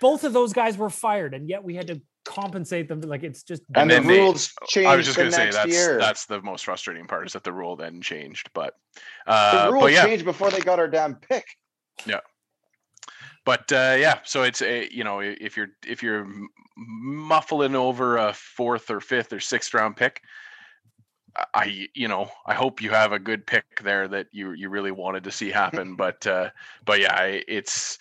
Both 0.00 0.24
of 0.24 0.32
those 0.32 0.52
guys 0.52 0.76
were 0.76 0.90
fired, 0.90 1.34
and 1.34 1.48
yet 1.48 1.62
we 1.62 1.76
had 1.76 1.86
to 1.86 2.02
compensate 2.24 2.88
them. 2.88 3.00
Like 3.00 3.22
it's 3.22 3.42
just 3.42 3.62
and, 3.74 3.90
the 3.90 4.00
rules 4.00 4.52
changed. 4.66 4.88
I 4.88 4.96
was 4.96 5.06
just 5.06 5.16
going 5.16 5.30
to 5.30 5.36
say 5.36 5.50
that's 5.50 5.72
year. 5.72 5.98
that's 5.98 6.26
the 6.26 6.40
most 6.42 6.64
frustrating 6.64 7.06
part 7.06 7.26
is 7.26 7.32
that 7.32 7.44
the 7.44 7.52
rule 7.52 7.76
then 7.76 8.00
changed. 8.00 8.50
But 8.54 8.74
uh, 9.26 9.66
the 9.66 9.72
rule 9.72 9.88
yeah. 9.90 10.04
changed 10.04 10.24
before 10.24 10.50
they 10.50 10.60
got 10.60 10.78
our 10.78 10.88
damn 10.88 11.16
pick. 11.16 11.46
Yeah. 12.06 12.20
But 13.44 13.72
uh, 13.72 13.96
yeah, 13.98 14.20
so 14.24 14.44
it's 14.44 14.62
a 14.62 14.88
you 14.92 15.04
know 15.04 15.20
if 15.20 15.56
you're 15.56 15.70
if 15.86 16.02
you're 16.02 16.28
muffling 16.76 17.74
over 17.74 18.16
a 18.16 18.32
fourth 18.32 18.90
or 18.90 19.00
fifth 19.00 19.32
or 19.32 19.40
sixth 19.40 19.74
round 19.74 19.96
pick, 19.96 20.22
I 21.54 21.88
you 21.94 22.06
know 22.06 22.30
I 22.46 22.54
hope 22.54 22.80
you 22.80 22.90
have 22.90 23.12
a 23.12 23.18
good 23.18 23.44
pick 23.44 23.64
there 23.82 24.06
that 24.08 24.28
you 24.30 24.52
you 24.52 24.68
really 24.68 24.92
wanted 24.92 25.24
to 25.24 25.32
see 25.32 25.50
happen. 25.50 25.96
but 25.96 26.24
uh, 26.26 26.50
but 26.84 27.00
yeah, 27.00 27.20
it's 27.48 27.98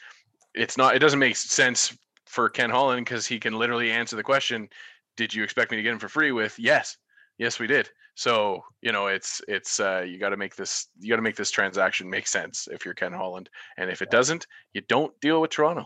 it's 0.54 0.78
not 0.78 0.96
it 0.96 1.00
doesn't 1.00 1.20
make 1.20 1.36
sense 1.36 1.98
for 2.32 2.50
Ken 2.50 2.70
Holland 2.70 3.06
because 3.06 3.28
he 3.28 3.40
can 3.40 3.54
literally 3.54 3.92
answer 3.92 4.16
the 4.16 4.24
question, 4.24 4.70
"Did 5.18 5.34
you 5.34 5.44
expect 5.44 5.70
me 5.70 5.78
to 5.78 5.84
get 5.84 5.92
him 5.92 6.00
for 6.00 6.10
free?" 6.10 6.32
With 6.32 6.58
yes, 6.58 6.98
yes, 7.38 7.60
we 7.60 7.68
did. 7.68 7.90
So 8.16 8.64
you 8.82 8.92
know, 8.92 9.08
it's 9.08 9.42
it's 9.48 9.80
uh, 9.80 10.06
you 10.08 10.18
got 10.18 10.30
to 10.30 10.38
make 10.38 10.56
this 10.56 10.88
you 11.00 11.10
got 11.10 11.18
to 11.18 11.22
make 11.22 11.36
this 11.36 11.52
transaction 11.52 12.10
make 12.10 12.28
sense 12.28 12.68
if 12.72 12.86
you're 12.86 12.94
Ken 12.94 13.12
Holland, 13.12 13.50
and 13.78 13.90
if 13.90 14.02
it 14.02 14.10
doesn't, 14.10 14.48
you 14.74 14.82
don't 14.88 15.14
deal 15.20 15.42
with 15.42 15.52
Toronto. 15.52 15.86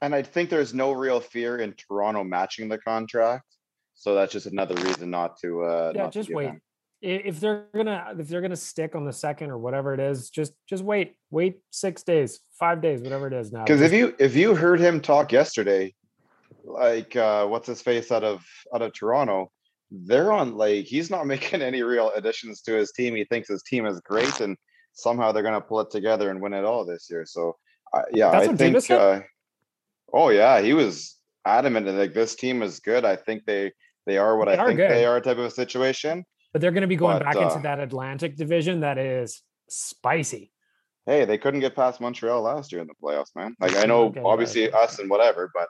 And 0.00 0.14
I 0.14 0.22
think 0.22 0.50
there's 0.50 0.74
no 0.74 0.92
real 0.92 1.20
fear 1.20 1.58
in 1.58 1.74
Toronto 1.74 2.24
matching 2.24 2.68
the 2.68 2.78
contract, 2.78 3.44
so 3.94 4.14
that's 4.14 4.32
just 4.32 4.46
another 4.46 4.74
reason 4.76 5.10
not 5.10 5.38
to. 5.40 5.62
Uh, 5.62 5.92
yeah, 5.94 6.02
not 6.02 6.12
just 6.12 6.28
to 6.28 6.34
wait. 6.34 6.46
Him 6.48 6.60
if 7.06 7.40
they're 7.40 7.66
gonna 7.74 8.14
if 8.18 8.28
they're 8.28 8.40
gonna 8.40 8.56
stick 8.56 8.94
on 8.94 9.04
the 9.04 9.12
second 9.12 9.50
or 9.50 9.58
whatever 9.58 9.94
it 9.94 10.00
is, 10.00 10.28
just 10.28 10.52
just 10.68 10.82
wait, 10.82 11.14
wait 11.30 11.60
six 11.70 12.02
days, 12.02 12.40
five 12.58 12.82
days, 12.82 13.00
whatever 13.00 13.28
it 13.28 13.32
is 13.32 13.52
now. 13.52 13.64
Because 13.64 13.80
if 13.80 13.92
you 13.92 14.14
if 14.18 14.34
you 14.34 14.54
heard 14.54 14.80
him 14.80 15.00
talk 15.00 15.30
yesterday, 15.32 15.94
like 16.64 17.14
uh 17.14 17.46
what's 17.46 17.68
his 17.68 17.80
face 17.80 18.10
out 18.10 18.24
of 18.24 18.44
out 18.74 18.82
of 18.82 18.92
Toronto, 18.92 19.52
they're 19.90 20.32
on 20.32 20.56
like 20.56 20.86
he's 20.86 21.10
not 21.10 21.26
making 21.34 21.62
any 21.62 21.82
real 21.82 22.10
additions 22.16 22.60
to 22.62 22.72
his 22.72 22.92
team. 22.92 23.14
He 23.14 23.24
thinks 23.24 23.48
his 23.48 23.62
team 23.62 23.86
is 23.86 24.00
great, 24.00 24.40
and 24.40 24.56
somehow 24.92 25.30
they're 25.30 25.44
gonna 25.44 25.60
pull 25.60 25.80
it 25.80 25.90
together 25.90 26.30
and 26.30 26.40
win 26.40 26.54
it 26.54 26.64
all 26.64 26.84
this 26.84 27.06
year. 27.08 27.24
So 27.24 27.56
uh, 27.94 28.02
yeah, 28.12 28.32
That's 28.32 28.48
I 28.48 28.56
think. 28.56 28.90
Uh, 28.90 29.20
oh 30.12 30.30
yeah, 30.30 30.60
he 30.60 30.74
was 30.74 31.16
adamant 31.46 31.86
and 31.86 31.96
like 31.96 32.14
this 32.14 32.34
team 32.34 32.62
is 32.62 32.80
good. 32.80 33.04
I 33.04 33.14
think 33.14 33.44
they 33.46 33.72
they 34.06 34.18
are 34.18 34.36
what 34.36 34.46
they 34.46 34.58
I 34.58 34.66
think 34.66 34.78
good. 34.78 34.90
they 34.90 35.04
are 35.04 35.20
type 35.20 35.38
of 35.38 35.44
a 35.44 35.50
situation 35.50 36.24
but 36.56 36.62
they're 36.62 36.70
going 36.70 36.80
to 36.80 36.86
be 36.86 36.96
going 36.96 37.18
but, 37.18 37.24
back 37.26 37.36
uh, 37.36 37.40
into 37.40 37.58
that 37.64 37.80
Atlantic 37.80 38.34
division 38.34 38.80
that 38.80 38.96
is 38.96 39.42
spicy. 39.68 40.50
Hey, 41.04 41.26
they 41.26 41.36
couldn't 41.36 41.60
get 41.60 41.76
past 41.76 42.00
Montreal 42.00 42.40
last 42.40 42.72
year 42.72 42.80
in 42.80 42.86
the 42.86 42.94
playoffs, 42.94 43.36
man. 43.36 43.54
Like 43.60 43.76
I 43.76 43.84
know, 43.90 44.04
okay, 44.04 44.22
obviously 44.24 44.62
right. 44.62 44.84
us 44.84 44.98
and 44.98 45.10
whatever, 45.10 45.52
but 45.52 45.68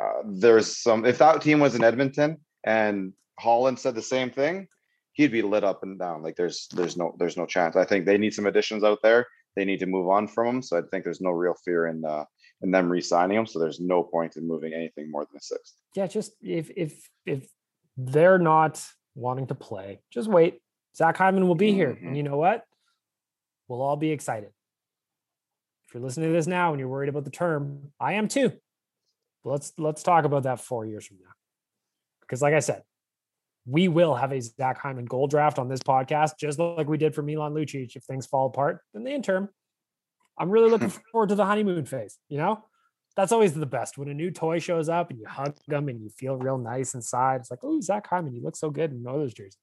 uh, 0.00 0.22
there's 0.24 0.80
some. 0.80 1.04
If 1.04 1.18
that 1.18 1.42
team 1.42 1.58
was 1.58 1.74
in 1.74 1.82
Edmonton 1.82 2.36
and 2.62 3.12
Holland 3.40 3.80
said 3.80 3.96
the 3.96 4.02
same 4.02 4.30
thing, 4.30 4.68
he'd 5.14 5.32
be 5.32 5.42
lit 5.42 5.64
up 5.64 5.82
and 5.82 5.98
down. 5.98 6.22
Like 6.22 6.36
there's 6.36 6.68
there's 6.70 6.96
no 6.96 7.16
there's 7.18 7.36
no 7.36 7.44
chance. 7.44 7.74
I 7.74 7.84
think 7.84 8.06
they 8.06 8.18
need 8.18 8.34
some 8.34 8.46
additions 8.46 8.84
out 8.84 9.00
there. 9.02 9.26
They 9.56 9.64
need 9.64 9.80
to 9.80 9.86
move 9.86 10.08
on 10.08 10.28
from 10.28 10.46
him. 10.46 10.62
So 10.62 10.78
I 10.78 10.82
think 10.92 11.02
there's 11.02 11.20
no 11.20 11.30
real 11.30 11.56
fear 11.64 11.88
in 11.88 12.04
uh, 12.04 12.24
in 12.62 12.70
them 12.70 12.88
re-signing 12.88 13.36
him. 13.36 13.46
So 13.46 13.58
there's 13.58 13.80
no 13.80 14.04
point 14.04 14.36
in 14.36 14.46
moving 14.46 14.74
anything 14.74 15.10
more 15.10 15.24
than 15.24 15.38
a 15.38 15.42
sixth. 15.42 15.74
Yeah, 15.96 16.06
just 16.06 16.34
if 16.40 16.70
if 16.76 17.10
if 17.26 17.48
they're 17.96 18.38
not 18.38 18.80
wanting 19.18 19.48
to 19.48 19.54
play, 19.54 20.00
just 20.10 20.28
wait. 20.28 20.60
Zach 20.96 21.16
Hyman 21.16 21.46
will 21.46 21.54
be 21.54 21.72
here, 21.72 21.90
and 21.90 21.98
mm-hmm. 21.98 22.14
you 22.14 22.22
know 22.22 22.36
what? 22.36 22.64
We'll 23.68 23.82
all 23.82 23.96
be 23.96 24.10
excited. 24.10 24.50
If 25.86 25.94
you're 25.94 26.02
listening 26.02 26.30
to 26.30 26.32
this 26.32 26.46
now 26.46 26.70
and 26.70 26.80
you're 26.80 26.88
worried 26.88 27.08
about 27.08 27.24
the 27.24 27.30
term, 27.30 27.92
I 28.00 28.14
am 28.14 28.28
too. 28.28 28.52
But 29.44 29.50
let's 29.50 29.72
let's 29.78 30.02
talk 30.02 30.24
about 30.24 30.44
that 30.44 30.60
four 30.60 30.86
years 30.86 31.06
from 31.06 31.18
now, 31.22 31.32
because 32.20 32.42
like 32.42 32.54
I 32.54 32.60
said, 32.60 32.82
we 33.66 33.88
will 33.88 34.14
have 34.14 34.32
a 34.32 34.40
Zach 34.40 34.78
Hyman 34.78 35.04
goal 35.04 35.26
draft 35.26 35.58
on 35.58 35.68
this 35.68 35.80
podcast, 35.80 36.38
just 36.38 36.58
like 36.58 36.88
we 36.88 36.98
did 36.98 37.14
for 37.14 37.22
Milan 37.22 37.54
Lucic. 37.54 37.96
If 37.96 38.04
things 38.04 38.26
fall 38.26 38.46
apart 38.46 38.80
in 38.94 39.04
the 39.04 39.10
interim, 39.10 39.48
I'm 40.38 40.50
really 40.50 40.70
looking 40.70 40.92
forward 41.12 41.28
to 41.30 41.34
the 41.34 41.44
honeymoon 41.44 41.84
phase. 41.84 42.18
You 42.28 42.38
know, 42.38 42.64
that's 43.18 43.32
always 43.32 43.52
the 43.52 43.66
best 43.66 43.98
when 43.98 44.06
a 44.08 44.14
new 44.14 44.30
toy 44.30 44.60
shows 44.60 44.88
up 44.88 45.10
and 45.10 45.18
you 45.18 45.26
hug 45.26 45.56
them 45.66 45.88
and 45.88 46.00
you 46.00 46.08
feel 46.08 46.36
real 46.36 46.56
nice 46.56 46.94
inside. 46.94 47.40
It's 47.40 47.50
like, 47.50 47.58
oh, 47.64 47.80
Zach 47.80 48.06
Hyman, 48.06 48.32
you 48.32 48.40
look 48.40 48.54
so 48.54 48.70
good 48.70 48.92
in 48.92 49.04
Oilers 49.04 49.34
jersey. 49.34 49.58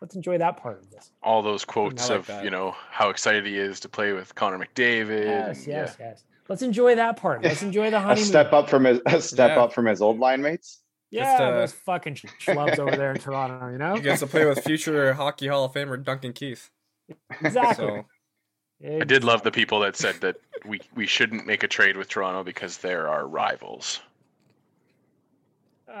Let's 0.00 0.16
enjoy 0.16 0.38
that 0.38 0.56
part 0.56 0.78
of 0.78 0.90
this. 0.90 1.12
All 1.22 1.42
those 1.42 1.66
quotes 1.66 2.08
like 2.08 2.20
of 2.20 2.26
that. 2.28 2.44
you 2.44 2.48
know 2.50 2.74
how 2.90 3.10
excited 3.10 3.44
he 3.44 3.58
is 3.58 3.78
to 3.80 3.90
play 3.90 4.14
with 4.14 4.34
Connor 4.34 4.58
McDavid. 4.58 5.24
Yes, 5.26 5.58
and, 5.58 5.66
yes, 5.66 5.96
yes. 6.00 6.24
Let's 6.48 6.62
enjoy 6.62 6.94
that 6.94 7.18
part. 7.18 7.42
Let's 7.42 7.60
enjoy 7.70 7.90
the 7.90 8.00
honeymoon. 8.00 8.00
A 8.00 8.00
honeymoon. 8.00 8.24
step 8.26 8.52
up 8.54 8.70
from 8.70 8.84
his 8.84 9.00
a 9.04 9.20
step 9.20 9.50
Yeah. 9.50 9.62
up 9.64 9.74
from 9.74 9.84
his 9.84 10.00
old 10.00 10.18
line 10.18 10.40
mates. 10.40 10.80
Yeah, 11.10 11.24
Just, 11.24 11.42
uh, 11.42 11.50
those 11.58 11.72
fucking 11.72 12.14
schlubs 12.14 12.78
over 12.78 12.96
there 12.96 13.12
in 13.12 13.18
Toronto, 13.18 13.68
you 13.70 13.76
know? 13.76 13.94
He 13.96 14.00
gets 14.00 14.20
to 14.20 14.26
play 14.26 14.46
with 14.46 14.64
future 14.64 15.12
Hockey 15.12 15.46
Hall 15.46 15.66
of 15.66 15.74
Famer 15.74 16.02
Duncan 16.02 16.32
Keith. 16.32 16.70
Exactly. 17.42 17.86
So 17.86 18.04
I 18.84 19.04
did 19.04 19.24
love 19.24 19.42
the 19.42 19.50
people 19.50 19.80
that 19.80 19.96
said 19.96 20.16
that 20.20 20.36
we 20.66 20.80
we 20.94 21.06
shouldn't 21.06 21.46
make 21.46 21.62
a 21.62 21.68
trade 21.68 21.96
with 21.96 22.08
Toronto 22.08 22.44
because 22.44 22.78
they're 22.78 23.08
our 23.08 23.26
rivals. 23.26 24.00
Uh, 25.88 25.92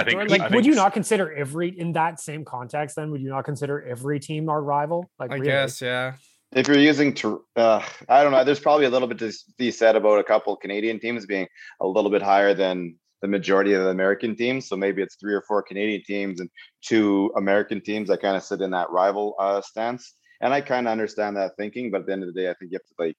I 0.00 0.02
think- 0.04 0.16
or, 0.16 0.22
I 0.22 0.26
think 0.26 0.50
would 0.50 0.66
you 0.66 0.74
not 0.74 0.92
consider 0.92 1.32
every 1.32 1.68
in 1.78 1.92
that 1.92 2.18
same 2.18 2.44
context? 2.44 2.96
Then 2.96 3.10
would 3.12 3.20
you 3.20 3.28
not 3.28 3.44
consider 3.44 3.82
every 3.82 4.18
team 4.18 4.48
our 4.48 4.60
rival? 4.60 5.08
Like, 5.18 5.30
I 5.30 5.34
really? 5.34 5.46
guess, 5.46 5.80
yeah. 5.80 6.14
If 6.52 6.66
you're 6.66 6.78
using, 6.78 7.14
Tor- 7.14 7.42
uh, 7.54 7.82
I 8.08 8.24
don't 8.24 8.32
know. 8.32 8.42
There's 8.42 8.58
probably 8.58 8.86
a 8.86 8.90
little 8.90 9.06
bit 9.06 9.18
to 9.20 9.32
be 9.56 9.70
said 9.70 9.94
about 9.94 10.18
a 10.18 10.24
couple 10.24 10.56
Canadian 10.56 10.98
teams 10.98 11.24
being 11.24 11.46
a 11.80 11.86
little 11.86 12.10
bit 12.10 12.22
higher 12.22 12.54
than 12.54 12.96
the 13.22 13.28
majority 13.28 13.74
of 13.74 13.84
the 13.84 13.90
American 13.90 14.34
teams. 14.34 14.66
So 14.66 14.76
maybe 14.76 15.02
it's 15.02 15.14
three 15.14 15.34
or 15.34 15.42
four 15.42 15.62
Canadian 15.62 16.02
teams 16.04 16.40
and 16.40 16.50
two 16.82 17.30
American 17.36 17.80
teams 17.80 18.08
that 18.08 18.20
kind 18.20 18.36
of 18.36 18.42
sit 18.42 18.60
in 18.62 18.70
that 18.72 18.90
rival 18.90 19.36
uh, 19.38 19.60
stance. 19.60 20.14
And 20.40 20.54
I 20.54 20.60
kind 20.60 20.86
of 20.86 20.92
understand 20.92 21.36
that 21.36 21.56
thinking, 21.56 21.90
but 21.90 22.02
at 22.02 22.06
the 22.06 22.12
end 22.12 22.22
of 22.22 22.32
the 22.32 22.40
day, 22.40 22.48
I 22.48 22.54
think 22.54 22.72
you 22.72 22.78
have 22.78 22.86
to 22.86 22.94
like, 22.98 23.16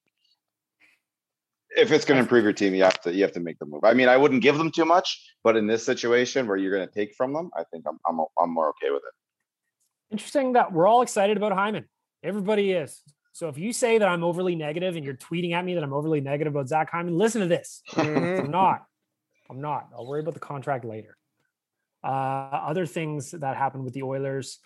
if 1.76 1.92
it's 1.92 2.04
going 2.04 2.16
to 2.16 2.22
improve 2.22 2.44
your 2.44 2.52
team, 2.52 2.74
you 2.74 2.82
have 2.82 3.00
to 3.02 3.14
you 3.14 3.22
have 3.22 3.32
to 3.32 3.40
make 3.40 3.58
the 3.58 3.66
move. 3.66 3.84
I 3.84 3.94
mean, 3.94 4.08
I 4.08 4.16
wouldn't 4.16 4.42
give 4.42 4.58
them 4.58 4.70
too 4.70 4.84
much, 4.84 5.34
but 5.42 5.56
in 5.56 5.66
this 5.66 5.84
situation 5.86 6.46
where 6.46 6.56
you're 6.56 6.74
going 6.74 6.86
to 6.86 6.92
take 6.92 7.14
from 7.14 7.32
them, 7.32 7.50
I 7.56 7.64
think 7.64 7.84
I'm 7.88 7.98
I'm 8.06 8.24
I'm 8.40 8.50
more 8.50 8.68
okay 8.70 8.90
with 8.90 9.02
it. 9.06 10.12
Interesting 10.12 10.52
that 10.52 10.72
we're 10.72 10.86
all 10.86 11.02
excited 11.02 11.36
about 11.36 11.52
Hyman. 11.52 11.88
Everybody 12.22 12.72
is. 12.72 13.02
So 13.32 13.48
if 13.48 13.56
you 13.56 13.72
say 13.72 13.96
that 13.96 14.06
I'm 14.06 14.22
overly 14.22 14.54
negative 14.54 14.96
and 14.96 15.04
you're 15.04 15.14
tweeting 15.14 15.54
at 15.54 15.64
me 15.64 15.74
that 15.74 15.82
I'm 15.82 15.94
overly 15.94 16.20
negative 16.20 16.54
about 16.54 16.68
Zach 16.68 16.90
Hyman, 16.90 17.16
listen 17.16 17.40
to 17.40 17.46
this. 17.46 17.82
Mhm. 17.92 18.40
I'm 18.40 18.50
not. 18.50 18.84
I'm 19.48 19.60
not. 19.62 19.88
I'll 19.96 20.06
worry 20.06 20.20
about 20.20 20.34
the 20.34 20.40
contract 20.40 20.84
later. 20.84 21.16
Uh, 22.04 22.08
other 22.08 22.84
things 22.84 23.30
that 23.30 23.56
happened 23.56 23.84
with 23.84 23.94
the 23.94 24.02
Oilers. 24.02 24.58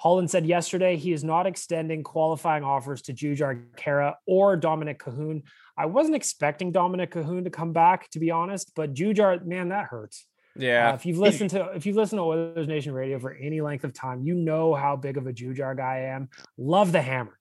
Holland 0.00 0.30
said 0.30 0.46
yesterday 0.46 0.96
he 0.96 1.12
is 1.12 1.22
not 1.22 1.46
extending 1.46 2.02
qualifying 2.02 2.64
offers 2.64 3.02
to 3.02 3.12
Jujhar 3.12 3.66
Khaira 3.76 4.14
or 4.26 4.56
Dominik 4.58 4.96
Kahun. 4.96 5.42
I 5.76 5.84
wasn't 5.86 6.16
expecting 6.16 6.72
Dominik 6.72 7.10
Kahun 7.10 7.44
to 7.44 7.50
come 7.50 7.74
back, 7.74 8.08
to 8.12 8.18
be 8.18 8.30
honest, 8.30 8.72
but 8.74 8.94
Jujhar, 8.94 9.44
man, 9.44 9.68
that 9.68 9.86
hurts. 9.88 10.24
Uh, 10.56 10.62
Yeah. 10.62 10.94
if 10.94 11.04
you've 11.04 11.18
listened 11.18 11.50
to 11.50 11.72
if 11.76 11.84
you've 11.84 11.96
listened 11.96 12.18
to 12.18 12.22
Oilers 12.22 12.66
Nation 12.66 12.94
Radio 12.94 13.18
for 13.18 13.32
any 13.34 13.60
length 13.60 13.84
of 13.84 13.92
time, 13.92 14.22
you 14.22 14.34
know 14.34 14.74
how 14.74 14.96
big 14.96 15.18
of 15.18 15.26
a 15.26 15.32
Jujhar 15.34 15.76
guy 15.76 15.96
I 15.96 16.14
am. 16.16 16.30
Love 16.56 16.92
the 16.92 17.02
hammer. 17.02 17.38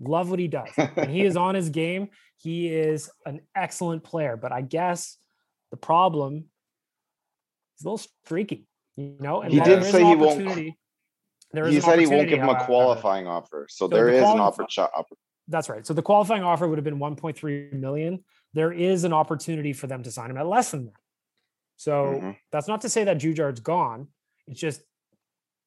Love 0.00 0.30
what 0.30 0.40
he 0.40 0.48
does. 0.48 0.68
and 0.76 1.10
he 1.10 1.22
is 1.22 1.36
on 1.46 1.54
his 1.54 1.70
game. 1.70 2.08
He 2.38 2.68
is 2.68 3.08
an 3.24 3.40
excellent 3.54 4.02
player. 4.02 4.36
But 4.36 4.50
I 4.50 4.62
guess 4.62 5.16
the 5.70 5.76
problem 5.76 6.46
is 7.78 7.84
a 7.84 7.88
little 7.88 7.98
streaky, 7.98 8.66
you 8.96 9.16
know. 9.20 9.42
And 9.42 9.52
He 9.52 9.60
did 9.60 9.84
say 9.84 10.02
he 10.04 10.16
won't- 10.16 10.74
there 11.52 11.66
is 11.66 11.74
he 11.74 11.80
said 11.80 11.98
he 11.98 12.06
won't 12.06 12.20
opportunity, 12.20 12.30
give 12.30 12.38
him 12.42 12.48
a 12.48 12.52
however- 12.54 12.64
qualifying 12.66 13.26
offer, 13.26 13.66
so, 13.68 13.84
So 13.84 13.88
there 13.88 14.06
the 14.06 14.12
is 14.12 14.18
an 14.18 14.36
qualify- 14.36 14.42
opportunity. 14.84 15.16
That's 15.48 15.68
right. 15.68 15.84
So 15.86 15.94
the 15.94 16.02
qualifying 16.02 16.42
offer 16.44 16.68
would 16.68 16.78
have 16.78 16.84
been 16.84 16.98
1.3 17.00 17.72
million. 17.72 18.24
There 18.54 18.72
is 18.72 19.04
an 19.04 19.12
opportunity 19.12 19.72
for 19.72 19.86
them 19.88 20.02
to 20.04 20.10
sign 20.10 20.30
him 20.30 20.36
at 20.36 20.46
less 20.46 20.70
than 20.70 20.86
that. 20.86 20.94
So 21.76 22.20
Mhm. 22.22 22.36
that's 22.52 22.68
not 22.68 22.82
to 22.82 22.88
say 22.88 23.04
that 23.04 23.18
Jujhar's 23.18 23.58
gone. 23.60 24.08
It's 24.46 24.60
just 24.60 24.82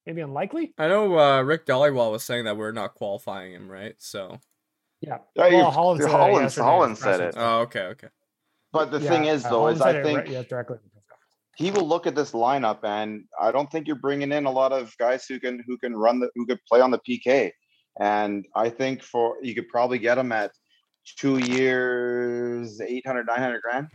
maybe 0.05 0.21
unlikely. 0.21 0.73
I 0.77 0.87
know 0.87 1.17
uh, 1.19 1.41
Rick 1.41 1.65
Dhaliwal 1.65 2.11
was 2.11 2.23
saying 2.23 2.45
that 2.45 2.55
we're 2.55 2.71
not 2.71 2.93
qualifying 2.95 3.53
him, 3.53 3.69
right? 3.69 3.95
So. 3.99 4.39
Yeah. 5.01 5.17
Yeah, 5.35 5.47
you- 5.47 5.63
Holland 5.65 6.01
said, 6.01 6.07
it 6.09 6.11
Holland- 6.11 6.53
Holland 6.53 6.97
said 6.97 7.19
it. 7.19 7.33
Oh, 7.37 7.59
okay, 7.61 7.81
okay. 7.87 8.07
But 8.71 8.89
the 8.89 8.99
Yeah, 8.99 9.09
thing 9.09 9.25
is, 9.25 9.43
uh, 9.45 9.49
though, 9.49 9.55
Holland 9.59 9.77
is 9.77 9.83
said 9.83 9.95
I 9.95 9.99
it 9.99 10.03
think 10.03 10.17
right- 10.19 10.27
yeah, 10.29 10.43
directly. 10.43 10.77
in 10.77 10.83
the 10.83 10.89
press 10.91 11.03
conference. 11.09 11.35
He 11.55 11.71
will 11.71 11.87
look 11.87 12.07
at 12.07 12.15
this 12.15 12.31
lineup, 12.31 12.79
and 12.83 13.25
I 13.39 13.51
don't 13.51 13.71
think 13.71 13.87
you're 13.87 13.95
bringing 13.95 14.31
in 14.31 14.45
a 14.45 14.51
lot 14.51 14.71
of 14.71 14.95
guys 14.97 15.25
who 15.25 15.39
can 15.39 15.63
who 15.67 15.77
can 15.77 15.95
run 15.95 16.19
the 16.19 16.29
who 16.35 16.45
could 16.45 16.59
play 16.67 16.81
on 16.81 16.91
the 16.91 16.99
PK. 16.99 17.51
And 17.99 18.45
I 18.55 18.69
think 18.69 19.03
for 19.03 19.37
you 19.41 19.53
could 19.53 19.69
probably 19.69 19.99
get 19.99 20.17
him 20.17 20.31
at 20.31 20.51
two 21.17 21.37
years, 21.37 22.81
800, 22.81 23.27
900 23.27 23.61
grand. 23.61 23.87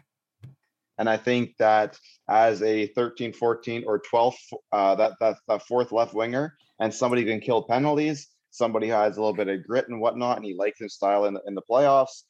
And 0.98 1.09
I 1.09 1.16
think 1.16 1.56
that 1.59 1.96
as 2.28 2.62
a 2.62 2.88
13, 2.88 3.32
14, 3.32 3.84
or 3.86 4.00
12, 4.00 4.34
uh, 4.72 4.94
that, 4.96 5.12
that, 5.20 5.36
that 5.46 5.62
fourth 5.62 5.92
left 5.92 6.12
winger 6.12 6.54
and 6.80 6.92
somebody 6.92 7.24
can 7.24 7.40
kill 7.40 7.62
penalties, 7.62 8.28
somebody 8.50 8.88
has 8.88 9.16
a 9.16 9.20
little 9.20 9.34
bit 9.34 9.48
of 9.48 9.64
grit 9.64 9.88
and 9.88 10.00
whatnot, 10.00 10.36
and 10.36 10.46
he 10.46 10.54
likes 10.54 10.80
his 10.80 10.94
style 10.94 11.24
in 11.26 11.38
in 11.46 11.54
the 11.54 11.62
playoffs. 11.70 12.24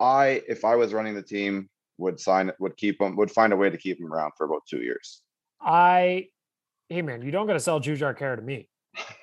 I, 0.00 0.42
if 0.48 0.64
I 0.64 0.76
was 0.76 0.92
running 0.92 1.14
the 1.14 1.22
team, 1.22 1.68
would 1.98 2.18
sign, 2.18 2.48
it, 2.48 2.56
would 2.58 2.76
keep 2.76 3.00
him, 3.00 3.16
would 3.16 3.30
find 3.30 3.52
a 3.52 3.56
way 3.56 3.70
to 3.70 3.76
keep 3.76 4.00
him 4.00 4.12
around 4.12 4.32
for 4.36 4.46
about 4.46 4.62
two 4.68 4.80
years. 4.80 5.22
I, 5.60 6.28
hey 6.88 7.02
man, 7.02 7.22
you 7.22 7.30
don't 7.30 7.46
got 7.46 7.54
to 7.54 7.60
sell 7.60 7.80
Jujhar 7.80 8.16
Khaira 8.16 8.36
to 8.36 8.42
me. 8.42 8.68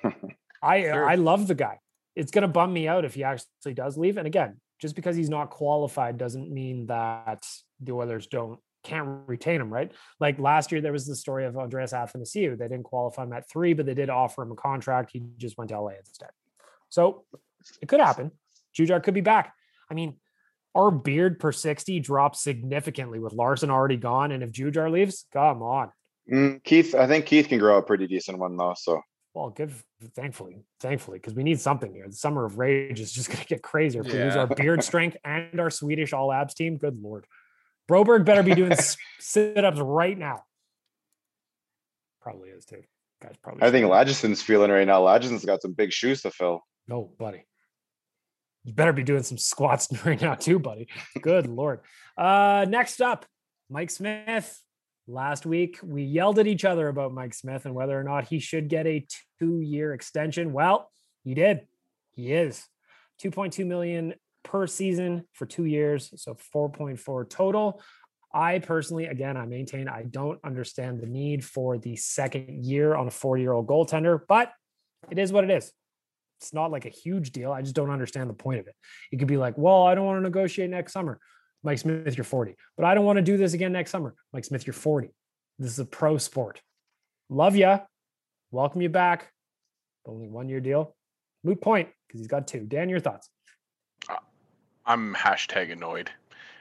I 0.62 0.82
Sure. 0.82 1.10
I 1.10 1.16
love 1.16 1.48
the 1.48 1.56
guy. 1.56 1.80
It's 2.16 2.32
gonna 2.32 2.48
bum 2.48 2.74
me 2.74 2.88
out 2.88 3.06
if 3.06 3.14
he 3.14 3.24
actually 3.24 3.74
does 3.74 3.98
leave. 3.98 4.18
And 4.18 4.28
again, 4.28 4.60
just 4.80 4.96
because 4.96 5.16
he's 5.16 5.30
not 5.30 5.50
qualified 5.50 6.18
doesn't 6.18 6.52
mean 6.52 6.88
that 6.88 7.46
the 7.80 7.92
Oilers 7.92 8.28
don't 8.28 8.60
can't 8.84 9.28
retain 9.28 9.60
him, 9.60 9.74
right? 9.74 9.92
Like 10.20 10.40
last 10.40 10.72
year, 10.72 10.80
there 10.80 10.92
was 10.92 11.06
the 11.06 11.16
story 11.16 11.46
of 11.46 11.58
Andreas 11.58 11.92
Athanasiou. 11.92 12.58
They 12.58 12.68
didn't 12.68 12.84
qualify 12.84 13.24
him 13.24 13.34
at 13.34 13.50
three, 13.50 13.74
but 13.74 13.86
they 13.86 13.94
did 13.94 14.10
offer 14.10 14.44
him 14.44 14.52
a 14.52 14.56
contract. 14.56 15.12
He 15.12 15.24
just 15.38 15.58
went 15.58 15.70
to 15.70 15.80
LA 15.80 15.94
instead. 16.00 16.30
So 16.90 17.26
it 17.82 17.88
could 17.88 18.00
happen. 18.00 18.32
Jujhar 18.78 19.04
could 19.04 19.14
be 19.14 19.22
back. 19.22 19.54
I 19.90 19.94
mean, 19.94 20.18
our 20.76 20.92
beard 20.92 21.40
per 21.40 21.52
60 21.52 22.00
drops 22.02 22.44
significantly 22.44 23.20
with 23.20 23.34
Larsson 23.34 23.70
already 23.72 23.98
gone. 23.98 24.32
And 24.32 24.44
if 24.44 24.52
Jujhar 24.52 24.92
leaves, 24.92 25.26
come 25.32 25.64
on. 25.64 25.92
Mm, 26.32 26.64
Keith, 26.64 26.94
I 26.94 27.08
think 27.08 27.26
Keith 27.26 27.48
can 27.48 27.60
grow 27.60 27.78
a 27.78 27.82
pretty 27.84 28.08
decent 28.08 28.38
one 28.40 28.58
though. 28.58 28.74
So 28.78 29.02
Well, 29.34 29.50
good. 29.50 29.72
Thankfully, 30.16 30.58
thankfully, 30.80 31.18
because 31.20 31.34
we 31.34 31.44
need 31.44 31.60
something 31.60 31.94
here. 31.94 32.08
The 32.08 32.16
summer 32.16 32.46
of 32.46 32.58
rage 32.58 33.00
is 33.00 33.12
just 33.12 33.30
going 33.32 33.40
to 33.40 33.46
get 33.46 33.64
crazier. 33.64 34.02
If 34.02 34.08
we 34.08 34.20
lose 34.20 34.36
our 34.36 34.48
beard 34.48 34.84
strength 34.84 35.18
and 35.24 35.60
our 35.60 35.70
Swedish 35.70 36.14
all 36.14 36.32
abs 36.34 36.54
team, 36.54 36.78
good 36.78 37.02
lord, 37.02 37.26
Broberg 37.90 38.26
better 38.26 38.44
be 38.44 38.56
doing 38.56 38.72
s- 38.74 38.98
sit-ups 39.20 39.80
right 39.80 40.18
now. 40.18 40.44
Probably 42.22 42.50
is 42.50 42.66
too. 42.66 42.82
Guys, 43.22 43.36
probably. 43.42 43.62
I 43.62 43.72
think 43.72 43.86
should. 43.86 44.42
Feeling 44.42 44.72
right 44.72 44.88
now. 44.88 45.02
Lagesson's 45.02 45.46
got 45.46 45.62
some 45.62 45.74
big 45.74 45.92
shoes 45.94 46.22
to 46.24 46.32
fill. 46.32 46.62
No, 46.88 47.12
buddy. 47.18 47.46
You 48.66 48.74
better 48.74 48.94
be 48.94 49.04
doing 49.04 49.24
some 49.24 49.38
squats 49.38 49.88
right 50.06 50.20
now 50.20 50.34
too, 50.34 50.60
buddy. 50.60 50.88
Good 51.22 51.48
lord. 51.48 51.82
Uh 52.18 52.66
next 52.68 53.02
up, 53.02 53.26
Mike 53.70 53.92
Smith. 53.92 54.60
Last 55.08 55.46
week 55.46 55.80
we 55.84 56.04
yelled 56.04 56.40
at 56.40 56.48
each 56.48 56.66
other 56.66 56.88
about 56.88 57.14
Mike 57.14 57.36
Smith 57.36 57.66
and 57.66 57.76
whether 57.76 57.98
or 57.98 58.04
not 58.04 58.28
he 58.28 58.40
should 58.40 58.68
get 58.68 58.88
a 58.88 59.06
two-year 59.40 59.94
extension. 59.94 60.52
Well, 60.52 60.90
he 61.24 61.36
did. 61.36 61.68
He 62.12 62.34
is 62.34 62.66
2.2 63.22 63.66
million 63.68 64.16
per 64.44 64.66
season 64.66 65.26
for 65.34 65.46
two 65.46 65.66
years, 65.66 66.12
so 66.16 66.36
4.4 66.56 67.30
total. 67.30 67.82
I 68.34 68.60
personally, 68.60 69.06
again, 69.06 69.38
I 69.38 69.46
maintain 69.46 69.88
I 69.88 70.04
don't 70.04 70.40
understand 70.44 71.02
the 71.02 71.08
need 71.08 71.46
for 71.46 71.78
the 71.78 71.96
second 71.96 72.66
year 72.66 72.96
on 72.96 73.08
a 73.08 73.12
40-year-old 73.12 73.68
goaltender, 73.68 74.20
but 74.28 74.52
it 75.12 75.20
is 75.20 75.32
what 75.32 75.44
it 75.44 75.52
is 75.52 75.72
it's 76.40 76.54
not 76.54 76.72
like 76.72 76.86
a 76.86 76.90
huge 76.90 77.32
deal. 77.32 77.52
I 77.52 77.62
just 77.62 77.76
don't 77.76 77.90
understand 77.90 78.30
the 78.30 78.34
point 78.34 78.60
of 78.60 78.68
it. 78.68 78.76
You 79.12 79.18
could 79.18 79.28
be 79.28 79.38
like, 79.38 79.58
well, 79.58 79.84
I 79.84 79.96
don't 79.96 80.06
want 80.06 80.18
to 80.18 80.22
negotiate 80.22 80.70
next 80.70 80.94
summer. 80.94 81.20
Mike 81.64 81.80
Smith, 81.80 82.16
you're 82.16 82.24
40. 82.24 82.56
But 82.78 82.86
I 82.86 82.94
don't 82.94 83.06
want 83.06 83.18
to 83.18 83.24
do 83.24 83.38
this 83.38 83.54
again 83.54 83.72
next 83.72 83.92
summer. 83.92 84.14
Mike 84.34 84.46
Smith, 84.46 84.68
you're 84.68 84.74
40. 84.74 85.10
This 85.58 85.72
is 85.72 85.80
a 85.80 85.86
pro 85.86 86.18
sport. 86.18 86.62
Love 87.30 87.56
ya. 87.56 87.80
Welcome 88.52 88.82
you 88.82 88.90
back. 88.90 89.32
Only 90.06 90.28
one 90.28 90.50
year 90.50 90.60
deal. 90.60 90.96
Moot 91.44 91.62
point 91.62 91.90
because 92.08 92.20
he's 92.20 92.28
got 92.28 92.48
two. 92.48 92.62
Dan, 92.62 92.90
your 92.90 93.00
thoughts? 93.00 93.30
Uh, 94.08 94.18
I'm 94.86 95.16
hashtag 95.16 95.72
annoyed. 95.72 96.12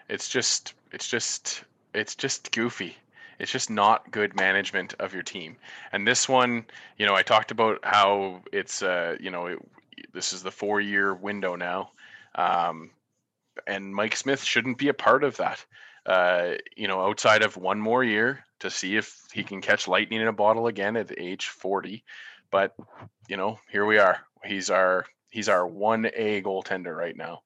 It's 0.09 0.29
just, 0.29 0.75
it's 0.93 1.09
just, 1.09 1.65
it's 1.93 2.15
just 2.15 2.51
goofy. 2.53 2.97
It's 3.39 3.51
just 3.51 3.71
not 3.71 4.11
good 4.11 4.37
management 4.37 4.95
of 5.01 5.13
your 5.13 5.23
team. 5.23 5.57
And 5.93 6.07
this 6.07 6.29
one, 6.29 6.67
you 6.99 7.07
know, 7.07 7.15
I 7.15 7.23
talked 7.23 7.51
about 7.51 7.81
how 7.83 8.43
it's, 8.53 8.83
uh, 8.83 9.17
you 9.21 9.31
know, 9.31 9.47
it, 9.47 9.59
this 10.13 10.33
is 10.33 10.43
the 10.43 10.51
four 10.51 10.81
year 10.81 11.15
window 11.15 11.57
now. 11.57 11.91
Um, 12.35 12.91
and 13.67 13.95
Mike 13.95 14.17
Smith 14.17 14.43
shouldn't 14.43 14.79
be 14.79 14.89
a 14.89 14.95
part 14.95 15.25
of 15.25 15.37
that. 15.37 15.65
Uh, 16.07 16.55
you 16.77 16.87
know, 16.87 17.01
outside 17.01 17.43
of 17.43 17.57
one 17.57 17.81
more 17.81 18.05
year 18.05 18.45
to 18.61 18.71
see 18.71 18.97
if 18.97 19.23
he 19.33 19.43
can 19.43 19.61
catch 19.61 19.89
lightning 19.89 20.21
in 20.21 20.29
a 20.29 20.33
bottle 20.33 20.67
again 20.67 20.97
at 20.97 21.19
age 21.19 21.47
40. 21.47 22.05
But, 22.51 22.75
you 23.29 23.37
know, 23.37 23.59
here 23.71 23.87
we 23.87 23.99
are. 23.99 24.21
He's 24.45 24.71
our 24.71 25.07
he's 25.31 25.49
our 25.49 25.69
1A 25.69 26.45
goaltender 26.45 26.95
right 26.95 27.17
now. 27.17 27.43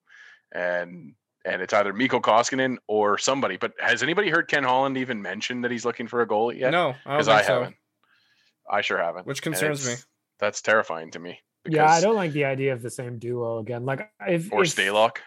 And 0.53 1.15
and 1.49 1.63
it's 1.63 1.73
either 1.73 1.93
Mikko 1.93 2.21
Koskinen 2.21 2.77
or 2.87 3.19
somebody. 3.19 3.57
But 3.57 3.73
has 3.81 4.03
anybody 4.03 4.29
heard 4.29 4.49
Ken 4.49 4.65
Holland 4.65 4.99
even 4.99 5.23
mention 5.23 5.63
that 5.63 5.71
he's 5.71 5.85
looking 5.85 6.07
for 6.07 6.21
a 6.21 6.27
goalie 6.27 6.61
yet? 6.61 6.71
No, 6.71 6.95
because 7.05 7.29
I, 7.29 7.41
I 7.41 7.43
haven't. 7.43 7.77
I 8.71 8.81
sure 8.83 8.99
haven't. 8.99 9.27
Which 9.27 9.43
concerns 9.43 9.87
me. 9.87 9.95
That's 10.39 10.61
terrifying 10.61 11.11
to 11.13 11.19
me. 11.19 11.41
Yeah, 11.67 11.87
I 11.87 12.01
don't 12.01 12.15
like 12.15 12.33
the 12.33 12.45
idea 12.45 12.73
of 12.73 12.83
the 12.83 12.91
same 12.91 13.19
duo 13.19 13.59
again. 13.59 13.85
Like 13.85 14.11
if 14.27 14.53
or 14.53 14.63
if, 14.63 14.75
Stalock. 14.75 15.19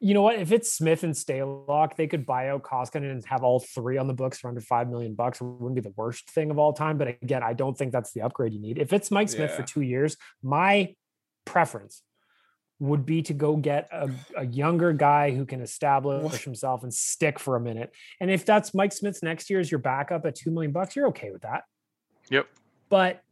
You 0.00 0.14
know 0.14 0.22
what? 0.22 0.36
If 0.36 0.50
it's 0.50 0.72
Smith 0.72 1.04
and 1.04 1.14
Stalock, 1.14 1.94
they 1.96 2.08
could 2.08 2.26
buy 2.26 2.48
out 2.48 2.62
Koskinen 2.62 3.12
and 3.12 3.24
have 3.26 3.44
all 3.44 3.60
three 3.60 3.98
on 3.98 4.08
the 4.08 4.14
books 4.14 4.40
for 4.40 4.48
under 4.48 4.60
five 4.60 4.88
million 4.88 5.14
bucks. 5.14 5.40
It 5.40 5.44
wouldn't 5.44 5.76
be 5.76 5.80
the 5.80 5.94
worst 5.96 6.28
thing 6.30 6.50
of 6.50 6.58
all 6.58 6.72
time. 6.72 6.98
But 6.98 7.08
again, 7.22 7.42
I 7.42 7.52
don't 7.52 7.76
think 7.76 7.92
that's 7.92 8.12
the 8.12 8.22
upgrade 8.22 8.52
you 8.52 8.60
need. 8.60 8.78
If 8.78 8.92
it's 8.92 9.10
Mike 9.10 9.28
Smith 9.28 9.50
yeah. 9.50 9.56
for 9.56 9.62
two 9.62 9.82
years, 9.82 10.16
my 10.42 10.94
preference 11.44 12.02
would 12.82 13.06
be 13.06 13.22
to 13.22 13.32
go 13.32 13.54
get 13.54 13.88
a, 13.92 14.10
a 14.36 14.44
younger 14.44 14.92
guy 14.92 15.30
who 15.30 15.46
can 15.46 15.60
establish 15.60 16.24
what? 16.24 16.40
himself 16.40 16.82
and 16.82 16.92
stick 16.92 17.38
for 17.38 17.54
a 17.54 17.60
minute. 17.60 17.92
And 18.20 18.28
if 18.28 18.44
that's 18.44 18.74
Mike 18.74 18.92
Smith's 18.92 19.22
next 19.22 19.48
year 19.48 19.60
as 19.60 19.70
your 19.70 19.78
backup 19.78 20.26
at 20.26 20.34
two 20.34 20.50
million 20.50 20.72
bucks, 20.72 20.96
you're 20.96 21.06
okay 21.08 21.30
with 21.30 21.42
that. 21.42 21.62
Yep. 22.28 22.48
But 22.88 23.22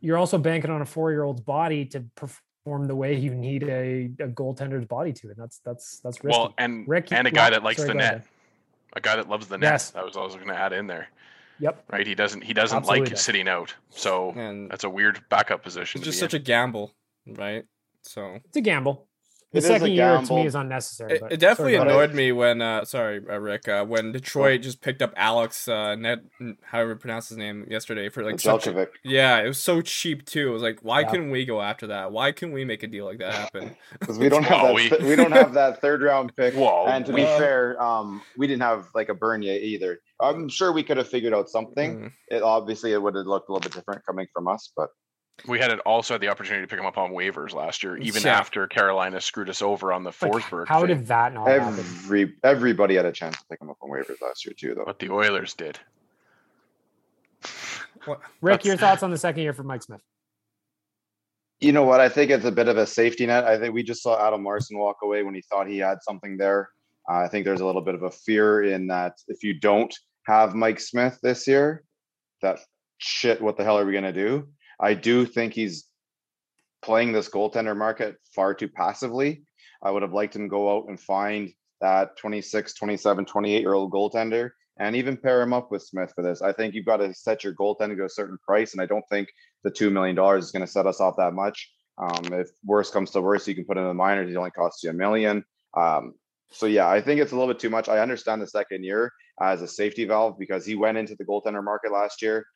you're 0.00 0.18
also 0.18 0.38
banking 0.38 0.72
on 0.72 0.82
a 0.82 0.84
four 0.84 1.12
year 1.12 1.22
old's 1.22 1.40
body 1.40 1.84
to 1.86 2.04
perform 2.16 2.86
the 2.88 2.96
way 2.96 3.14
you 3.14 3.32
need 3.32 3.62
a, 3.62 4.10
a 4.18 4.28
goaltender's 4.28 4.86
body 4.86 5.12
to, 5.12 5.28
and 5.28 5.36
that's 5.36 5.60
that's 5.64 6.00
that's 6.00 6.24
risky. 6.24 6.36
Well, 6.36 6.54
and 6.58 6.86
Rick, 6.88 7.12
and 7.12 7.28
a 7.28 7.30
guy 7.30 7.50
that 7.50 7.62
likes 7.62 7.78
sorry, 7.78 7.90
the 7.90 7.94
net, 7.94 8.14
ahead. 8.14 8.24
a 8.94 9.00
guy 9.00 9.14
that 9.14 9.28
loves 9.28 9.46
the 9.46 9.56
net. 9.56 9.72
Yes. 9.72 9.90
That 9.90 10.04
was 10.04 10.16
also 10.16 10.34
going 10.34 10.48
to 10.48 10.58
add 10.58 10.72
in 10.72 10.88
there. 10.88 11.08
Yep. 11.60 11.84
Right. 11.92 12.06
He 12.06 12.16
doesn't. 12.16 12.42
He 12.42 12.52
doesn't 12.52 12.78
Absolutely 12.78 13.02
like 13.02 13.10
does. 13.10 13.22
sitting 13.22 13.46
out. 13.46 13.72
So 13.90 14.32
and 14.32 14.68
that's 14.68 14.84
a 14.84 14.90
weird 14.90 15.22
backup 15.28 15.62
position. 15.62 16.00
It's 16.00 16.06
just 16.06 16.18
such 16.18 16.34
in. 16.34 16.40
a 16.40 16.44
gamble, 16.44 16.92
right? 17.24 17.64
So 18.06 18.38
it's 18.44 18.56
a 18.56 18.60
gamble. 18.60 19.08
The 19.52 19.62
second 19.62 19.92
year 19.92 20.20
to 20.20 20.34
me 20.34 20.46
is 20.46 20.54
unnecessary. 20.54 21.14
It, 21.14 21.22
it 21.30 21.36
definitely 21.40 21.76
sorry, 21.76 21.88
annoyed 21.88 22.14
me 22.14 22.32
when, 22.32 22.60
uh, 22.60 22.84
sorry, 22.84 23.22
uh, 23.28 23.38
Rick, 23.38 23.68
uh, 23.68 23.84
when 23.84 24.12
Detroit 24.12 24.60
just 24.60 24.82
picked 24.82 25.00
up 25.00 25.14
Alex, 25.16 25.68
uh, 25.68 25.94
Net, 25.94 26.18
however 26.62 26.90
you 26.90 26.96
pronounce 26.96 27.28
his 27.28 27.38
name, 27.38 27.64
yesterday 27.70 28.08
for 28.08 28.24
like 28.24 28.40
such. 28.40 28.66
A, 28.66 28.88
yeah, 29.04 29.38
it 29.38 29.46
was 29.46 29.58
so 29.58 29.80
cheap 29.80 30.26
too. 30.26 30.48
It 30.48 30.52
was 30.52 30.62
like, 30.62 30.80
why 30.82 31.00
yeah. 31.00 31.10
couldn't 31.10 31.30
we 31.30 31.44
go 31.44 31.62
after 31.62 31.86
that? 31.86 32.12
Why 32.12 32.32
can 32.32 32.52
we 32.52 32.64
make 32.64 32.82
a 32.82 32.86
deal 32.86 33.06
like 33.06 33.18
that 33.18 33.34
happen? 33.34 33.76
Because 33.98 34.18
we 34.18 34.28
don't 34.28 34.44
have 34.44 34.62
that. 34.62 34.74
We... 35.00 35.08
we 35.08 35.16
don't 35.16 35.32
have 35.32 35.54
that 35.54 35.80
third 35.80 36.02
round 36.02 36.34
pick. 36.36 36.54
Whoa. 36.56 36.86
And 36.86 37.06
to 37.06 37.12
be 37.12 37.22
fair, 37.22 37.80
um, 37.82 38.20
we 38.36 38.46
didn't 38.46 38.62
have 38.62 38.88
like 38.94 39.08
a 39.08 39.14
Bernier 39.14 39.58
either. 39.58 40.00
I'm 40.20 40.48
sure 40.48 40.72
we 40.72 40.82
could 40.82 40.96
have 40.96 41.08
figured 41.08 41.32
out 41.32 41.48
something. 41.48 41.96
Mm. 41.96 42.12
It 42.28 42.42
obviously 42.42 42.92
it 42.92 43.00
would 43.00 43.14
have 43.14 43.26
looked 43.26 43.48
a 43.48 43.52
little 43.52 43.68
bit 43.68 43.72
different 43.72 44.04
coming 44.04 44.26
from 44.34 44.48
us, 44.48 44.70
but 44.76 44.90
we 45.46 45.58
had 45.58 45.70
it 45.70 45.80
also 45.80 46.14
had 46.14 46.20
the 46.20 46.28
opportunity 46.28 46.64
to 46.64 46.68
pick 46.68 46.78
him 46.78 46.86
up 46.86 46.98
on 46.98 47.10
waivers 47.10 47.52
last 47.52 47.82
year, 47.82 47.96
even 47.98 48.22
yeah. 48.22 48.38
after 48.38 48.66
Carolina 48.66 49.20
screwed 49.20 49.50
us 49.50 49.60
over 49.60 49.92
on 49.92 50.02
the 50.02 50.10
Forsberg. 50.10 50.60
Like, 50.60 50.68
how 50.68 50.80
thing. 50.80 50.88
did 50.88 51.06
that 51.08 51.34
not 51.34 51.48
Every 51.48 52.20
happen? 52.20 52.36
everybody 52.42 52.94
had 52.94 53.04
a 53.04 53.12
chance 53.12 53.36
to 53.36 53.44
pick 53.50 53.60
him 53.60 53.68
up 53.68 53.76
on 53.82 53.90
waivers 53.90 54.20
last 54.22 54.46
year 54.46 54.54
too, 54.58 54.74
though. 54.74 54.84
But 54.84 54.98
the 54.98 55.10
Oilers 55.10 55.54
did. 55.54 55.78
What, 58.06 58.20
Rick, 58.40 58.64
your 58.64 58.76
thoughts 58.76 59.02
on 59.02 59.10
the 59.10 59.18
second 59.18 59.42
year 59.42 59.52
for 59.52 59.62
Mike 59.62 59.82
Smith? 59.82 60.00
You 61.60 61.72
know 61.72 61.84
what? 61.84 62.00
I 62.00 62.08
think 62.08 62.30
it's 62.30 62.44
a 62.44 62.52
bit 62.52 62.68
of 62.68 62.76
a 62.76 62.86
safety 62.86 63.26
net. 63.26 63.44
I 63.44 63.58
think 63.58 63.74
we 63.74 63.82
just 63.82 64.02
saw 64.02 64.26
Adam 64.26 64.44
Larsson 64.44 64.78
walk 64.78 64.98
away 65.02 65.22
when 65.22 65.34
he 65.34 65.42
thought 65.42 65.66
he 65.66 65.78
had 65.78 66.02
something 66.02 66.36
there. 66.36 66.70
Uh, 67.10 67.18
I 67.18 67.28
think 67.28 67.44
there's 67.44 67.60
a 67.60 67.66
little 67.66 67.82
bit 67.82 67.94
of 67.94 68.02
a 68.02 68.10
fear 68.10 68.62
in 68.62 68.86
that 68.88 69.14
if 69.28 69.42
you 69.42 69.54
don't 69.58 69.94
have 70.26 70.54
Mike 70.54 70.80
Smith 70.80 71.18
this 71.22 71.46
year, 71.46 71.82
that 72.42 72.60
shit, 72.98 73.40
what 73.40 73.56
the 73.56 73.64
hell 73.64 73.78
are 73.78 73.86
we 73.86 73.92
going 73.92 74.04
to 74.04 74.12
do? 74.12 74.48
I 74.80 74.94
do 74.94 75.24
think 75.24 75.54
he's 75.54 75.86
playing 76.82 77.12
this 77.12 77.28
goaltender 77.28 77.76
market 77.76 78.16
far 78.34 78.54
too 78.54 78.68
passively. 78.68 79.42
I 79.82 79.90
would 79.90 80.02
have 80.02 80.12
liked 80.12 80.36
him 80.36 80.42
to 80.42 80.48
go 80.48 80.76
out 80.76 80.88
and 80.88 80.98
find 80.98 81.52
that 81.80 82.16
26, 82.16 82.74
27, 82.74 83.24
28 83.24 83.60
year 83.60 83.74
old 83.74 83.92
goaltender 83.92 84.50
and 84.78 84.94
even 84.94 85.16
pair 85.16 85.40
him 85.42 85.52
up 85.52 85.70
with 85.70 85.82
Smith 85.82 86.12
for 86.14 86.22
this. 86.22 86.42
I 86.42 86.52
think 86.52 86.74
you've 86.74 86.86
got 86.86 86.98
to 86.98 87.14
set 87.14 87.44
your 87.44 87.54
goaltender 87.54 87.96
to 87.96 88.04
a 88.04 88.10
certain 88.10 88.38
price. 88.44 88.72
And 88.72 88.80
I 88.80 88.86
don't 88.86 89.04
think 89.10 89.28
the 89.64 89.70
$2 89.70 89.90
million 89.90 90.16
is 90.38 90.52
going 90.52 90.64
to 90.64 90.70
set 90.70 90.86
us 90.86 91.00
off 91.00 91.16
that 91.16 91.32
much. 91.32 91.70
Um, 91.98 92.32
if 92.32 92.48
worse 92.64 92.90
comes 92.90 93.10
to 93.12 93.22
worse, 93.22 93.48
you 93.48 93.54
can 93.54 93.64
put 93.64 93.78
him 93.78 93.84
in 93.84 93.88
the 93.88 93.94
minors. 93.94 94.28
He 94.28 94.36
only 94.36 94.50
costs 94.50 94.82
you 94.84 94.90
a 94.90 94.92
million. 94.92 95.44
Um, 95.74 96.14
so 96.50 96.66
yeah, 96.66 96.88
I 96.88 97.00
think 97.00 97.20
it's 97.20 97.32
a 97.32 97.36
little 97.36 97.52
bit 97.52 97.58
too 97.58 97.70
much. 97.70 97.88
I 97.88 97.98
understand 98.00 98.40
the 98.40 98.46
second 98.46 98.84
year 98.84 99.12
as 99.40 99.62
a 99.62 99.68
safety 99.68 100.04
valve 100.04 100.38
because 100.38 100.64
he 100.64 100.74
went 100.74 100.98
into 100.98 101.16
the 101.16 101.24
goaltender 101.24 101.64
market 101.64 101.90
last 101.90 102.22
year 102.22 102.46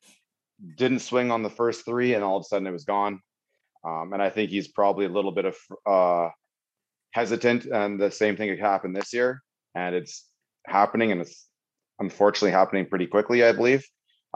didn't 0.77 0.99
swing 0.99 1.31
on 1.31 1.43
the 1.43 1.49
first 1.49 1.85
three, 1.85 2.13
and 2.13 2.23
all 2.23 2.37
of 2.37 2.41
a 2.41 2.43
sudden 2.45 2.67
it 2.67 2.71
was 2.71 2.85
gone. 2.85 3.21
Um, 3.83 4.13
and 4.13 4.21
I 4.21 4.29
think 4.29 4.51
he's 4.51 4.67
probably 4.67 5.05
a 5.05 5.09
little 5.09 5.31
bit 5.31 5.45
of 5.45 5.57
uh, 5.89 6.29
hesitant, 7.11 7.65
and 7.65 7.99
the 7.99 8.11
same 8.11 8.37
thing 8.37 8.49
could 8.49 8.59
happen 8.59 8.93
this 8.93 9.13
year. 9.13 9.41
And 9.75 9.95
it's 9.95 10.27
happening, 10.67 11.11
and 11.11 11.21
it's 11.21 11.47
unfortunately 11.99 12.51
happening 12.51 12.85
pretty 12.85 13.07
quickly, 13.07 13.43
I 13.43 13.51
believe. 13.53 13.85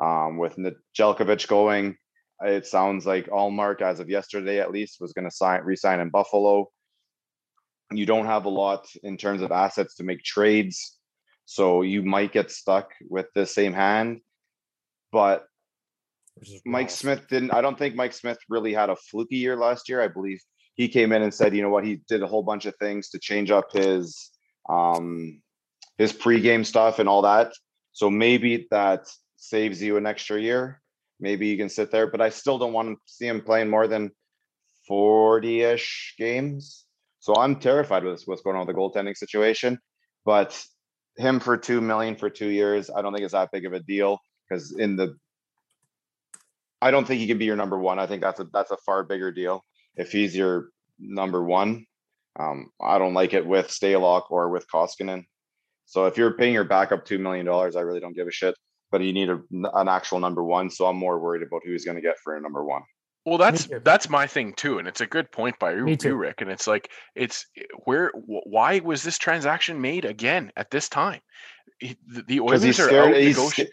Um, 0.02 0.38
with 0.38 0.58
Nedeljkovic 0.58 1.48
going, 1.48 1.96
it 2.44 2.66
sounds 2.66 3.06
like 3.06 3.28
Ullmark, 3.28 3.82
as 3.82 4.00
of 4.00 4.10
yesterday 4.10 4.60
at 4.60 4.72
least, 4.72 4.98
was 5.00 5.14
going 5.14 5.26
to 5.26 5.36
sign 5.36 5.62
resign 5.64 6.00
in 6.00 6.10
Buffalo. 6.10 6.70
You 7.92 8.06
don't 8.06 8.26
have 8.26 8.46
a 8.46 8.50
lot 8.50 8.88
in 9.04 9.16
terms 9.16 9.42
of 9.42 9.52
assets 9.52 9.96
to 9.96 10.04
make 10.04 10.24
trades, 10.24 10.98
so 11.46 11.82
you 11.82 12.02
might 12.02 12.34
get 12.34 12.52
stuck 12.52 12.92
with 13.10 13.28
the 13.36 13.46
same 13.46 13.74
hand. 13.74 14.22
But 15.12 15.46
Mike 16.66 16.90
Smith 16.90 17.28
didn't. 17.30 17.52
I 17.52 17.62
don't 17.62 17.78
think 17.78 17.96
Mike 17.96 18.14
Smith 18.14 18.38
really 18.50 18.74
had 18.74 18.90
a 18.90 18.96
fluky 18.96 19.38
year 19.38 19.56
last 19.56 19.88
year. 19.88 20.02
I 20.02 20.08
believe 20.08 20.40
he 20.76 20.88
came 20.88 21.12
in 21.12 21.22
and 21.22 21.34
said, 21.34 21.56
you 21.56 21.62
know 21.62 21.70
what, 21.70 21.86
he 21.86 22.02
did 22.08 22.22
a 22.22 22.28
whole 22.28 22.44
bunch 22.44 22.66
of 22.66 22.76
things 22.78 23.10
to 23.10 23.20
change 23.20 23.52
up 23.52 23.72
his 23.72 24.32
um 24.70 25.42
his 25.98 26.12
pregame 26.12 26.66
stuff 26.66 27.00
and 27.00 27.08
all 27.08 27.22
that. 27.22 27.54
So 27.94 28.10
maybe 28.10 28.68
that 28.72 29.08
saves 29.38 29.82
you 29.82 29.98
an 29.98 30.06
extra 30.06 30.42
year. 30.42 30.82
Maybe 31.20 31.48
you 31.48 31.58
can 31.58 31.70
sit 31.70 31.92
there, 31.92 32.08
but 32.08 32.20
I 32.20 32.30
still 32.30 32.58
don't 32.58 32.74
want 32.74 32.90
to 32.90 32.96
see 33.06 33.28
him 33.28 33.42
playing 33.42 33.70
more 33.70 33.88
than 33.88 34.12
40-ish 34.90 36.16
games. 36.18 36.86
So 37.20 37.36
I'm 37.38 37.56
terrified 37.56 38.04
with 38.04 38.22
what's 38.26 38.42
going 38.42 38.58
on 38.58 38.68
with 38.68 38.76
the 38.76 38.80
goaltending 38.80 39.16
situation. 39.16 39.80
But 40.26 40.62
him 41.18 41.40
for 41.40 41.56
two 41.56 41.80
million 41.80 42.18
for 42.18 42.30
two 42.30 42.50
years, 42.50 42.90
I 42.90 43.02
don't 43.02 43.14
think 43.14 43.24
it's 43.24 43.34
that 43.34 43.50
big 43.54 43.66
of 43.66 43.74
a 43.74 43.80
deal 43.80 44.20
because 44.50 44.74
in 44.78 44.98
the 44.98 45.16
I 46.86 46.92
don't 46.92 47.08
think 47.08 47.20
he 47.20 47.26
can 47.26 47.40
be 47.40 47.46
your 47.46 47.56
number 47.56 47.80
one. 47.80 47.98
I 47.98 48.06
think 48.06 48.22
that's 48.22 48.40
a 48.40 48.48
that's 48.54 48.70
a 48.70 48.78
far 48.86 49.04
bigger 49.04 49.32
deal. 49.32 49.66
If 49.96 50.12
he's 50.12 50.36
your 50.36 50.70
number 51.00 51.44
one, 51.44 51.88
um, 52.40 52.70
I 52.80 53.00
don't 53.00 53.16
like 53.16 53.34
it 53.34 53.44
with 53.44 53.70
Stalock 53.70 54.30
or 54.30 54.50
with 54.50 54.68
Koskinen. 54.72 55.26
So 55.86 56.06
if 56.06 56.16
you're 56.16 56.38
paying 56.38 56.54
your 56.54 56.64
backup 56.64 57.04
two 57.04 57.18
million 57.18 57.48
dollars, 57.48 57.76
I 57.76 57.82
really 57.82 58.00
don't 58.00 58.16
give 58.16 58.28
a 58.28 58.32
shit. 58.32 58.54
But 58.92 59.02
you 59.02 59.14
need 59.14 59.30
a, 59.30 59.42
an 59.74 59.88
actual 59.88 60.20
number 60.20 60.44
one. 60.44 60.70
So 60.70 60.86
I'm 60.86 60.96
more 60.96 61.20
worried 61.20 61.42
about 61.42 61.62
who 61.66 61.72
he's 61.72 61.86
going 61.86 61.96
to 61.96 62.04
get 62.04 62.20
for 62.24 62.36
a 62.36 62.40
number 62.40 62.64
one. 62.64 62.84
Well, 63.26 63.40
that's 63.40 63.68
that's 63.84 64.08
my 64.08 64.28
thing 64.28 64.54
too, 64.54 64.78
and 64.78 64.88
it's 64.88 65.02
a 65.02 65.08
good 65.08 65.32
point 65.32 65.58
by 65.58 65.74
you, 65.74 65.88
you, 65.88 66.16
Rick. 66.16 66.42
And 66.42 66.52
it's 66.52 66.68
like 66.68 66.92
it's 67.16 67.48
where 67.86 68.12
why 68.14 68.78
was 68.78 69.02
this 69.02 69.18
transaction 69.18 69.82
made 69.82 70.06
again 70.06 70.52
at 70.56 70.70
this 70.70 70.88
time? 70.88 71.22
The, 71.82 72.24
the 72.28 72.40
Oilers 72.42 72.80
are 72.80 72.92
out, 72.92 73.16
negoti- 73.16 73.70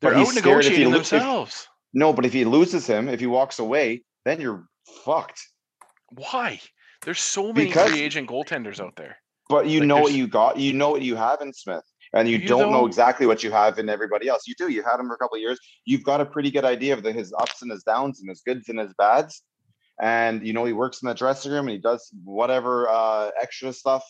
they're 0.00 0.14
out 0.14 0.32
negotiating 0.32 0.92
themselves. 0.92 1.66
No, 1.94 2.12
but 2.12 2.24
if 2.24 2.32
he 2.32 2.44
loses 2.44 2.86
him, 2.86 3.08
if 3.08 3.20
he 3.20 3.26
walks 3.26 3.58
away, 3.58 4.02
then 4.24 4.40
you're 4.40 4.66
fucked. 5.04 5.40
Why? 6.10 6.60
There's 7.02 7.20
so 7.20 7.52
many 7.52 7.66
because, 7.66 7.90
free 7.90 8.00
agent 8.00 8.28
goaltenders 8.28 8.80
out 8.80 8.96
there. 8.96 9.16
But 9.48 9.66
you 9.66 9.80
like 9.80 9.88
know 9.88 10.00
what 10.00 10.12
you 10.12 10.26
got. 10.26 10.56
You 10.56 10.72
know 10.72 10.90
what 10.90 11.02
you 11.02 11.16
have 11.16 11.40
in 11.40 11.52
Smith, 11.52 11.82
and 12.14 12.28
you, 12.28 12.38
you 12.38 12.48
don't, 12.48 12.70
know 12.70 12.86
exactly 12.86 13.26
what 13.26 13.42
you 13.42 13.50
have 13.50 13.78
in 13.78 13.88
everybody 13.88 14.28
else. 14.28 14.46
You 14.46 14.54
do. 14.56 14.68
You 14.68 14.82
had 14.82 15.00
him 15.00 15.08
for 15.08 15.14
a 15.14 15.18
couple 15.18 15.36
of 15.36 15.42
years. 15.42 15.58
You've 15.84 16.04
got 16.04 16.20
a 16.20 16.26
pretty 16.26 16.50
good 16.50 16.64
idea 16.64 16.94
of 16.94 17.02
the, 17.02 17.12
his 17.12 17.34
ups 17.38 17.60
and 17.62 17.70
his 17.70 17.82
downs, 17.82 18.20
and 18.20 18.28
his 18.28 18.40
goods 18.40 18.68
and 18.68 18.78
his 18.78 18.94
bads. 18.94 19.42
And 20.00 20.46
you 20.46 20.52
know 20.52 20.64
he 20.64 20.72
works 20.72 21.02
in 21.02 21.08
the 21.08 21.14
dressing 21.14 21.52
room 21.52 21.66
and 21.66 21.74
he 21.74 21.78
does 21.78 22.10
whatever 22.24 22.88
uh, 22.88 23.30
extra 23.40 23.72
stuff 23.72 24.04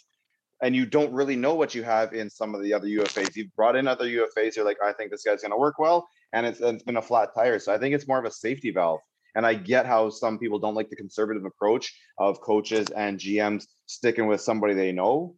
and 0.63 0.77
you 0.77 0.87
don't 0.87 1.13
really 1.13 1.35
know 1.35 1.55
what 1.55 1.75
you 1.75 1.83
have 1.83 2.15
in 2.15 2.31
some 2.31 2.55
of 2.55 2.63
the 2.63 2.73
other 2.73 2.87
UFAs. 2.87 3.35
You've 3.35 3.55
brought 3.57 3.75
in 3.75 3.89
other 3.89 4.07
UFAs. 4.07 4.55
You're 4.55 4.65
like, 4.65 4.79
I 4.83 4.93
think 4.93 5.11
this 5.11 5.25
guy's 5.25 5.43
going 5.43 5.51
to 5.51 5.59
work 5.59 5.79
well, 5.79 6.09
and 6.33 6.47
it's, 6.47 6.61
it's 6.61 6.83
been 6.83 6.97
a 6.97 7.03
flat 7.03 7.31
tire. 7.35 7.59
So 7.59 7.73
I 7.73 7.79
think 7.79 7.95
it's 7.95 8.09
more 8.09 8.19
of 8.19 8.25
a 8.25 8.31
safety 8.31 8.71
valve. 8.71 9.01
And 9.35 9.47
I 9.47 9.55
get 9.55 9.87
how 9.87 10.11
some 10.11 10.39
people 10.39 10.59
don't 10.59 10.75
like 10.75 10.91
the 10.91 10.97
conservative 10.97 11.45
approach 11.45 11.95
of 12.19 12.41
coaches 12.41 12.89
and 12.95 13.19
GMs 13.19 13.67
sticking 13.87 14.27
with 14.27 14.41
somebody 14.41 14.75
they 14.75 14.93
know. 14.93 15.37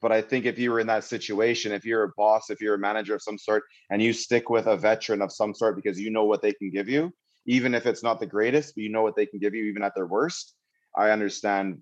But 0.00 0.12
I 0.12 0.22
think 0.22 0.44
if 0.44 0.58
you 0.58 0.70
were 0.70 0.80
in 0.80 0.86
that 0.86 1.04
situation, 1.04 1.72
if 1.72 1.84
you're 1.84 2.04
a 2.04 2.12
boss, 2.16 2.50
if 2.50 2.60
you're 2.60 2.74
a 2.74 2.78
manager 2.78 3.14
of 3.14 3.22
some 3.22 3.38
sort, 3.38 3.64
and 3.90 4.00
you 4.00 4.12
stick 4.12 4.48
with 4.50 4.66
a 4.66 4.76
veteran 4.76 5.22
of 5.22 5.32
some 5.32 5.54
sort 5.54 5.76
because 5.76 6.00
you 6.00 6.10
know 6.10 6.24
what 6.24 6.42
they 6.42 6.52
can 6.52 6.70
give 6.70 6.88
you, 6.88 7.12
even 7.46 7.74
if 7.74 7.86
it's 7.86 8.02
not 8.02 8.20
the 8.20 8.26
greatest, 8.26 8.74
but 8.74 8.82
you 8.82 8.90
know 8.90 9.02
what 9.02 9.16
they 9.16 9.26
can 9.26 9.38
give 9.38 9.54
you, 9.54 9.64
even 9.64 9.82
at 9.82 9.94
their 9.94 10.06
worst, 10.06 10.54
I 10.96 11.10
understand 11.10 11.80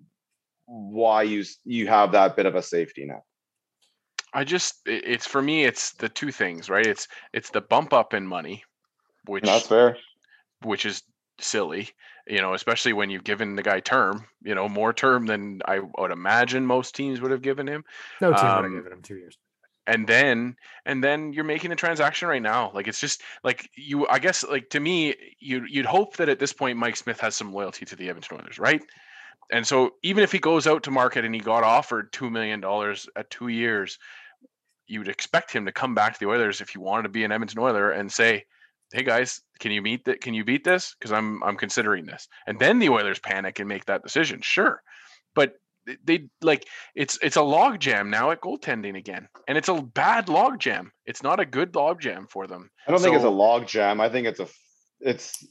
why 0.67 1.23
you 1.25 1.45
you 1.65 1.89
have 1.89 2.13
that 2.13 2.37
bit 2.37 2.47
of 2.47 2.55
a 2.55 2.63
safety 2.63 3.05
net. 3.05 3.23
I 4.35 4.43
just 4.45 4.81
it's 4.85 5.27
for 5.27 5.41
me 5.41 5.65
it's 5.65 5.93
the 5.93 6.09
two 6.09 6.33
things, 6.33 6.69
right? 6.69 6.87
It's 6.87 7.09
it's 7.33 7.51
the 7.51 7.61
bump 7.61 7.93
up 7.93 8.13
in 8.13 8.27
money, 8.27 8.65
which 9.27 9.45
that's 9.45 9.69
fair. 9.69 9.97
Which 10.63 10.85
is 10.85 11.03
silly, 11.39 11.91
you 12.27 12.41
know, 12.41 12.55
especially 12.55 12.93
when 12.93 13.11
you've 13.11 13.25
given 13.25 13.55
the 13.55 13.63
guy 13.63 13.81
term, 13.81 14.27
you 14.43 14.55
know, 14.55 14.69
more 14.69 14.93
term 14.93 15.27
than 15.27 15.63
I 15.67 15.81
would 15.99 16.11
imagine 16.11 16.67
most 16.67 16.95
teams 16.95 17.21
would 17.21 17.31
have 17.31 17.43
given 17.43 17.67
him. 17.67 17.85
No 18.21 18.33
team 18.33 18.45
um, 18.45 18.57
would 18.57 18.65
have 18.65 18.83
given 18.83 18.93
him 18.93 19.03
two 19.03 19.17
years. 19.17 19.39
And 19.87 20.07
then 20.07 20.57
and 20.87 21.05
then 21.05 21.33
you're 21.33 21.45
making 21.45 21.71
the 21.71 21.77
transaction 21.77 22.27
right 22.27 22.43
now. 22.43 22.73
Like 22.75 22.89
it's 22.89 23.01
just 23.01 23.23
like 23.45 23.71
you 23.77 24.09
I 24.09 24.19
guess 24.19 24.43
like 24.43 24.71
to 24.71 24.81
me, 24.81 25.15
you 25.39 25.65
you'd 25.69 25.87
hope 25.87 26.17
that 26.17 26.29
at 26.29 26.41
this 26.41 26.53
point 26.53 26.79
Mike 26.79 26.97
Smith 26.97 27.21
has 27.21 27.37
some 27.37 27.53
loyalty 27.53 27.85
to 27.87 27.97
the 27.97 28.09
Edmonton 28.09 28.39
Oilers, 28.41 28.59
right? 28.59 28.83
And 29.53 29.67
so 29.67 29.95
even 30.03 30.25
if 30.25 30.33
he 30.33 30.39
goes 30.39 30.67
out 30.67 30.83
to 30.85 30.91
market 30.91 31.27
and 31.27 31.35
he 31.35 31.41
got 31.41 31.65
offered 31.65 32.13
two 32.13 32.31
million 32.31 32.61
dollars 32.61 33.09
at 33.15 33.29
two 33.29 33.49
years, 33.49 33.99
you 34.87 35.01
would 35.01 35.09
expect 35.09 35.53
him 35.53 35.65
to 35.67 35.73
come 35.73 35.95
back 35.95 36.15
to 36.15 36.21
the 36.21 36.31
Oilers 36.31 36.61
if 36.61 36.71
he 36.71 36.79
wanted 36.79 37.05
to 37.05 37.09
be 37.09 37.25
an 37.25 37.33
Edmonton 37.33 37.61
Oiler 37.61 37.91
and 37.91 38.13
say, 38.13 38.45
"Hey 38.93 39.03
guys, 39.03 39.41
can 39.59 39.73
you 39.73 39.83
meet 39.83 40.05
that? 40.05 40.21
Can 40.21 40.35
you 40.35 40.45
beat 40.45 40.65
this? 40.65 40.95
Because 40.99 41.13
I'm 41.13 41.43
I'm 41.43 41.57
considering 41.57 42.07
this." 42.07 42.29
And 42.47 42.59
then 42.59 42.79
the 42.79 42.91
Oilers 42.91 43.19
panic 43.19 43.59
and 43.59 43.69
make 43.69 43.85
that 43.87 44.03
decision. 44.03 44.41
Sure, 44.43 44.83
but 45.35 45.55
they 46.05 46.29
like 46.41 46.67
it's 46.95 47.19
it's 47.23 47.37
a 47.37 47.43
log 47.43 47.79
jam 47.79 48.11
now 48.11 48.31
at 48.31 48.41
goaltending 48.41 48.97
again, 48.97 49.29
and 49.49 49.59
it's 49.59 49.69
a 49.69 49.83
bad 49.83 50.29
log 50.29 50.59
jam. 50.59 50.93
It's 51.07 51.23
not 51.23 51.41
a 51.41 51.47
good 51.47 51.75
log 51.75 52.01
jam 52.01 52.27
for 52.29 52.47
them. 52.47 52.71
I 52.87 52.91
don't 52.91 53.01
so, 53.01 53.05
think 53.05 53.17
it's 53.17 53.25
a 53.25 53.31
log 53.31 53.67
jam. 53.67 54.01
I 54.01 54.09
think 54.09 54.27
it's 54.27 54.41
a 54.41 54.49
it's 55.01 55.47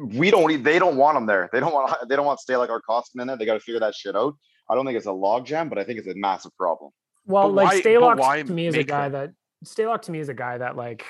we 0.00 0.30
don't 0.30 0.62
they 0.62 0.78
don't 0.78 0.96
want 0.96 1.16
them 1.16 1.26
there. 1.26 1.48
They 1.52 1.60
don't 1.60 1.72
want 1.72 1.96
they 2.08 2.16
don't 2.16 2.26
want 2.26 2.40
Stalock 2.40 2.68
or 2.68 2.80
Koskinen 2.88 3.22
in 3.22 3.26
there. 3.28 3.36
They 3.36 3.46
got 3.46 3.54
to 3.54 3.60
figure 3.60 3.80
that 3.80 3.94
shit 3.94 4.16
out. 4.16 4.34
I 4.68 4.74
don't 4.74 4.86
think 4.86 4.96
it's 4.96 5.06
a 5.06 5.12
log 5.12 5.46
jam, 5.46 5.68
but 5.68 5.78
I 5.78 5.84
think 5.84 5.98
it's 5.98 6.08
a 6.08 6.14
massive 6.14 6.52
problem. 6.56 6.90
Well, 7.26 7.52
but 7.52 7.64
like 7.64 7.84
Stalock 7.84 8.46
to 8.46 8.52
me 8.52 8.66
is 8.66 8.76
a 8.76 8.84
guy 8.84 9.08
that 9.08 9.30
Stalock 9.64 10.02
to 10.02 10.12
me 10.12 10.20
is 10.20 10.28
a 10.28 10.34
guy 10.34 10.58
that 10.58 10.76
like 10.76 11.04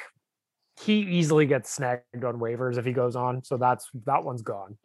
he 0.81 1.01
easily 1.01 1.47
gets 1.47 1.71
snagged 1.71 2.25
on 2.25 2.39
waivers 2.39 2.79
if 2.79 2.85
he 2.85 2.93
goes 2.93 3.17
on. 3.17 3.45
So 3.45 3.57
that's 3.57 3.89
that 4.07 4.25
one's 4.25 4.43
gone. 4.43 4.77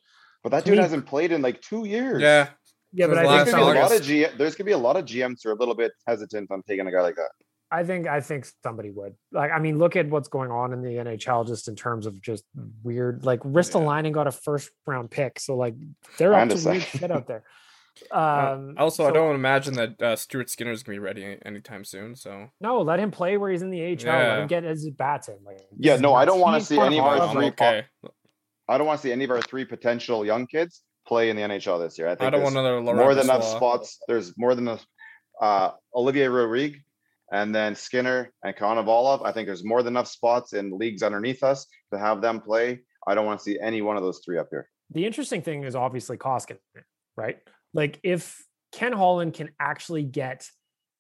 But 0.43 0.49
that 0.51 0.63
to 0.63 0.71
dude 0.71 0.77
me, 0.77 0.84
hasn't 0.84 1.05
played 1.05 1.32
in 1.32 1.41
like 1.41 1.61
two 1.61 1.86
years. 1.86 2.21
Yeah. 2.21 2.49
Yeah, 2.91 3.05
but 3.05 3.19
I 3.19 3.43
think 3.43 3.51
there's 3.51 3.55
gonna, 3.55 3.73
be 3.73 3.77
a 3.77 3.84
lot 3.84 3.95
of 3.95 4.01
G- 4.01 4.25
there's 4.38 4.55
gonna 4.55 4.65
be 4.65 4.71
a 4.71 4.77
lot 4.77 4.95
of 4.95 5.05
GMs 5.05 5.41
who 5.43 5.49
are 5.49 5.53
a 5.53 5.55
little 5.55 5.75
bit 5.75 5.91
hesitant 6.07 6.49
on 6.49 6.63
taking 6.63 6.88
a 6.88 6.91
guy 6.91 7.01
like 7.01 7.15
that. 7.15 7.30
I 7.71 7.84
think 7.84 8.07
I 8.07 8.19
think 8.19 8.47
somebody 8.63 8.89
would. 8.89 9.13
Like, 9.32 9.51
I 9.51 9.59
mean, 9.59 9.77
look 9.77 9.95
at 9.95 10.09
what's 10.09 10.27
going 10.27 10.49
on 10.49 10.73
in 10.73 10.82
the 10.82 10.93
NHL 10.93 11.45
just 11.45 11.67
in 11.67 11.75
terms 11.75 12.07
of 12.07 12.19
just 12.19 12.43
weird. 12.82 13.23
Like, 13.23 13.41
Ristolainen 13.41 14.05
yeah. 14.05 14.09
got 14.09 14.25
a 14.25 14.32
first 14.32 14.71
round 14.88 15.11
pick, 15.11 15.39
so 15.39 15.55
like 15.55 15.75
they're 16.17 16.34
up 16.34 16.49
to 16.49 16.55
weird 16.55 16.82
shit 16.82 17.11
out 17.11 17.27
there. 17.27 17.43
Uh, 18.11 18.53
um, 18.53 18.75
also, 18.77 19.03
so, 19.03 19.09
I 19.09 19.11
don't 19.11 19.35
imagine 19.35 19.73
that 19.75 20.01
uh, 20.01 20.15
Stuart 20.15 20.49
Skinner 20.49 20.71
is 20.71 20.83
gonna 20.83 20.95
be 20.95 20.99
ready 20.99 21.37
anytime 21.45 21.83
soon. 21.83 22.15
So 22.15 22.49
no, 22.61 22.81
let 22.81 22.99
him 22.99 23.11
play 23.11 23.37
where 23.37 23.51
he's 23.51 23.61
in 23.61 23.69
the 23.69 23.81
AHL. 23.81 24.05
Yeah. 24.05 24.17
Let 24.17 24.39
him 24.39 24.47
get 24.47 24.63
his 24.63 24.89
bats 24.89 25.27
in. 25.27 25.37
Like, 25.45 25.61
yeah, 25.77 25.97
no, 25.97 26.13
I 26.13 26.25
don't 26.25 26.39
want 26.39 26.61
to 26.61 26.65
see 26.65 26.79
any 26.79 26.99
of 26.99 27.05
our 27.05 27.31
three. 27.33 27.47
Okay. 27.47 27.85
I 28.67 28.77
don't 28.77 28.85
want 28.85 28.99
to 29.01 29.07
see 29.07 29.11
any 29.11 29.23
of 29.23 29.31
our 29.31 29.41
three 29.41 29.65
potential 29.65 30.25
young 30.25 30.45
kids 30.45 30.83
play 31.07 31.29
in 31.29 31.35
the 31.35 31.41
NHL 31.41 31.79
this 31.79 31.97
year. 31.97 32.07
I 32.07 32.15
think 32.15 32.27
I 32.27 32.29
don't 32.29 32.43
want 32.43 32.55
another 32.55 32.81
more 32.81 33.15
than 33.15 33.25
enough 33.25 33.43
spots. 33.43 33.99
There's 34.07 34.37
more 34.37 34.55
than 34.55 34.67
enough. 34.67 34.85
Uh, 35.41 35.71
Olivier 35.95 36.27
Rodrigue 36.27 36.81
and 37.31 37.53
then 37.53 37.75
Skinner 37.75 38.31
and 38.43 38.55
Konovalov. 38.55 39.25
I 39.25 39.31
think 39.31 39.47
there's 39.47 39.63
more 39.63 39.83
than 39.83 39.93
enough 39.93 40.07
spots 40.07 40.53
in 40.53 40.77
leagues 40.77 41.03
underneath 41.03 41.43
us 41.43 41.67
to 41.93 41.99
have 41.99 42.21
them 42.21 42.41
play. 42.41 42.79
I 43.07 43.15
don't 43.15 43.25
want 43.25 43.39
to 43.39 43.43
see 43.43 43.59
any 43.59 43.81
one 43.81 43.97
of 43.97 44.03
those 44.03 44.21
three 44.23 44.37
up 44.37 44.47
here. 44.51 44.69
The 44.91 45.05
interesting 45.05 45.41
thing 45.41 45.63
is 45.63 45.75
obviously 45.75 46.17
Koskinen, 46.17 46.57
right? 47.15 47.37
Like 47.74 47.99
if 48.03 48.43
Ken 48.72 48.93
Holland 48.93 49.34
can 49.34 49.49
actually 49.59 50.03
get, 50.03 50.47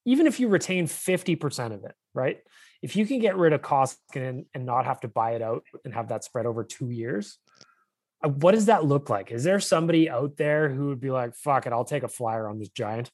even 0.05 0.27
if 0.27 0.39
you 0.39 0.47
retain 0.47 0.87
50% 0.87 1.73
of 1.73 1.83
it, 1.83 1.95
right? 2.13 2.39
If 2.81 2.95
you 2.95 3.05
can 3.05 3.19
get 3.19 3.37
rid 3.37 3.53
of 3.53 3.61
Koskinen 3.61 4.45
and 4.53 4.65
not 4.65 4.85
have 4.85 5.01
to 5.01 5.07
buy 5.07 5.31
it 5.31 5.41
out 5.41 5.63
and 5.83 5.93
have 5.93 6.09
that 6.09 6.23
spread 6.23 6.45
over 6.45 6.63
two 6.63 6.89
years, 6.89 7.37
uh, 8.23 8.29
what 8.29 8.53
does 8.53 8.65
that 8.67 8.85
look 8.85 9.09
like? 9.09 9.31
Is 9.31 9.43
there 9.43 9.59
somebody 9.59 10.09
out 10.09 10.37
there 10.37 10.69
who 10.69 10.87
would 10.87 11.01
be 11.01 11.11
like, 11.11 11.35
fuck 11.35 11.65
it, 11.65 11.73
I'll 11.73 11.85
take 11.85 12.03
a 12.03 12.07
flyer 12.07 12.47
on 12.47 12.59
this 12.59 12.69
giant? 12.69 13.11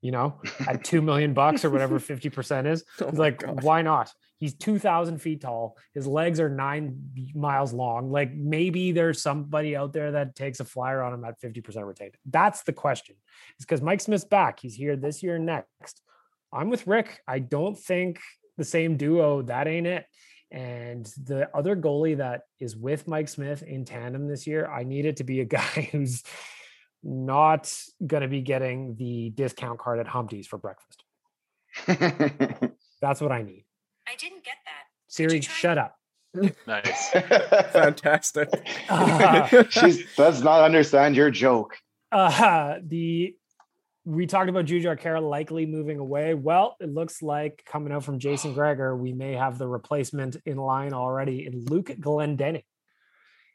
you 0.00 0.12
know, 0.12 0.40
at 0.66 0.84
two 0.84 1.02
million 1.02 1.34
bucks 1.34 1.64
or 1.64 1.70
whatever 1.70 1.98
50% 1.98 2.66
is. 2.66 2.84
Oh 3.00 3.10
like, 3.12 3.38
God. 3.40 3.62
why 3.62 3.82
not? 3.82 4.12
He's 4.38 4.54
2,000 4.54 5.18
feet 5.18 5.40
tall. 5.40 5.76
His 5.94 6.06
legs 6.06 6.38
are 6.38 6.48
nine 6.48 7.10
miles 7.34 7.72
long. 7.72 8.10
Like, 8.10 8.32
maybe 8.32 8.92
there's 8.92 9.20
somebody 9.20 9.76
out 9.76 9.92
there 9.92 10.12
that 10.12 10.36
takes 10.36 10.60
a 10.60 10.64
flyer 10.64 11.02
on 11.02 11.12
him 11.12 11.24
at 11.24 11.40
50% 11.40 11.86
retained. 11.86 12.14
That's 12.24 12.62
the 12.62 12.72
question. 12.72 13.16
It's 13.56 13.64
because 13.64 13.82
Mike 13.82 14.00
Smith's 14.00 14.24
back. 14.24 14.60
He's 14.60 14.74
here 14.74 14.96
this 14.96 15.22
year 15.22 15.36
and 15.36 15.46
next. 15.46 16.02
I'm 16.52 16.70
with 16.70 16.86
Rick. 16.86 17.20
I 17.26 17.40
don't 17.40 17.76
think 17.76 18.20
the 18.56 18.64
same 18.64 18.96
duo, 18.96 19.42
that 19.42 19.66
ain't 19.66 19.88
it. 19.88 20.06
And 20.50 21.04
the 21.24 21.50
other 21.54 21.76
goalie 21.76 22.18
that 22.18 22.42
is 22.58 22.76
with 22.76 23.06
Mike 23.06 23.28
Smith 23.28 23.62
in 23.62 23.84
tandem 23.84 24.28
this 24.28 24.46
year, 24.46 24.66
I 24.66 24.84
need 24.84 25.04
it 25.04 25.16
to 25.16 25.24
be 25.24 25.40
a 25.40 25.44
guy 25.58 25.88
who's 25.92 26.22
not 27.02 27.72
going 28.04 28.22
to 28.22 28.28
be 28.28 28.40
getting 28.40 28.94
the 28.96 29.30
discount 29.30 29.78
card 29.78 29.98
at 29.98 30.06
Humpty's 30.06 30.46
for 30.46 30.58
breakfast. 30.58 31.04
That's 33.00 33.20
what 33.20 33.32
I 33.32 33.42
need. 33.42 33.64
I 34.08 34.16
didn't 34.16 34.44
get 34.44 34.56
that. 34.64 34.84
Siri, 35.08 35.40
shut 35.40 35.78
up. 35.78 35.94
Nice. 36.66 37.10
Fantastic. 37.72 38.48
Uh, 38.90 39.64
she 39.70 40.04
does 40.16 40.42
not 40.42 40.62
understand 40.62 41.16
your 41.16 41.30
joke. 41.30 41.76
Uh, 42.12 42.76
the 42.82 43.34
we 44.04 44.26
talked 44.26 44.48
about 44.48 44.64
Jujhar 44.64 44.98
Khaira 44.98 45.20
likely 45.20 45.66
moving 45.66 45.98
away. 45.98 46.32
Well, 46.34 46.76
it 46.80 46.88
looks 46.92 47.22
like 47.22 47.62
coming 47.66 47.92
out 47.92 48.04
from 48.04 48.18
Jason 48.18 48.54
Gregor, 48.54 48.96
we 48.96 49.12
may 49.12 49.34
have 49.34 49.58
the 49.58 49.68
replacement 49.68 50.36
in 50.46 50.56
line 50.56 50.92
already 50.94 51.46
in 51.46 51.64
Luke 51.66 51.88
Glendening. 52.00 52.64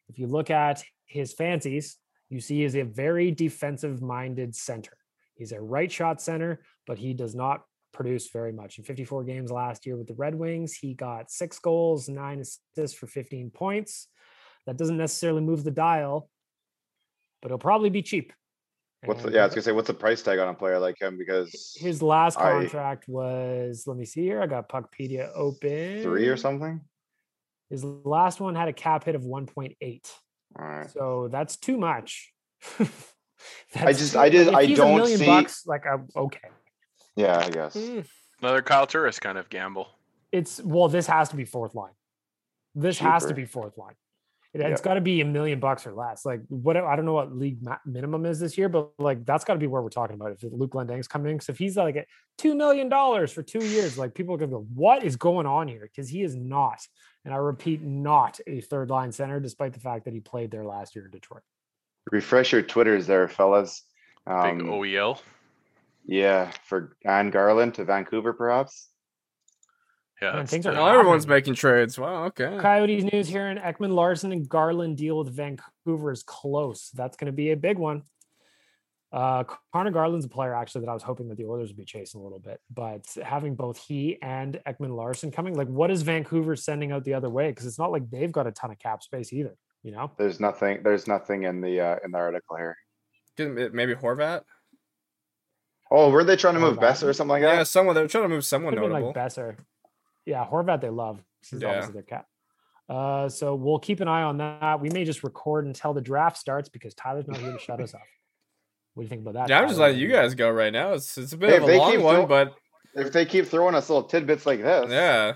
If 0.10 0.20
you 0.20 0.28
look 0.28 0.52
at 0.52 0.84
his 1.06 1.34
fancies, 1.34 1.98
you 2.30 2.40
see 2.40 2.64
is 2.64 2.76
a 2.76 2.84
very 2.84 3.32
defensive 3.32 4.02
minded 4.02 4.56
center. 4.56 4.98
He's 5.36 5.52
a 5.52 5.62
right 5.62 5.92
shot 5.92 6.22
center, 6.22 6.62
but 6.86 6.98
he 7.00 7.14
does 7.14 7.34
not 7.34 7.64
produce 7.94 8.30
very 8.30 8.52
much. 8.52 8.78
In 8.78 8.84
54 8.84 9.24
games 9.24 9.52
last 9.52 9.86
year 9.86 9.96
with 9.96 10.08
the 10.08 10.14
Red 10.16 10.36
Wings, 10.36 10.74
he 10.74 10.94
got 10.94 11.32
six 11.32 11.60
goals, 11.60 12.10
nine 12.10 12.42
assists 12.42 12.98
for 12.98 13.08
15 13.08 13.52
points. 13.52 14.08
That 14.66 14.78
doesn't 14.78 14.98
necessarily 14.98 15.42
move 15.42 15.64
the 15.64 15.72
dial, 15.72 16.30
but 17.42 17.48
it'll 17.48 17.58
probably 17.58 17.90
be 17.90 18.02
cheap. 18.02 18.34
What's 19.06 19.22
the, 19.22 19.32
yeah, 19.32 19.42
I 19.42 19.46
was 19.46 19.54
gonna 19.54 19.64
say, 19.64 19.72
what's 19.74 19.88
the 19.88 19.94
price 19.94 20.22
tag 20.22 20.40
on 20.40 20.48
a 20.48 20.54
player 20.54 20.80
like 20.80 21.00
him? 21.00 21.18
Because 21.18 21.76
his 21.78 22.02
last 22.02 22.38
contract 22.38 23.06
I, 23.10 23.12
was, 23.12 23.84
let 23.86 23.98
me 23.98 24.06
see 24.06 24.22
here. 24.22 24.42
I 24.42 24.48
got 24.48 24.70
Puckpedia 24.70 25.30
open. 25.36 26.04
Three 26.04 26.28
or 26.28 26.38
something. 26.38 26.80
His 27.70 27.84
last 27.84 28.40
one 28.40 28.56
had 28.56 28.70
a 28.70 28.74
cap 28.74 29.04
hit 29.04 29.16
of 29.16 29.24
1.8. 29.24 30.12
All 30.58 30.66
right. 30.66 30.90
So 30.92 31.28
that's 31.32 31.58
too 31.58 31.78
much. 31.78 32.32
I 33.76 33.92
just, 33.92 34.16
I 34.16 34.30
just, 34.30 34.54
I 34.54 34.68
don't 34.68 35.06
see. 35.08 35.26
Bucks, 35.26 35.66
like, 35.66 35.84
uh, 35.86 35.98
okay. 36.16 36.50
Yeah, 37.16 37.40
I 37.40 37.50
guess. 37.50 37.76
Mm. 37.76 38.06
Another 38.42 38.62
Kyle 38.62 38.88
Turris 38.88 39.20
kind 39.20 39.38
of 39.38 39.50
gamble. 39.50 39.88
It's 40.32 40.62
well, 40.64 40.88
this 40.88 41.08
has 41.08 41.30
to 41.30 41.36
be 41.36 41.46
fourth 41.46 41.76
line. 41.76 41.94
This 42.76 42.98
Cheaper. 42.98 43.10
has 43.10 43.26
to 43.28 43.34
be 43.34 43.46
fourth 43.46 43.78
line. 43.78 43.94
It, 44.54 44.62
has 44.62 44.82
got 44.82 44.94
to 44.96 45.02
be 45.02 45.20
a 45.22 45.26
million 45.26 45.60
bucks 45.60 45.88
or 45.88 45.94
less. 45.94 46.26
Like 46.26 46.42
what 46.48 46.78
I 46.78 46.96
don't 46.96 47.06
know 47.06 47.14
what 47.14 47.36
league 47.36 47.58
minimum 47.88 48.26
is 48.28 48.40
this 48.40 48.56
year, 48.56 48.70
but 48.70 48.92
like 49.00 49.26
that's 49.26 49.44
got 49.44 49.54
to 49.54 49.60
be 49.60 49.66
where 49.66 49.82
we're 49.82 49.90
talking 49.90 50.16
about. 50.16 50.32
If 50.32 50.44
Luke 50.44 50.72
Glendening's 50.72 51.08
coming 51.08 51.32
in, 51.32 51.38
because 51.38 51.50
if 51.50 51.58
he's 51.58 51.76
like 51.76 51.96
at 51.96 52.06
two 52.38 52.54
million 52.54 52.88
dollars 52.88 53.32
for 53.32 53.42
two 53.42 53.64
years, 53.66 53.98
like 53.98 54.14
people 54.14 54.36
are 54.36 54.38
gonna 54.38 54.52
go, 54.52 54.68
"What 54.76 55.04
is 55.04 55.16
going 55.16 55.48
on 55.48 55.68
here?" 55.68 55.82
Because 55.82 56.08
he 56.08 56.22
is 56.22 56.36
not, 56.36 56.86
and 57.26 57.34
I 57.34 57.38
repeat, 57.38 57.82
not 57.82 58.40
a 58.46 58.62
third 58.62 58.92
line 58.92 59.12
center, 59.12 59.40
despite 59.40 59.74
the 59.74 59.80
fact 59.80 60.06
that 60.06 60.14
he 60.14 60.20
played 60.20 60.52
there 60.52 60.66
last 60.66 60.96
year 60.96 61.06
in 61.06 61.12
Detroit. 61.12 61.42
Refresh 62.12 62.52
your 62.52 62.62
Twitters 62.62 63.08
there, 63.08 63.28
fellas. 63.28 63.84
Um, 64.28 64.60
Big 64.60 64.68
OEL. 64.68 65.20
Yeah, 66.06 66.52
for 66.66 66.98
Anne 67.06 67.30
Garland 67.30 67.76
to 67.76 67.86
Vancouver, 67.86 68.34
perhaps. 68.34 68.90
Yeah, 70.22 70.34
Man, 70.34 70.48
things 70.48 70.66
are 70.66 70.76
oh, 70.76 70.86
everyone's 70.86 71.28
making 71.28 71.56
trades. 71.56 72.00
Wow, 72.00 72.26
okay. 72.26 72.58
Coyotes 72.60 73.04
news 73.12 73.28
here 73.28 73.48
in 73.48 73.58
Ekman-Larsson 73.58 74.32
and 74.32 74.48
Garland 74.48 74.98
deal 74.98 75.18
with 75.18 75.36
Vancouver 75.36 76.12
is 76.12 76.24
close. 76.24 76.92
That's 76.94 77.18
going 77.18 77.26
to 77.26 77.34
be 77.34 77.52
a 77.52 77.58
big 77.58 77.78
one. 77.78 78.04
Uh, 79.12 79.44
Conor 79.72 79.92
Garland's 79.92 80.26
a 80.26 80.30
player 80.30 80.56
actually 80.56 80.82
that 80.82 80.90
I 80.90 80.94
was 80.94 81.04
hoping 81.04 81.28
that 81.28 81.38
the 81.38 81.46
Oilers 81.46 81.70
would 81.70 81.78
be 81.78 81.86
chasing 81.86 82.20
a 82.20 82.24
little 82.24 82.40
bit, 82.40 82.60
but 82.74 83.06
having 83.24 83.54
both 83.54 83.78
he 83.78 84.18
and 84.24 84.60
Ekman-Larsson 84.66 85.30
coming, 85.30 85.56
like, 85.56 85.68
what 85.68 85.92
is 85.92 86.02
Vancouver 86.02 86.56
sending 86.56 86.92
out 86.92 87.04
the 87.04 87.14
other 87.14 87.30
way? 87.30 87.50
Because 87.50 87.68
it's 87.68 87.78
not 87.78 87.92
like 87.92 88.10
they've 88.10 88.32
got 88.32 88.48
a 88.48 88.52
ton 88.52 88.72
of 88.72 88.80
cap 88.80 89.04
space 89.04 89.32
either. 89.32 89.56
You 89.84 89.92
know, 89.92 90.12
There's 90.18 90.40
nothing. 90.40 90.82
There's 90.82 91.08
nothing 91.08 91.44
in 91.44 91.60
the 91.60 91.82
uh, 91.82 91.96
in 92.06 92.12
the 92.12 92.18
article 92.18 92.56
here. 92.56 92.78
Maybe 93.38 93.94
Horvat. 93.94 94.44
Oh, 95.96 96.10
were 96.10 96.24
they 96.24 96.36
trying 96.36 96.56
to 96.56 96.60
move 96.60 96.78
Horvat. 96.78 96.92
Boeser 96.94 97.04
or 97.10 97.14
something 97.14 97.30
like 97.34 97.44
that? 97.44 97.56
Yeah, 97.56 97.64
someone 97.64 97.94
they're 97.94 98.08
trying 98.08 98.24
to 98.24 98.30
move 98.30 98.44
someone 98.44 98.74
Could 98.74 98.82
have 98.82 98.92
notable. 98.92 99.14
like 99.16 99.16
Boeser. 99.16 99.58
Yeah, 100.26 100.44
Horvat 100.46 100.82
they 100.82 100.90
love. 100.90 101.24
This 101.52 101.62
Yeah. 101.62 101.68
obviously 101.70 101.94
their 101.94 102.02
cap. 102.04 102.28
Uh, 102.90 103.30
so 103.30 103.54
we'll 103.56 103.78
keep 103.80 104.00
an 104.02 104.08
eye 104.08 104.24
on 104.24 104.38
that. 104.38 104.82
We 104.82 104.90
may 104.90 105.06
just 105.06 105.24
record 105.24 105.66
until 105.68 105.94
the 105.94 106.02
draft 106.02 106.38
starts 106.38 106.68
because 106.68 106.94
Tyler's 106.96 107.28
not 107.28 107.38
here 107.38 107.52
to 107.54 107.60
shut 107.60 107.80
us 107.80 107.94
up. 107.94 108.02
What 108.96 109.04
do 109.04 109.06
you 109.06 109.10
think 109.10 109.22
about 109.22 109.36
that? 109.36 109.50
yeah, 109.50 109.60
I'm 109.62 109.68
just 109.68 109.80
letting 109.80 110.00
you 110.00 110.08
guys 110.10 110.34
go 110.36 110.50
right 110.50 110.74
now. 110.74 110.94
It's 110.94 111.18
it's 111.18 111.34
a 111.34 111.38
bit 111.38 111.50
Hey, 111.52 111.58
of 111.58 111.64
a 111.64 111.68
they 111.68 111.78
long 111.78 112.02
one, 112.04 112.16
throw- 112.16 112.26
but 112.26 112.56
If 112.96 113.12
they 113.12 113.26
keep 113.26 113.46
throwing 113.48 113.74
us 113.76 113.90
little 113.90 114.04
tidbits 114.08 114.46
like 114.46 114.62
this, 114.62 114.90
yeah, 114.92 115.36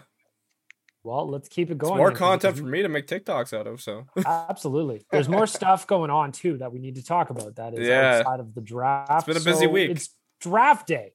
Well, 1.04 1.28
let's 1.30 1.48
keep 1.50 1.70
it 1.70 1.74
it's 1.74 1.82
going. 1.82 1.98
more 1.98 2.10
then, 2.10 2.18
'cause- 2.18 2.20
content 2.20 2.56
because 2.56 2.60
for 2.60 2.72
me 2.72 2.82
to 2.84 2.90
make 2.90 3.08
TikToks 3.08 3.58
out 3.58 3.66
of. 3.68 3.82
So 3.82 4.06
Absolutely. 4.26 5.06
There's 5.12 5.30
more 5.30 5.48
stuff 5.48 5.88
going 5.88 6.12
on 6.12 6.32
too 6.34 6.58
that 6.58 6.72
we 6.72 6.80
need 6.80 6.96
to 6.96 7.04
talk 7.04 7.30
about. 7.30 7.56
That 7.56 7.74
is 7.74 7.88
Yeah. 7.88 8.18
outside 8.20 8.40
of 8.40 8.54
the 8.54 8.62
draft. 8.62 9.12
It's 9.12 9.26
been 9.26 9.38
a 9.38 9.54
busy 9.54 9.66
So 9.66 9.72
week. 9.72 9.92
It's 9.92 10.10
draft 10.42 10.88
day. 10.88 11.14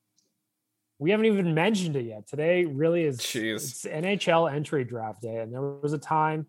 We 0.99 1.11
haven't 1.11 1.27
even 1.27 1.55
mentioned 1.55 1.97
it 1.97 2.05
yet. 2.05 2.29
Today 2.29 2.65
really 2.65 3.03
is 3.03 3.19
Jeez. 3.19 3.55
it's 3.55 3.85
NHL 3.85 4.53
entry 4.53 4.85
draft 4.85 5.23
day, 5.23 5.39
and 5.39 5.53
there 5.53 5.61
was 5.61 5.93
a 5.93 5.99
time. 5.99 6.47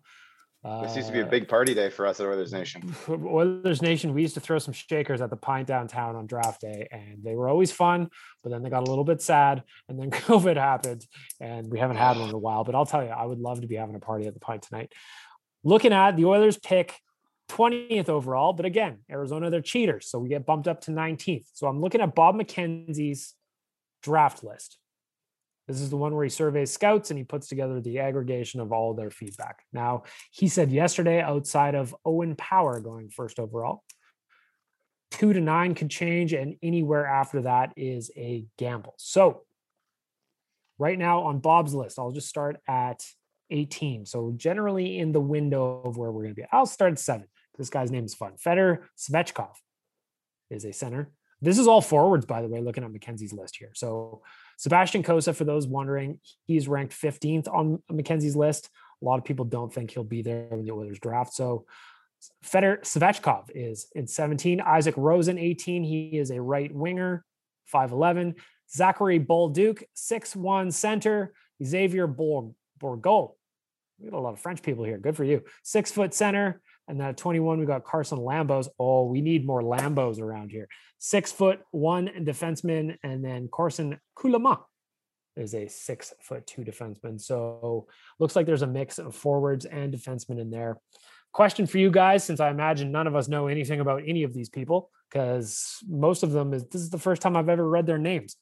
this 0.62 0.94
used 0.94 1.08
to 1.08 1.12
be 1.12 1.20
a 1.20 1.26
uh, 1.26 1.28
big 1.28 1.48
party 1.48 1.74
day 1.74 1.90
for 1.90 2.06
us 2.06 2.20
at 2.20 2.26
Oilers 2.26 2.52
Nation. 2.52 2.94
Oilers 3.08 3.82
Nation, 3.82 4.14
we 4.14 4.22
used 4.22 4.34
to 4.34 4.40
throw 4.40 4.60
some 4.60 4.72
shakers 4.72 5.20
at 5.20 5.30
the 5.30 5.36
pint 5.36 5.66
downtown 5.66 6.14
on 6.14 6.26
draft 6.26 6.60
day, 6.60 6.86
and 6.92 7.24
they 7.24 7.34
were 7.34 7.48
always 7.48 7.72
fun. 7.72 8.08
But 8.44 8.50
then 8.50 8.62
they 8.62 8.70
got 8.70 8.86
a 8.86 8.90
little 8.90 9.04
bit 9.04 9.20
sad, 9.20 9.64
and 9.88 9.98
then 9.98 10.10
COVID 10.12 10.56
happened, 10.56 11.04
and 11.40 11.68
we 11.68 11.80
haven't 11.80 11.96
had 11.96 12.16
one 12.16 12.28
in 12.28 12.34
a 12.34 12.38
while. 12.38 12.62
But 12.62 12.76
I'll 12.76 12.86
tell 12.86 13.02
you, 13.02 13.10
I 13.10 13.24
would 13.24 13.40
love 13.40 13.62
to 13.62 13.66
be 13.66 13.74
having 13.74 13.96
a 13.96 14.00
party 14.00 14.28
at 14.28 14.34
the 14.34 14.40
pint 14.40 14.62
tonight. 14.62 14.92
Looking 15.64 15.92
at 15.92 16.16
the 16.16 16.26
Oilers 16.26 16.58
pick 16.58 16.94
20th 17.48 18.08
overall, 18.08 18.52
but 18.52 18.66
again, 18.66 18.98
Arizona, 19.10 19.50
they're 19.50 19.60
cheaters, 19.60 20.06
so 20.08 20.18
we 20.18 20.28
get 20.28 20.46
bumped 20.46 20.68
up 20.68 20.80
to 20.82 20.90
19th. 20.90 21.46
So 21.52 21.66
I'm 21.66 21.80
looking 21.80 22.00
at 22.00 22.14
Bob 22.14 22.36
McKenzie's 22.36 23.34
draft 24.02 24.42
list. 24.42 24.78
This 25.66 25.80
is 25.80 25.88
the 25.90 25.96
one 25.96 26.14
where 26.14 26.24
he 26.24 26.30
surveys 26.30 26.72
scouts 26.72 27.10
and 27.10 27.16
he 27.16 27.24
puts 27.24 27.48
together 27.48 27.80
the 27.80 28.00
aggregation 28.00 28.60
of 28.60 28.72
all 28.72 28.92
their 28.92 29.10
feedback. 29.10 29.62
Now, 29.72 30.02
he 30.30 30.48
said 30.48 30.70
yesterday, 30.70 31.20
outside 31.20 31.74
of 31.74 31.94
Owen 32.04 32.36
Power 32.36 32.80
going 32.80 33.08
first 33.08 33.38
overall, 33.38 33.82
two 35.10 35.32
to 35.32 35.40
nine 35.40 35.74
could 35.74 35.90
change, 35.90 36.32
and 36.32 36.56
anywhere 36.62 37.06
after 37.06 37.42
that 37.42 37.72
is 37.76 38.10
a 38.16 38.44
gamble. 38.58 38.94
So, 38.98 39.42
right 40.78 40.98
now 40.98 41.22
on 41.22 41.38
Bob's 41.38 41.74
list, 41.74 41.98
I'll 41.98 42.10
just 42.10 42.28
start 42.28 42.60
at 42.68 43.02
18. 43.50 44.06
So, 44.06 44.32
generally 44.36 44.98
in 44.98 45.12
the 45.12 45.20
window 45.20 45.82
of 45.84 45.96
where 45.96 46.10
we're 46.10 46.22
going 46.22 46.34
to 46.34 46.40
be. 46.40 46.46
I'll 46.52 46.66
start 46.66 46.92
at 46.92 46.98
seven. 46.98 47.26
This 47.56 47.70
guy's 47.70 47.90
name 47.90 48.04
is 48.04 48.14
fun. 48.14 48.36
Fyodor 48.36 48.88
Svechkov 48.98 49.54
is 50.50 50.64
a 50.64 50.72
center. 50.72 51.10
This 51.40 51.58
is 51.58 51.66
all 51.66 51.80
forwards, 51.80 52.26
by 52.26 52.42
the 52.42 52.48
way, 52.48 52.60
looking 52.60 52.84
at 52.84 52.90
McKenzie's 52.90 53.32
list 53.32 53.56
here. 53.56 53.70
So, 53.74 54.22
Sebastian 54.56 55.02
Cossa, 55.02 55.34
for 55.34 55.44
those 55.44 55.66
wondering, 55.66 56.20
he's 56.46 56.68
ranked 56.68 56.94
15th 56.94 57.48
on 57.48 57.82
McKenzie's 57.90 58.36
list. 58.36 58.70
A 59.02 59.04
lot 59.04 59.18
of 59.18 59.24
people 59.24 59.44
don't 59.44 59.72
think 59.72 59.90
he'll 59.90 60.04
be 60.04 60.22
there 60.22 60.46
when 60.50 60.64
the 60.64 60.72
Oilers 60.72 60.98
draft. 60.98 61.34
So 61.34 61.66
Fyodor 62.42 62.78
Svechkov 62.82 63.50
is 63.54 63.88
in 63.94 64.06
17. 64.06 64.60
Isaac 64.60 64.94
Rosen, 64.96 65.38
18. 65.38 65.84
He 65.84 66.18
is 66.18 66.30
a 66.30 66.40
right 66.40 66.72
winger, 66.74 67.24
5'11. 67.72 68.36
Zachary 68.72 69.20
Bolduc, 69.20 69.82
6'1 69.96 70.72
center. 70.72 71.34
Xavier 71.62 72.08
Borg- 72.84 73.02
Bourgault. 73.02 73.32
We 73.98 74.10
got 74.10 74.18
a 74.18 74.20
lot 74.20 74.34
of 74.34 74.40
French 74.40 74.62
people 74.62 74.84
here. 74.84 74.98
Good 74.98 75.16
for 75.16 75.24
you. 75.24 75.42
Six 75.62 75.90
foot 75.90 76.12
center. 76.12 76.60
And 76.88 77.00
then 77.00 77.08
at 77.08 77.16
21, 77.16 77.58
we 77.58 77.64
got 77.66 77.84
Carson 77.84 78.18
Lambos. 78.18 78.68
Oh, 78.78 79.06
we 79.06 79.20
need 79.20 79.46
more 79.46 79.62
Lambos 79.62 80.20
around 80.20 80.50
here. 80.50 80.68
Six 80.98 81.32
foot 81.32 81.60
one 81.70 82.08
defenseman. 82.20 82.96
And 83.02 83.24
then 83.24 83.48
Carson 83.52 83.98
Kulama 84.18 84.60
is 85.36 85.54
a 85.54 85.68
six 85.68 86.12
foot 86.20 86.46
two 86.46 86.62
defenseman. 86.62 87.20
So 87.20 87.86
looks 88.18 88.36
like 88.36 88.46
there's 88.46 88.62
a 88.62 88.66
mix 88.66 88.98
of 88.98 89.14
forwards 89.14 89.64
and 89.64 89.94
defensemen 89.94 90.40
in 90.40 90.50
there. 90.50 90.78
Question 91.32 91.66
for 91.66 91.78
you 91.78 91.90
guys, 91.90 92.22
since 92.22 92.38
I 92.38 92.50
imagine 92.50 92.92
none 92.92 93.06
of 93.06 93.16
us 93.16 93.28
know 93.28 93.48
anything 93.48 93.80
about 93.80 94.02
any 94.06 94.22
of 94.22 94.32
these 94.34 94.48
people, 94.48 94.90
because 95.10 95.78
most 95.88 96.22
of 96.22 96.32
them 96.32 96.52
is 96.52 96.64
this 96.66 96.82
is 96.82 96.90
the 96.90 96.98
first 96.98 97.22
time 97.22 97.36
I've 97.36 97.48
ever 97.48 97.68
read 97.68 97.86
their 97.86 97.98
names. 97.98 98.36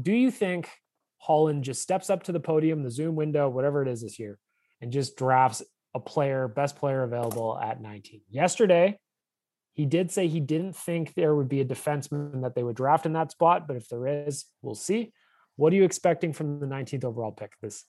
Do 0.00 0.12
you 0.12 0.30
think 0.30 0.68
Holland 1.18 1.64
just 1.64 1.82
steps 1.82 2.10
up 2.10 2.22
to 2.24 2.32
the 2.32 2.40
podium, 2.40 2.82
the 2.82 2.90
Zoom 2.90 3.16
window, 3.16 3.48
whatever 3.48 3.82
it 3.82 3.88
is 3.88 4.02
this 4.02 4.18
year, 4.18 4.38
and 4.80 4.92
just 4.92 5.16
drafts 5.16 5.62
a 5.94 6.00
player, 6.00 6.48
best 6.48 6.76
player 6.76 7.02
available 7.02 7.58
at 7.58 7.80
19? 7.80 8.22
Yesterday, 8.30 8.98
he 9.74 9.86
did 9.86 10.10
say 10.10 10.26
he 10.26 10.40
didn't 10.40 10.74
think 10.74 11.14
there 11.14 11.34
would 11.34 11.48
be 11.48 11.60
a 11.60 11.64
defenseman 11.64 12.42
that 12.42 12.54
they 12.54 12.62
would 12.62 12.76
draft 12.76 13.06
in 13.06 13.12
that 13.12 13.30
spot, 13.30 13.66
but 13.66 13.76
if 13.76 13.88
there 13.88 14.06
is, 14.06 14.44
we'll 14.62 14.74
see. 14.74 15.12
What 15.56 15.72
are 15.72 15.76
you 15.76 15.84
expecting 15.84 16.32
from 16.32 16.60
the 16.60 16.66
19th 16.66 17.04
overall 17.04 17.32
pick 17.32 17.52
this 17.60 17.84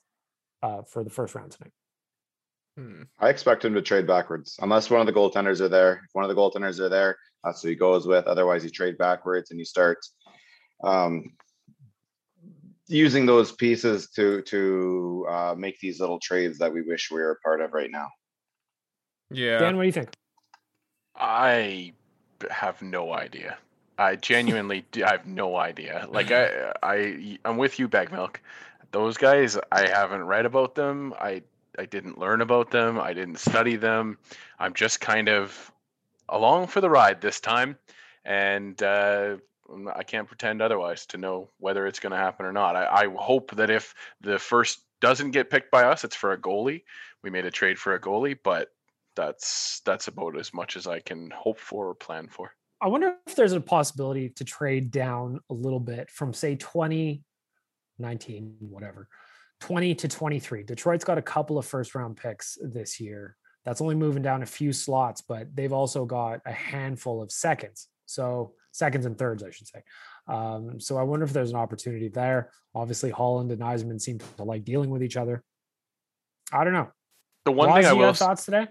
uh, 0.62 0.82
for 0.82 1.04
the 1.04 1.10
first 1.10 1.34
round 1.34 1.52
tonight? 1.52 1.72
hmm. 2.76 3.02
I 3.18 3.28
expect 3.28 3.64
him 3.64 3.74
to 3.74 3.82
trade 3.82 4.06
backwards 4.06 4.56
unless 4.60 4.90
one 4.90 5.00
of 5.00 5.06
the 5.06 5.12
goaltenders 5.12 5.60
are 5.60 5.68
there. 5.68 6.02
If 6.04 6.10
one 6.12 6.24
of 6.24 6.28
the 6.28 6.40
goaltenders 6.40 6.78
are 6.80 6.88
there, 6.88 7.16
that's 7.44 7.62
who 7.62 7.68
he 7.68 7.74
goes 7.74 8.06
with. 8.06 8.26
Otherwise, 8.26 8.64
you 8.64 8.70
trade 8.70 8.98
backwards 8.98 9.50
and 9.50 9.58
you 9.58 9.64
start 9.64 9.98
um, 10.84 11.24
using 12.90 13.24
those 13.24 13.52
pieces 13.52 14.08
to 14.10 14.42
to 14.42 15.26
uh, 15.28 15.54
make 15.56 15.78
these 15.78 16.00
little 16.00 16.18
trades 16.18 16.58
that 16.58 16.72
we 16.72 16.82
wish 16.82 17.10
we 17.10 17.20
were 17.20 17.32
a 17.32 17.36
part 17.36 17.60
of 17.60 17.72
right 17.72 17.90
now. 17.90 18.08
yeah, 19.30 19.58
Dan, 19.58 19.76
what 19.76 19.82
do 19.82 19.86
you 19.86 19.92
think? 19.92 20.10
I 21.16 21.92
have 22.50 22.82
no 22.82 23.12
idea. 23.12 23.58
I 23.98 24.16
genuinely 24.16 24.84
do, 24.92 25.04
I 25.04 25.12
have 25.12 25.26
no 25.26 25.56
idea. 25.56 26.06
Like 26.10 26.30
I 26.30 26.72
I 26.82 27.38
I'm 27.44 27.56
with 27.56 27.78
you, 27.78 27.86
Bag 27.86 28.10
Milk. 28.10 28.40
Those 28.92 29.16
guys, 29.16 29.56
I 29.70 29.86
haven't 29.86 30.24
read 30.24 30.46
about 30.46 30.74
them. 30.74 31.14
I 31.20 31.42
I 31.78 31.86
didn't 31.86 32.18
learn 32.18 32.40
about 32.40 32.70
them. 32.70 32.98
I 32.98 33.12
didn't 33.12 33.38
study 33.38 33.76
them. 33.76 34.18
I'm 34.58 34.74
just 34.74 35.00
kind 35.00 35.28
of 35.28 35.70
along 36.28 36.68
for 36.68 36.80
the 36.80 36.90
ride 36.90 37.20
this 37.20 37.40
time, 37.40 37.76
and 38.24 38.82
uh, 38.82 39.36
I'm 39.36 39.40
I 39.94 40.02
can't 40.02 40.28
pretend 40.28 40.62
otherwise 40.62 41.06
to 41.06 41.18
know 41.18 41.50
whether 41.58 41.86
it's 41.86 42.00
going 42.00 42.12
to 42.12 42.18
happen 42.18 42.46
or 42.46 42.52
not. 42.52 42.76
I, 42.76 42.86
I 42.86 43.08
hope 43.16 43.54
that 43.56 43.70
if 43.70 43.94
the 44.20 44.38
first 44.38 44.82
doesn't 45.00 45.30
get 45.30 45.50
picked 45.50 45.70
by 45.70 45.84
us, 45.84 46.04
it's 46.04 46.16
for 46.16 46.32
a 46.32 46.38
goalie. 46.38 46.82
We 47.22 47.30
made 47.30 47.46
a 47.46 47.50
trade 47.50 47.78
for 47.78 47.94
a 47.94 48.00
goalie, 48.00 48.38
but 48.42 48.68
that's 49.16 49.80
that's 49.84 50.08
about 50.08 50.38
as 50.38 50.54
much 50.54 50.76
as 50.76 50.86
I 50.86 51.00
can 51.00 51.30
hope 51.30 51.58
for 51.58 51.88
or 51.88 51.94
plan 51.94 52.28
for. 52.28 52.52
I 52.80 52.88
wonder 52.88 53.16
if 53.26 53.36
there's 53.36 53.52
a 53.52 53.60
possibility 53.60 54.30
to 54.30 54.44
trade 54.44 54.90
down 54.90 55.40
a 55.50 55.54
little 55.54 55.80
bit 55.80 56.10
from 56.10 56.32
say 56.32 56.56
20, 56.56 57.22
19, 57.98 58.56
whatever, 58.60 59.08
20 59.60 59.94
to 59.96 60.08
23. 60.08 60.62
Detroit's 60.62 61.04
got 61.04 61.18
a 61.18 61.22
couple 61.22 61.58
of 61.58 61.66
first 61.66 61.94
round 61.94 62.16
picks 62.16 62.56
this 62.62 62.98
year. 62.98 63.36
That's 63.66 63.82
only 63.82 63.94
moving 63.94 64.22
down 64.22 64.42
a 64.42 64.46
few 64.46 64.72
slots, 64.72 65.20
but 65.20 65.54
they've 65.54 65.72
also 65.72 66.06
got 66.06 66.40
a 66.46 66.52
handful 66.52 67.20
of 67.20 67.30
seconds. 67.30 67.88
So 68.06 68.54
seconds 68.72 69.06
and 69.06 69.18
thirds, 69.18 69.42
I 69.42 69.50
should 69.50 69.68
say. 69.68 69.82
Um, 70.28 70.80
so 70.80 70.96
I 70.96 71.02
wonder 71.02 71.24
if 71.24 71.32
there's 71.32 71.50
an 71.50 71.56
opportunity 71.56 72.08
there. 72.08 72.50
Obviously, 72.74 73.10
Holland 73.10 73.50
and 73.50 73.60
Yzerman 73.60 74.00
seem 74.00 74.18
to 74.36 74.44
like 74.44 74.64
dealing 74.64 74.90
with 74.90 75.02
each 75.02 75.16
other. 75.16 75.42
I 76.52 76.64
don't 76.64 76.72
know. 76.72 76.90
The 77.44 77.52
one 77.52 77.68
Waz, 77.68 77.76
thing 77.76 77.86
I 77.86 77.92
will 77.92 78.06
have 78.06 78.14
s- 78.14 78.18
thoughts 78.18 78.44
today? 78.44 78.68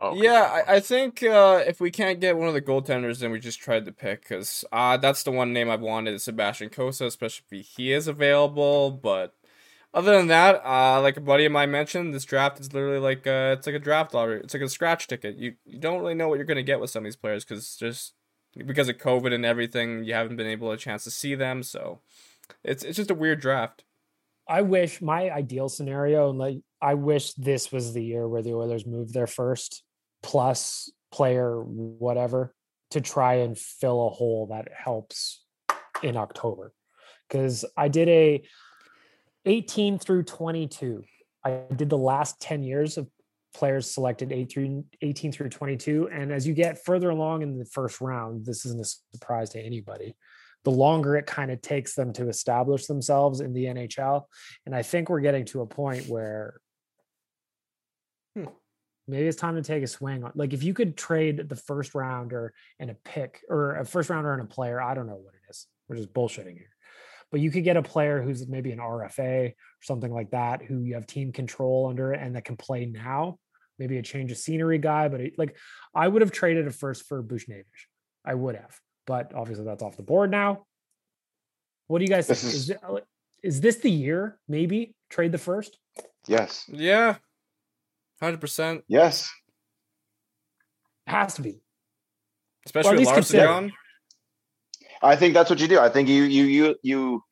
oh, 0.00 0.10
okay, 0.10 0.24
yeah. 0.24 0.62
I, 0.66 0.76
I 0.76 0.80
think 0.80 1.22
uh, 1.22 1.62
if 1.66 1.80
we 1.80 1.90
can't 1.90 2.20
get 2.20 2.36
one 2.36 2.48
of 2.48 2.54
the 2.54 2.62
goaltenders, 2.62 3.18
then 3.18 3.30
we 3.30 3.38
just 3.40 3.60
tried 3.60 3.84
to 3.86 3.92
pick 3.92 4.22
because 4.22 4.64
uh, 4.72 4.96
that's 4.96 5.22
the 5.22 5.30
one 5.30 5.52
name 5.52 5.70
I've 5.70 5.80
wanted 5.80 6.14
is 6.14 6.24
Sebastian 6.24 6.70
Cossa, 6.70 7.06
especially 7.06 7.60
if 7.60 7.66
he 7.76 7.92
is 7.92 8.08
available. 8.08 8.90
But 8.90 9.34
other 9.92 10.16
than 10.16 10.28
that, 10.28 10.64
uh, 10.64 11.00
like 11.02 11.16
a 11.16 11.20
buddy 11.20 11.44
of 11.44 11.52
mine 11.52 11.70
mentioned, 11.70 12.14
this 12.14 12.24
draft 12.24 12.60
is 12.60 12.72
literally 12.72 13.00
like 13.00 13.26
uh, 13.26 13.56
it's 13.58 13.66
like 13.66 13.76
a 13.76 13.80
draft 13.80 14.14
lottery. 14.14 14.40
It's 14.40 14.54
like 14.54 14.62
a 14.62 14.68
scratch 14.68 15.06
ticket. 15.06 15.36
You 15.36 15.54
you 15.64 15.78
don't 15.78 16.00
really 16.00 16.14
know 16.14 16.28
what 16.28 16.36
you're 16.36 16.44
gonna 16.44 16.62
get 16.62 16.80
with 16.80 16.90
some 16.90 17.02
of 17.02 17.04
these 17.04 17.16
players 17.16 17.44
because 17.44 17.76
just 17.76 18.14
because 18.56 18.88
of 18.88 18.98
COVID 18.98 19.32
and 19.32 19.44
everything, 19.44 20.04
you 20.04 20.14
haven't 20.14 20.36
been 20.36 20.46
able 20.46 20.68
to 20.68 20.74
a 20.74 20.76
chance 20.76 21.04
to 21.04 21.10
see 21.10 21.34
them. 21.34 21.62
So 21.62 22.00
it's 22.64 22.82
it's 22.82 22.96
just 22.96 23.10
a 23.10 23.14
weird 23.14 23.40
draft. 23.40 23.84
I 24.48 24.62
wish 24.62 25.00
my 25.00 25.30
ideal 25.30 25.68
scenario, 25.68 26.30
and 26.30 26.38
like 26.38 26.58
I 26.82 26.94
wish 26.94 27.34
this 27.34 27.70
was 27.70 27.92
the 27.92 28.02
year 28.02 28.26
where 28.26 28.42
the 28.42 28.54
Oilers 28.54 28.86
moved 28.86 29.14
their 29.14 29.26
first 29.26 29.82
plus 30.22 30.90
player, 31.12 31.60
whatever, 31.62 32.54
to 32.90 33.00
try 33.00 33.34
and 33.34 33.56
fill 33.56 34.06
a 34.06 34.10
hole 34.10 34.48
that 34.50 34.68
helps 34.72 35.44
in 36.02 36.16
October. 36.16 36.72
Because 37.28 37.64
I 37.76 37.88
did 37.88 38.08
a 38.08 38.42
18 39.46 39.98
through 39.98 40.24
22. 40.24 41.04
I 41.44 41.62
did 41.74 41.88
the 41.88 41.96
last 41.96 42.40
10 42.40 42.62
years 42.62 42.98
of 42.98 43.08
players 43.54 43.90
selected 43.90 44.32
8 44.32 44.50
through 44.50 44.84
18 45.02 45.32
through 45.32 45.48
22. 45.48 46.08
And 46.12 46.32
as 46.32 46.46
you 46.46 46.54
get 46.54 46.84
further 46.84 47.10
along 47.10 47.42
in 47.42 47.58
the 47.58 47.64
first 47.64 48.00
round, 48.00 48.44
this 48.44 48.64
isn't 48.66 48.80
a 48.80 49.16
surprise 49.16 49.50
to 49.50 49.60
anybody. 49.60 50.14
The 50.64 50.70
longer 50.70 51.16
it 51.16 51.26
kind 51.26 51.50
of 51.50 51.62
takes 51.62 51.94
them 51.94 52.12
to 52.14 52.28
establish 52.28 52.86
themselves 52.86 53.40
in 53.40 53.52
the 53.52 53.64
NHL. 53.64 54.24
And 54.66 54.74
I 54.74 54.82
think 54.82 55.08
we're 55.08 55.20
getting 55.20 55.46
to 55.46 55.62
a 55.62 55.66
point 55.66 56.08
where 56.08 56.60
hmm, 58.36 58.46
maybe 59.08 59.26
it's 59.26 59.38
time 59.38 59.56
to 59.56 59.62
take 59.62 59.82
a 59.82 59.86
swing 59.86 60.22
on 60.22 60.32
like 60.34 60.52
if 60.52 60.62
you 60.62 60.74
could 60.74 60.96
trade 60.96 61.48
the 61.48 61.56
first 61.56 61.94
rounder 61.94 62.52
and 62.78 62.90
a 62.90 62.94
pick 63.04 63.40
or 63.48 63.76
a 63.76 63.84
first 63.84 64.10
rounder 64.10 64.32
and 64.32 64.42
a 64.42 64.46
player, 64.46 64.80
I 64.80 64.94
don't 64.94 65.06
know 65.06 65.14
what 65.14 65.34
it 65.34 65.50
is. 65.50 65.66
We're 65.88 65.96
just 65.96 66.12
bullshitting 66.12 66.58
here 66.58 66.76
but 67.30 67.40
you 67.40 67.50
could 67.50 67.64
get 67.64 67.76
a 67.76 67.82
player 67.82 68.20
who's 68.20 68.46
maybe 68.48 68.72
an 68.72 68.78
RFA 68.78 69.50
or 69.50 69.54
something 69.82 70.12
like 70.12 70.30
that, 70.30 70.62
who 70.62 70.82
you 70.82 70.94
have 70.94 71.06
team 71.06 71.32
control 71.32 71.88
under 71.88 72.12
and 72.12 72.34
that 72.36 72.44
can 72.44 72.56
play 72.56 72.86
now. 72.86 73.38
Maybe 73.78 73.98
a 73.98 74.02
change 74.02 74.30
of 74.30 74.36
scenery 74.36 74.78
guy, 74.78 75.08
but 75.08 75.20
it, 75.20 75.38
like 75.38 75.56
I 75.94 76.06
would 76.06 76.22
have 76.22 76.32
traded 76.32 76.66
a 76.66 76.70
first 76.70 77.06
for 77.06 77.22
Buchnevich. 77.22 77.64
I 78.24 78.34
would 78.34 78.56
have, 78.56 78.78
but 79.06 79.32
obviously 79.34 79.64
that's 79.64 79.82
off 79.82 79.96
the 79.96 80.02
board 80.02 80.30
now. 80.30 80.66
What 81.86 81.98
do 81.98 82.04
you 82.04 82.10
guys 82.10 82.26
think? 82.26 82.38
Is, 82.38 82.70
is, 82.70 82.72
uh, 82.82 82.98
is 83.42 83.60
this 83.60 83.76
the 83.76 83.90
year? 83.90 84.38
Maybe 84.48 84.94
trade 85.08 85.32
the 85.32 85.38
first. 85.38 85.78
Yes. 86.26 86.64
Yeah. 86.68 87.16
Hundred 88.20 88.40
percent. 88.40 88.84
Yes. 88.86 89.30
It 91.06 91.12
has 91.12 91.34
to 91.34 91.42
be. 91.42 91.62
Especially 92.66 93.04
well, 93.04 93.14
Larsson 93.14 93.40
gone. 93.40 93.72
I 95.02 95.16
think 95.16 95.34
that's 95.34 95.50
what 95.50 95.60
you 95.60 95.68
do. 95.68 95.78
I 95.78 95.88
think 95.88 96.08
you 96.08 96.24
you 96.24 96.44
you 96.44 96.76
you 96.82 97.24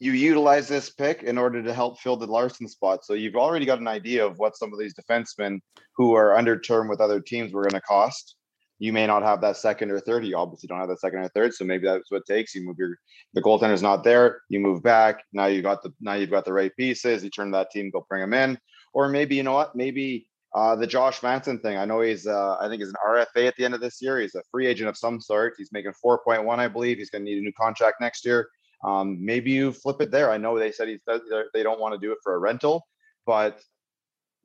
you 0.00 0.12
utilize 0.12 0.66
this 0.68 0.90
pick 0.90 1.22
in 1.22 1.38
order 1.38 1.62
to 1.62 1.74
help 1.74 2.00
fill 2.00 2.16
the 2.16 2.26
Larson 2.26 2.66
spot. 2.66 3.04
So 3.04 3.12
you've 3.12 3.36
already 3.36 3.66
got 3.66 3.80
an 3.80 3.88
idea 3.88 4.24
of 4.24 4.38
what 4.38 4.56
some 4.56 4.72
of 4.72 4.78
these 4.78 4.94
defensemen 4.94 5.60
who 5.96 6.14
are 6.14 6.36
under 6.36 6.58
term 6.58 6.88
with 6.88 7.00
other 7.00 7.20
teams 7.20 7.52
were 7.52 7.62
going 7.62 7.72
to 7.72 7.82
cost. 7.82 8.36
You 8.78 8.94
may 8.94 9.06
not 9.06 9.22
have 9.22 9.42
that 9.42 9.58
second 9.58 9.90
or 9.90 10.00
third. 10.00 10.24
You 10.24 10.38
obviously 10.38 10.66
don't 10.66 10.78
have 10.78 10.88
that 10.88 11.00
second 11.00 11.18
or 11.18 11.28
third. 11.28 11.52
So 11.52 11.66
maybe 11.66 11.86
that's 11.86 12.10
what 12.10 12.24
takes. 12.26 12.54
You 12.54 12.64
move 12.64 12.76
your 12.78 12.96
the 13.34 13.42
goaltender's 13.42 13.82
not 13.82 14.02
there. 14.04 14.40
You 14.48 14.58
move 14.58 14.82
back. 14.82 15.22
Now 15.34 15.46
you 15.46 15.60
got 15.60 15.82
the 15.82 15.92
now 16.00 16.14
you've 16.14 16.30
got 16.30 16.46
the 16.46 16.52
right 16.54 16.74
pieces. 16.76 17.22
You 17.22 17.28
turn 17.28 17.50
that 17.50 17.70
team, 17.70 17.90
go 17.90 18.06
bring 18.08 18.22
them 18.22 18.32
in. 18.32 18.58
Or 18.94 19.08
maybe 19.08 19.36
you 19.36 19.42
know 19.42 19.52
what? 19.52 19.76
Maybe 19.76 20.29
uh, 20.54 20.74
the 20.74 20.86
Josh 20.86 21.22
Manson 21.22 21.58
thing. 21.60 21.76
I 21.76 21.84
know 21.84 22.00
he's, 22.00 22.26
uh, 22.26 22.56
I 22.60 22.68
think 22.68 22.80
he's 22.80 22.88
an 22.88 22.96
RFA 23.06 23.46
at 23.46 23.54
the 23.56 23.64
end 23.64 23.74
of 23.74 23.80
this 23.80 24.02
year. 24.02 24.18
He's 24.18 24.34
a 24.34 24.42
free 24.50 24.66
agent 24.66 24.88
of 24.88 24.96
some 24.96 25.20
sort. 25.20 25.54
He's 25.56 25.70
making 25.72 25.92
4.1, 26.04 26.58
I 26.58 26.68
believe. 26.68 26.98
He's 26.98 27.10
going 27.10 27.24
to 27.24 27.30
need 27.30 27.38
a 27.38 27.42
new 27.42 27.52
contract 27.52 28.00
next 28.00 28.24
year. 28.24 28.48
Um, 28.84 29.24
maybe 29.24 29.52
you 29.52 29.72
flip 29.72 30.00
it 30.00 30.10
there. 30.10 30.30
I 30.30 30.38
know 30.38 30.58
they 30.58 30.72
said 30.72 30.88
he 30.88 30.98
he's, 31.06 31.20
they 31.54 31.62
don't 31.62 31.80
want 31.80 31.94
to 31.94 32.04
do 32.04 32.12
it 32.12 32.18
for 32.22 32.34
a 32.34 32.38
rental, 32.38 32.86
but 33.26 33.60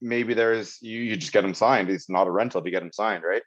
maybe 0.01 0.33
there's, 0.33 0.77
you, 0.81 0.99
you 0.99 1.15
just 1.15 1.33
get 1.33 1.45
him 1.45 1.53
signed. 1.53 1.89
He's 1.89 2.09
not 2.09 2.27
a 2.27 2.31
rental 2.31 2.59
if 2.59 2.65
you 2.65 2.71
get 2.71 2.83
him 2.83 2.91
signed, 2.91 3.23
right? 3.23 3.41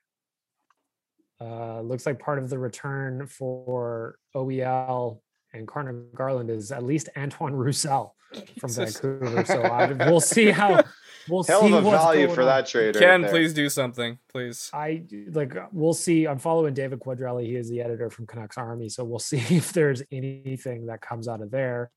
Uh, 1.41 1.81
looks 1.83 2.07
like 2.07 2.19
part 2.19 2.39
of 2.39 2.51
the 2.51 2.59
return 2.59 3.27
for 3.27 4.19
OEL 4.35 5.21
and 5.53 5.67
Conor 5.67 5.93
Garland 6.15 6.51
is 6.51 6.73
at 6.73 6.83
least 6.83 7.09
Antoine 7.17 7.55
Roussel 7.55 8.15
from 8.61 8.73
Vancouver. 8.73 9.45
So 9.45 9.63
I, 9.63 9.93
we'll 10.09 10.21
see 10.21 10.51
how 10.51 10.83
we'll 11.29 11.43
Hell 11.45 11.63
see 11.63 11.73
of 11.73 11.87
a 11.87 11.91
value 11.91 12.29
for 12.29 12.43
on. 12.43 12.47
that 12.47 12.67
trade. 12.67 12.97
Ken, 12.97 13.23
right 13.23 13.31
please 13.31 13.53
do 13.55 13.69
something, 13.69 14.19
please. 14.31 14.71
I 14.73 15.05
like 15.31 15.55
we'll 15.73 15.95
see. 15.95 16.27
I'm 16.27 16.39
following 16.39 16.75
David 16.75 17.01
Quadrelli. 17.01 17.47
He 17.47 17.57
is 17.57 17.69
the 17.69 17.81
editor 17.81 18.11
from 18.11 18.27
Canucks 18.27 18.59
Army, 18.59 18.89
so 18.89 19.05
we'll 19.05 19.19
see 19.19 19.43
if 19.55 19.73
there's 19.73 20.03
anything 20.13 20.87
that 20.87 21.01
comes 21.01 21.29
out 21.29 21.41
of 21.41 21.51
there. 21.51 21.91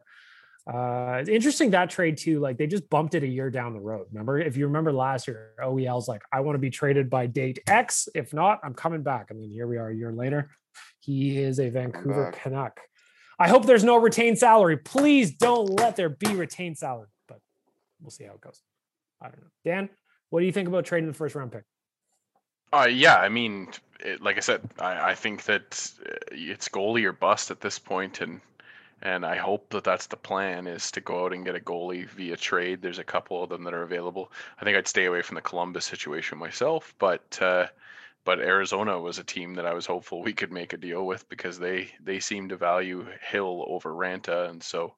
Uh, 0.72 1.18
it's 1.20 1.30
interesting 1.30 1.72
that 1.72 1.90
trade 1.90 2.18
too. 2.18 2.40
Like 2.40 2.58
they 2.58 2.68
just 2.68 2.88
bumped 2.90 3.16
it 3.16 3.24
a 3.24 3.28
year 3.28 3.50
down 3.50 3.74
the 3.74 3.80
road. 3.80 4.06
Remember, 4.12 4.40
if 4.40 4.56
you 4.56 4.68
remember 4.68 4.94
last 4.94 5.28
year, 5.28 5.54
OEL's 5.60 6.08
like, 6.08 6.22
I 6.32 6.42
want 6.42 6.56
to 6.56 6.60
be 6.60 6.70
traded 6.70 7.10
by 7.10 7.26
date 7.26 7.60
X. 7.68 8.08
If 8.14 8.32
not, 8.32 8.60
I'm 8.64 8.76
coming 8.76 9.02
back. 9.02 9.28
I 9.32 9.34
mean, 9.34 9.50
here 9.50 9.66
we 9.66 9.78
are 9.78 9.90
a 9.90 9.96
year 9.96 10.12
later. 10.12 10.52
He 11.00 11.40
is 11.40 11.60
a 11.60 11.70
Vancouver 11.70 12.32
Canuck. 12.32 12.80
I 13.42 13.48
hope 13.48 13.66
there's 13.66 13.84
no 13.84 13.98
retained 13.98 14.38
salary. 14.38 14.78
Please 14.78 15.32
don't 15.32 15.66
let 15.66 15.96
there 15.96 16.10
be 16.10 16.36
retained 16.36 16.78
salary, 16.78 17.08
but 17.28 17.40
we'll 18.00 18.12
see 18.12 18.24
how 18.24 18.34
it 18.34 18.42
goes. 18.42 18.62
I 19.20 19.30
don't 19.30 19.42
know. 19.42 19.48
Dan, 19.66 19.90
what 20.30 20.42
do 20.42 20.46
you 20.46 20.52
think 20.52 20.68
about 20.68 20.86
trading 20.86 21.08
the 21.08 21.16
first 21.16 21.34
round 21.34 21.52
pick? 21.52 21.64
Uh, 22.72 22.88
yeah, 22.88 23.16
I 23.16 23.30
mean, 23.30 23.70
it, 24.00 24.22
like 24.22 24.38
I 24.38 24.42
said, 24.42 24.62
I, 24.78 25.10
I 25.10 25.16
think 25.16 25.46
that 25.46 25.92
uh, 26.06 26.14
it's 26.32 26.70
goalie 26.70 27.04
or 27.04 27.14
bust 27.14 27.50
at 27.50 27.62
this 27.62 27.80
point, 27.80 28.22
and 28.22 28.42
and 29.02 29.26
I 29.26 29.38
hope 29.38 29.72
that 29.72 29.84
that's 29.84 30.06
the 30.06 30.18
plan 30.18 30.68
is 30.68 30.92
to 30.92 31.02
go 31.02 31.26
out 31.26 31.34
and 31.34 31.44
get 31.44 31.56
a 31.56 31.60
goalie 31.60 32.08
via 32.10 32.38
trade. 32.38 32.84
There's 32.84 33.00
a 33.00 33.04
couple 33.04 33.44
of 33.44 33.50
them 33.50 33.64
that 33.64 33.74
are 33.74 33.82
available. 33.82 34.32
I 34.60 34.66
think 34.66 34.78
I'd 34.78 34.88
stay 34.88 35.06
away 35.06 35.24
from 35.24 35.34
the 35.34 35.42
Columbus 35.42 35.86
situation 35.86 36.38
myself, 36.38 36.94
but 37.00 37.40
uh, 37.42 37.66
but 38.26 38.40
Arizona 38.40 39.00
was 39.00 39.18
a 39.18 39.24
team 39.24 39.56
that 39.56 39.66
I 39.66 39.74
was 39.74 39.86
hopeful 39.86 40.22
we 40.22 40.34
could 40.34 40.52
make 40.52 40.74
a 40.74 40.78
deal 40.78 41.06
with 41.06 41.28
because 41.30 41.58
they 41.60 41.90
they 42.02 42.20
seem 42.20 42.50
to 42.50 42.58
value 42.58 43.06
Hill 43.22 43.66
over 43.68 43.92
Raanta, 43.92 44.50
and 44.50 44.62
so 44.62 44.96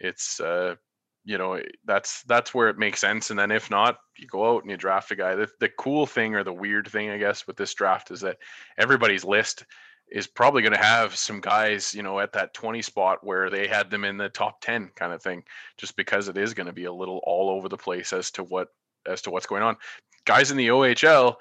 it's 0.00 0.40
uh, 0.40 0.76
you 1.24 1.38
know 1.38 1.60
that's 1.84 2.22
that's 2.24 2.54
where 2.54 2.68
it 2.68 2.78
makes 2.78 3.00
sense 3.00 3.30
and 3.30 3.38
then 3.38 3.50
if 3.50 3.70
not 3.70 3.96
you 4.18 4.26
go 4.26 4.54
out 4.54 4.62
and 4.62 4.70
you 4.70 4.76
draft 4.76 5.10
a 5.10 5.16
guy. 5.16 5.34
The, 5.34 5.48
the 5.58 5.70
cool 5.70 6.06
thing 6.06 6.34
or 6.34 6.44
the 6.44 6.52
weird 6.52 6.86
thing 6.88 7.10
i 7.10 7.16
guess 7.16 7.46
with 7.46 7.56
this 7.56 7.72
draft 7.74 8.10
is 8.10 8.20
that 8.20 8.36
everybody's 8.78 9.24
list 9.24 9.64
is 10.10 10.26
probably 10.26 10.60
going 10.60 10.74
to 10.74 10.78
have 10.78 11.16
some 11.16 11.40
guys 11.40 11.94
you 11.94 12.02
know 12.02 12.20
at 12.20 12.32
that 12.32 12.52
20 12.52 12.82
spot 12.82 13.24
where 13.24 13.48
they 13.48 13.66
had 13.66 13.90
them 13.90 14.04
in 14.04 14.18
the 14.18 14.28
top 14.28 14.60
10 14.60 14.90
kind 14.94 15.12
of 15.14 15.22
thing 15.22 15.42
just 15.78 15.96
because 15.96 16.28
it 16.28 16.36
is 16.36 16.52
going 16.52 16.66
to 16.66 16.72
be 16.72 16.84
a 16.84 16.92
little 16.92 17.20
all 17.24 17.48
over 17.48 17.68
the 17.68 17.76
place 17.76 18.12
as 18.12 18.30
to 18.30 18.44
what 18.44 18.68
as 19.06 19.22
to 19.22 19.30
what's 19.30 19.46
going 19.46 19.62
on. 19.62 19.76
Guys 20.24 20.50
in 20.50 20.56
the 20.56 20.70
ohl 20.70 21.36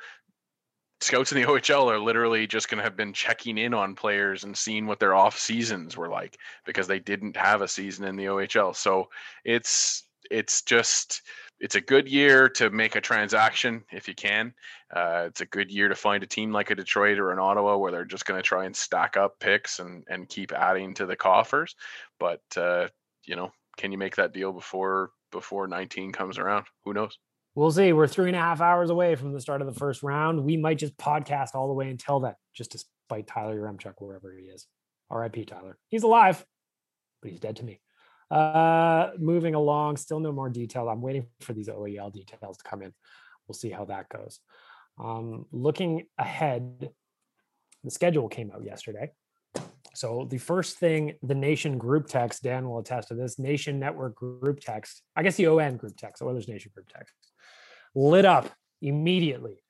scouts 1.03 1.31
in 1.31 1.41
the 1.41 1.47
OHL 1.47 1.91
are 1.91 1.99
literally 1.99 2.47
just 2.47 2.69
going 2.69 2.77
to 2.77 2.83
have 2.83 2.97
been 2.97 3.13
checking 3.13 3.57
in 3.57 3.73
on 3.73 3.95
players 3.95 4.43
and 4.43 4.55
seeing 4.55 4.87
what 4.87 4.99
their 4.99 5.13
off 5.13 5.37
seasons 5.37 5.97
were 5.97 6.09
like 6.09 6.37
because 6.65 6.87
they 6.87 6.99
didn't 6.99 7.35
have 7.35 7.61
a 7.61 7.67
season 7.67 8.05
in 8.05 8.15
the 8.15 8.25
OHL. 8.25 8.75
So 8.75 9.09
it's 9.45 10.03
it's 10.31 10.61
just 10.61 11.21
it's 11.59 11.75
a 11.75 11.81
good 11.81 12.07
year 12.09 12.49
to 12.49 12.69
make 12.69 12.95
a 12.95 13.01
transaction 13.01 13.83
if 13.91 14.07
you 14.07 14.15
can. 14.15 14.53
Uh, 14.93 15.25
it's 15.27 15.41
a 15.41 15.45
good 15.45 15.71
year 15.71 15.87
to 15.87 15.95
find 15.95 16.23
a 16.23 16.27
team 16.27 16.51
like 16.51 16.71
a 16.71 16.75
Detroit 16.75 17.19
or 17.19 17.31
an 17.31 17.39
Ottawa 17.39 17.77
where 17.77 17.91
they're 17.91 18.05
just 18.05 18.25
going 18.25 18.37
to 18.37 18.43
try 18.43 18.65
and 18.65 18.75
stack 18.75 19.17
up 19.17 19.39
picks 19.39 19.79
and 19.79 20.03
and 20.09 20.29
keep 20.29 20.51
adding 20.51 20.93
to 20.95 21.05
the 21.05 21.15
coffers. 21.15 21.75
But 22.19 22.41
uh, 22.57 22.87
you 23.25 23.35
know, 23.35 23.51
can 23.77 23.91
you 23.91 23.97
make 23.97 24.15
that 24.15 24.33
deal 24.33 24.51
before 24.51 25.11
before 25.31 25.67
19 25.67 26.11
comes 26.11 26.37
around? 26.37 26.65
Who 26.85 26.93
knows? 26.93 27.17
We'll 27.55 27.71
see. 27.71 27.93
We're 27.93 28.07
three 28.07 28.27
and 28.27 28.35
a 28.35 28.39
half 28.39 28.61
hours 28.61 28.89
away 28.89 29.15
from 29.15 29.33
the 29.33 29.41
start 29.41 29.61
of 29.61 29.67
the 29.67 29.79
first 29.79 30.03
round. 30.03 30.43
We 30.43 30.57
might 30.57 30.77
just 30.77 30.97
podcast 30.97 31.55
all 31.55 31.67
the 31.67 31.73
way 31.73 31.89
until 31.89 32.19
then, 32.19 32.35
just 32.53 32.71
to 32.71 32.77
spite 32.77 33.27
Tyler 33.27 33.59
Yaremchuk 33.59 33.93
wherever 33.99 34.33
he 34.33 34.45
is. 34.45 34.67
R.I.P. 35.09 35.45
Tyler. 35.45 35.77
He's 35.89 36.03
alive, 36.03 36.43
but 37.21 37.31
he's 37.31 37.39
dead 37.39 37.57
to 37.57 37.65
me. 37.65 37.79
Uh, 38.31 39.11
moving 39.19 39.53
along, 39.53 39.97
still 39.97 40.19
no 40.19 40.31
more 40.31 40.49
detail. 40.49 40.89
I'm 40.89 41.01
waiting 41.01 41.27
for 41.41 41.53
these 41.53 41.67
OEL 41.67 42.11
details 42.11 42.57
to 42.57 42.63
come 42.63 42.81
in. 42.81 42.93
We'll 43.47 43.53
see 43.53 43.69
how 43.69 43.85
that 43.85 44.09
goes. 44.09 44.39
Um, 44.99 45.45
looking 45.51 46.07
ahead, 46.17 46.89
the 47.83 47.91
schedule 47.91 48.29
came 48.29 48.51
out 48.51 48.63
yesterday. 48.63 49.11
So 49.93 50.27
the 50.27 50.39
first 50.39 50.79
thing, 50.79 51.13
the 51.21 51.35
Nation 51.35 51.77
group 51.77 52.07
text, 52.07 52.41
Dan 52.41 52.67
will 52.67 52.79
attest 52.79 53.09
to 53.09 53.13
this. 53.13 53.37
Nation 53.37 53.77
Network 53.77 54.15
group 54.15 54.59
text. 54.59 55.03
I 55.15 55.21
guess 55.21 55.35
the 55.35 55.47
ON 55.47 55.77
group 55.77 55.95
text, 55.97 56.23
Oilers 56.23 56.47
Nation 56.47 56.71
group 56.73 56.87
text 56.89 57.13
lit 57.95 58.25
up 58.25 58.49
immediately 58.81 59.63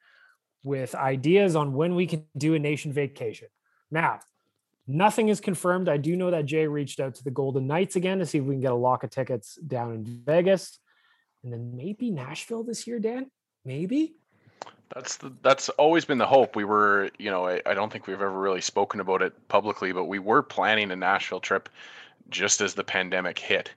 with 0.63 0.95
ideas 0.95 1.55
on 1.55 1.73
when 1.73 1.95
we 1.95 2.07
can 2.07 2.25
do 2.37 2.53
a 2.53 2.59
nation 2.59 2.93
vacation. 2.93 3.47
Now, 3.91 4.19
nothing 4.87 5.29
is 5.29 5.39
confirmed. 5.39 5.89
I 5.89 5.97
do 5.97 6.15
know 6.15 6.31
that 6.31 6.45
Jay 6.45 6.67
reached 6.67 6.99
out 6.99 7.15
to 7.15 7.23
the 7.23 7.31
Golden 7.31 7.67
Knights 7.67 7.95
again 7.95 8.19
to 8.19 8.25
see 8.25 8.37
if 8.37 8.43
we 8.43 8.55
can 8.55 8.61
get 8.61 8.71
a 8.71 8.75
lock 8.75 9.03
of 9.03 9.09
tickets 9.09 9.55
down 9.55 9.93
in 9.93 10.03
Vegas. 10.25 10.79
And 11.43 11.51
then 11.51 11.75
maybe 11.75 12.09
Nashville 12.09 12.63
this 12.63 12.87
year, 12.87 12.99
Dan? 12.99 13.29
Maybe. 13.65 14.15
That's 14.93 15.17
the, 15.17 15.33
that's 15.41 15.69
always 15.69 16.05
been 16.05 16.17
the 16.17 16.27
hope. 16.27 16.55
We 16.55 16.65
were, 16.65 17.09
you 17.17 17.31
know, 17.31 17.47
I, 17.47 17.61
I 17.65 17.73
don't 17.73 17.91
think 17.91 18.07
we've 18.07 18.15
ever 18.15 18.31
really 18.31 18.61
spoken 18.61 18.99
about 18.99 19.21
it 19.21 19.47
publicly, 19.47 19.91
but 19.91 20.05
we 20.05 20.19
were 20.19 20.43
planning 20.43 20.91
a 20.91 20.95
Nashville 20.95 21.39
trip 21.39 21.67
just 22.29 22.61
as 22.61 22.73
the 22.73 22.83
pandemic 22.83 23.37
hit, 23.37 23.71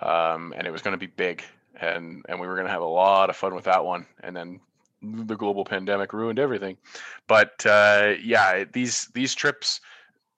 um, 0.00 0.52
and 0.56 0.66
it 0.66 0.70
was 0.70 0.82
going 0.82 0.92
to 0.92 0.98
be 0.98 1.06
big 1.06 1.42
and 1.82 2.24
and 2.28 2.40
we 2.40 2.46
were 2.46 2.54
going 2.54 2.66
to 2.66 2.72
have 2.72 2.82
a 2.82 2.86
lot 2.86 3.30
of 3.30 3.36
fun 3.36 3.54
with 3.54 3.64
that 3.64 3.84
one. 3.84 4.06
And 4.22 4.34
then 4.36 4.60
the 5.02 5.36
global 5.36 5.64
pandemic 5.64 6.12
ruined 6.12 6.38
everything. 6.38 6.76
But 7.26 7.64
uh, 7.66 8.14
yeah 8.22 8.64
these 8.72 9.08
these 9.14 9.34
trips 9.34 9.80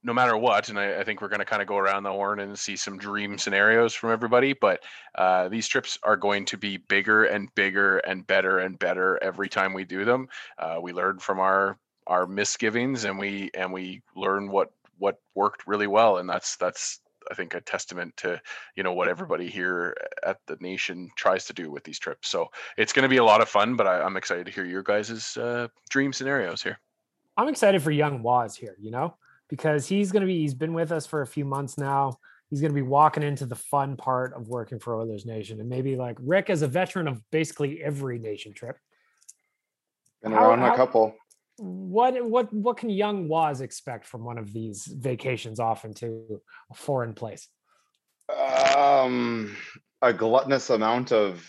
no 0.06 0.12
matter 0.12 0.36
what 0.36 0.68
and 0.68 0.78
i, 0.78 1.00
I 1.00 1.04
think 1.04 1.22
we're 1.22 1.28
going 1.28 1.40
to 1.40 1.46
kind 1.46 1.62
of 1.62 1.68
go 1.68 1.78
around 1.78 2.02
the 2.02 2.12
horn 2.12 2.40
and 2.40 2.58
see 2.58 2.76
some 2.76 2.98
dream 2.98 3.38
scenarios 3.38 3.94
from 3.94 4.10
everybody 4.12 4.52
but 4.52 4.82
uh, 5.14 5.48
these 5.48 5.66
trips 5.66 5.98
are 6.02 6.16
going 6.16 6.44
to 6.44 6.58
be 6.58 6.76
bigger 6.76 7.24
and 7.24 7.52
bigger 7.54 7.98
and 7.98 8.26
better 8.26 8.58
and 8.58 8.78
better 8.78 9.18
every 9.22 9.48
time 9.48 9.72
we 9.72 9.84
do 9.84 10.04
them. 10.04 10.28
Uh, 10.58 10.78
we 10.80 10.92
learn 10.92 11.18
from 11.18 11.40
our 11.40 11.78
our 12.06 12.26
misgivings 12.26 13.04
and 13.04 13.18
we 13.18 13.50
and 13.54 13.72
we 13.72 14.02
learn 14.14 14.50
what 14.50 14.70
what 14.98 15.20
worked 15.34 15.66
really 15.66 15.86
well 15.86 16.18
and 16.18 16.28
that's 16.28 16.56
that's 16.56 17.00
I 17.34 17.36
think 17.36 17.54
a 17.54 17.60
testament 17.60 18.16
to 18.18 18.40
you 18.76 18.84
know 18.84 18.92
what 18.92 19.08
everybody 19.08 19.50
here 19.50 19.96
at 20.22 20.38
the 20.46 20.56
nation 20.60 21.10
tries 21.16 21.46
to 21.46 21.52
do 21.52 21.68
with 21.68 21.82
these 21.82 21.98
trips. 21.98 22.28
So 22.28 22.46
it's 22.78 22.92
going 22.92 23.02
to 23.02 23.08
be 23.08 23.16
a 23.16 23.24
lot 23.24 23.40
of 23.40 23.48
fun, 23.48 23.74
but 23.74 23.88
I, 23.88 24.06
am 24.06 24.16
excited 24.16 24.46
to 24.46 24.52
hear 24.52 24.64
your 24.64 24.84
guys' 24.84 25.36
uh, 25.36 25.66
dream 25.90 26.12
scenarios 26.12 26.62
here. 26.62 26.78
I'm 27.36 27.48
excited 27.48 27.82
for 27.82 27.90
young 27.90 28.22
Waz 28.22 28.54
here, 28.54 28.76
you 28.78 28.92
know, 28.92 29.16
because 29.48 29.88
he's 29.88 30.12
going 30.12 30.20
to 30.20 30.28
be 30.28 30.38
he's 30.38 30.54
been 30.54 30.74
with 30.74 30.92
us 30.92 31.06
for 31.06 31.22
a 31.22 31.26
few 31.26 31.44
months 31.44 31.76
now. 31.76 32.18
He's 32.50 32.60
going 32.60 32.70
to 32.70 32.80
be 32.80 32.82
walking 32.82 33.24
into 33.24 33.46
the 33.46 33.56
fun 33.56 33.96
part 33.96 34.32
of 34.34 34.46
working 34.46 34.78
for 34.78 34.94
Oilers 34.94 35.26
Nation, 35.26 35.58
and 35.58 35.68
maybe 35.68 35.96
like 35.96 36.16
Rick, 36.20 36.50
as 36.50 36.62
a 36.62 36.68
veteran 36.68 37.08
of 37.08 37.20
basically 37.32 37.82
every 37.82 38.20
nation 38.20 38.52
trip, 38.52 38.78
been 40.22 40.32
around 40.32 40.60
how, 40.60 40.72
a 40.72 40.76
couple 40.76 41.16
what 41.58 42.24
what 42.24 42.52
what 42.52 42.76
can 42.76 42.90
young 42.90 43.28
Waz 43.28 43.60
expect 43.60 44.06
from 44.06 44.24
one 44.24 44.38
of 44.38 44.52
these 44.52 44.86
vacations 44.86 45.60
off 45.60 45.84
into 45.84 46.40
a 46.70 46.74
foreign 46.74 47.14
place? 47.14 47.48
Um, 48.76 49.56
a 50.02 50.12
gluttonous 50.12 50.70
amount 50.70 51.12
of 51.12 51.40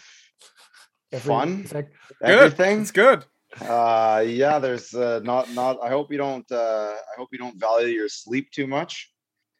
fun. 1.19 1.63
Good. 1.63 1.87
Everything. 2.21 2.81
It's 2.81 2.91
good. 2.91 3.25
Uh, 3.61 4.23
yeah. 4.27 4.59
There's 4.59 4.93
uh, 4.93 5.21
not 5.23 5.51
not. 5.53 5.79
I 5.81 5.89
hope 5.89 6.11
you 6.11 6.17
don't. 6.17 6.49
Uh, 6.51 6.93
I 6.93 7.15
hope 7.17 7.29
you 7.31 7.39
don't 7.39 7.59
value 7.59 7.87
your 7.87 8.09
sleep 8.09 8.51
too 8.51 8.67
much. 8.67 9.11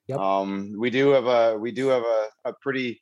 Yep. 0.08 0.20
Um, 0.20 0.76
we 0.78 0.90
do 0.90 1.10
have 1.10 1.26
a 1.26 1.58
we 1.58 1.72
do 1.72 1.88
have 1.88 2.04
a, 2.04 2.28
a 2.46 2.54
pretty 2.62 3.02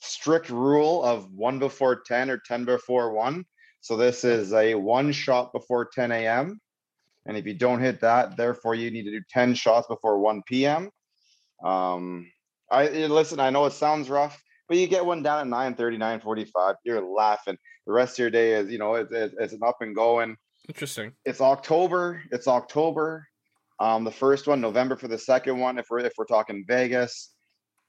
strict 0.00 0.50
rule 0.50 1.02
of 1.02 1.32
one 1.32 1.58
before 1.58 2.02
ten 2.02 2.30
or 2.30 2.38
ten 2.38 2.64
before 2.64 3.12
one. 3.12 3.44
So 3.80 3.96
this 3.96 4.24
is 4.24 4.52
a 4.52 4.74
one 4.74 5.12
shot 5.12 5.52
before 5.52 5.88
10 5.92 6.12
a.m. 6.12 6.60
And 7.26 7.36
if 7.36 7.46
you 7.46 7.54
don't 7.54 7.80
hit 7.80 8.00
that, 8.00 8.36
therefore 8.36 8.74
you 8.74 8.90
need 8.90 9.04
to 9.04 9.10
do 9.10 9.20
10 9.30 9.54
shots 9.54 9.86
before 9.86 10.18
1 10.18 10.42
p.m. 10.46 10.90
Um, 11.64 12.30
I 12.70 12.88
listen, 12.88 13.40
I 13.40 13.50
know 13.50 13.66
it 13.66 13.72
sounds 13.72 14.08
rough, 14.08 14.40
but 14.68 14.76
you 14.76 14.86
get 14.86 15.04
one 15.04 15.22
down 15.22 15.40
at 15.40 15.46
9 15.46 15.74
39, 15.74 16.20
45, 16.20 16.76
you're 16.84 17.02
laughing. 17.02 17.56
The 17.86 17.92
rest 17.92 18.14
of 18.14 18.18
your 18.18 18.30
day 18.30 18.54
is, 18.54 18.70
you 18.70 18.78
know, 18.78 18.94
it, 18.94 19.10
it, 19.10 19.32
it's 19.38 19.52
an 19.52 19.60
up 19.66 19.78
and 19.80 19.94
going. 19.94 20.36
Interesting. 20.68 21.12
It's 21.24 21.40
October. 21.40 22.22
It's 22.30 22.46
October. 22.46 23.26
Um, 23.80 24.04
the 24.04 24.10
first 24.10 24.46
one, 24.46 24.60
November 24.60 24.96
for 24.96 25.08
the 25.08 25.18
second 25.18 25.58
one. 25.58 25.78
If 25.78 25.86
we're 25.88 26.00
if 26.00 26.12
we're 26.18 26.24
talking 26.24 26.64
Vegas, 26.66 27.32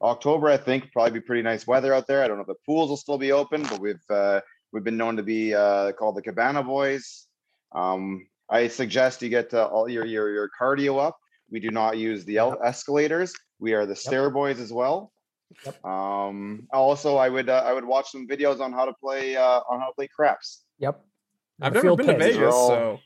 October, 0.02 0.48
I 0.48 0.58
think 0.58 0.92
probably 0.92 1.20
be 1.20 1.26
pretty 1.26 1.42
nice 1.42 1.68
weather 1.68 1.94
out 1.94 2.08
there. 2.08 2.24
I 2.24 2.28
don't 2.28 2.38
know 2.38 2.44
if 2.44 2.48
the 2.48 2.56
pools 2.66 2.90
will 2.90 2.98
still 2.98 3.18
be 3.18 3.32
open, 3.32 3.64
but 3.64 3.82
we've 3.82 3.96
uh, 4.10 4.40
We've 4.72 4.84
been 4.84 4.98
known 4.98 5.18
to 5.18 5.24
be 5.24 5.54
uh, 5.54 5.92
called 5.94 6.16
the 6.16 6.22
Cabana 6.22 6.64
Boys. 6.64 7.26
Um, 7.74 8.28
I 8.50 8.68
suggest 8.68 9.22
you 9.22 9.30
get 9.30 9.54
all 9.54 9.90
your, 9.90 10.06
your 10.06 10.32
your 10.32 10.50
cardio 10.60 11.00
up. 11.00 11.18
We 11.52 11.60
do 11.60 11.72
not 11.72 11.98
use 11.98 12.26
the 12.26 12.34
yep. 12.34 12.60
escalators. 12.64 13.34
We 13.60 13.74
are 13.74 13.86
the 13.86 13.96
stair 13.96 14.26
yep. 14.26 14.34
boys 14.34 14.60
as 14.60 14.72
well. 14.72 15.12
Yep. 15.66 15.84
Um, 15.84 16.68
also, 16.72 17.18
I 17.18 17.30
would 17.30 17.50
uh, 17.50 17.64
I 17.66 17.74
would 17.74 17.86
watch 17.86 18.12
some 18.12 18.28
videos 18.28 18.60
on 18.60 18.72
how 18.72 18.86
to 18.86 18.94
play 18.94 19.36
uh, 19.36 19.62
on 19.70 19.80
how 19.80 19.88
to 19.88 19.94
play 19.94 20.08
craps. 20.08 20.64
Yep. 20.80 21.04
I've 21.62 21.74
never 21.74 21.96
been 21.96 22.08
to 22.08 22.18
Vegas, 22.18 22.54
all, 22.54 22.68
so. 22.70 23.00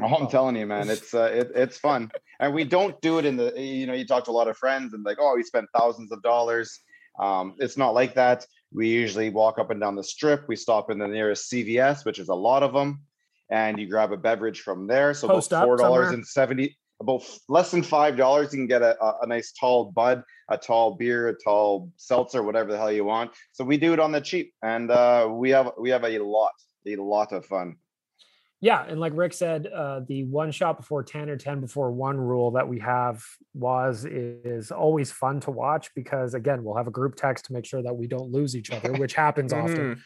Oh, 0.00 0.14
I'm 0.14 0.28
telling 0.28 0.56
you, 0.56 0.66
man, 0.66 0.88
it's 0.88 1.14
uh, 1.14 1.30
it, 1.32 1.52
it's 1.54 1.78
fun, 1.78 2.10
and 2.40 2.54
we 2.54 2.64
don't 2.64 3.00
do 3.00 3.18
it 3.18 3.24
in 3.24 3.36
the. 3.36 3.52
You 3.56 3.86
know, 3.86 3.92
you 3.92 4.06
talk 4.06 4.24
to 4.24 4.30
a 4.30 4.32
lot 4.32 4.48
of 4.48 4.56
friends, 4.56 4.94
and 4.94 5.04
like, 5.04 5.18
oh, 5.20 5.34
we 5.36 5.42
spent 5.42 5.68
thousands 5.76 6.10
of 6.10 6.22
dollars. 6.22 6.80
Um, 7.18 7.54
it's 7.58 7.76
not 7.76 7.94
like 7.94 8.14
that. 8.14 8.46
We 8.74 8.88
usually 8.88 9.30
walk 9.30 9.58
up 9.58 9.70
and 9.70 9.80
down 9.80 9.94
the 9.94 10.02
strip. 10.02 10.48
We 10.48 10.56
stop 10.56 10.90
in 10.90 10.98
the 10.98 11.06
nearest 11.06 11.50
CVS, 11.50 12.04
which 12.04 12.18
is 12.18 12.28
a 12.28 12.34
lot 12.34 12.64
of 12.64 12.72
them, 12.72 13.02
and 13.48 13.78
you 13.78 13.88
grab 13.88 14.12
a 14.12 14.16
beverage 14.16 14.60
from 14.60 14.88
there. 14.88 15.14
So 15.14 15.28
Post 15.28 15.52
about 15.52 15.66
four 15.66 15.76
dollars 15.76 16.10
and 16.10 16.26
seventy, 16.26 16.76
about 17.00 17.22
less 17.48 17.70
than 17.70 17.84
five 17.84 18.16
dollars, 18.16 18.52
you 18.52 18.58
can 18.58 18.66
get 18.66 18.82
a, 18.82 19.00
a, 19.02 19.18
a, 19.22 19.26
nice 19.26 19.52
tall 19.52 19.92
bud, 19.92 20.24
a 20.50 20.58
tall 20.58 20.96
beer, 20.96 21.28
a 21.28 21.34
tall 21.34 21.90
seltzer, 21.96 22.42
whatever 22.42 22.72
the 22.72 22.78
hell 22.78 22.90
you 22.90 23.04
want. 23.04 23.30
So 23.52 23.64
we 23.64 23.76
do 23.76 23.92
it 23.92 24.00
on 24.00 24.10
the 24.10 24.20
cheap, 24.20 24.52
and 24.62 24.90
uh, 24.90 25.28
we 25.30 25.50
have 25.50 25.70
we 25.78 25.90
have 25.90 26.04
a 26.04 26.18
lot, 26.18 26.52
a 26.86 26.96
lot 26.96 27.32
of 27.32 27.46
fun. 27.46 27.76
Yeah, 28.64 28.82
and 28.88 28.98
like 28.98 29.12
Rick 29.14 29.34
said, 29.34 29.66
uh, 29.66 30.00
the 30.08 30.24
one 30.24 30.50
shot 30.50 30.78
before 30.78 31.02
ten 31.02 31.28
or 31.28 31.36
ten 31.36 31.60
before 31.60 31.92
one 31.92 32.16
rule 32.16 32.52
that 32.52 32.66
we 32.66 32.78
have 32.78 33.22
was 33.52 34.06
is 34.06 34.70
always 34.70 35.12
fun 35.12 35.38
to 35.40 35.50
watch 35.50 35.90
because 35.94 36.32
again, 36.32 36.64
we'll 36.64 36.74
have 36.74 36.86
a 36.86 36.90
group 36.90 37.14
text 37.14 37.44
to 37.44 37.52
make 37.52 37.66
sure 37.66 37.82
that 37.82 37.94
we 37.94 38.06
don't 38.06 38.32
lose 38.32 38.56
each 38.56 38.70
other, 38.70 38.94
which 38.94 39.12
happens 39.12 39.52
mm-hmm. 39.52 39.70
often. 39.70 40.02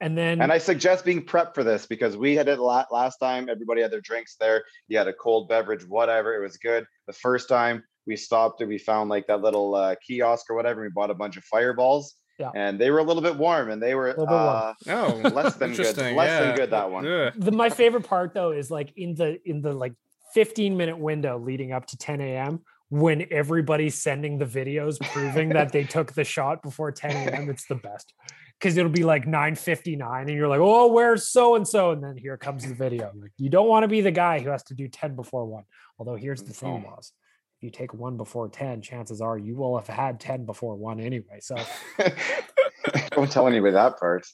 And 0.00 0.16
then, 0.16 0.40
and 0.40 0.52
I 0.52 0.58
suggest 0.58 1.04
being 1.04 1.26
prepped 1.26 1.56
for 1.56 1.64
this 1.64 1.86
because 1.86 2.16
we 2.16 2.36
had 2.36 2.46
it 2.46 2.60
last 2.60 3.16
time. 3.16 3.48
Everybody 3.48 3.82
had 3.82 3.90
their 3.90 4.00
drinks 4.00 4.36
there. 4.38 4.62
You 4.86 4.98
had 4.98 5.08
a 5.08 5.12
cold 5.12 5.48
beverage, 5.48 5.84
whatever. 5.88 6.36
It 6.36 6.42
was 6.42 6.58
good. 6.58 6.86
The 7.08 7.14
first 7.14 7.48
time 7.48 7.82
we 8.06 8.14
stopped 8.14 8.60
and 8.60 8.68
we 8.68 8.78
found 8.78 9.10
like 9.10 9.26
that 9.26 9.40
little 9.40 9.74
uh, 9.74 9.96
kiosk 10.06 10.50
or 10.50 10.54
whatever. 10.54 10.82
We 10.82 10.90
bought 10.90 11.10
a 11.10 11.14
bunch 11.14 11.36
of 11.36 11.42
fireballs 11.42 12.14
yeah. 12.38 12.50
And 12.54 12.78
they 12.78 12.90
were 12.90 12.98
a 12.98 13.02
little 13.02 13.22
bit 13.22 13.36
warm 13.36 13.70
and 13.70 13.82
they 13.82 13.94
were 13.94 14.10
uh, 14.10 14.74
oh, 14.88 15.20
less 15.34 15.56
than 15.56 15.74
good. 15.74 15.96
Less 15.96 15.96
yeah. 15.96 16.40
than 16.40 16.56
good 16.56 16.70
that 16.70 16.90
one. 16.90 17.04
Yeah. 17.04 17.30
The, 17.34 17.52
my 17.52 17.70
favorite 17.70 18.06
part 18.06 18.34
though 18.34 18.52
is 18.52 18.70
like 18.70 18.92
in 18.96 19.14
the 19.14 19.38
in 19.48 19.62
the 19.62 19.72
like 19.72 19.94
15 20.34 20.76
minute 20.76 20.98
window 20.98 21.38
leading 21.38 21.72
up 21.72 21.86
to 21.86 21.96
10 21.96 22.20
a.m. 22.20 22.60
when 22.90 23.26
everybody's 23.30 23.94
sending 23.94 24.38
the 24.38 24.44
videos 24.44 25.00
proving 25.12 25.50
that 25.50 25.72
they 25.72 25.84
took 25.84 26.12
the 26.12 26.24
shot 26.24 26.62
before 26.62 26.92
10 26.92 27.10
a.m. 27.10 27.48
It's 27.48 27.66
the 27.66 27.76
best. 27.76 28.12
Because 28.58 28.76
it'll 28.76 28.90
be 28.90 29.04
like 29.04 29.24
9:59 29.24 30.20
and 30.22 30.30
you're 30.30 30.48
like, 30.48 30.60
oh, 30.60 30.92
where's 30.92 31.28
so 31.28 31.56
and 31.56 31.66
so? 31.66 31.92
And 31.92 32.02
then 32.02 32.16
here 32.16 32.36
comes 32.36 32.66
the 32.66 32.74
video. 32.74 33.12
Like, 33.14 33.32
you 33.38 33.50
don't 33.50 33.68
want 33.68 33.84
to 33.84 33.88
be 33.88 34.00
the 34.00 34.10
guy 34.10 34.40
who 34.40 34.50
has 34.50 34.62
to 34.64 34.74
do 34.74 34.88
10 34.88 35.14
before 35.14 35.44
one. 35.46 35.64
Although 35.98 36.16
here's 36.16 36.42
the 36.42 36.52
thing, 36.52 36.82
was 36.82 37.12
if 37.58 37.62
you 37.62 37.70
take 37.70 37.94
one 37.94 38.16
before 38.16 38.48
10, 38.48 38.82
chances 38.82 39.20
are 39.20 39.38
you 39.38 39.56
will 39.56 39.78
have 39.78 39.86
had 39.86 40.20
10 40.20 40.44
before 40.44 40.76
one 40.76 41.00
anyway. 41.00 41.38
So 41.40 41.56
don't 43.12 43.30
tell 43.30 43.46
anybody 43.46 43.72
that 43.72 43.98
part. 43.98 44.26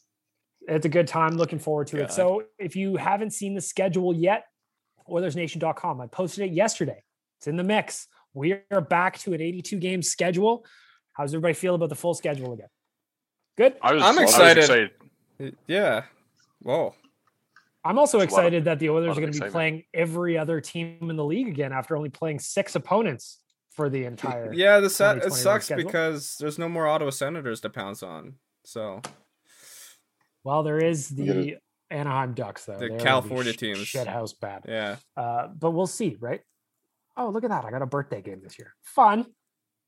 It's 0.67 0.87
a 0.87 0.89
good 0.89 1.07
time. 1.07 1.37
Looking 1.37 1.59
forward 1.59 1.89
to 1.89 2.03
it. 2.03 2.13
So 2.13 2.45
if 2.59 2.75
you 2.77 2.97
haven't 2.97 3.31
seen 3.31 3.55
the 3.55 3.61
schedule 3.61 4.15
yet, 4.15 4.45
OilersNation.com. 5.09 6.01
I 6.01 6.07
posted 6.07 6.51
it 6.51 6.53
yesterday. 6.53 7.03
It's 7.39 7.47
in 7.47 7.57
the 7.57 7.65
mix. 7.65 8.09
We 8.35 8.57
are 8.71 8.81
back 8.81 9.19
to 9.21 9.35
an 9.35 9.41
82 9.41 9.79
game 9.79 10.03
schedule. 10.03 10.65
How's 11.13 11.33
everybody 11.33 11.55
feel 11.55 11.75
about 11.75 11.91
the 11.91 11.97
full 11.97 12.15
schedule 12.15 12.53
again? 12.53 12.69
Good. 13.57 13.77
I 13.83 13.93
am 13.95 14.19
excited. 14.19 14.59
excited. 14.59 15.57
Yeah. 15.67 16.05
Whoa. 16.61 16.95
I'm 17.85 17.99
also 17.99 18.21
excited 18.21 18.59
of, 18.59 18.65
that 18.65 18.79
the 18.79 18.91
Oilers 18.91 19.19
are 19.19 19.21
going 19.21 19.33
to 19.33 19.41
be 19.41 19.51
playing 19.51 19.85
every 19.93 20.39
other 20.39 20.61
team 20.61 21.11
in 21.11 21.17
the 21.17 21.25
league 21.25 21.49
again 21.49 21.73
after 21.73 21.97
only 21.97 22.11
playing 22.11 22.39
six 22.39 22.77
opponents 22.77 23.39
for 23.71 23.89
the 23.89 24.05
entire. 24.05 24.53
Yeah, 24.53 24.81
the 24.81 24.91
set 24.91 25.19
it 25.19 25.33
sucks 25.33 25.67
schedule. 25.67 25.87
because 25.87 26.37
there's 26.39 26.59
no 26.59 26.69
more 26.69 26.87
Ottawa 26.87 27.11
Senators 27.11 27.61
to 27.63 27.71
pounce 27.71 28.03
on. 28.03 28.35
So, 28.65 29.01
well, 30.45 30.63
there 30.63 30.79
is 30.79 31.09
the 31.09 31.57
Anaheim 31.91 32.35
Ducks 32.35 32.65
though. 32.65 32.79
The 32.79 32.89
They're 32.89 32.99
California 32.99 33.53
teams, 33.53 33.79
shit 33.79 34.07
house 34.07 34.33
bad. 34.33 34.65
Yeah, 34.69 34.97
uh, 35.17 35.49
but 35.49 35.73
we'll 35.73 35.87
see, 35.87 36.17
right? 36.21 36.41
Oh, 37.17 37.31
look 37.31 37.45
at 37.45 37.51
that! 37.51 37.65
I 37.65 37.71
got 37.71 37.83
a 37.83 37.87
birthday 37.87 38.23
game 38.23 38.41
this 38.43 38.59
year. 38.59 38.75
Fun. 38.83 39.27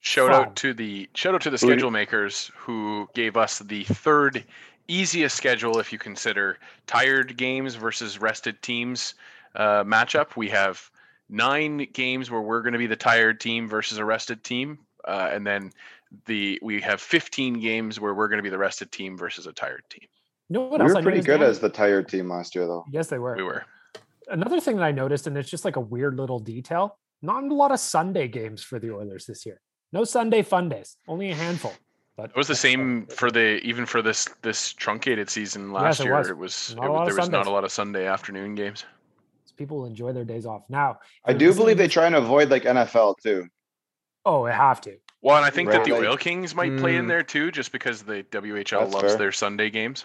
Shout 0.00 0.32
Fun. 0.32 0.40
out 0.40 0.56
to 0.56 0.74
the 0.74 1.08
shout 1.14 1.34
out 1.34 1.40
to 1.42 1.50
the 1.50 1.58
schedule 1.58 1.90
makers 1.90 2.50
who 2.56 3.08
gave 3.14 3.36
us 3.36 3.60
the 3.60 3.84
third 3.84 4.44
easiest 4.88 5.36
schedule 5.36 5.78
if 5.78 5.92
you 5.92 5.98
consider 5.98 6.58
tired 6.86 7.36
games 7.36 7.74
versus 7.74 8.20
rested 8.20 8.60
teams 8.62 9.14
uh, 9.56 9.84
matchup. 9.84 10.36
We 10.36 10.48
have 10.50 10.90
nine 11.28 11.86
games 11.92 12.30
where 12.30 12.40
we're 12.40 12.62
going 12.62 12.72
to 12.72 12.78
be 12.78 12.86
the 12.86 12.96
tired 12.96 13.40
team 13.40 13.68
versus 13.68 13.98
a 13.98 14.04
rested 14.04 14.44
team, 14.44 14.78
uh, 15.06 15.30
and 15.32 15.46
then 15.46 15.72
the 16.26 16.58
we 16.62 16.80
have 16.80 17.00
15 17.00 17.60
games 17.60 18.00
where 18.00 18.14
we're 18.14 18.28
going 18.28 18.38
to 18.38 18.42
be 18.42 18.50
the 18.50 18.58
rested 18.58 18.92
team 18.92 19.16
versus 19.16 19.46
a 19.46 19.52
tired 19.52 19.82
team. 19.90 20.08
You 20.48 20.54
know 20.54 20.66
what 20.66 20.80
we 20.80 20.92
were 20.92 21.02
pretty 21.02 21.22
good 21.22 21.42
as 21.42 21.58
the 21.58 21.70
tired 21.70 22.08
team 22.08 22.28
last 22.28 22.54
year, 22.54 22.66
though. 22.66 22.84
Yes, 22.90 23.08
they 23.08 23.18
were. 23.18 23.34
We 23.36 23.42
were. 23.42 23.64
Another 24.28 24.60
thing 24.60 24.76
that 24.76 24.84
I 24.84 24.92
noticed, 24.92 25.26
and 25.26 25.36
it's 25.36 25.50
just 25.50 25.64
like 25.64 25.76
a 25.76 25.80
weird 25.80 26.16
little 26.16 26.38
detail. 26.38 26.98
Not 27.22 27.44
a 27.44 27.54
lot 27.54 27.72
of 27.72 27.80
Sunday 27.80 28.28
games 28.28 28.62
for 28.62 28.78
the 28.78 28.92
Oilers 28.92 29.26
this 29.26 29.46
year. 29.46 29.60
No 29.92 30.04
Sunday 30.04 30.42
fun 30.42 30.68
days. 30.68 30.96
Only 31.08 31.30
a 31.30 31.34
handful. 31.34 31.72
But 32.16 32.30
it 32.30 32.36
was 32.36 32.46
the 32.46 32.54
same 32.54 33.06
for 33.06 33.30
the 33.30 33.58
even 33.66 33.86
for 33.86 34.00
this 34.00 34.28
this 34.42 34.72
truncated 34.72 35.28
season 35.28 35.72
last 35.72 35.98
yes, 35.98 36.00
it 36.00 36.04
year. 36.04 36.16
Was. 36.16 36.30
It 36.30 36.38
was, 36.38 36.70
it, 36.70 36.80
there 36.80 36.90
was 36.90 37.14
Sundays. 37.16 37.30
not 37.30 37.46
a 37.46 37.50
lot 37.50 37.64
of 37.64 37.72
Sunday 37.72 38.06
afternoon 38.06 38.54
games. 38.54 38.84
People 39.56 39.86
enjoy 39.86 40.12
their 40.12 40.24
days 40.24 40.46
off 40.46 40.62
now. 40.68 40.98
I 41.24 41.32
do 41.32 41.54
believe 41.54 41.78
they 41.78 41.88
try 41.88 42.06
and 42.06 42.16
avoid 42.16 42.50
like 42.50 42.64
NFL 42.64 43.16
too. 43.22 43.46
Oh, 44.24 44.46
they 44.46 44.52
have 44.52 44.80
to. 44.82 44.96
Well, 45.22 45.36
and 45.36 45.44
I 45.44 45.50
think 45.50 45.68
right. 45.68 45.78
that 45.78 45.84
the 45.84 45.92
Oil 45.92 46.16
Kings 46.16 46.54
might 46.54 46.72
mm. 46.72 46.80
play 46.80 46.96
in 46.96 47.04
mm. 47.04 47.08
there 47.08 47.22
too, 47.22 47.50
just 47.50 47.72
because 47.72 48.02
the 48.02 48.24
WHL 48.30 48.80
That's 48.80 48.94
loves 48.94 49.08
fair. 49.10 49.16
their 49.16 49.32
Sunday 49.32 49.70
games. 49.70 50.04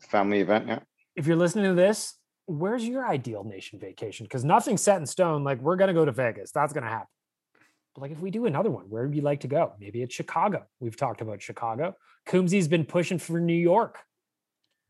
Family 0.00 0.40
event, 0.40 0.68
yeah. 0.68 0.78
If 1.16 1.26
you're 1.26 1.36
listening 1.36 1.64
to 1.64 1.74
this, 1.74 2.14
where's 2.46 2.86
your 2.86 3.06
ideal 3.06 3.44
nation 3.44 3.78
vacation? 3.78 4.24
Because 4.24 4.44
nothing's 4.44 4.82
set 4.82 5.00
in 5.00 5.06
stone. 5.06 5.44
Like 5.44 5.60
we're 5.60 5.76
gonna 5.76 5.94
go 5.94 6.04
to 6.04 6.12
Vegas. 6.12 6.52
That's 6.52 6.72
gonna 6.72 6.88
happen. 6.88 7.08
But 7.94 8.02
like 8.02 8.10
if 8.10 8.18
we 8.20 8.30
do 8.30 8.46
another 8.46 8.70
one, 8.70 8.86
where 8.90 9.04
would 9.06 9.14
you 9.14 9.22
like 9.22 9.40
to 9.40 9.48
go? 9.48 9.72
Maybe 9.80 10.02
it's 10.02 10.14
Chicago. 10.14 10.66
We've 10.80 10.96
talked 10.96 11.20
about 11.20 11.40
Chicago. 11.42 11.96
Coombsy's 12.26 12.68
been 12.68 12.84
pushing 12.84 13.18
for 13.18 13.40
New 13.40 13.52
York. 13.54 13.98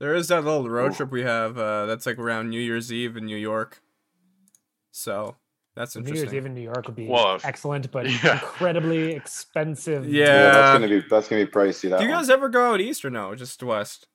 There 0.00 0.14
is 0.14 0.28
that 0.28 0.44
little 0.44 0.68
road 0.68 0.94
trip 0.94 1.10
we 1.10 1.22
have 1.22 1.56
uh, 1.58 1.86
that's 1.86 2.06
like 2.06 2.18
around 2.18 2.50
New 2.50 2.60
Year's 2.60 2.92
Eve 2.92 3.16
in 3.16 3.26
New 3.26 3.36
York. 3.36 3.80
So 4.90 5.36
That's 5.76 5.96
interesting. 5.96 6.14
New 6.14 6.20
Year's. 6.32 6.34
Eve 6.34 6.46
in 6.46 6.54
New 6.54 6.60
York 6.62 6.86
would 6.86 6.96
be 6.96 7.06
Well, 7.08 7.38
excellent, 7.44 7.90
but 7.90 8.08
yeah. 8.24 8.34
incredibly 8.34 9.12
expensive. 9.12 10.08
Yeah. 10.08 10.24
Yeah, 10.26 10.42
that's 10.52 10.72
gonna 10.80 10.88
be 10.88 11.04
that's 11.08 11.28
gonna 11.28 11.44
be 11.44 11.50
pricey. 11.50 11.90
That 11.90 11.98
Do 11.98 12.04
you 12.04 12.10
one. 12.10 12.20
guys 12.20 12.30
ever 12.30 12.48
go 12.48 12.72
out 12.72 12.80
east 12.80 13.04
or 13.04 13.10
no? 13.10 13.34
Just 13.34 13.62
west? 13.62 14.06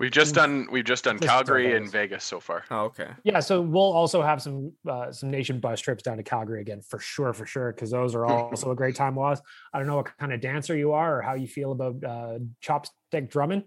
We've 0.00 0.10
just 0.10 0.34
done 0.34 0.66
we've 0.72 0.84
just 0.84 1.04
done 1.04 1.18
Just 1.18 1.28
Calgary 1.28 1.64
Vegas. 1.66 1.80
and 1.82 1.92
Vegas 1.92 2.24
so 2.24 2.40
far. 2.40 2.64
Oh, 2.70 2.84
okay. 2.86 3.10
Yeah, 3.22 3.40
so 3.40 3.60
we'll 3.60 3.82
also 3.82 4.22
have 4.22 4.40
some 4.40 4.72
uh, 4.88 5.12
some 5.12 5.30
nation 5.30 5.60
bus 5.60 5.78
trips 5.78 6.02
down 6.02 6.16
to 6.16 6.22
Calgary 6.22 6.62
again 6.62 6.80
for 6.80 6.98
sure, 6.98 7.34
for 7.34 7.44
sure, 7.44 7.70
because 7.72 7.90
those 7.90 8.14
are 8.14 8.24
also 8.50 8.70
a 8.70 8.74
great 8.74 8.96
time. 8.96 9.14
Was 9.14 9.42
I 9.74 9.78
don't 9.78 9.86
know 9.86 9.96
what 9.96 10.16
kind 10.18 10.32
of 10.32 10.40
dancer 10.40 10.74
you 10.74 10.92
are 10.92 11.18
or 11.18 11.22
how 11.22 11.34
you 11.34 11.46
feel 11.46 11.72
about 11.72 12.02
uh, 12.02 12.38
chopstick 12.64 13.28
drumming, 13.28 13.62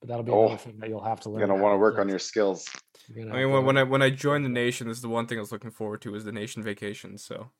but 0.00 0.08
that'll 0.08 0.22
be 0.24 0.32
Oh, 0.32 0.46
another 0.46 0.56
thing 0.56 0.78
that 0.78 0.88
you'll 0.88 1.04
have 1.04 1.20
to 1.20 1.28
learn. 1.28 1.40
You're 1.40 1.48
gonna 1.48 1.62
want 1.62 1.74
to 1.74 1.78
work 1.78 1.98
on 1.98 2.08
your 2.08 2.18
skills. 2.20 2.66
I 3.10 3.12
mean, 3.14 3.30
when, 3.52 3.64
when. 3.66 3.76
I 3.76 3.82
when 3.82 4.00
I 4.00 4.08
joined 4.08 4.46
the 4.46 4.48
nation, 4.48 4.88
this 4.88 4.96
is 4.96 5.02
the 5.02 5.10
one 5.10 5.26
thing 5.26 5.36
I 5.36 5.42
was 5.42 5.52
looking 5.52 5.70
forward 5.70 6.00
to 6.02 6.14
is 6.14 6.24
the 6.24 6.32
nation 6.32 6.62
vacation. 6.62 7.18
So 7.18 7.50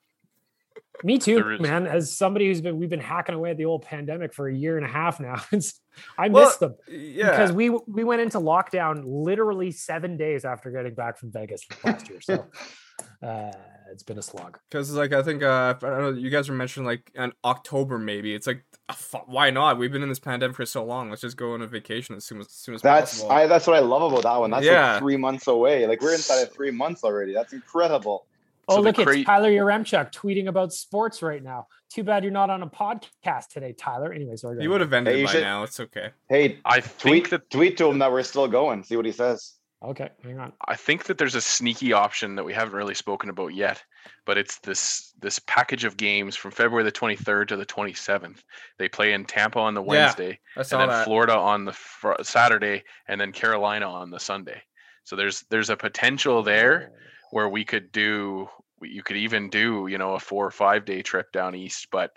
Me 1.05 1.18
too, 1.27 1.36
There 1.36 1.52
is- 1.52 1.60
man. 1.60 1.86
As 1.86 2.16
somebody 2.16 2.47
who's 2.47 2.60
been 2.60 2.78
we've 2.78 2.90
been 2.90 3.01
hacking 3.01 3.35
away 3.35 3.51
at 3.51 3.56
the 3.56 3.64
old 3.66 3.82
pandemic 3.82 4.32
for 4.35 4.48
a 4.48 4.55
year 4.55 4.77
and 4.77 4.86
a 4.86 4.89
half 4.90 5.20
now. 5.20 5.43
It's 5.52 5.81
I 6.18 6.28
Well, 6.28 6.44
miss 6.44 6.56
them 6.56 6.74
yeah, 6.89 7.31
because 7.31 7.52
we 7.52 7.70
we 7.70 8.05
went 8.05 8.20
into 8.20 8.39
lockdown 8.39 9.02
literally 9.06 9.70
seven 9.70 10.16
days 10.18 10.44
after 10.44 10.70
getting 10.70 10.94
back 10.94 11.18
from 11.18 11.32
Vegas 11.32 11.62
last 11.85 12.09
year. 12.10 12.20
So 12.20 12.44
uh, 13.23 13.52
it's 13.90 14.02
been 14.02 14.18
a 14.18 14.23
slog. 14.23 14.59
because 14.70 14.93
like 14.93 15.12
I 15.14 15.23
think 15.23 15.43
uh, 15.43 15.74
I 15.81 15.86
don't 15.86 16.01
know. 16.02 16.10
You 16.10 16.28
guys 16.31 16.48
were 16.48 16.55
mentioning 16.55 16.86
like 16.86 17.10
in 17.14 17.32
October 17.44 17.98
maybe. 17.98 18.35
It's 18.35 18.47
like 18.47 18.62
uh, 18.90 18.94
why 19.27 19.51
not? 19.51 19.78
We've 19.78 19.90
been 19.93 20.02
in 20.02 20.09
this 20.10 20.18
pandemic 20.18 20.55
for 20.56 20.66
so 20.66 20.85
long. 20.85 21.09
Let's 21.09 21.23
just 21.23 21.36
go 21.39 21.55
on 21.55 21.62
a 21.62 21.66
vacation 21.66 22.14
as 22.14 22.24
soon 22.27 22.40
as, 22.40 22.47
as 22.47 22.52
soon 22.52 22.74
as 22.74 22.82
That's 22.82 23.12
possible. 23.12 23.32
I. 23.32 23.47
That's 23.47 23.66
what 23.66 23.77
I 23.77 23.81
love 23.81 24.12
about 24.12 24.23
that 24.24 24.36
one. 24.39 24.51
That's 24.51 24.66
Yeah. 24.66 24.93
like 24.93 24.98
three 25.01 25.16
months 25.16 25.47
away. 25.47 25.86
Like 25.86 26.02
we're 26.02 26.12
inside 26.14 26.43
of 26.43 26.52
three 26.52 26.70
months 26.70 27.05
already. 27.05 27.32
That's 27.32 27.52
incredible. 27.55 28.27
Oh, 28.69 28.77
So 28.77 28.83
the 28.83 28.89
look, 28.93 28.97
cra- 28.97 29.17
it's 29.19 29.27
Tyler 29.27 29.51
Yaremchuk 29.51 30.13
tweeting 30.13 30.49
about 30.49 30.73
sports 30.73 31.23
right 31.23 31.43
now. 31.43 31.67
Too 31.93 32.03
bad 32.03 32.25
you're 32.25 32.33
not 32.33 32.51
on 32.51 32.63
a 32.63 32.67
podcast 32.67 33.49
today, 33.49 33.73
Tyler. 33.79 34.13
Anyways, 34.13 34.41
sorry. 34.41 34.63
you 34.63 34.71
would 34.71 34.81
have 34.81 34.93
ended 34.93 35.15
Hey, 35.15 35.23
it 35.23 35.27
by 35.27 35.33
should- 35.33 35.43
now. 35.43 35.63
It's 35.63 35.79
okay. 35.81 36.11
Hey, 36.29 36.59
I 36.65 36.81
tweet 36.81 36.89
think 36.91 37.29
that 37.31 37.51
tweet 37.51 37.77
to 37.79 37.89
him 37.89 37.99
that 38.01 38.11
we're 38.11 38.23
still 38.25 38.49
going. 38.49 38.83
See 38.83 38.97
what 38.97 39.07
he 39.07 39.13
says. 39.13 39.53
Okay, 39.85 40.09
hang 40.25 40.39
on. 40.41 40.53
I 40.67 40.75
think 40.75 41.05
that 41.05 41.19
there's 41.19 41.35
a 41.35 41.41
sneaky 41.41 41.93
option 41.93 42.35
that 42.37 42.45
we 42.45 42.55
haven't 42.55 42.75
really 42.75 42.95
spoken 42.95 43.29
about 43.29 43.55
yet, 43.55 43.85
but 44.25 44.39
it's 44.39 44.59
this 44.61 45.13
this 45.21 45.39
package 45.41 45.85
of 45.85 45.99
games 45.99 46.35
from 46.35 46.51
February 46.51 46.83
the 46.83 46.91
23rd 46.91 47.49
to 47.49 47.57
the 47.57 47.67
27th. 47.67 48.39
They 48.79 48.89
play 48.89 49.13
in 49.13 49.27
Tampa 49.27 49.59
on 49.61 49.75
the 49.75 49.83
Wednesday, 49.83 50.41
I 50.57 50.63
saw 50.63 50.81
and 50.81 50.91
then 50.91 50.99
that. 50.99 51.05
Florida 51.05 51.37
on 51.37 51.67
the 51.67 51.73
fr- 51.75 52.15
Saturday, 52.23 52.85
and 53.07 53.21
then 53.21 53.33
Carolina 53.33 53.89
on 53.89 54.11
the 54.11 54.19
Sunday. 54.19 54.61
So 55.05 55.15
there's 55.15 55.45
there's 55.51 55.71
a 55.71 55.77
potential 55.77 56.43
there 56.43 56.91
oh. 56.93 56.97
Where 57.37 57.51
we 57.51 57.67
could 57.67 57.93
do 57.93 58.49
you 58.81 59.03
could 59.03 59.19
even 59.19 59.51
do 59.51 59.89
you 59.89 59.99
know 59.99 60.15
a 60.15 60.19
four 60.19 60.47
or 60.47 60.51
five 60.51 60.87
day 60.87 61.03
trip 61.03 61.31
down 61.33 61.55
east 61.55 61.89
but 61.93 62.11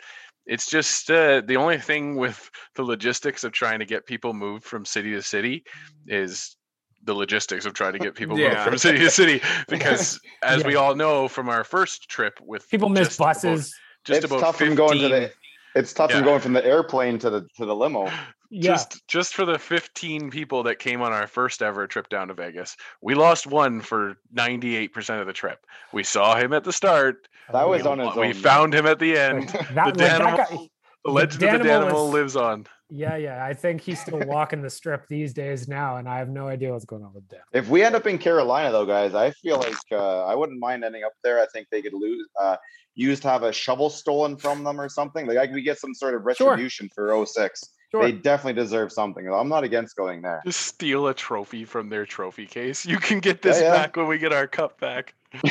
it's 0.46 0.70
just 0.70 1.12
uh, 1.12 1.42
the 1.46 1.58
only 1.58 1.78
thing 1.78 2.16
with 2.16 2.50
the 2.76 2.84
logistics 2.84 3.44
of 3.44 3.52
trying 3.52 3.80
to 3.80 3.86
get 3.86 4.06
people 4.06 4.32
moved 4.34 4.64
from 4.64 4.86
city 4.86 5.12
to 5.12 5.22
city 5.22 5.66
is 6.08 6.56
the 7.04 7.14
logistics 7.14 7.66
of 7.66 7.74
trying 7.74 7.92
to 7.92 8.00
get 8.00 8.16
people 8.16 8.38
moved 8.38 8.54
Yeah. 8.54 8.64
from 8.64 8.78
city 8.78 9.00
to 9.00 9.12
city 9.12 9.42
because 9.68 10.18
as 10.42 10.64
we 10.64 10.76
all 10.76 10.96
know 10.96 11.28
from 11.28 11.50
our 11.50 11.66
first 11.66 12.08
trip 12.10 12.40
with 12.42 12.70
People 12.70 12.88
miss 12.88 13.10
just 13.10 13.20
about- 13.20 13.28
buses. 13.34 13.76
just 14.06 14.24
it's 14.24 14.26
about 14.32 14.40
tough 14.40 14.58
15, 14.60 14.68
from 14.68 14.76
going 14.78 15.00
to 15.00 15.10
the. 15.10 15.32
It's 15.76 15.92
tough 15.94 16.12
from 16.14 16.24
going 16.24 16.40
from 16.40 16.54
the 16.54 16.66
airplane 16.66 17.20
to 17.20 17.30
the 17.30 17.42
to 17.58 17.66
the 17.66 17.76
limo. 17.76 18.10
Yeah. 18.52 18.72
just 18.74 19.08
just 19.08 19.34
for 19.36 19.46
the 19.46 19.60
15 19.60 20.32
people 20.32 20.64
that 20.64 20.80
came 20.80 21.02
on 21.02 21.14
our 21.14 21.28
first 21.28 21.62
ever 21.62 21.86
trip 21.88 22.10
down 22.10 22.30
to 22.30 22.34
Vegas, 22.34 22.76
we 23.02 23.14
lost 23.16 23.46
one 23.48 23.80
for 23.82 24.16
98% 24.36 25.22
of 25.22 25.28
the 25.28 25.34
trip. 25.34 25.66
We 25.94 26.04
saw 26.04 26.36
him 26.36 26.54
at 26.54 26.64
the 26.64 26.74
start. 26.74 27.28
That 27.52 27.68
was 27.68 27.84
we, 27.84 27.90
on 27.90 28.00
his 28.00 28.16
we 28.16 28.28
own. 28.28 28.34
found 28.34 28.74
him 28.74 28.86
at 28.86 29.00
the 29.00 29.18
end. 29.28 29.50
that, 29.50 29.66
the 29.74 29.82
like, 29.84 29.96
that 29.98 30.38
guy, 30.38 30.46
The 30.56 30.68
the 31.06 31.12
legend 31.12 31.44
of 31.44 31.62
the 31.62 31.68
Danimal 31.68 31.92
Danimal 31.92 32.12
lives 32.12 32.36
on. 32.36 32.66
yeah, 32.90 33.16
yeah. 33.16 33.46
I 33.46 33.54
think 33.54 33.82
he's 33.82 34.00
still 34.02 34.20
walking 34.26 34.62
the 34.62 34.70
strip 34.70 35.08
these 35.08 35.32
days 35.34 35.68
now, 35.68 35.98
and 35.98 36.10
I 36.10 36.18
have 36.18 36.30
no 36.30 36.48
idea 36.48 36.72
what's 36.74 36.86
going 36.86 37.04
on 37.04 37.14
with 37.14 37.28
Dan. 37.30 37.40
If 37.54 37.70
we 37.70 37.84
end 37.84 37.96
up 37.96 38.06
in 38.08 38.18
Carolina, 38.18 38.72
though, 38.72 38.86
guys, 38.86 39.14
I 39.16 39.32
feel 39.32 39.58
like 39.60 39.78
uh, 39.92 40.26
I 40.26 40.34
wouldn't 40.36 40.60
mind 40.60 40.84
ending 40.84 41.04
up 41.04 41.14
there. 41.24 41.40
I 41.40 41.46
think 41.54 41.68
they 41.72 41.82
could 41.82 41.94
lose, 41.94 42.28
uh, 42.42 42.58
use 42.96 43.20
to 43.22 43.30
have 43.30 43.44
a 43.44 43.54
shovel 43.54 43.90
stolen 43.90 44.36
from 44.38 44.64
them 44.64 44.82
or 44.82 44.90
something. 44.90 45.26
Like 45.28 45.38
I, 45.38 45.52
we 45.54 45.62
get 45.62 45.80
some 45.80 45.94
sort 45.94 46.16
of 46.16 46.22
Sure. 46.36 46.50
retribution 46.50 46.90
for 46.94 47.26
06. 47.26 47.62
Sure. 47.92 48.04
They 48.04 48.12
definitely 48.12 48.62
deserve 48.62 48.92
something. 48.92 49.28
I'm 49.28 49.50
not 49.50 49.64
against 49.64 49.96
going 49.96 50.22
there. 50.22 50.42
Just 50.46 50.62
steal 50.62 51.08
a 51.08 51.14
trophy 51.14 51.66
from 51.66 51.90
their 51.90 52.06
trophy 52.06 52.46
case. 52.46 52.86
You 52.90 52.98
can 52.98 53.20
get 53.20 53.42
this 53.42 53.60
Yeah, 53.60 53.74
yeah. 53.74 53.76
back 53.78 53.96
when 53.96 54.08
we 54.08 54.18
get 54.20 54.32
our 54.32 54.46
cup 54.48 54.80
back. 54.80 55.14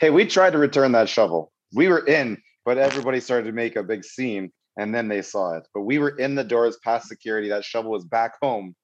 hey, 0.00 0.10
we 0.10 0.26
tried 0.26 0.50
to 0.50 0.58
return 0.58 0.92
that 0.92 1.08
shovel. 1.08 1.52
We 1.74 1.88
were 1.88 2.06
in, 2.06 2.38
but 2.64 2.78
everybody 2.78 3.18
started 3.20 3.46
to 3.46 3.52
make 3.52 3.74
a 3.76 3.82
big 3.82 4.04
scene, 4.04 4.52
and 4.76 4.94
then 4.94 5.08
they 5.08 5.22
saw 5.22 5.56
it. 5.56 5.66
But 5.74 5.82
we 5.82 5.98
were 5.98 6.10
in 6.18 6.34
the 6.36 6.44
doors 6.44 6.78
past 6.84 7.08
security. 7.08 7.48
That 7.48 7.64
shovel 7.64 7.90
was 7.90 8.04
back 8.04 8.34
home, 8.40 8.76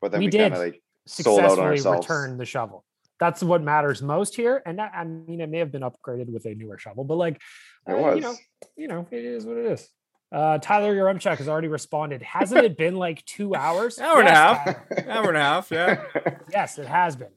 but 0.00 0.10
then 0.10 0.20
We 0.20 0.26
we, 0.26 0.32
kind 0.32 0.52
did. 0.52 0.52
of 0.52 0.58
like 0.58 0.82
sold 1.06 1.40
out 1.40 1.44
on 1.44 1.50
Successfully 1.50 1.68
ourselves. 1.70 2.08
return 2.08 2.38
the 2.38 2.44
shovel. 2.44 2.84
That's 3.20 3.42
what 3.42 3.62
matters 3.62 4.02
most 4.02 4.34
here. 4.36 4.62
And 4.66 4.78
that, 4.78 4.92
I 4.94 5.04
mean, 5.04 5.40
it 5.40 5.48
may 5.48 5.58
have 5.58 5.72
been 5.72 5.82
upgraded 5.82 6.26
with 6.28 6.44
a 6.44 6.54
newer 6.54 6.76
shovel, 6.78 7.04
but 7.04 7.14
like, 7.14 7.40
It 7.88 7.92
uh, 7.92 7.96
was. 7.96 8.16
you 8.16 8.20
know, 8.22 8.34
you 8.76 8.88
know, 8.88 9.06
it 9.10 9.24
is 9.24 9.46
what 9.46 9.56
it 9.56 9.66
is. 9.66 9.88
Uh, 10.36 10.58
Tyler 10.58 10.94
Yaremchuk 10.94 11.38
has 11.38 11.48
already 11.48 11.68
responded. 11.68 12.20
Hasn't 12.20 12.62
it 12.62 12.76
been 12.76 12.96
like 12.96 13.24
two 13.24 13.54
hours? 13.64 13.98
Hour 13.98 14.20
and 14.20 14.28
a 14.28 14.32
half. 14.32 14.66
Hour 15.08 15.28
and 15.28 15.36
a 15.38 15.40
half. 15.40 15.70
Yeah. 15.70 16.02
Yes, 16.52 16.78
it 16.78 16.86
has 16.86 17.16
been. 17.16 17.30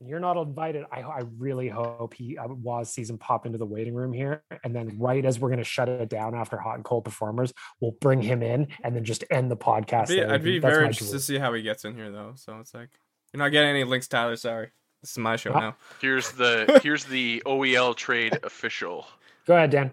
And 0.00 0.08
You're 0.08 0.20
not 0.20 0.36
invited. 0.36 0.84
I, 0.92 1.00
I 1.00 1.22
really 1.38 1.68
hope 1.68 2.12
he 2.14 2.36
uh, 2.36 2.48
was 2.48 2.92
sees 2.92 3.08
him 3.08 3.16
pop 3.18 3.46
into 3.46 3.56
the 3.58 3.64
waiting 3.66 3.94
room 3.94 4.12
here, 4.12 4.42
and 4.64 4.76
then 4.76 4.98
right 4.98 5.24
as 5.24 5.40
we're 5.40 5.48
going 5.48 5.58
to 5.58 5.64
shut 5.64 5.88
it 5.88 6.08
down 6.10 6.34
after 6.34 6.58
hot 6.58 6.74
and 6.76 6.84
cold 6.84 7.04
performers, 7.04 7.52
we'll 7.80 7.96
bring 8.02 8.20
him 8.20 8.42
in 8.42 8.68
and 8.84 8.94
then 8.94 9.04
just 9.04 9.24
end 9.30 9.50
the 9.50 9.56
podcast. 9.56 10.02
I'd 10.02 10.08
be, 10.08 10.16
there. 10.16 10.30
I'd 10.32 10.44
be 10.44 10.58
That's 10.58 10.74
very 10.74 10.86
interested 10.88 11.12
to 11.16 11.20
see 11.20 11.38
how 11.38 11.52
he 11.54 11.62
gets 11.62 11.84
in 11.86 11.94
here 11.96 12.10
though. 12.12 12.32
So 12.36 12.58
it's 12.60 12.74
like 12.74 12.90
you're 13.32 13.38
not 13.42 13.48
getting 13.48 13.70
any 13.70 13.84
links, 13.84 14.08
Tyler. 14.08 14.36
Sorry. 14.36 14.68
This 15.02 15.12
is 15.12 15.18
my 15.18 15.36
show 15.36 15.52
Ah. 15.54 15.60
now. 15.60 15.76
Here's 16.02 16.32
the 16.32 16.80
here's 16.82 17.04
the 17.06 17.42
OEL 17.46 17.96
trade 17.96 18.38
official. 18.42 19.06
Go 19.46 19.56
ahead, 19.56 19.70
Dan. 19.70 19.92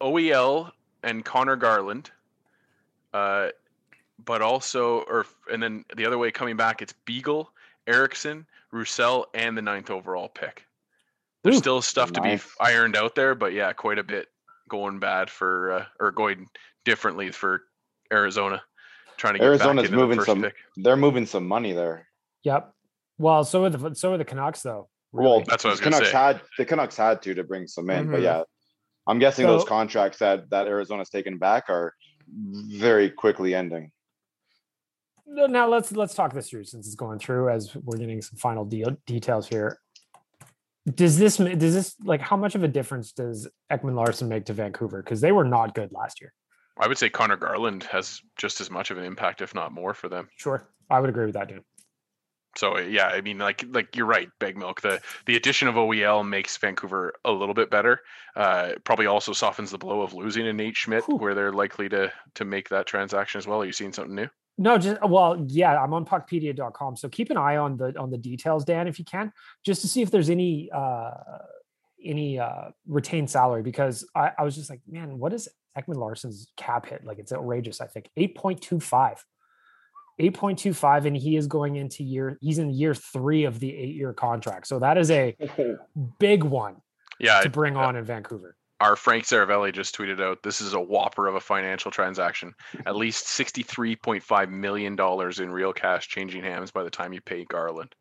OEL 0.00 0.70
and 1.02 1.24
Conor 1.24 1.56
Garland. 1.56 2.10
Uh, 3.12 3.48
but 4.24 4.42
also, 4.42 5.00
or 5.00 5.26
and 5.52 5.62
then 5.62 5.84
the 5.96 6.04
other 6.06 6.18
way 6.18 6.30
coming 6.30 6.56
back, 6.56 6.82
it's 6.82 6.92
Beagle, 7.04 7.50
Eriksson, 7.86 8.46
Roussel, 8.70 9.26
and 9.34 9.56
the 9.56 9.62
ninth 9.62 9.90
overall 9.90 10.28
pick. 10.28 10.64
There's 11.42 11.56
Ooh, 11.56 11.60
still 11.60 11.82
stuff 11.82 12.12
to 12.12 12.20
be 12.20 12.38
ironed 12.60 12.96
out 12.96 13.14
there, 13.14 13.34
but 13.34 13.52
yeah, 13.54 13.72
quite 13.72 13.98
a 13.98 14.02
bit 14.04 14.28
going 14.68 14.98
bad 14.98 15.30
for 15.30 15.72
uh, 15.72 15.84
or 15.98 16.12
going 16.12 16.48
differently 16.84 17.30
for 17.30 17.62
Arizona, 18.12 18.62
trying 19.16 19.34
to 19.34 19.38
get 19.38 19.46
Arizona's 19.46 19.84
back 19.84 19.90
into 19.90 19.96
moving 19.96 20.18
the 20.18 20.24
first 20.24 20.26
some- 20.26 20.42
pick. 20.42 20.54
They're 20.76 20.96
moving 20.96 21.24
some 21.26 21.48
money 21.48 21.72
there. 21.72 22.06
Yep. 22.44 22.74
Well, 23.18 23.44
so 23.44 23.64
are 23.64 23.70
the 23.70 23.94
so 23.94 24.12
are 24.12 24.18
the 24.18 24.24
Canucks 24.24 24.62
though. 24.62 24.88
Well. 25.12 25.42
That's 25.46 25.64
what 25.64 25.70
I 25.70 25.72
was 25.72 25.80
the 25.80 25.84
Canucks 25.84 26.10
say. 26.10 26.16
had 26.16 26.40
the 26.58 26.64
Canucks 26.66 26.96
had 26.96 27.22
to 27.22 27.34
to 27.34 27.42
bring 27.44 27.66
some 27.66 27.88
in, 27.90 28.10
but 28.10 28.20
Mhm. 28.20 28.22
yeah, 28.22 28.42
I'm 29.10 29.18
guessing 29.18 29.46
those 29.46 29.64
contracts 29.64 30.18
that 30.18 30.48
that 30.50 30.68
Arizona's 30.68 31.10
taken 31.10 31.36
back 31.36 31.64
are 31.68 31.94
very 32.32 33.10
quickly 33.10 33.56
ending. 33.56 33.90
Now 35.26 35.68
let's 35.68 35.90
let's 35.90 36.14
talk 36.14 36.32
this 36.32 36.48
through 36.48 36.64
since 36.64 36.86
it's 36.86 36.94
going 36.94 37.18
through 37.18 37.50
as 37.50 37.74
we're 37.74 37.98
getting 37.98 38.22
some 38.22 38.38
final 38.38 38.64
deal 38.64 38.96
details 39.06 39.48
here. 39.48 39.80
Does 40.94 41.18
this 41.18 41.38
does 41.38 41.74
this 41.74 41.96
like 42.04 42.20
how 42.20 42.36
much 42.36 42.54
of 42.54 42.62
a 42.62 42.68
difference 42.68 43.10
does 43.12 43.48
Ekman-Larsson 43.70 44.28
make 44.28 44.44
to 44.46 44.52
Vancouver 44.52 45.02
because 45.02 45.20
they 45.20 45.32
were 45.32 45.44
not 45.44 45.74
good 45.74 45.90
last 45.92 46.20
year? 46.20 46.32
I 46.78 46.86
would 46.86 46.96
say 46.96 47.10
Conor 47.10 47.36
Garland 47.36 47.82
has 47.84 48.20
just 48.36 48.60
as 48.60 48.70
much 48.70 48.92
of 48.92 48.98
an 48.98 49.04
impact, 49.04 49.42
if 49.42 49.54
not 49.54 49.72
more, 49.72 49.92
for 49.92 50.08
them. 50.08 50.28
Sure, 50.36 50.68
I 50.88 51.00
would 51.00 51.10
agree 51.10 51.26
with 51.26 51.34
that, 51.34 51.48
Dan. 51.48 51.62
So 52.56 52.76
uh, 52.76 52.80
yeah, 52.80 53.06
I 53.06 53.20
mean, 53.20 53.38
like 53.38 53.64
like 53.70 53.96
you're 53.96 54.06
right, 54.06 54.28
Big 54.38 54.56
Milk. 54.56 54.80
The 54.80 55.00
the 55.26 55.36
addition 55.36 55.68
of 55.68 55.76
OEL 55.76 56.28
makes 56.28 56.56
Vancouver 56.56 57.14
a 57.24 57.30
little 57.30 57.54
bit 57.54 57.70
better. 57.70 58.00
Uh, 58.34 58.72
probably 58.84 59.06
also 59.06 59.32
softens 59.32 59.70
the 59.70 59.78
blow 59.78 60.02
of 60.02 60.14
losing 60.14 60.46
a 60.48 60.52
Nate 60.52 60.76
Schmidt, 60.76 61.04
Whew. 61.04 61.16
where 61.16 61.34
they're 61.34 61.52
likely 61.52 61.88
to 61.90 62.12
to 62.34 62.44
make 62.44 62.68
that 62.70 62.86
transaction 62.86 63.38
as 63.38 63.46
well. 63.46 63.62
Are 63.62 63.66
you 63.66 63.72
seeing 63.72 63.92
something 63.92 64.14
new? 64.14 64.28
No, 64.58 64.76
just 64.76 65.00
well, 65.02 65.42
yeah, 65.48 65.82
I'm 65.82 65.94
on 65.94 66.04
puckpedia.com. 66.04 66.96
So 66.96 67.08
keep 67.08 67.30
an 67.30 67.36
eye 67.36 67.56
on 67.56 67.76
the 67.76 67.98
on 67.98 68.10
the 68.10 68.18
details, 68.18 68.64
Dan, 68.64 68.88
if 68.88 68.98
you 68.98 69.04
can, 69.04 69.32
just 69.64 69.80
to 69.82 69.88
see 69.88 70.02
if 70.02 70.10
there's 70.10 70.28
any 70.28 70.70
uh 70.74 71.12
any 72.04 72.38
uh 72.38 72.70
retained 72.86 73.30
salary 73.30 73.62
because 73.62 74.06
I, 74.14 74.32
I 74.38 74.42
was 74.42 74.56
just 74.56 74.68
like, 74.68 74.80
man, 74.88 75.18
what 75.18 75.32
is 75.32 75.48
Ekman-Larsson's 75.78 76.48
cap 76.56 76.86
hit? 76.86 77.04
Like 77.04 77.18
it's 77.18 77.32
outrageous, 77.32 77.80
I 77.80 77.86
think. 77.86 78.10
8.25. 78.18 79.18
8.25, 80.20 81.06
and 81.06 81.16
he 81.16 81.36
is 81.36 81.46
going 81.46 81.76
into 81.76 82.04
year, 82.04 82.36
he's 82.40 82.58
in 82.58 82.70
year 82.70 82.94
three 82.94 83.44
of 83.44 83.58
the 83.60 83.74
eight-year 83.74 84.12
contract. 84.12 84.66
So 84.66 84.78
that 84.78 84.98
is 84.98 85.10
a 85.10 85.36
big 86.18 86.44
one 86.44 86.76
Yeah, 87.18 87.40
to 87.40 87.48
bring 87.50 87.76
uh, 87.76 87.80
on 87.80 87.96
in 87.96 88.04
Vancouver. 88.04 88.56
our 88.80 88.96
Frank 88.96 89.24
Seravalli 89.24 89.72
just 89.72 89.96
tweeted 89.96 90.20
out 90.20 90.42
this 90.42 90.60
is 90.60 90.74
a 90.74 90.80
whopper 90.80 91.26
of 91.26 91.34
a 91.34 91.40
financial 91.40 91.90
transaction. 91.90 92.54
At 92.86 92.96
least 92.96 93.26
sixty 93.28 93.62
three 93.62 93.96
point 93.96 94.22
five 94.22 94.50
million 94.50 94.96
dollars 94.96 95.40
in 95.40 95.50
real 95.50 95.72
cash 95.72 96.08
changing 96.08 96.42
hands 96.42 96.70
by 96.70 96.82
the 96.84 96.90
time 96.90 97.12
you 97.12 97.20
pay 97.20 97.44
Garland. 97.44 97.94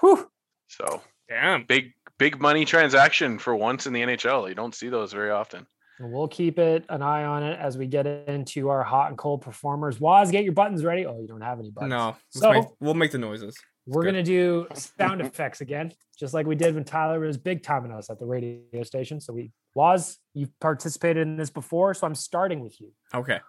Whew. 0.00 0.28
So 0.68 1.02
Damn. 1.28 1.64
big 1.64 1.92
big 2.18 2.40
money 2.40 2.64
transaction 2.64 3.38
for 3.38 3.54
once 3.54 3.86
in 3.86 3.92
the 3.92 4.02
NHL. 4.02 4.48
You 4.48 4.54
don't 4.54 4.74
see 4.74 4.88
those 4.88 5.12
very 5.12 5.30
often. 5.30 5.66
And 5.98 6.12
we'll 6.12 6.28
keep 6.28 6.58
it 6.58 6.84
an 6.90 7.00
eye 7.02 7.24
on 7.24 7.42
it 7.42 7.58
as 7.58 7.78
we 7.78 7.86
get 7.86 8.06
into 8.06 8.68
our 8.68 8.82
hot 8.84 9.08
and 9.08 9.16
cold 9.16 9.40
performers. 9.40 9.98
Waz, 10.00 10.30
get 10.30 10.44
your 10.44 10.52
buttons 10.52 10.84
ready. 10.84 11.06
Oh, 11.06 11.18
you 11.20 11.26
don't 11.26 11.40
have 11.40 11.58
any 11.58 11.70
buttons. 11.70 11.90
No, 11.90 12.16
So 12.30 12.52
make- 12.52 12.64
we'll 12.80 12.94
make 12.94 13.12
the 13.12 13.18
noises. 13.18 13.56
we're 13.86 14.02
good. 14.02 14.08
gonna 14.12 14.22
do 14.22 14.66
sound 14.74 15.20
effects 15.22 15.60
again, 15.62 15.92
just 16.18 16.34
like 16.34 16.46
we 16.46 16.54
did 16.54 16.74
when 16.74 16.84
Tyler 16.84 17.20
was 17.20 17.38
big 17.38 17.62
timing 17.62 17.92
us 17.92 18.10
at 18.10 18.18
the 18.18 18.26
radio 18.26 18.82
station. 18.82 19.20
So 19.20 19.32
we 19.32 19.52
Waz, 19.74 20.18
you've 20.34 20.58
participated 20.60 21.22
in 21.26 21.36
this 21.36 21.50
before, 21.50 21.92
so 21.94 22.06
I'm 22.06 22.14
starting 22.14 22.60
with 22.60 22.80
you. 22.80 22.90
Okay. 23.14 23.40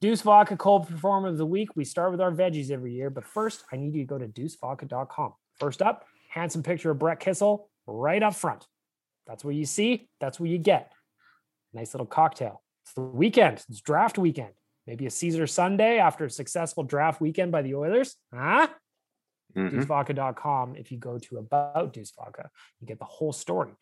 Deuce 0.00 0.22
Vodka 0.22 0.56
Cold 0.56 0.88
Performer 0.88 1.28
of 1.28 1.36
the 1.36 1.44
Week. 1.46 1.76
We 1.76 1.84
start 1.84 2.10
with 2.10 2.20
our 2.20 2.32
veggies 2.32 2.70
every 2.70 2.94
year, 2.94 3.10
but 3.10 3.24
first, 3.24 3.64
I 3.70 3.76
need 3.76 3.92
you 3.94 4.00
to 4.02 4.06
go 4.06 4.16
to 4.18 4.26
deucevodka.com. 4.26 5.34
First 5.60 5.82
up, 5.82 6.06
handsome 6.30 6.62
picture 6.62 6.90
of 6.90 6.98
Brett 6.98 7.20
Kissel 7.20 7.68
right 7.86 8.22
up 8.22 8.34
front. 8.34 8.66
That's 9.26 9.44
what 9.44 9.54
you 9.54 9.64
see. 9.66 10.08
That's 10.20 10.40
what 10.40 10.48
you 10.48 10.58
get. 10.58 10.90
Nice 11.74 11.92
little 11.92 12.06
cocktail. 12.06 12.62
It's 12.84 12.94
the 12.94 13.00
weekend. 13.02 13.64
It's 13.68 13.80
draft 13.80 14.16
weekend. 14.16 14.52
Maybe 14.86 15.06
a 15.06 15.10
Caesar 15.10 15.46
Sunday 15.46 15.98
after 15.98 16.24
a 16.26 16.30
successful 16.30 16.84
draft 16.84 17.20
weekend 17.20 17.50
by 17.52 17.62
the 17.62 17.74
Oilers. 17.74 18.16
Huh? 18.32 18.68
Mhm. 19.56 19.70
deucevodka.com. 19.72 20.76
If 20.76 20.90
you 20.90 20.98
go 20.98 21.18
to 21.18 21.38
about 21.38 21.92
Deuce 21.92 22.12
Vodka, 22.12 22.50
you 22.80 22.86
get 22.86 22.98
the 22.98 23.04
whole 23.04 23.32
story. 23.32 23.72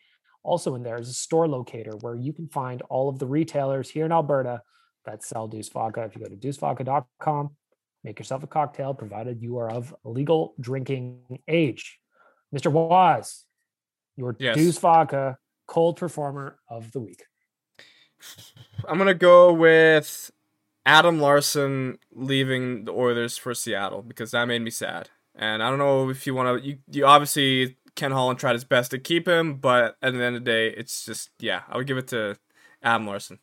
Also, 0.43 0.75
in 0.75 0.83
there 0.83 0.97
is 0.99 1.09
a 1.09 1.13
store 1.13 1.47
locator 1.47 1.93
where 2.01 2.15
you 2.15 2.33
can 2.33 2.47
find 2.49 2.81
all 2.83 3.09
of 3.09 3.17
the 3.19 3.25
retailers 3.25 3.89
here 3.89 4.05
in 4.05 4.11
Alberta 4.11 4.61
that 5.05 5.23
sell 5.23 5.47
Deuce 5.47 5.69
Vodka. 5.69 6.03
If 6.03 6.15
you 6.15 6.21
go 6.21 6.29
to 6.29 6.35
deucevodka.com, 6.35 7.55
make 8.03 8.19
yourself 8.19 8.43
a 8.43 8.47
cocktail, 8.47 8.93
provided 8.93 9.41
you 9.41 9.57
are 9.57 9.69
of 9.69 9.95
legal 10.03 10.53
drinking 10.59 11.39
age. 11.47 11.99
Mr. 12.53 12.71
Waz, 12.71 13.45
your 14.15 14.35
Yes. 14.39 14.55
Deuce 14.55 14.77
Vodka 14.77 15.37
cold 15.67 15.97
performer 15.97 16.59
of 16.69 16.91
the 16.91 16.99
week. 16.99 17.23
I'm 18.87 18.97
gonna 18.97 19.13
go 19.13 19.53
with 19.53 20.31
Adam 20.85 21.19
Larsson 21.19 21.97
leaving 22.11 22.85
the 22.85 22.91
Oilers 22.91 23.37
for 23.37 23.53
Seattle 23.53 24.01
because 24.01 24.31
that 24.31 24.45
made 24.45 24.61
me 24.61 24.71
sad. 24.71 25.09
And 25.35 25.63
I 25.63 25.69
don't 25.69 25.79
know 25.79 26.09
if 26.09 26.27
you 26.27 26.35
want 26.35 26.61
to. 26.61 26.67
You, 26.67 26.77
you 26.91 27.05
obviously 27.05 27.77
Ken 27.95 28.11
Holland 28.11 28.39
tried 28.39 28.53
his 28.53 28.63
best 28.63 28.91
to 28.91 28.99
keep 28.99 29.27
him, 29.27 29.55
but 29.55 29.97
at 30.01 30.13
the 30.13 30.23
end 30.23 30.35
of 30.35 30.43
the 30.43 30.51
day, 30.51 30.67
it's 30.67 31.05
just 31.05 31.29
yeah. 31.39 31.61
I 31.69 31.77
would 31.77 31.87
give 31.87 31.97
it 31.97 32.07
to 32.09 32.37
Adam 32.81 33.07
Larsson 33.07 33.39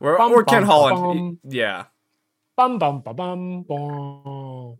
or, 0.00 0.16
Bum, 0.16 0.32
or 0.32 0.44
Ken 0.44 0.62
Holland. 0.62 0.96
bum. 0.96 1.38
Yeah, 1.50 1.84
Bum, 2.58 2.76
bum, 2.76 3.00
bum, 3.02 3.14
bum, 3.14 3.62
bum. 3.62 4.76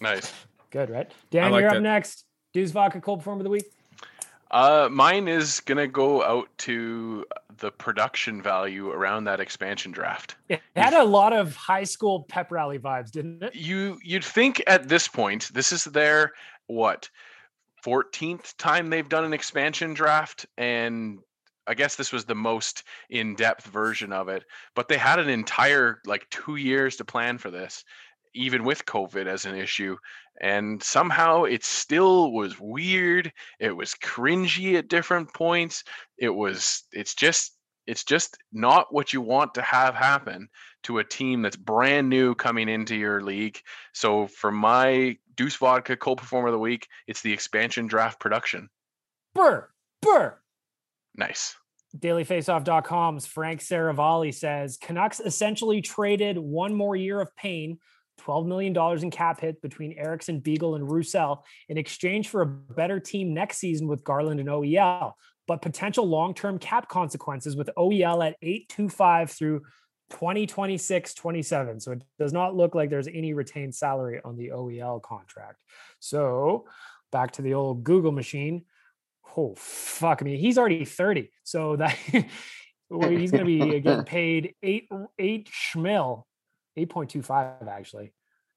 Nice. 0.00 0.32
Good, 0.70 0.88
right? 0.88 1.10
Dan, 1.30 1.52
you're 1.52 1.68
up 1.68 1.74
it. 1.74 1.80
next. 1.80 2.24
Deuce 2.54 2.70
Vodka 2.70 2.98
cold 2.98 3.20
performer 3.20 3.40
of 3.40 3.44
the 3.44 3.50
week. 3.50 3.66
Uh, 4.50 4.88
mine 4.90 5.28
is 5.28 5.60
gonna 5.60 5.86
go 5.86 6.22
out 6.22 6.48
to 6.58 7.26
the 7.58 7.70
production 7.70 8.42
value 8.42 8.90
around 8.90 9.24
that 9.24 9.40
expansion 9.40 9.92
draft. 9.92 10.36
It 10.48 10.60
had 10.76 10.94
a 10.94 11.04
lot 11.04 11.32
of 11.32 11.54
high 11.56 11.84
school 11.84 12.24
pep 12.28 12.50
rally 12.50 12.78
vibes, 12.78 13.10
didn't 13.10 13.42
it? 13.42 13.54
You 13.54 13.98
you'd 14.02 14.24
think 14.24 14.62
at 14.66 14.88
this 14.88 15.08
point, 15.08 15.50
this 15.52 15.72
is 15.72 15.84
their 15.84 16.32
what 16.66 17.08
14th 17.84 18.56
time 18.56 18.90
they've 18.90 19.08
done 19.08 19.24
an 19.24 19.32
expansion 19.32 19.94
draft, 19.94 20.46
and 20.56 21.18
I 21.66 21.74
guess 21.74 21.96
this 21.96 22.12
was 22.12 22.24
the 22.24 22.34
most 22.34 22.84
in-depth 23.10 23.66
version 23.66 24.12
of 24.12 24.28
it. 24.28 24.44
But 24.74 24.88
they 24.88 24.98
had 24.98 25.18
an 25.18 25.28
entire 25.28 26.00
like 26.06 26.28
two 26.30 26.56
years 26.56 26.96
to 26.96 27.04
plan 27.04 27.38
for 27.38 27.50
this, 27.50 27.84
even 28.34 28.64
with 28.64 28.86
COVID 28.86 29.26
as 29.26 29.44
an 29.44 29.54
issue. 29.54 29.96
And 30.40 30.82
somehow 30.82 31.44
it 31.44 31.64
still 31.64 32.32
was 32.32 32.58
weird. 32.58 33.32
It 33.60 33.76
was 33.76 33.94
cringy 33.94 34.76
at 34.78 34.88
different 34.88 35.32
points. 35.34 35.84
It 36.18 36.30
was 36.30 36.84
it's 36.92 37.14
just 37.14 37.56
it's 37.86 38.04
just 38.04 38.38
not 38.52 38.92
what 38.92 39.12
you 39.12 39.20
want 39.20 39.54
to 39.54 39.62
have 39.62 39.94
happen 39.94 40.48
to 40.84 40.98
a 40.98 41.04
team 41.04 41.42
that's 41.42 41.56
brand 41.56 42.08
new 42.08 42.34
coming 42.34 42.68
into 42.68 42.94
your 42.96 43.22
league. 43.22 43.60
So 43.92 44.26
for 44.26 44.50
my 44.50 45.16
Deuce 45.36 45.56
Vodka 45.56 45.96
Cold 45.96 46.18
Performer 46.18 46.48
of 46.48 46.52
the 46.52 46.58
Week, 46.58 46.86
it's 47.06 47.22
the 47.22 47.32
expansion 47.32 47.86
draft 47.86 48.20
production. 48.20 48.68
Burr, 49.34 49.68
burr. 50.00 50.38
Nice. 51.16 51.56
dailyfaceoff.com's 51.98 53.26
Frank 53.26 53.60
Seravalli 53.60 54.32
says 54.32 54.76
Canucks 54.76 55.20
essentially 55.20 55.82
traded 55.82 56.38
one 56.38 56.74
more 56.74 56.96
year 56.96 57.20
of 57.20 57.34
pain, 57.36 57.78
$12 58.26 58.46
million 58.46 59.02
in 59.02 59.10
cap 59.10 59.40
hit 59.40 59.60
between 59.62 59.92
Eriksson, 59.92 60.40
Beagle, 60.40 60.74
and 60.74 60.88
Roussel 60.88 61.44
in 61.68 61.78
exchange 61.78 62.28
for 62.28 62.42
a 62.42 62.46
better 62.46 63.00
team 63.00 63.34
next 63.34 63.58
season 63.58 63.88
with 63.88 64.04
Garland 64.04 64.40
and 64.40 64.48
OEL, 64.48 65.12
but 65.46 65.62
potential 65.62 66.06
long 66.06 66.34
term 66.34 66.58
cap 66.58 66.88
consequences 66.88 67.56
with 67.56 67.70
OEL 67.76 68.26
at 68.26 68.36
825 68.42 69.30
through 69.30 69.60
2026 70.10 71.14
27. 71.14 71.80
So 71.80 71.92
it 71.92 72.02
does 72.18 72.32
not 72.32 72.54
look 72.54 72.74
like 72.74 72.90
there's 72.90 73.08
any 73.08 73.32
retained 73.32 73.74
salary 73.74 74.20
on 74.24 74.36
the 74.36 74.48
OEL 74.48 75.00
contract. 75.02 75.58
So 76.00 76.66
back 77.10 77.32
to 77.32 77.42
the 77.42 77.54
old 77.54 77.84
Google 77.84 78.12
machine 78.12 78.64
oh 79.36 79.54
fuck 79.56 80.20
I 80.20 80.24
mean 80.24 80.38
he's 80.38 80.58
already 80.58 80.84
30 80.84 81.30
so 81.44 81.76
that 81.76 81.96
he's 82.02 83.30
going 83.30 83.30
to 83.30 83.44
be 83.44 83.62
uh, 83.62 83.78
getting 83.78 84.04
paid 84.06 84.54
eight 84.62 84.88
eight 85.18 85.48
schmil 85.50 86.24
8.25 86.78 87.68
actually 87.68 88.12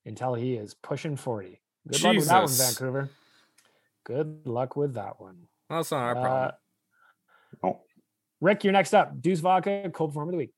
until 0.05 0.33
he 0.33 0.55
is 0.55 0.73
pushing 0.73 1.15
40 1.15 1.59
good 1.87 2.01
luck 2.03 2.15
with 2.15 2.27
that 2.27 2.43
one 2.43 2.51
vancouver 2.51 3.09
good 4.05 4.41
luck 4.47 4.75
with 4.75 4.93
that 4.95 5.19
one 5.19 5.47
well, 5.69 5.79
that's 5.79 5.91
not 5.91 5.97
our 6.03 6.11
Uh, 6.17 6.21
problem. 6.21 6.51
Oh. 7.63 7.79
rick 8.41 8.63
you're 8.63 8.73
next 8.73 8.93
up 8.93 9.21
deuce 9.21 9.39
vodka 9.39 9.89
cold 9.93 10.13
form 10.13 10.29
of 10.29 10.31
the 10.33 10.37
week 10.37 10.51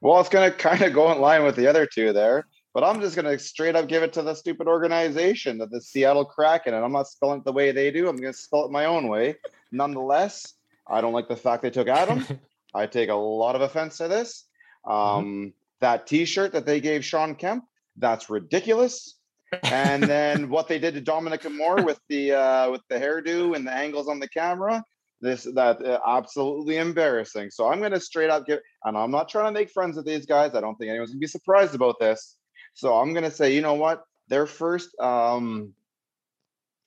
Well, 0.00 0.20
it's 0.20 0.28
going 0.28 0.50
to 0.50 0.56
kind 0.56 0.82
of 0.82 0.92
go 0.92 1.12
in 1.12 1.20
line 1.20 1.44
with 1.44 1.56
the 1.56 1.66
other 1.68 1.86
two 1.86 2.12
there, 2.12 2.46
but 2.74 2.82
I'm 2.82 3.00
just 3.00 3.14
going 3.14 3.26
to 3.26 3.38
straight 3.38 3.76
up 3.76 3.86
give 3.86 4.02
it 4.02 4.12
to 4.14 4.22
the 4.22 4.34
stupid 4.34 4.66
organization 4.66 5.58
that 5.58 5.70
the 5.70 5.80
Seattle 5.80 6.24
Kraken, 6.24 6.74
and 6.74 6.84
I'm 6.84 6.92
not 6.92 7.06
spelling 7.06 7.38
it 7.38 7.44
the 7.44 7.52
way 7.52 7.70
they 7.70 7.90
do. 7.92 8.08
I'm 8.08 8.16
going 8.16 8.32
to 8.32 8.38
spell 8.38 8.64
it 8.64 8.72
my 8.72 8.86
own 8.86 9.06
way. 9.08 9.36
Nonetheless, 9.70 10.54
I 10.88 11.00
don't 11.00 11.12
like 11.12 11.28
the 11.28 11.36
fact 11.36 11.62
they 11.62 11.70
took 11.70 11.86
Adam. 11.88 12.26
I 12.74 12.86
take 12.86 13.10
a 13.10 13.14
lot 13.14 13.54
of 13.54 13.62
offense 13.62 13.98
to 13.98 14.08
this. 14.08 14.44
Um, 14.84 15.52
That 15.82 16.06
T-shirt 16.06 16.52
that 16.52 16.64
they 16.64 16.80
gave 16.80 17.04
Shawn 17.04 17.34
Kemp, 17.34 17.64
that's 17.96 18.30
ridiculous. 18.30 19.18
And 19.64 20.02
then 20.14 20.48
what 20.48 20.68
they 20.68 20.78
did 20.78 20.94
to 20.94 21.00
Dominic 21.00 21.48
Moore 21.50 21.82
with 21.82 22.00
the 22.08 22.32
uh, 22.32 22.70
with 22.70 22.82
the 22.88 22.96
hairdo 22.96 23.54
and 23.54 23.66
the 23.66 23.72
angles 23.72 24.08
on 24.08 24.18
the 24.18 24.28
camera, 24.28 24.82
this 25.20 25.44
that 25.54 25.84
uh, 25.84 25.98
absolutely 26.06 26.78
embarrassing. 26.78 27.50
So 27.50 27.68
I'm 27.68 27.80
going 27.80 27.92
to 27.92 28.00
straight 28.00 28.30
up 28.30 28.46
give, 28.46 28.60
and 28.84 28.96
I'm 28.96 29.10
not 29.10 29.28
trying 29.28 29.52
to 29.52 29.58
make 29.60 29.70
friends 29.70 29.96
with 29.96 30.06
these 30.06 30.24
guys. 30.24 30.54
I 30.54 30.60
don't 30.60 30.76
think 30.76 30.88
anyone's 30.88 31.10
going 31.10 31.18
to 31.18 31.24
be 31.24 31.26
surprised 31.26 31.74
about 31.74 31.98
this. 32.00 32.36
So 32.74 32.96
I'm 32.96 33.12
going 33.12 33.24
to 33.24 33.30
say, 33.30 33.54
you 33.54 33.60
know 33.60 33.74
what? 33.74 34.04
Their 34.28 34.46
first 34.46 34.98
um, 35.00 35.74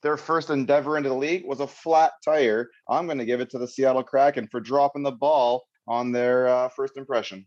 their 0.04 0.18
first 0.18 0.50
endeavor 0.52 0.98
into 0.98 1.10
the 1.10 1.16
league 1.16 1.46
was 1.46 1.60
a 1.60 1.68
flat 1.68 2.14
tire. 2.24 2.70
I'm 2.88 3.08
going 3.08 3.18
to 3.18 3.26
give 3.26 3.42
it 3.42 3.50
to 3.52 3.58
the 3.58 3.68
Seattle 3.68 4.04
Kraken 4.04 4.48
for 4.48 4.60
dropping 4.60 5.04
the 5.04 5.12
ball 5.12 5.66
on 5.88 6.12
their 6.12 6.48
uh, 6.48 6.70
first 6.70 6.96
impression. 6.96 7.46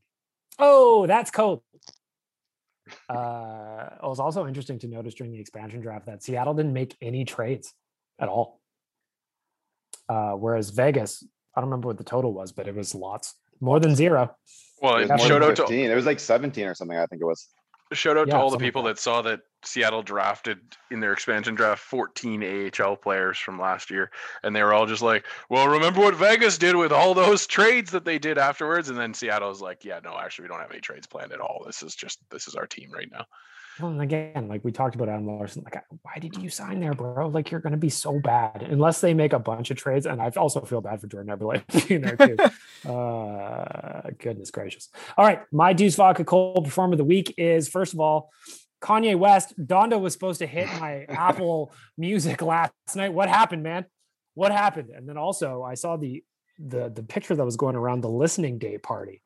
Oh, 0.59 1.07
that's 1.07 1.31
cold. 1.31 1.63
Uh, 3.09 3.89
it 4.03 4.07
was 4.07 4.19
also 4.19 4.47
interesting 4.47 4.79
to 4.81 4.89
notice 4.89 5.15
during 5.15 5.33
the 5.33 5.41
expansion 5.41 5.81
draft 5.81 6.07
that 6.07 6.23
Seattle 6.23 6.55
didn't 6.55 6.73
make 6.73 6.97
any 7.03 7.25
trades 7.25 7.75
at 8.19 8.29
all. 8.29 8.61
Uh, 10.09 10.33
whereas 10.33 10.71
Vegas, 10.71 11.23
I 11.55 11.61
don't 11.61 11.69
remember 11.69 11.89
what 11.89 11.99
the 11.99 12.05
total 12.05 12.33
was, 12.33 12.53
but 12.53 12.67
it 12.67 12.75
was 12.75 12.95
lots 12.95 13.35
more 13.61 13.79
than 13.79 13.95
zero. 13.95 14.35
Well, 14.81 14.97
It 14.97 15.11
was 15.11 15.21
shout 15.21 15.41
than 15.41 15.51
out 15.51 15.57
to 15.57 15.63
15. 15.63 15.91
It 15.91 15.95
was 15.95 16.07
like 16.07 16.21
17 16.21 16.67
or 16.67 16.75
something. 16.75 16.97
I 16.97 17.07
think 17.07 17.21
it 17.21 17.27
was. 17.27 17.49
shout 17.93 18.17
out 18.17 18.31
to 18.31 18.37
all 18.37 18.47
the 18.47 18.53
something 18.53 18.65
like 18.65 18.67
people 18.67 18.83
that. 18.85 18.97
that 18.97 19.03
saw 19.03 19.23
that 19.23 19.41
Seattle 19.65 20.03
drafted 20.03 20.59
in 20.91 21.01
their 21.01 21.13
expansion 21.13 21.55
draft 21.55 21.83
14 21.83 22.71
AHL 22.81 22.97
players 22.97 23.39
from 23.39 23.61
last 23.61 23.91
year, 23.91 24.11
and 24.43 24.55
they 24.55 24.63
were 24.63 24.73
all 24.73 24.87
just 24.87 25.03
like, 25.03 25.25
"Well, 25.49 25.69
remember 25.69 26.01
what 26.01 26.15
Vegas 26.15 26.59
did 26.59 26.77
with 26.77 26.93
all 26.93 27.15
those 27.15 27.47
trades 27.59 27.91
that 27.91 28.05
they 28.05 28.19
did 28.19 28.39
afterwards?" 28.39 28.89
And 28.89 28.99
then 28.99 29.15
Seattle 29.15 29.49
was 29.49 29.61
like, 29.61 29.85
"Yeah, 29.85 30.01
no, 30.03 30.17
actually, 30.19 30.45
we 30.45 30.49
don't 30.49 30.61
have 30.61 30.71
any 30.71 30.81
trades 30.81 31.07
planned 31.07 31.33
at 31.33 31.41
all. 31.41 31.63
This 31.67 31.83
is 31.83 31.95
just 31.95 32.19
this 32.31 32.49
is 32.49 32.55
our 32.55 32.67
team 32.67 32.91
right 32.93 33.11
now." 33.11 33.25
Well, 33.81 33.93
and 33.93 34.03
again, 34.03 34.49
like 34.49 34.65
we 34.65 34.73
talked 34.73 34.95
about 34.95 35.09
Adam 35.09 35.27
Larsson, 35.27 35.63
like, 35.63 35.83
why 36.03 36.19
did 36.19 36.37
you 36.37 36.49
sign 36.49 36.81
there, 36.81 36.95
bro? 36.95 37.29
Like, 37.29 37.51
you're 37.51 37.61
going 37.61 37.73
to 37.73 37.79
be 37.79 37.91
so 37.91 38.19
bad 38.19 38.63
unless 38.63 39.01
they 39.01 39.15
make 39.15 39.33
a 39.33 39.39
bunch 39.39 39.71
of 39.71 39.77
trades. 39.77 40.07
And 40.07 40.21
I 40.21 40.31
also 40.37 40.61
feel 40.63 40.81
bad 40.81 41.01
for 41.01 41.07
Jordan 41.07 41.37
Eberle 41.37 41.63
being 41.89 42.01
there 42.01 42.17
too. 42.17 42.37
uh, 42.91 44.11
goodness 44.19 44.51
gracious. 44.51 44.89
All 45.17 45.25
right. 45.25 45.43
My 45.53 45.73
Deuce 45.73 45.95
Vodka 45.95 46.25
Cold 46.25 46.65
Performer 46.65 46.95
of 46.95 46.99
the 46.99 47.05
Week 47.05 47.35
is 47.39 47.69
first 47.69 47.95
of 47.95 48.01
all, 48.01 48.31
Kanye 48.81 49.19
West. 49.19 49.55
Donda 49.59 50.01
was 50.01 50.13
supposed 50.13 50.39
to 50.41 50.47
hit 50.47 50.67
my 50.81 51.05
Apple 51.09 51.73
Music 51.97 52.43
last 52.43 52.73
night. 52.95 53.13
What 53.13 53.29
happened, 53.29 53.63
man? 53.63 53.87
What 54.35 54.53
happened? 54.53 54.91
And 54.91 55.09
then 55.09 55.17
also, 55.17 55.63
I 55.63 55.75
saw 55.75 55.97
the 55.97 56.23
the 56.59 56.91
the 56.91 57.03
picture 57.03 57.35
that 57.35 57.45
was 57.45 57.57
going 57.57 57.77
around 57.77 58.01
the 58.01 58.09
listening 58.09 58.59
day 58.59 58.79
party. 58.79 59.23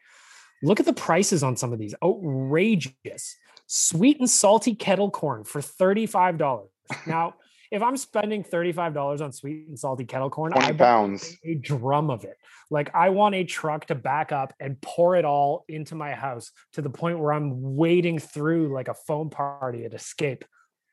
Look 0.63 0.81
at 0.81 0.87
the 0.87 0.93
prices 0.93 1.43
on 1.43 1.57
some 1.57 1.73
of 1.73 1.79
these. 1.79 1.95
Outrageous. 2.03 3.37
Sweet 3.67 4.21
and 4.21 4.29
salty 4.31 4.75
kettle 4.75 5.11
corn 5.11 5.45
for 5.45 5.61
$35. 5.61 6.69
Now, 7.07 7.35
if 7.73 7.83
I'm 7.83 7.97
spending 7.97 8.45
$35 8.45 9.23
on 9.23 9.33
sweet 9.33 9.67
and 9.67 9.79
salty 9.79 10.05
kettle 10.05 10.29
corn, 10.29 10.53
20 10.53 10.65
I 10.65 10.69
want 10.69 10.79
pounds. 10.79 11.37
a 11.43 11.55
drum 11.55 12.11
of 12.11 12.23
it. 12.25 12.37
Like 12.71 12.95
I 12.95 13.09
want 13.09 13.35
a 13.35 13.45
truck 13.45 13.87
to 13.87 13.95
back 13.95 14.31
up 14.31 14.53
and 14.61 14.79
pour 14.81 15.17
it 15.17 15.25
all 15.25 15.65
into 15.69 15.95
my 15.95 16.13
house 16.13 16.53
to 16.75 16.83
the 16.83 16.91
point 16.91 17.19
where 17.19 17.33
I'm 17.33 17.75
wading 17.75 18.19
through 18.19 18.75
like 18.75 18.89
a 18.89 18.95
foam 18.95 19.31
party 19.31 19.85
at 19.87 19.95
Escape. 19.95 20.45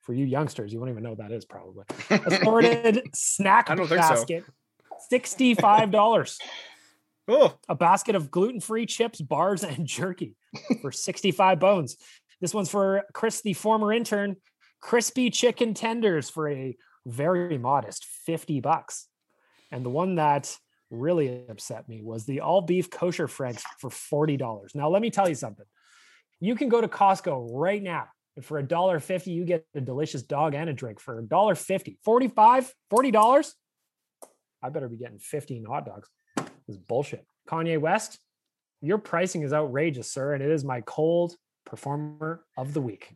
For 0.03 0.13
you 0.13 0.25
youngsters, 0.25 0.73
you 0.73 0.79
won't 0.79 0.89
even 0.89 1.03
know 1.03 1.09
what 1.09 1.19
that 1.19 1.31
is 1.31 1.45
probably. 1.45 1.83
Assorted 2.09 3.03
snack 3.13 3.69
I 3.69 3.75
don't 3.75 3.87
think 3.87 4.01
so. 4.01 4.09
basket, 4.09 4.43
$65. 5.11 6.37
Oh, 7.31 7.53
a 7.69 7.75
basket 7.75 8.15
of 8.15 8.31
gluten-free 8.31 8.87
chips, 8.87 9.21
bars, 9.21 9.63
and 9.63 9.85
jerky 9.85 10.35
for 10.81 10.91
65 10.91 11.59
bones. 11.59 11.95
This 12.41 12.55
one's 12.55 12.71
for 12.71 13.03
Chris, 13.13 13.41
the 13.43 13.53
former 13.53 13.93
intern. 13.93 14.37
Crispy 14.81 15.29
chicken 15.29 15.73
tenders 15.73 16.29
for 16.29 16.49
a 16.49 16.75
very 17.05 17.57
modest 17.57 18.05
50 18.25 18.61
bucks. 18.61 19.07
And 19.71 19.85
the 19.85 19.89
one 19.89 20.15
that 20.15 20.55
really 20.89 21.45
upset 21.49 21.87
me 21.87 22.01
was 22.01 22.25
the 22.25 22.41
all 22.41 22.61
beef 22.61 22.89
kosher 22.89 23.27
franks 23.27 23.63
for 23.79 23.89
$40. 23.89 24.75
Now, 24.75 24.89
let 24.89 25.01
me 25.01 25.09
tell 25.09 25.29
you 25.29 25.35
something. 25.35 25.65
You 26.39 26.55
can 26.55 26.69
go 26.69 26.81
to 26.81 26.87
Costco 26.87 27.49
right 27.51 27.81
now, 27.83 28.05
and 28.35 28.45
for 28.45 28.59
a 28.59 28.63
dollar 28.63 28.99
fifty, 28.99 29.31
you 29.31 29.43
get 29.43 29.65
a 29.75 29.81
delicious 29.81 30.21
dog 30.21 30.53
and 30.53 30.69
a 30.69 30.73
drink 30.73 31.01
for 31.01 31.19
a 31.19 31.23
dollar 31.23 31.53
fifty. 31.53 31.99
45 32.05 32.73
$40. 32.91 33.51
I 34.63 34.69
better 34.69 34.87
be 34.87 34.97
getting 34.97 35.19
15 35.19 35.65
hot 35.65 35.85
dogs. 35.85 36.09
This 36.37 36.47
is 36.69 36.77
bullshit. 36.77 37.25
Kanye 37.47 37.79
West, 37.79 38.19
your 38.81 38.97
pricing 38.97 39.41
is 39.41 39.53
outrageous, 39.53 40.11
sir, 40.11 40.33
and 40.33 40.43
it 40.43 40.49
is 40.49 40.63
my 40.63 40.81
cold 40.81 41.35
performer 41.65 42.45
of 42.57 42.73
the 42.73 42.81
week. 42.81 43.15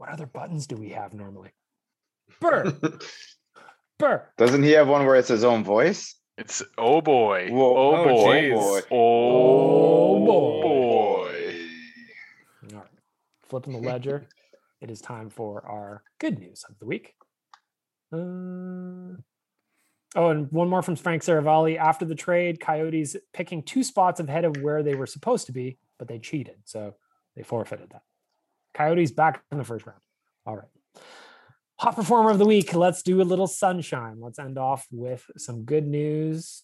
What 0.00 0.08
other 0.08 0.24
buttons 0.24 0.66
do 0.66 0.76
we 0.76 0.88
have 0.90 1.12
normally? 1.12 1.50
Burr. 2.40 2.72
Burr. 3.98 4.26
Doesn't 4.38 4.62
he 4.62 4.70
have 4.70 4.88
one 4.88 5.04
where 5.04 5.16
it's 5.16 5.28
his 5.28 5.44
own 5.44 5.62
voice? 5.62 6.16
It's 6.38 6.62
oh 6.78 7.02
boy, 7.02 7.48
Whoa. 7.50 7.76
oh, 7.76 7.96
Oh, 7.96 8.04
boy, 8.06 8.40
jeez. 8.40 8.82
oh, 8.90 10.24
boy. 10.24 10.62
boy. 10.62 11.54
All 12.72 12.78
right. 12.80 12.88
Flipping 13.50 13.74
the 13.74 13.86
ledger. 13.86 14.26
It 14.80 14.90
is 14.90 15.02
time 15.02 15.28
for 15.28 15.62
our 15.66 16.02
good 16.18 16.38
news 16.38 16.64
of 16.66 16.78
the 16.78 16.86
week. 16.86 17.12
Uh, 18.10 18.16
oh, 20.16 20.30
and 20.30 20.50
one 20.50 20.70
more 20.70 20.80
from 20.80 20.96
Frank 20.96 21.20
Seravalli. 21.22 21.76
After 21.76 22.06
the 22.06 22.14
trade, 22.14 22.58
Coyotes 22.60 23.14
picking 23.34 23.62
two 23.62 23.82
spots 23.82 24.18
ahead 24.20 24.46
of 24.46 24.56
where 24.62 24.82
they 24.82 24.94
were 24.94 25.04
supposed 25.04 25.44
to 25.48 25.52
be, 25.52 25.76
but 25.98 26.08
they 26.08 26.18
cheated. 26.18 26.62
So 26.64 26.94
they 27.36 27.42
forfeited 27.42 27.90
that. 27.90 28.00
Coyotes 28.74 29.12
back 29.12 29.42
in 29.50 29.58
the 29.58 29.64
first 29.64 29.86
round. 29.86 30.00
All 30.46 30.56
right. 30.56 30.68
Hot 31.78 31.96
performer 31.96 32.30
of 32.30 32.38
the 32.38 32.46
week. 32.46 32.74
Let's 32.74 33.02
do 33.02 33.20
a 33.20 33.24
little 33.24 33.46
sunshine. 33.46 34.20
Let's 34.20 34.38
end 34.38 34.58
off 34.58 34.86
with 34.90 35.24
some 35.36 35.64
good 35.64 35.86
news. 35.86 36.62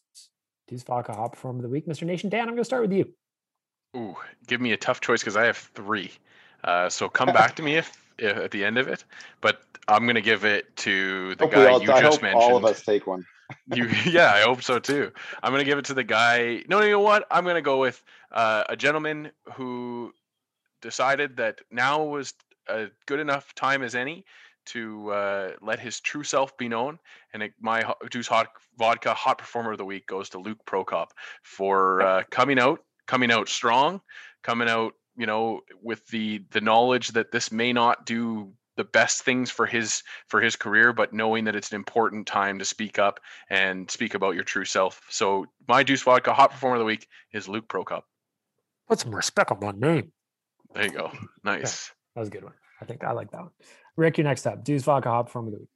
Deuce 0.68 0.82
Vodka 0.82 1.14
hot 1.14 1.32
performer 1.32 1.58
of 1.58 1.62
the 1.62 1.68
week. 1.68 1.86
Mr. 1.86 2.02
Nation 2.02 2.28
Dan, 2.28 2.42
I'm 2.42 2.48
going 2.48 2.58
to 2.58 2.64
start 2.64 2.82
with 2.82 2.92
you. 2.92 3.12
Ooh, 3.96 4.14
give 4.46 4.60
me 4.60 4.72
a 4.72 4.76
tough 4.76 5.00
choice 5.00 5.20
because 5.20 5.36
I 5.36 5.44
have 5.44 5.56
three. 5.56 6.10
Uh, 6.64 6.88
so 6.88 7.08
come 7.08 7.28
back 7.32 7.54
to 7.56 7.62
me 7.62 7.76
if, 7.76 7.96
if 8.18 8.36
at 8.36 8.50
the 8.50 8.64
end 8.64 8.76
of 8.76 8.88
it. 8.88 9.04
But 9.40 9.62
I'm 9.88 10.06
gonna 10.06 10.20
give 10.20 10.44
it 10.44 10.76
to 10.78 11.34
the 11.36 11.44
Hope 11.44 11.52
guy 11.52 11.66
all, 11.66 11.82
you 11.82 11.92
I 11.92 12.00
just 12.00 12.16
hope 12.16 12.22
mentioned. 12.22 12.42
all 12.42 12.56
of 12.56 12.64
us 12.64 12.82
take 12.82 13.06
one. 13.06 13.24
You, 13.72 13.86
yeah, 14.04 14.32
I 14.32 14.40
hope 14.40 14.60
so 14.60 14.80
too. 14.80 15.12
I'm 15.40 15.52
gonna 15.52 15.62
give 15.62 15.78
it 15.78 15.84
to 15.84 15.94
the 15.94 16.02
guy. 16.02 16.64
No, 16.68 16.80
you 16.82 16.90
know 16.90 17.00
what? 17.00 17.28
I'm 17.30 17.44
gonna 17.44 17.62
go 17.62 17.78
with 17.78 18.02
uh, 18.32 18.64
a 18.68 18.74
gentleman 18.74 19.30
who 19.54 20.12
decided 20.82 21.36
that 21.36 21.60
now 21.70 22.02
was 22.02 22.34
a 22.68 22.86
good 23.06 23.20
enough 23.20 23.54
time 23.54 23.82
as 23.82 23.94
any 23.94 24.24
to 24.66 25.10
uh, 25.10 25.50
let 25.62 25.78
his 25.78 26.00
true 26.00 26.24
self 26.24 26.56
be 26.58 26.68
known. 26.68 26.98
And 27.32 27.42
it, 27.42 27.52
my 27.60 27.84
Deuce 28.10 28.26
Hot 28.28 28.48
Vodka 28.78 29.14
Hot 29.14 29.38
Performer 29.38 29.72
of 29.72 29.78
the 29.78 29.84
Week 29.84 30.06
goes 30.06 30.28
to 30.30 30.38
Luke 30.38 30.58
Prokop 30.66 31.08
for 31.42 32.02
uh, 32.02 32.22
coming 32.30 32.58
out, 32.58 32.80
coming 33.06 33.30
out 33.30 33.48
strong, 33.48 34.00
coming 34.42 34.68
out, 34.68 34.94
you 35.16 35.26
know, 35.26 35.60
with 35.82 36.06
the 36.08 36.42
the 36.50 36.60
knowledge 36.60 37.08
that 37.08 37.30
this 37.30 37.52
may 37.52 37.72
not 37.72 38.04
do 38.04 38.52
the 38.76 38.84
best 38.84 39.22
things 39.22 39.50
for 39.50 39.64
his 39.64 40.02
for 40.26 40.38
his 40.42 40.54
career 40.54 40.92
but 40.92 41.14
knowing 41.14 41.44
that 41.44 41.56
it's 41.56 41.70
an 41.70 41.76
important 41.76 42.26
time 42.26 42.58
to 42.58 42.64
speak 42.64 42.98
up 42.98 43.20
and 43.48 43.90
speak 43.90 44.12
about 44.12 44.34
your 44.34 44.44
true 44.44 44.66
self 44.66 45.00
so 45.08 45.46
my 45.66 45.82
Deuce 45.82 46.02
vodka 46.02 46.34
hot 46.34 46.50
performer 46.50 46.76
of 46.76 46.80
the 46.80 46.84
week 46.84 47.08
is 47.32 47.48
luke 47.48 47.66
prokop 47.68 48.02
Put 48.88 49.00
some 49.00 49.14
respect 49.14 49.50
on 49.50 49.58
my 49.60 49.72
name. 49.72 50.12
There 50.76 50.84
you 50.84 50.90
go 50.92 51.10
nice 51.44 51.90
That 52.14 52.20
was 52.20 52.28
a 52.28 52.30
good 52.30 52.44
one. 52.44 52.52
I 52.80 52.84
think 52.84 53.04
I 53.04 53.12
like 53.12 53.30
that 53.32 53.40
one. 53.40 53.50
Rick, 53.96 54.18
you're 54.18 54.26
next 54.26 54.46
up. 54.46 54.62
Deuce 54.64 54.82
Vodka 54.82 55.08
Hop 55.08 55.30
from 55.30 55.46
the 55.50 55.58
week. 55.58 55.68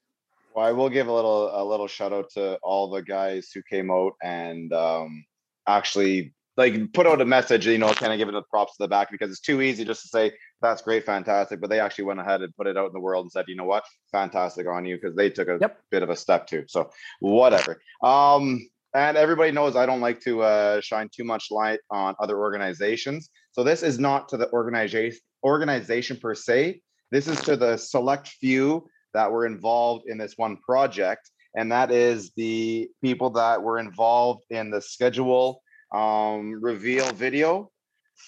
Well, 0.55 0.67
I 0.67 0.73
will 0.73 0.89
give 0.91 1.07
a 1.07 1.13
little 1.13 1.51
a 1.53 1.65
little 1.65 1.87
shout 1.87 2.13
out 2.13 2.31
to 2.35 2.57
all 2.63 2.91
the 2.91 3.03
guys 3.03 3.51
who 3.55 3.63
came 3.63 3.91
out 3.91 4.13
and 4.23 4.73
um, 4.73 5.25
actually 5.67 6.35
like 6.57 6.93
put 6.93 7.07
out 7.07 7.21
a 7.21 7.25
message. 7.25 7.67
You 7.67 7.79
know, 7.79 7.93
kind 7.95 8.13
of 8.13 8.19
giving 8.19 8.35
the 8.35 8.43
props 8.51 8.77
to 8.77 8.85
the 8.85 8.89
back 8.89 9.11
because 9.11 9.31
it's 9.31 9.41
too 9.41 9.63
easy 9.63 9.85
just 9.85 10.03
to 10.03 10.09
say 10.09 10.33
that's 10.61 10.83
great, 10.83 11.05
fantastic. 11.07 11.61
But 11.61 11.71
they 11.71 11.81
actually 11.81 12.05
went 12.05 12.21
ahead 12.21 12.43
and 12.43 12.55
put 12.57 12.67
it 12.67 12.77
out 12.77 12.87
in 12.89 12.93
the 12.93 13.01
world 13.01 13.25
and 13.25 13.33
said, 13.33 13.47
you 13.49 13.57
know 13.57 13.65
what, 13.65 13.85
fantastic 14.13 14.67
on 14.67 14.85
you 14.85 14.97
because 14.97 15.17
they 15.17 15.31
took 15.31 15.49
a 15.49 15.59
Yep. 15.61 15.81
bit 15.91 16.03
of 16.03 16.11
a 16.11 16.17
step 16.17 16.47
too. 16.47 16.65
So 16.69 16.91
whatever. 17.21 17.81
Um, 18.03 18.69
and 18.93 19.17
everybody 19.17 19.53
knows 19.53 19.77
I 19.77 19.87
don't 19.87 20.01
like 20.01 20.21
to 20.23 20.43
uh, 20.43 20.81
shine 20.81 21.09
too 21.15 21.25
much 21.25 21.51
light 21.51 21.81
on 21.91 22.15
other 22.19 22.39
organizations. 22.39 23.31
So 23.53 23.65
this 23.65 23.83
is 23.83 23.99
not 23.99 24.29
to 24.31 24.37
the 24.37 24.51
organization 24.53 25.21
organization 25.45 26.19
per 26.19 26.35
se. 26.35 26.81
This 27.11 27.27
is 27.27 27.41
to 27.43 27.57
the 27.57 27.77
select 27.77 28.29
few 28.29 28.87
that 29.15 29.31
were 29.31 29.47
involved 29.47 30.05
in 30.07 30.19
this 30.19 30.35
one 30.37 30.57
project, 30.59 31.31
and 31.57 31.73
that 31.73 31.91
is 31.91 32.31
the 32.37 32.89
people 33.03 33.31
that 33.31 33.63
were 33.63 33.79
involved 33.79 34.45
in 34.51 34.71
the 34.71 34.81
schedule 34.81 35.63
um, 35.93 36.63
reveal 36.63 37.11
video 37.13 37.71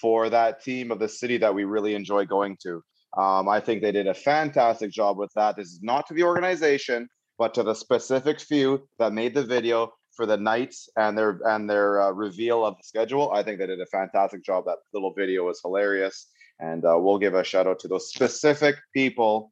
for 0.01 0.29
that 0.29 0.63
team 0.63 0.91
of 0.91 0.99
the 0.99 1.07
city 1.07 1.37
that 1.37 1.53
we 1.53 1.63
really 1.63 1.95
enjoy 1.95 2.25
going 2.25 2.57
to. 2.63 2.81
Um, 3.17 3.47
I 3.47 3.59
think 3.59 3.81
they 3.81 3.91
did 3.91 4.07
a 4.07 4.13
fantastic 4.13 4.91
job 4.91 5.17
with 5.17 5.31
that. 5.35 5.55
This 5.55 5.67
is 5.67 5.81
not 5.83 6.07
to 6.07 6.13
the 6.13 6.23
organization, 6.23 7.07
but 7.37 7.53
to 7.53 7.63
the 7.63 7.75
specific 7.75 8.39
few 8.39 8.87
that 8.99 9.13
made 9.13 9.33
the 9.33 9.43
video 9.43 9.93
for 10.15 10.25
the 10.25 10.37
Knights 10.37 10.89
and 10.95 11.17
their 11.17 11.39
and 11.45 11.69
their 11.69 12.01
uh, 12.01 12.11
reveal 12.11 12.65
of 12.65 12.77
the 12.77 12.83
schedule. 12.83 13.31
I 13.31 13.43
think 13.43 13.59
they 13.59 13.67
did 13.67 13.81
a 13.81 13.85
fantastic 13.87 14.43
job. 14.43 14.65
That 14.65 14.77
little 14.93 15.13
video 15.13 15.45
was 15.45 15.59
hilarious, 15.61 16.27
and 16.59 16.85
uh, 16.85 16.97
we'll 16.99 17.19
give 17.19 17.33
a 17.33 17.43
shout 17.43 17.67
out 17.67 17.79
to 17.79 17.87
those 17.87 18.09
specific 18.09 18.75
people 18.93 19.51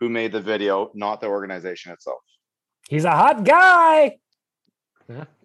who 0.00 0.08
made 0.08 0.32
the 0.32 0.40
video, 0.40 0.90
not 0.94 1.20
the 1.20 1.26
organization 1.26 1.92
itself. 1.92 2.20
He's 2.88 3.04
a 3.04 3.10
hot 3.10 3.44
guy. 3.44 4.18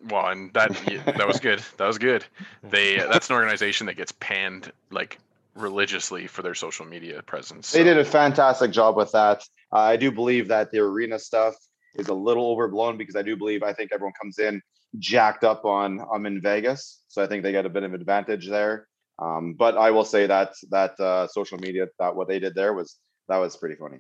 well 0.10 0.28
and 0.28 0.52
that 0.54 0.72
that 1.06 1.28
was 1.28 1.40
good 1.40 1.62
that 1.78 1.86
was 1.86 2.00
good 2.00 2.26
they 2.64 2.98
that's 2.98 3.30
an 3.30 3.36
organization 3.36 3.86
that 3.86 3.96
gets 3.96 4.12
panned 4.14 4.72
like 4.90 5.20
religiously 5.54 6.26
for 6.26 6.42
their 6.42 6.56
social 6.56 6.84
media 6.84 7.22
presence 7.22 7.72
They 7.72 7.84
did 7.84 8.00
a 8.00 8.06
fantastic 8.06 8.72
job 8.72 8.96
with 8.96 9.12
that. 9.12 9.44
Uh, 9.72 9.78
I 9.78 9.98
do 9.98 10.12
believe 10.12 10.48
that 10.48 10.72
the 10.72 10.80
arena 10.80 11.20
stuff 11.20 11.56
is 11.96 12.08
a 12.08 12.14
little 12.14 12.48
overblown 12.52 12.98
because 12.98 13.16
I 13.16 13.22
do 13.22 13.36
believe 13.36 13.64
I 13.64 13.74
think 13.74 13.92
everyone 13.94 14.14
comes 14.22 14.40
in 14.40 14.62
jacked 15.00 15.44
up 15.44 15.66
on 15.66 16.02
I'm 16.14 16.26
in 16.26 16.42
Vegas, 16.42 17.04
so 17.08 17.24
I 17.24 17.28
think 17.28 17.44
they 17.44 17.52
got 17.52 17.66
a 17.66 17.70
bit 17.70 17.84
of 17.84 17.94
advantage 17.94 18.50
there. 18.50 18.88
Um, 19.20 19.54
but 19.58 19.78
I 19.78 19.92
will 19.92 20.06
say 20.06 20.28
that 20.28 20.54
that 20.70 21.00
uh, 21.00 21.28
social 21.28 21.58
media 21.60 21.88
that 22.00 22.16
what 22.16 22.28
they 22.28 22.40
did 22.40 22.56
there 22.56 22.74
was 22.74 22.98
that 23.30 23.38
was 23.38 23.56
pretty 23.56 23.76
funny. 23.76 24.00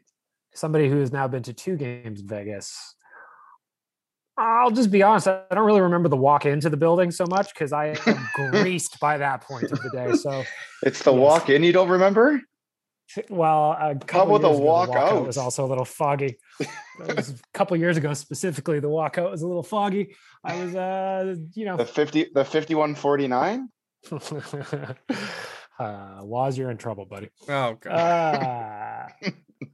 Somebody 0.53 0.89
who 0.89 0.99
has 0.99 1.11
now 1.11 1.27
been 1.27 1.43
to 1.43 1.53
two 1.53 1.77
games 1.77 2.21
in 2.21 2.27
Vegas. 2.27 2.95
I'll 4.37 4.71
just 4.71 4.91
be 4.91 5.03
honest. 5.03 5.27
I 5.27 5.43
don't 5.51 5.65
really 5.65 5.81
remember 5.81 6.09
the 6.09 6.17
walk 6.17 6.45
into 6.45 6.69
the 6.69 6.77
building 6.77 7.11
so 7.11 7.25
much 7.27 7.53
because 7.53 7.71
I 7.71 7.99
am 8.07 8.29
greased 8.33 8.99
by 8.99 9.17
that 9.17 9.41
point 9.41 9.71
of 9.71 9.83
the 9.83 9.89
day. 9.89 10.13
So, 10.13 10.43
It's 10.81 11.03
the 11.03 11.11
Yes. 11.11 11.19
walk 11.19 11.49
in 11.49 11.63
you 11.63 11.73
don't 11.73 11.89
remember? 11.89 12.41
Well, 13.29 13.71
a 13.79 13.95
couple 13.95 14.35
about 14.35 14.41
the 14.41 14.47
years 14.49 14.59
ago, 14.59 14.65
walk 14.65 14.89
out? 14.95 15.25
was 15.27 15.37
also 15.37 15.65
a 15.65 15.67
little 15.67 15.85
foggy. 15.85 16.37
That 16.99 17.15
was 17.15 17.29
a 17.31 17.35
couple 17.53 17.75
years 17.77 17.97
ago, 17.97 18.13
specifically, 18.13 18.79
the 18.79 18.87
walkout 18.89 19.31
was 19.31 19.41
a 19.41 19.47
little 19.47 19.63
foggy. 19.63 20.15
I 20.43 20.63
was, 20.63 20.75
uh, 20.75 21.35
you 21.53 21.65
know, 21.65 21.77
The 21.77 21.85
fifty 21.85 22.27
the 22.33 22.45
fifty 22.45 22.75
one 22.75 22.95
forty 22.95 23.27
nine. 23.27 23.69
uh, 25.79 26.19
Waz, 26.21 26.57
you're 26.57 26.71
in 26.71 26.77
trouble, 26.77 27.05
buddy. 27.05 27.29
oh 27.49 27.77
god. 27.79 27.91
Uh, 29.23 29.29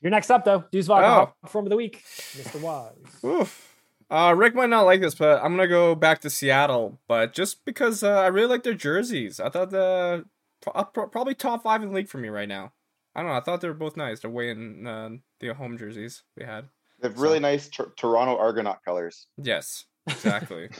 you're 0.00 0.10
next 0.10 0.30
up, 0.30 0.44
though. 0.44 0.64
Deuce 0.70 0.86
Vodka 0.86 1.06
Oh. 1.06 1.10
Hop 1.10 1.36
Perform 1.42 1.66
of 1.66 1.70
the 1.70 1.76
Week, 1.76 2.02
Mr. 2.36 2.60
Waz. 2.60 2.94
Oof. 3.24 3.72
Uh, 4.08 4.32
Rick 4.36 4.54
might 4.54 4.68
not 4.70 4.82
like 4.82 5.00
this, 5.00 5.16
but 5.16 5.42
I'm 5.42 5.56
gonna 5.56 5.66
go 5.66 5.94
back 5.96 6.20
to 6.20 6.30
Seattle. 6.30 7.00
But 7.08 7.32
just 7.32 7.64
because 7.64 8.02
uh, 8.04 8.20
I 8.20 8.28
really 8.28 8.46
like 8.48 8.62
their 8.62 8.74
jerseys, 8.74 9.40
I 9.40 9.48
thought 9.50 9.70
the 9.70 9.78
pro- 9.80 10.20
pro- 10.20 10.24
probably 10.62 11.34
top 11.34 11.62
five 11.62 11.82
in 11.82 11.88
the 11.90 11.94
league 11.94 12.08
for 12.08 12.18
me 12.18 12.28
right 12.28 12.48
now. 12.48 12.72
I 13.14 13.20
don't 13.22 13.30
know. 13.30 13.36
I 13.36 13.40
thought 13.40 13.60
they 13.60 13.68
were 13.68 13.74
both 13.74 13.96
nice. 13.96 14.20
They're 14.20 14.30
way 14.30 14.50
in 14.50 14.86
uh, 14.86 15.10
the 15.40 15.54
home 15.54 15.78
jerseys 15.78 16.22
we 16.36 16.44
had. 16.44 16.66
They 17.00 17.08
have 17.08 17.18
really 17.18 17.40
nice 17.40 17.68
Tor- 17.68 17.92
Toronto 17.96 18.36
Argonaut 18.36 18.84
colors. 18.84 19.26
Yes, 19.42 19.84
exactly. 20.06 20.68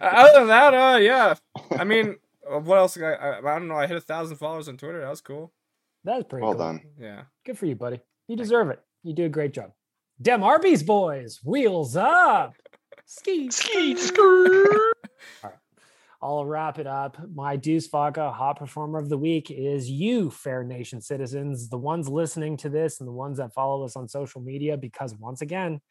Uh, 0.00 0.06
Other 0.06 0.38
than 0.40 0.48
that, 0.48 0.74
uh, 0.74 0.98
yeah. 0.98 1.34
I 1.78 1.84
mean, 1.84 2.16
uh, 2.48 2.58
what 2.58 2.76
else? 2.78 2.96
I, 2.98 3.12
I 3.14 3.38
I 3.38 3.58
don't 3.58 3.68
know. 3.68 3.76
I 3.76 3.86
hit 3.86 3.96
a 3.96 4.00
thousand 4.00 4.36
followers 4.36 4.68
on 4.68 4.76
Twitter. 4.76 5.00
That 5.00 5.08
was 5.08 5.20
cool. 5.22 5.52
That 6.04 6.16
was 6.16 6.24
pretty 6.24 6.42
well 6.44 6.52
cool. 6.54 6.64
done. 6.64 6.82
Yeah. 7.00 7.22
Good 7.46 7.58
for 7.58 7.66
you, 7.66 7.74
buddy. 7.74 8.00
You 8.28 8.36
deserve 8.36 8.68
it. 8.70 8.80
You 9.02 9.14
do 9.14 9.24
a 9.24 9.28
great 9.30 9.52
job. 9.54 9.72
Dem 10.20 10.42
Arby's 10.42 10.82
boys, 10.82 11.40
wheels 11.42 11.96
up. 11.96 12.54
Ski, 13.06 13.50
Ski 13.50 13.96
skirt. 13.96 14.92
I'll 16.24 16.46
wrap 16.46 16.78
it 16.78 16.86
up. 16.86 17.18
My 17.34 17.54
Deuce 17.54 17.86
Vodka 17.86 18.32
hot 18.32 18.58
performer 18.58 18.98
of 18.98 19.10
the 19.10 19.18
week 19.18 19.50
is 19.50 19.90
you, 19.90 20.30
Fair 20.30 20.64
Nation 20.64 21.02
citizens, 21.02 21.68
the 21.68 21.76
ones 21.76 22.08
listening 22.08 22.56
to 22.58 22.70
this 22.70 22.98
and 22.98 23.06
the 23.06 23.12
ones 23.12 23.36
that 23.36 23.52
follow 23.52 23.84
us 23.84 23.94
on 23.94 24.08
social 24.08 24.40
media, 24.40 24.78
because 24.78 25.14
once 25.16 25.42
again, 25.42 25.82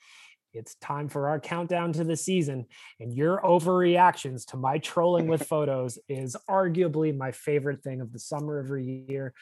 it's 0.51 0.73
time 0.75 1.07
for 1.07 1.29
our 1.29 1.39
countdown 1.39 1.93
to 1.93 2.03
the 2.03 2.17
season. 2.17 2.65
And 2.99 3.13
your 3.13 3.41
overreactions 3.43 4.43
to 4.47 4.57
my 4.57 4.79
trolling 4.79 5.27
with 5.27 5.43
photos 5.47 5.99
is 6.09 6.35
arguably 6.49 7.15
my 7.15 7.31
favorite 7.31 7.83
thing 7.83 8.01
of 8.01 8.11
the 8.11 8.19
summer 8.19 8.57
every 8.57 9.05
year. 9.07 9.35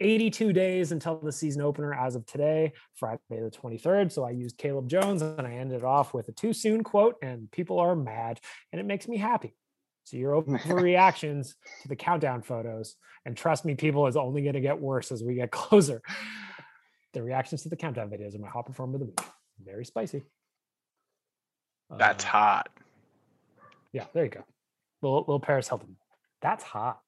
82 0.00 0.54
days 0.54 0.92
until 0.92 1.18
the 1.18 1.32
season 1.32 1.60
opener 1.60 1.92
as 1.92 2.16
of 2.16 2.24
today, 2.24 2.72
Friday 2.94 3.18
the 3.28 3.50
23rd. 3.50 4.12
So 4.12 4.24
I 4.24 4.30
used 4.30 4.56
Caleb 4.56 4.88
Jones 4.88 5.20
and 5.20 5.46
I 5.46 5.56
ended 5.56 5.84
off 5.84 6.14
with 6.14 6.28
a 6.28 6.32
too 6.32 6.54
soon 6.54 6.84
quote, 6.84 7.16
and 7.20 7.50
people 7.50 7.78
are 7.80 7.94
mad, 7.94 8.40
and 8.72 8.80
it 8.80 8.86
makes 8.86 9.06
me 9.06 9.18
happy. 9.18 9.54
So 10.08 10.16
your 10.16 10.40
overreactions 10.42 11.48
to 11.82 11.88
the 11.88 11.96
countdown 11.96 12.40
photos, 12.40 12.96
and 13.26 13.36
trust 13.36 13.66
me, 13.66 13.74
people 13.74 14.06
is 14.06 14.16
only 14.16 14.40
going 14.40 14.54
to 14.54 14.60
get 14.60 14.80
worse 14.80 15.12
as 15.12 15.22
we 15.22 15.34
get 15.34 15.50
closer. 15.50 16.00
The 17.12 17.22
reactions 17.22 17.62
to 17.64 17.68
the 17.68 17.76
countdown 17.76 18.08
videos 18.08 18.34
are 18.34 18.38
my 18.38 18.48
hot 18.48 18.64
performer 18.64 18.94
of 18.94 19.00
the 19.00 19.06
week. 19.06 19.20
Very 19.62 19.84
spicy. 19.84 20.24
That's 21.90 22.24
Uh, 22.24 22.28
hot. 22.28 22.68
Yeah, 23.92 24.06
there 24.14 24.24
you 24.24 24.30
go. 24.30 24.44
Little, 25.02 25.18
little 25.20 25.40
Paris 25.40 25.68
Hilton. 25.68 25.96
That's 26.40 26.64
hot. 26.64 27.00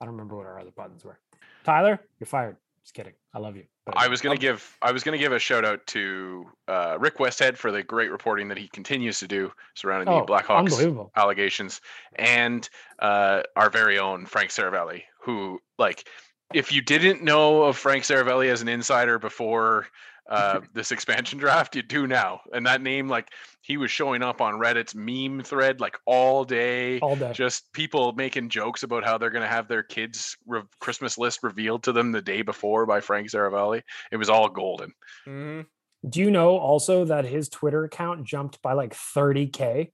I 0.00 0.06
don't 0.06 0.12
remember 0.14 0.36
what 0.36 0.46
our 0.46 0.58
other 0.58 0.70
buttons 0.70 1.04
were. 1.04 1.18
Tyler, 1.64 2.00
you're 2.18 2.26
fired. 2.26 2.56
Just 2.84 2.94
kidding. 2.94 3.12
I 3.32 3.38
love 3.38 3.56
you. 3.56 3.64
but 3.86 3.96
I 3.96 4.08
was 4.08 4.20
gonna 4.20 4.36
give 4.36 4.76
I 4.82 4.90
was 4.92 5.04
gonna 5.04 5.18
give 5.18 5.32
a 5.32 5.38
shout 5.38 5.64
out 5.64 5.86
to 5.88 6.46
uh, 6.66 6.96
Rick 6.98 7.18
Westhead 7.18 7.56
for 7.56 7.70
the 7.70 7.82
great 7.82 8.10
reporting 8.10 8.48
that 8.48 8.58
he 8.58 8.66
continues 8.68 9.20
to 9.20 9.28
do 9.28 9.52
surrounding 9.74 10.08
Oh, 10.08 10.20
the 10.20 10.32
Blackhawks 10.32 11.08
allegations, 11.16 11.80
and 12.16 12.68
uh, 12.98 13.42
our 13.54 13.70
very 13.70 13.98
own 13.98 14.26
Frank 14.26 14.50
Seravalli, 14.50 15.02
who 15.22 15.60
like 15.78 16.08
if 16.52 16.72
you 16.72 16.82
didn't 16.82 17.22
know 17.22 17.62
of 17.62 17.78
Frank 17.78 18.02
Seravalli 18.04 18.48
as 18.48 18.62
an 18.62 18.68
insider 18.68 19.18
before 19.18 19.86
uh, 20.28 20.60
this 20.74 20.92
expansion 20.92 21.38
draft, 21.38 21.74
you 21.76 21.82
do 21.82 22.06
now. 22.06 22.40
And 22.52 22.66
that 22.66 22.80
name, 22.82 23.08
like 23.08 23.30
he 23.60 23.76
was 23.76 23.90
showing 23.90 24.22
up 24.22 24.40
on 24.40 24.54
Reddit's 24.54 24.94
meme 24.94 25.42
thread 25.44 25.80
like 25.80 25.96
all 26.06 26.44
day 26.44 26.98
all 27.00 27.16
day. 27.16 27.32
just 27.32 27.72
people 27.72 28.12
making 28.12 28.48
jokes 28.48 28.82
about 28.82 29.04
how 29.04 29.18
they're 29.18 29.30
going 29.30 29.42
to 29.42 29.48
have 29.48 29.68
their 29.68 29.82
kids' 29.82 30.36
re- 30.46 30.62
Christmas 30.80 31.18
list 31.18 31.42
revealed 31.42 31.82
to 31.84 31.92
them 31.92 32.12
the 32.12 32.22
day 32.22 32.42
before 32.42 32.86
by 32.86 33.00
Frank 33.00 33.28
Seravalli. 33.30 33.82
It 34.10 34.16
was 34.16 34.28
all 34.28 34.48
golden. 34.48 34.92
hmm 35.24 35.60
Do 36.08 36.20
you 36.20 36.30
know 36.30 36.56
also 36.58 37.04
that 37.04 37.24
his 37.24 37.48
Twitter 37.48 37.84
account 37.84 38.24
jumped 38.24 38.60
by 38.62 38.72
like 38.72 38.94
30K 38.94 39.90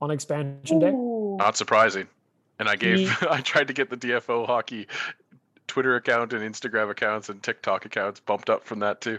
on 0.00 0.10
expansion 0.10 0.78
day? 0.80 0.92
Not 0.92 1.56
surprising. 1.56 2.08
And 2.58 2.68
I 2.68 2.76
gave, 2.76 2.98
He- 3.00 3.26
I 3.30 3.40
tried 3.40 3.68
to 3.68 3.72
get 3.74 3.90
the 3.90 3.96
DFO 3.96 4.46
hockey 4.46 4.86
Twitter 5.66 5.96
account 5.96 6.32
and 6.32 6.42
Instagram 6.54 6.90
accounts 6.90 7.28
and 7.28 7.42
TikTok 7.42 7.84
accounts 7.86 8.20
bumped 8.20 8.50
up 8.50 8.64
from 8.64 8.80
that 8.80 9.00
too. 9.00 9.18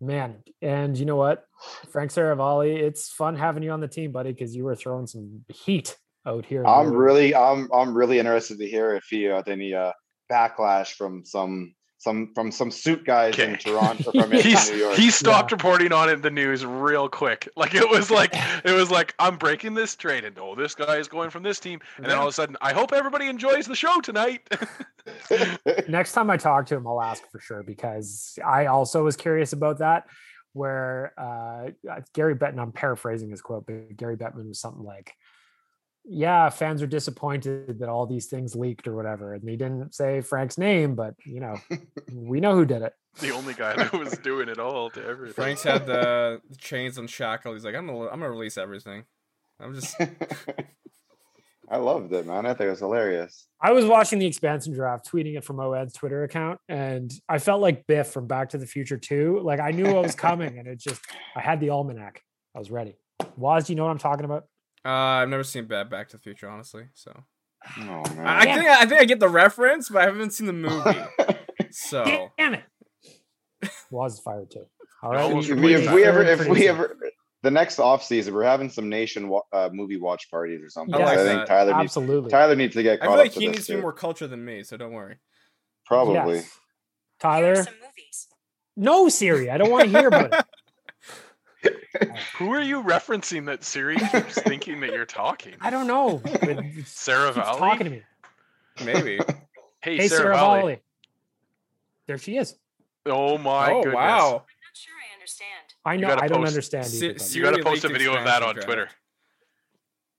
Man, 0.00 0.42
and 0.62 0.96
you 0.96 1.04
know 1.04 1.16
what? 1.16 1.44
Frank 1.90 2.10
Seravalli, 2.10 2.74
it's 2.74 3.10
fun 3.10 3.36
having 3.36 3.62
you 3.62 3.70
on 3.70 3.80
the 3.80 3.88
team, 3.88 4.12
buddy, 4.12 4.32
because 4.32 4.56
you 4.56 4.64
were 4.64 4.74
throwing 4.74 5.06
some 5.06 5.44
heat 5.48 5.94
out 6.26 6.46
here. 6.46 6.66
I'm 6.66 6.90
really, 6.90 7.34
I'm, 7.34 7.68
I'm 7.72 7.94
really 7.94 8.18
interested 8.18 8.58
to 8.58 8.66
hear 8.66 8.94
if 8.94 9.04
he 9.10 9.24
had 9.24 9.48
any 9.48 9.74
uh, 9.74 9.92
backlash 10.32 10.94
from 10.94 11.24
some, 11.24 11.74
some, 12.00 12.32
from 12.34 12.50
some 12.50 12.70
suit 12.70 13.04
guys 13.04 13.38
in 13.38 13.58
Toronto, 13.58 14.10
from 14.18 14.30
New 14.30 14.38
York. 14.40 14.96
he 14.96 15.10
stopped 15.10 15.52
reporting 15.52 15.92
on 15.92 16.08
it 16.08 16.14
in 16.14 16.22
the 16.22 16.30
news 16.30 16.64
real 16.64 17.08
quick. 17.08 17.48
Like 17.60 17.74
it 17.74 17.90
was 17.90 18.10
like 18.20 18.30
it 18.64 18.72
was 18.72 18.90
like 18.90 19.14
I'm 19.18 19.36
breaking 19.36 19.74
this 19.74 19.94
trade 19.94 20.24
and 20.24 20.38
oh 20.38 20.54
this 20.54 20.74
guy 20.74 20.96
is 20.96 21.08
going 21.08 21.28
from 21.28 21.42
this 21.42 21.60
team 21.60 21.78
and 21.98 22.06
then 22.06 22.16
all 22.16 22.22
of 22.22 22.30
a 22.30 22.32
sudden 22.32 22.56
I 22.62 22.72
hope 22.72 22.94
everybody 22.94 23.26
enjoys 23.26 23.66
the 23.66 23.74
show 23.74 24.00
tonight. 24.00 24.48
next 25.88 26.12
time 26.12 26.30
I 26.30 26.38
talk 26.38 26.64
to 26.66 26.76
him, 26.76 26.86
I'll 26.86 27.02
ask 27.02 27.22
for 27.30 27.38
sure 27.38 27.62
because 27.62 28.38
I 28.44 28.66
also 28.66 29.04
was 29.04 29.16
curious 29.16 29.52
about 29.52 29.78
that. 29.78 30.06
Where 30.54 31.12
uh, 31.18 31.70
uh, 31.90 32.00
Gary 32.14 32.34
Bettman, 32.34 32.60
I'm 32.60 32.72
paraphrasing 32.72 33.30
his 33.30 33.42
quote, 33.42 33.66
but 33.66 33.94
Gary 33.96 34.16
Bettman 34.16 34.48
was 34.48 34.58
something 34.58 34.82
like, 34.82 35.12
"Yeah, 36.04 36.48
fans 36.50 36.82
are 36.82 36.86
disappointed 36.86 37.78
that 37.78 37.88
all 37.88 38.06
these 38.06 38.26
things 38.26 38.54
leaked 38.54 38.86
or 38.86 38.94
whatever," 38.94 39.34
and 39.34 39.42
they 39.42 39.56
didn't 39.56 39.94
say 39.94 40.20
Frank's 40.20 40.58
name, 40.58 40.94
but 40.94 41.14
you 41.24 41.40
know, 41.40 41.56
we 42.12 42.40
know 42.40 42.54
who 42.54 42.64
did 42.64 42.82
it. 42.82 42.92
the 43.20 43.30
only 43.30 43.54
guy 43.54 43.76
that 43.76 43.92
was 43.92 44.18
doing 44.18 44.48
it 44.48 44.58
all 44.58 44.90
to 44.90 45.04
everything. 45.04 45.34
Frank's 45.34 45.62
had 45.62 45.86
the, 45.86 46.40
the 46.48 46.56
chains 46.56 46.98
unshackled. 46.98 47.54
He's 47.54 47.64
like, 47.64 47.74
I'm 47.74 47.86
gonna, 47.86 48.08
I'm 48.08 48.20
gonna 48.20 48.30
release 48.30 48.56
everything. 48.58 49.04
I'm 49.60 49.74
just, 49.74 49.94
I 51.70 51.76
loved 51.76 52.12
it, 52.12 52.26
man. 52.26 52.46
I 52.46 52.54
think 52.54 52.66
it 52.66 52.70
was 52.70 52.80
hilarious. 52.80 53.46
I 53.60 53.72
was 53.72 53.84
watching 53.84 54.18
the 54.18 54.26
expansion 54.26 54.72
draft, 54.72 55.10
tweeting 55.10 55.36
it 55.36 55.44
from 55.44 55.60
Oed's 55.60 55.92
Twitter 55.92 56.24
account, 56.24 56.58
and 56.68 57.12
I 57.28 57.38
felt 57.38 57.60
like 57.60 57.86
Biff 57.86 58.08
from 58.08 58.26
Back 58.26 58.50
to 58.50 58.58
the 58.58 58.66
Future 58.66 58.96
2. 58.96 59.40
Like 59.44 59.60
I 59.60 59.70
knew 59.70 59.84
what 59.92 60.02
was 60.02 60.14
coming, 60.14 60.58
and 60.58 60.66
it 60.66 60.80
just 60.80 61.00
I 61.36 61.40
had 61.40 61.60
the 61.60 61.70
almanac. 61.70 62.22
I 62.56 62.58
was 62.58 62.70
ready. 62.70 62.96
Waz, 63.36 63.66
do 63.66 63.72
you 63.72 63.76
know 63.76 63.84
what 63.84 63.92
I'm 63.92 63.98
talking 63.98 64.24
about? 64.24 64.44
Uh, 64.84 64.88
I've 64.88 65.28
never 65.28 65.44
seen 65.44 65.66
Bad 65.66 65.90
Back 65.90 66.08
to 66.10 66.16
the 66.16 66.22
Future, 66.22 66.48
honestly. 66.48 66.84
So 66.94 67.12
Oh 67.78 67.80
man. 68.14 68.26
I, 68.26 68.38
I 68.40 68.44
think, 68.44 68.66
I 68.70 68.86
think 68.86 69.00
I 69.00 69.04
get 69.04 69.20
the 69.20 69.28
reference, 69.28 69.88
but 69.90 70.02
I 70.02 70.06
haven't 70.06 70.30
seen 70.32 70.46
the 70.46 70.52
movie. 70.54 70.98
So 71.72 72.30
Damn 72.36 72.54
it. 72.54 72.64
Waz 73.90 74.14
is 74.14 74.20
fired 74.20 74.50
too. 74.50 74.64
All 75.02 75.12
right. 75.12 75.20
almost 75.22 75.48
if 75.50 75.56
we- 75.56 75.62
we, 75.66 75.74
if 75.74 75.92
we 75.92 76.02
ever, 76.04 76.22
if 76.22 76.46
we 76.48 76.68
ever, 76.68 76.96
the 77.42 77.50
next 77.50 77.78
off 77.78 78.02
season, 78.02 78.34
we're 78.34 78.42
having 78.44 78.70
some 78.70 78.88
nation 78.88 79.28
wa- 79.28 79.42
uh, 79.52 79.68
movie 79.72 79.96
watch 79.98 80.30
parties 80.30 80.62
or 80.62 80.68
something. 80.68 80.94
I 80.94 80.98
like 81.04 81.18
I 81.18 81.24
think 81.24 81.46
Tyler 81.46 81.72
needs, 81.74 81.84
absolutely. 81.84 82.30
Tyler 82.30 82.56
needs 82.56 82.74
to 82.74 82.82
get 82.82 83.00
I 83.02 83.06
feel 83.06 83.16
like 83.16 83.28
up 83.28 83.32
he 83.34 83.46
this 83.46 83.56
needs 83.56 83.66
to 83.68 83.74
be 83.76 83.80
more 83.82 83.92
cultured 83.92 84.30
than 84.30 84.44
me. 84.44 84.62
So 84.64 84.76
don't 84.76 84.92
worry. 84.92 85.18
Probably. 85.86 86.36
Yes. 86.38 86.58
Tyler. 87.20 87.66
No, 88.76 89.08
Siri. 89.08 89.50
I 89.50 89.58
don't 89.58 89.70
want 89.70 89.84
to 89.84 89.90
hear 89.98 90.08
about 90.08 90.32
it. 90.34 90.44
Who 92.38 92.52
are 92.52 92.60
you 92.60 92.82
referencing 92.82 93.46
that 93.46 93.64
Siri 93.64 93.96
keeps 93.96 94.40
thinking 94.42 94.80
that 94.80 94.90
you're 94.92 95.04
talking? 95.06 95.54
I 95.60 95.70
don't 95.70 95.86
know. 95.86 96.18
but 96.22 96.42
it 96.48 96.86
Sarah 96.86 97.32
keeps 97.32 97.46
Valley. 97.46 97.58
talking 97.58 97.84
to 97.84 97.90
me. 97.90 98.02
Maybe. 98.84 99.18
Hey, 99.82 99.96
Hey, 99.96 100.08
Sarah, 100.08 100.20
Sarah 100.20 100.34
Valley. 100.36 100.60
Volley. 100.60 100.78
There 102.06 102.18
she 102.18 102.36
is. 102.36 102.54
Oh 103.06 103.38
my 103.38 103.70
oh 103.72 103.76
goodness. 103.82 103.94
wow. 103.94 104.26
I'm 104.28 104.32
not 104.34 104.74
sure 104.74 104.92
I 104.92 105.14
understand. 105.14 105.48
I 105.86 105.96
know. 105.96 106.08
I 106.22 106.28
don't 106.28 106.40
post- 106.42 106.48
understand 106.48 106.86
Si- 106.86 107.06
either. 107.06 107.14
buddy. 107.18 107.30
You 107.34 107.42
got 107.42 107.54
to 107.56 107.62
post 107.62 107.84
a 107.84 107.88
video 107.88 108.14
of 108.14 108.24
that 108.26 108.42
on 108.42 108.50
expansion 108.50 108.66
Twitter. 108.66 108.88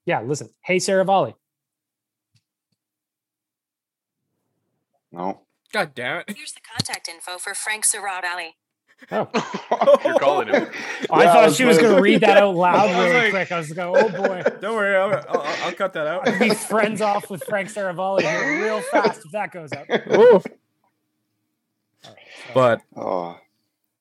Yeah, 0.07 0.22
listen. 0.22 0.49
Hey, 0.64 0.80
Sarah 0.80 1.06
Volley. 1.06 1.35
No. 5.11 5.41
God 5.72 5.93
damn 5.93 6.22
it. 6.27 6.35
Here's 6.35 6.53
the 6.53 6.60
contact 6.61 7.07
info 7.07 7.38
for 7.38 7.53
Frank 7.53 7.85
Seravalli. 7.85 8.53
Oh, 9.11 9.28
You're 10.06 10.19
calling 10.19 10.48
him. 10.49 10.68
I 11.10 11.23
Yeah, 11.23 11.30
I 11.30 11.34
thought 11.34 11.45
was 11.48 11.56
she 11.56 11.65
was 11.65 11.78
gonna 11.78 11.90
going 11.90 12.03
to 12.03 12.10
say- 12.10 12.14
read 12.14 12.22
that 12.22 12.38
out 12.38 12.56
loud 12.56 12.90
really 13.10 13.14
like- 13.23 13.32
quick. 13.32 13.52
I 13.52 13.57
was 13.57 13.72
going, 13.72 14.03
oh 14.03 14.10
boy. 14.10 14.44
Don't 14.61 14.76
worry. 14.76 14.95
I'll, 14.95 15.14
I'll, 15.30 15.65
I'll 15.65 15.73
cut 15.73 15.94
that 15.94 16.07
out. 16.07 16.28
I'd 16.28 16.40
be 16.40 16.49
friends 16.53 17.02
off 17.02 17.30
with 17.30 17.44
Frank 17.45 17.69
Seravalli 17.69 18.22
here 18.22 18.64
real 18.64 18.82
fast 18.82 19.22
if 19.26 19.32
that 19.32 19.52
goes 19.52 19.72
up. 19.72 19.86
Oof. 19.90 20.45
All 22.06 22.11
right, 22.11 22.18
so 22.48 22.53
But 22.53 22.82
Oh, 22.95 23.38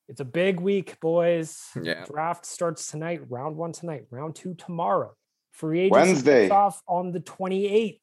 it's 0.09 0.21
a 0.21 0.25
big 0.25 0.61
week, 0.61 0.99
boys. 1.01 1.69
Yeah. 1.81 2.05
Draft 2.07 2.45
starts 2.47 2.91
tonight. 2.91 3.21
Round 3.29 3.57
one 3.57 3.73
tonight. 3.73 4.07
Round 4.11 4.35
two 4.35 4.55
tomorrow. 4.55 5.15
Free 5.53 5.81
agency 5.81 5.93
Wednesday. 5.99 6.49
off 6.49 6.83
on 6.89 7.13
the 7.13 7.21
28th. 7.21 7.95
Is 7.95 8.01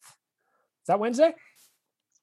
that 0.88 1.00
Wednesday? 1.00 1.34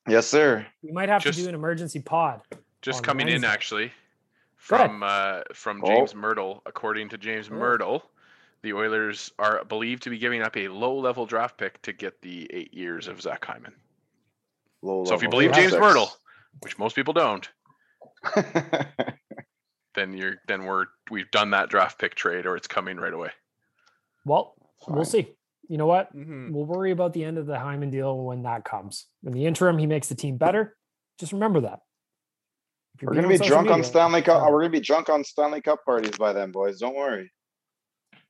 yes, 0.08 0.26
sir. 0.26 0.66
We 0.82 0.92
might 0.92 1.08
have 1.08 1.22
Just- 1.22 1.38
to 1.38 1.44
do 1.44 1.48
an 1.48 1.54
emergency 1.54 2.00
pod. 2.00 2.40
Just 2.82 2.98
On 2.98 3.04
coming 3.04 3.28
in 3.28 3.44
actually 3.44 3.86
Go 3.86 3.86
ahead. 3.86 3.98
From 4.64 5.02
uh, 5.02 5.40
from 5.52 5.82
Oh. 5.84 5.86
James 5.88 6.14
Mirtle. 6.14 6.60
According 6.64 7.10
to 7.10 7.18
James 7.18 7.48
Oh. 7.50 7.54
Mirtle, 7.54 8.02
the 8.62 8.72
Oilers 8.72 9.30
are 9.38 9.62
believed 9.64 10.02
to 10.04 10.10
be 10.10 10.16
giving 10.16 10.40
up 10.40 10.56
a 10.56 10.68
low-level 10.68 11.26
draft 11.26 11.58
pick 11.58 11.82
to 11.82 11.92
get 11.92 12.22
the 12.22 12.48
eight 12.50 12.72
years 12.72 13.06
of 13.06 13.20
Zach 13.20 13.44
Hyman. 13.44 13.74
Low 14.80 15.04
So 15.04 15.14
if 15.14 15.22
you 15.22 15.28
believe 15.28 15.52
James 15.52 15.72
six. 15.72 15.84
Mirtle, 15.84 16.08
which 16.60 16.78
most 16.78 16.96
people 16.96 17.12
don't, 17.12 17.46
then 19.94 20.14
you're 20.16 20.36
then 20.48 20.64
we're 20.64 20.86
we've 21.10 21.30
done 21.30 21.50
that 21.50 21.68
draft 21.68 21.98
pick 21.98 22.14
trade 22.14 22.46
or 22.46 22.56
it's 22.56 22.66
coming 22.66 22.96
right 22.96 23.12
away. 23.12 23.30
Well, 24.24 24.54
we'll 24.88 25.04
see. 25.04 25.28
You 25.68 25.76
know 25.78 25.86
what? 25.86 26.14
mhm. 26.16 26.50
We'll 26.52 26.64
worry 26.66 26.90
about 26.90 27.12
the 27.12 27.24
end 27.24 27.36
of 27.38 27.46
the 27.46 27.58
Hyman 27.58 27.90
deal 27.90 28.16
when 28.24 28.42
that 28.42 28.64
comes. 28.64 29.06
In 29.24 29.32
the 29.32 29.44
interim, 29.46 29.78
he 29.78 29.86
makes 29.86 30.08
the 30.08 30.14
team 30.14 30.36
better. 30.38 30.76
Just 31.18 31.32
remember 31.32 31.60
that. 31.60 31.80
If 32.94 33.02
you're 33.02 33.10
we're 33.10 33.14
gonna 33.16 33.28
be 33.28 33.36
social 33.36 33.54
drunk 33.56 33.70
on 33.70 33.82
Stanley 33.84 34.22
Cup. 34.22 34.42
Yeah. 34.42 34.50
We're 34.50 34.60
gonna 34.60 34.70
be 34.70 34.80
drunk 34.80 35.08
on 35.08 35.24
Stanley 35.24 35.60
Cup 35.60 35.84
parties 35.84 36.16
by 36.18 36.32
then, 36.32 36.50
boys. 36.52 36.78
Don't 36.78 36.94
worry. 36.94 37.32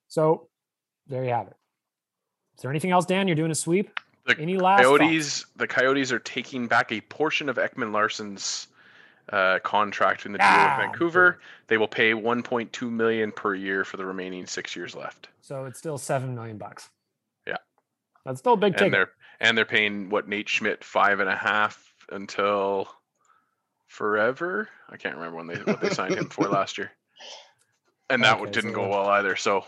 So 0.09 0.49
there 1.07 1.25
you 1.25 1.31
have 1.31 1.49
it. 1.49 1.55
Is 2.57 2.63
there 2.63 2.71
anything 2.71 2.91
else, 2.93 3.05
Dan? 3.05 3.27
You're 3.29 3.35
doing 3.35 3.51
a 3.51 3.55
sweep? 3.55 3.99
The 4.27 4.39
Any 4.39 4.57
last 4.57 4.83
thoughts? 4.85 4.99
Coyotes, 5.01 5.47
the 5.57 5.67
Coyotes 5.67 6.13
are 6.13 6.19
taking 6.21 6.67
back 6.67 6.93
a 6.93 7.01
portion 7.03 7.49
of 7.51 7.57
Ekman-Larsson's 7.57 8.69
uh, 9.31 9.59
contract 9.65 10.25
in 10.25 10.33
the 10.33 10.39
deal 10.39 10.47
Ah, 10.49 10.77
with 10.79 10.87
Vancouver. 10.87 11.41
They 11.67 11.77
will 11.77 11.89
pay 11.89 12.13
1.2 12.13 12.91
million 12.91 13.33
per 13.33 13.55
year 13.55 13.85
for 13.85 13.97
the 13.99 14.07
remaining 14.07 14.47
six 14.47 14.75
years 14.77 14.95
left, 14.95 15.29
So 15.43 15.65
it's 15.67 15.79
still 15.79 15.99
seven 15.99 16.35
million 16.35 16.57
bucks. 16.57 16.89
Yeah. 17.47 17.57
That's 18.25 18.39
still 18.39 18.55
a 18.55 18.57
big 18.57 18.73
and 18.75 18.79
ticket. 18.79 18.93
they're 18.93 19.11
and 19.41 19.59
they're 19.59 19.65
paying 19.67 20.09
what 20.09 20.27
Nate 20.29 20.49
Schmidt 20.49 20.83
five 20.85 21.21
and 21.21 21.29
a 21.29 21.37
half 21.37 21.93
until 22.11 22.89
forever. 23.95 24.69
I 24.91 24.97
can't 24.97 25.15
remember 25.15 25.37
when 25.37 25.47
they 25.47 25.55
what 25.55 25.81
they 25.81 25.91
signed 25.91 26.15
him 26.15 26.29
for 26.29 26.49
last 26.49 26.77
year, 26.77 26.91
and 28.11 28.23
that 28.25 28.41
Okay, 28.41 28.51
didn't 28.51 28.73
so 28.73 28.77
go 28.77 28.89
well 28.89 29.09
either. 29.09 29.37
So, 29.37 29.65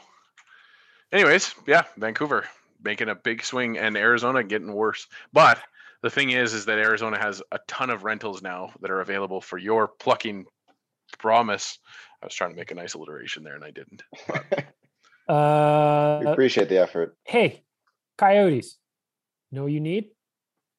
anyways, 1.12 1.54
yeah, 1.66 1.84
Vancouver 1.96 2.44
making 2.82 3.08
a 3.08 3.14
big 3.14 3.42
swing, 3.44 3.78
and 3.78 3.96
Arizona 3.96 4.42
getting 4.42 4.72
worse. 4.72 5.06
But 5.32 5.58
the 6.02 6.10
thing 6.10 6.30
is, 6.30 6.52
is 6.52 6.66
that 6.66 6.78
Arizona 6.78 7.18
has 7.18 7.42
a 7.52 7.58
ton 7.66 7.90
of 7.90 8.04
rentals 8.04 8.42
now 8.42 8.72
that 8.80 8.90
are 8.90 9.00
available 9.00 9.40
for 9.40 9.58
your 9.58 9.88
plucking 9.88 10.44
promise. 11.18 11.78
I 12.22 12.26
was 12.26 12.34
trying 12.34 12.50
to 12.50 12.56
make 12.56 12.70
a 12.70 12.74
nice 12.74 12.94
alliteration 12.94 13.44
there, 13.44 13.54
and 13.54 13.64
I 13.64 13.70
didn't. 13.70 14.02
uh, 15.28 16.20
we 16.22 16.30
appreciate 16.30 16.68
the 16.68 16.78
effort. 16.78 17.16
hey, 17.24 17.62
Coyotes, 18.18 18.76
you 19.50 19.56
know 19.56 19.62
what 19.62 19.72
you 19.72 19.80
need? 19.80 20.06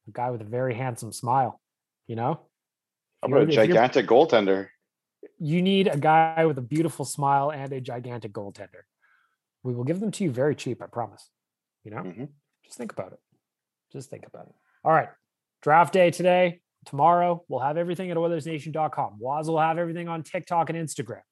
A 0.08 0.12
guy 0.12 0.32
with 0.32 0.42
a 0.42 0.46
very 0.46 0.76
handsome 0.76 1.14
smile. 1.14 1.62
You 2.08 2.16
know, 2.16 2.42
How 3.22 3.28
about 3.28 3.38
a 3.38 3.40
you're- 3.42 3.50
if 3.54 3.56
you're- 3.56 3.68
gigantic 3.68 4.08
goaltender? 4.08 4.70
you 5.40 5.62
need 5.62 5.88
a 5.88 5.98
guy 5.98 6.46
with 6.46 6.58
a 6.58 6.62
beautiful 6.62 7.04
smile 7.06 7.52
and 7.52 7.72
a 7.74 7.82
gigantic 7.82 8.32
goaltender. 8.32 8.84
We 9.64 9.74
will 9.76 9.84
give 9.84 10.00
them 10.00 10.12
to 10.12 10.24
you 10.24 10.32
very 10.32 10.56
cheap, 10.56 10.82
I 10.82 10.88
promise. 10.88 11.30
You 11.84 11.92
know, 11.92 11.98
Mhm. 12.04 12.30
just 12.64 12.78
think 12.78 12.92
about 12.92 13.14
it. 13.14 13.20
Just 13.92 14.10
think 14.10 14.26
about 14.26 14.48
it. 14.48 14.56
All 14.84 14.92
right. 14.92 15.10
Draft 15.62 15.94
day 15.94 16.12
today. 16.12 16.62
Tomorrow, 16.86 17.44
we'll 17.50 17.60
have 17.62 17.78
everything 17.78 18.12
at 18.12 18.18
OilersNation.com. 18.18 19.20
Waz 19.20 19.50
will 19.50 19.60
have 19.60 19.78
everything 19.78 20.08
on 20.08 20.24
TikTok 20.24 20.70
and 20.70 20.78
Instagram. 20.78 21.24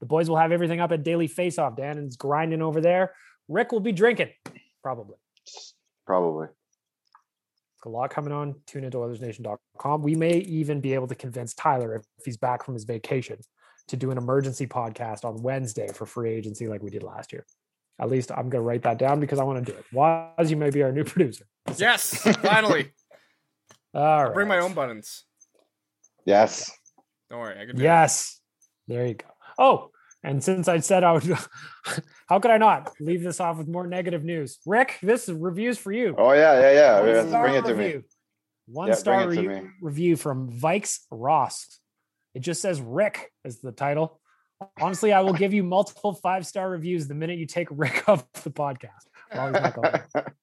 The 0.00 0.06
boys 0.06 0.28
will 0.28 0.36
have 0.36 0.52
everything 0.52 0.80
up 0.80 0.92
at 0.92 1.02
Daily 1.02 1.26
Faceoff. 1.28 1.76
Dan 1.76 1.98
is 1.98 2.16
grinding 2.16 2.62
over 2.62 2.80
there. 2.80 3.14
Rick 3.48 3.72
will 3.72 3.80
be 3.80 3.92
drinking, 3.92 4.32
probably. 4.82 5.16
Probably. 6.06 6.48
A 7.86 7.90
lot 7.90 8.10
coming 8.10 8.32
on. 8.32 8.54
Tune 8.66 8.84
into 8.84 8.98
OilersNation.com. 8.98 10.02
We 10.02 10.14
may 10.14 10.38
even 10.38 10.80
be 10.80 10.94
able 10.94 11.06
to 11.08 11.14
convince 11.14 11.54
Tyler, 11.54 11.94
if 11.94 12.24
he's 12.24 12.36
back 12.36 12.64
from 12.64 12.74
his 12.74 12.84
vacation, 12.84 13.38
to 13.88 13.96
do 13.96 14.10
an 14.10 14.18
emergency 14.18 14.66
podcast 14.66 15.24
on 15.24 15.42
Wednesday 15.42 15.88
for 15.92 16.06
free 16.06 16.30
agency 16.30 16.68
like 16.68 16.82
we 16.82 16.90
did 16.90 17.02
last 17.02 17.32
year. 17.32 17.46
At 17.98 18.10
least 18.10 18.30
I'm 18.30 18.50
going 18.50 18.62
to 18.62 18.68
write 18.68 18.82
that 18.82 18.98
down 18.98 19.20
because 19.20 19.38
I 19.38 19.44
want 19.44 19.64
to 19.64 19.72
do 19.72 19.78
it. 19.78 19.84
Waz, 19.92 20.50
you 20.50 20.56
may 20.56 20.70
be 20.70 20.82
our 20.82 20.92
new 20.92 21.04
producer. 21.12 21.46
Yes, 21.76 22.16
finally. 22.42 22.92
All 23.94 24.02
I'll 24.02 24.32
bring 24.34 24.48
my 24.48 24.58
own 24.58 24.74
buttons. 24.74 25.24
Yes. 26.26 26.70
Don't 27.30 27.40
worry, 27.40 27.54
I 27.54 27.64
can 27.66 27.76
do 27.76 27.82
it. 27.82 27.84
Yes. 27.84 28.40
There 28.88 29.06
you 29.06 29.14
go. 29.14 29.26
Oh, 29.58 29.90
and 30.26 30.42
since 30.42 30.68
I 30.68 30.80
said 30.80 31.04
I 31.04 31.12
would, 31.12 31.24
how 32.28 32.38
could 32.40 32.50
I 32.50 32.58
not 32.58 32.92
leave 33.00 33.22
this 33.22 33.40
off 33.40 33.58
with 33.58 33.68
more 33.68 33.86
negative 33.86 34.24
news? 34.24 34.58
Rick, 34.66 34.98
this 35.02 35.28
is 35.28 35.34
reviews 35.34 35.78
for 35.78 35.92
you. 35.92 36.14
Oh 36.18 36.32
yeah, 36.32 36.60
yeah, 36.60 36.72
yeah. 36.72 37.00
One 37.00 37.30
yeah, 37.30 37.40
Bring 37.40 37.54
it 37.54 37.64
to 37.64 37.74
me. 37.74 38.02
One 38.66 38.88
Yeah, 38.88 38.94
star 38.94 39.26
bring 39.26 39.38
it 39.38 39.42
to 39.42 39.48
re- 39.48 39.60
me. 39.62 39.68
review 39.80 40.16
from 40.16 40.50
Vikes 40.50 40.98
Ross. 41.10 41.78
It 42.34 42.40
just 42.40 42.60
says 42.60 42.80
Rick 42.80 43.32
as 43.44 43.60
the 43.60 43.72
title. 43.72 44.20
Honestly, 44.80 45.12
I 45.12 45.20
will 45.20 45.32
give 45.32 45.54
you 45.54 45.62
multiple 45.62 46.12
five 46.14 46.46
star 46.46 46.68
reviews 46.68 47.06
the 47.08 47.14
minute 47.14 47.38
you 47.38 47.46
take 47.46 47.68
Rick 47.70 48.04
off 48.08 48.24
the 48.42 48.50
podcast. 48.50 49.06
While 49.32 49.52
he's 49.52 49.62
not 49.62 49.74
going. 49.74 50.24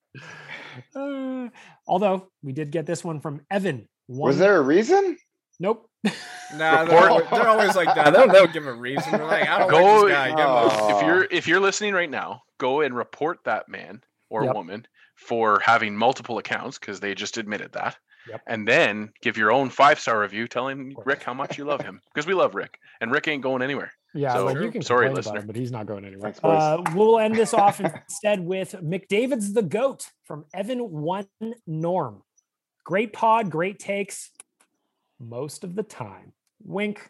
Uh, 0.96 1.50
although 1.88 2.30
we 2.42 2.52
did 2.52 2.72
get 2.72 2.88
this 2.88 3.04
one 3.04 3.20
from 3.20 3.42
Evan. 3.52 3.88
One, 4.08 4.30
Was 4.30 4.40
there 4.40 4.58
a 4.58 4.62
reason? 4.62 5.18
Nope. 5.60 5.88
Nah, 6.56 6.84
they're 6.86 7.10
always, 7.10 7.26
they're 7.32 7.48
always 7.48 7.76
like 7.76 7.96
that. 7.96 8.14
They'll, 8.14 8.28
they'll 8.28 8.46
give 8.46 8.68
a 8.68 8.74
reason. 8.74 9.12
They're 9.12 9.26
like, 9.26 9.50
I 9.50 9.58
don't 9.58 9.72
Go- 9.72 10.02
like 10.02 10.06
this 10.06 10.12
guy. 10.14 10.30
Give 10.30 10.38
him 10.40 10.46
a- 10.46 10.96
if 10.98 11.02
you're 11.08 11.24
if 11.32 11.48
you're 11.48 11.60
listening 11.60 11.96
right 11.96 12.10
now, 12.10 12.44
go 12.60 12.82
and 12.82 12.96
report 12.96 13.40
that 13.46 13.68
man 13.70 14.04
or 14.30 14.44
Yep. 14.46 14.54
woman 14.54 14.86
for 15.16 15.60
having 15.66 15.98
multiple 15.98 16.38
accounts 16.38 16.78
because 16.78 17.00
they 17.00 17.16
just 17.16 17.38
admitted 17.40 17.72
that. 17.74 17.98
Yep. 18.30 18.42
And 18.46 18.68
then 18.68 19.12
give 19.24 19.36
your 19.36 19.52
own 19.52 19.72
five 19.72 20.00
star 20.00 20.22
review 20.22 20.48
telling. 20.48 20.94
Rick 21.06 21.24
how 21.24 21.34
much 21.34 21.58
you 21.58 21.66
love 21.66 21.82
him 21.82 22.00
because 22.14 22.28
we 22.28 22.36
love 22.36 22.54
Rick 22.54 22.78
and 23.02 23.12
Rick 23.12 23.28
ain't 23.30 23.42
going 23.42 23.64
anywhere. 23.64 23.92
Yeah, 24.14 24.34
So, 24.36 24.46
like 24.46 24.58
you 24.60 24.70
can 24.70 24.84
sorry, 24.84 25.10
listener. 25.10 25.40
him, 25.40 25.48
but 25.48 25.56
he's 25.56 25.72
not 25.72 25.88
going 25.88 26.06
anywhere. 26.06 26.36
Uh, 26.44 26.84
we'll 26.94 27.18
end 27.18 27.34
this 27.34 27.52
off 27.56 27.80
instead 28.08 28.40
with 28.42 28.74
McDavid's 28.74 29.54
the 29.54 29.64
goat 29.64 30.06
from 30.26 30.46
Evan 30.54 30.80
One 30.92 31.26
Norm. 31.66 32.22
Great 32.86 33.12
pod, 33.12 33.50
great 33.50 33.80
takes 33.80 34.30
most 35.20 35.64
of 35.64 35.76
the 35.76 35.84
time. 35.84 36.34
Wink, 36.64 37.10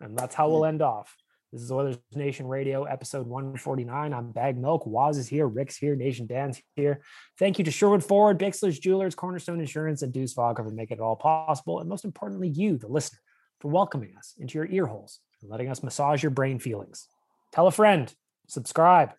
and 0.00 0.16
that's 0.18 0.34
how 0.34 0.48
we'll 0.48 0.62
mm. 0.62 0.68
end 0.68 0.82
off. 0.82 1.16
This 1.52 1.62
is 1.62 1.70
Oilers 1.70 1.98
Nation 2.14 2.48
Radio, 2.48 2.82
episode 2.82 3.28
149. 3.28 4.12
I'm 4.12 4.32
Bag 4.32 4.58
Milk. 4.58 4.86
Waz 4.86 5.18
is 5.18 5.28
here. 5.28 5.46
Rick's 5.46 5.76
here. 5.76 5.94
Nation 5.94 6.26
Dan's 6.26 6.60
here. 6.74 7.00
Thank 7.38 7.58
you 7.58 7.64
to 7.64 7.70
Sherwood 7.70 8.02
Ford, 8.02 8.40
Bixler's 8.40 8.78
Jewelers, 8.78 9.14
Cornerstone 9.14 9.60
Insurance, 9.60 10.02
and 10.02 10.12
Deuce 10.12 10.32
Vodka 10.32 10.64
for 10.64 10.70
making 10.70 10.96
it 10.96 11.00
all 11.00 11.14
possible. 11.14 11.78
And 11.78 11.88
most 11.88 12.04
importantly, 12.04 12.48
you, 12.48 12.76
the 12.76 12.88
listener, 12.88 13.20
for 13.60 13.68
welcoming 13.68 14.16
us 14.18 14.34
into 14.36 14.58
your 14.58 14.66
ear 14.66 14.86
holes 14.86 15.20
and 15.42 15.50
letting 15.50 15.70
us 15.70 15.82
massage 15.82 16.24
your 16.24 16.30
brain 16.30 16.58
feelings. 16.58 17.06
Tell 17.52 17.68
a 17.68 17.70
friend, 17.70 18.12
subscribe, 18.48 19.12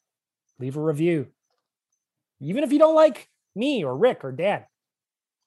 leave 0.59 0.75
a 0.75 0.81
review. 0.81 1.27
Even 2.41 2.65
if 2.65 2.73
you 2.73 2.79
don't 2.79 2.95
like 2.95 3.29
me 3.55 3.85
or 3.85 3.97
Rick 3.97 4.25
or 4.25 4.33
Dan, 4.33 4.65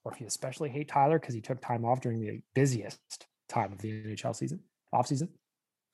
or 0.08 0.14
if 0.14 0.20
you 0.20 0.26
especially 0.26 0.70
hate 0.70 0.88
Tyler 0.88 1.18
because 1.18 1.34
he 1.34 1.40
took 1.40 1.60
time 1.60 1.84
off 1.84 2.00
during 2.00 2.20
the 2.20 2.40
busiest 2.54 3.26
time 3.48 3.72
of 3.72 3.78
the 3.78 3.90
NHL 3.90 4.34
season, 4.34 4.60
off 4.92 5.06
season, 5.06 5.28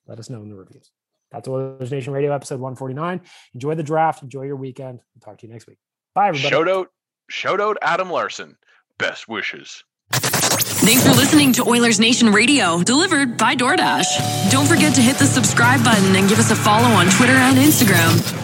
let 0.06 0.18
us 0.18 0.30
know 0.30 0.42
in 0.42 0.48
the 0.48 0.54
reviews. 0.54 0.90
That's 1.32 1.48
Oilers 1.48 1.90
Nation 1.90 2.12
Radio 2.12 2.32
episode 2.32 2.60
149. 2.60 3.20
Enjoy 3.54 3.74
the 3.74 3.82
draft. 3.82 4.22
Enjoy 4.22 4.42
your 4.42 4.54
weekend. 4.54 5.00
We'll 5.14 5.20
talk 5.20 5.38
to 5.40 5.46
you 5.46 5.52
next 5.52 5.66
week. 5.66 5.78
Bye, 6.14 6.28
everybody. 6.28 6.48
Shout 6.48 6.68
out, 6.68 6.90
shout 7.28 7.60
out 7.60 7.76
Adam 7.82 8.08
Larsson. 8.08 8.56
Best 8.98 9.28
wishes. 9.28 9.82
Thanks 10.12 11.02
for 11.02 11.14
listening 11.14 11.52
to 11.54 11.64
Oilers 11.64 11.98
Nation 11.98 12.30
Radio, 12.30 12.82
delivered 12.82 13.36
by 13.36 13.56
DoorDash. 13.56 14.50
Don't 14.50 14.66
forget 14.66 14.94
to 14.94 15.00
hit 15.00 15.16
the 15.16 15.24
subscribe 15.24 15.82
button 15.82 16.14
and 16.14 16.28
give 16.28 16.38
us 16.38 16.52
a 16.52 16.56
follow 16.56 16.88
on 16.88 17.10
Twitter 17.10 17.32
and 17.32 17.56
Instagram. 17.56 18.43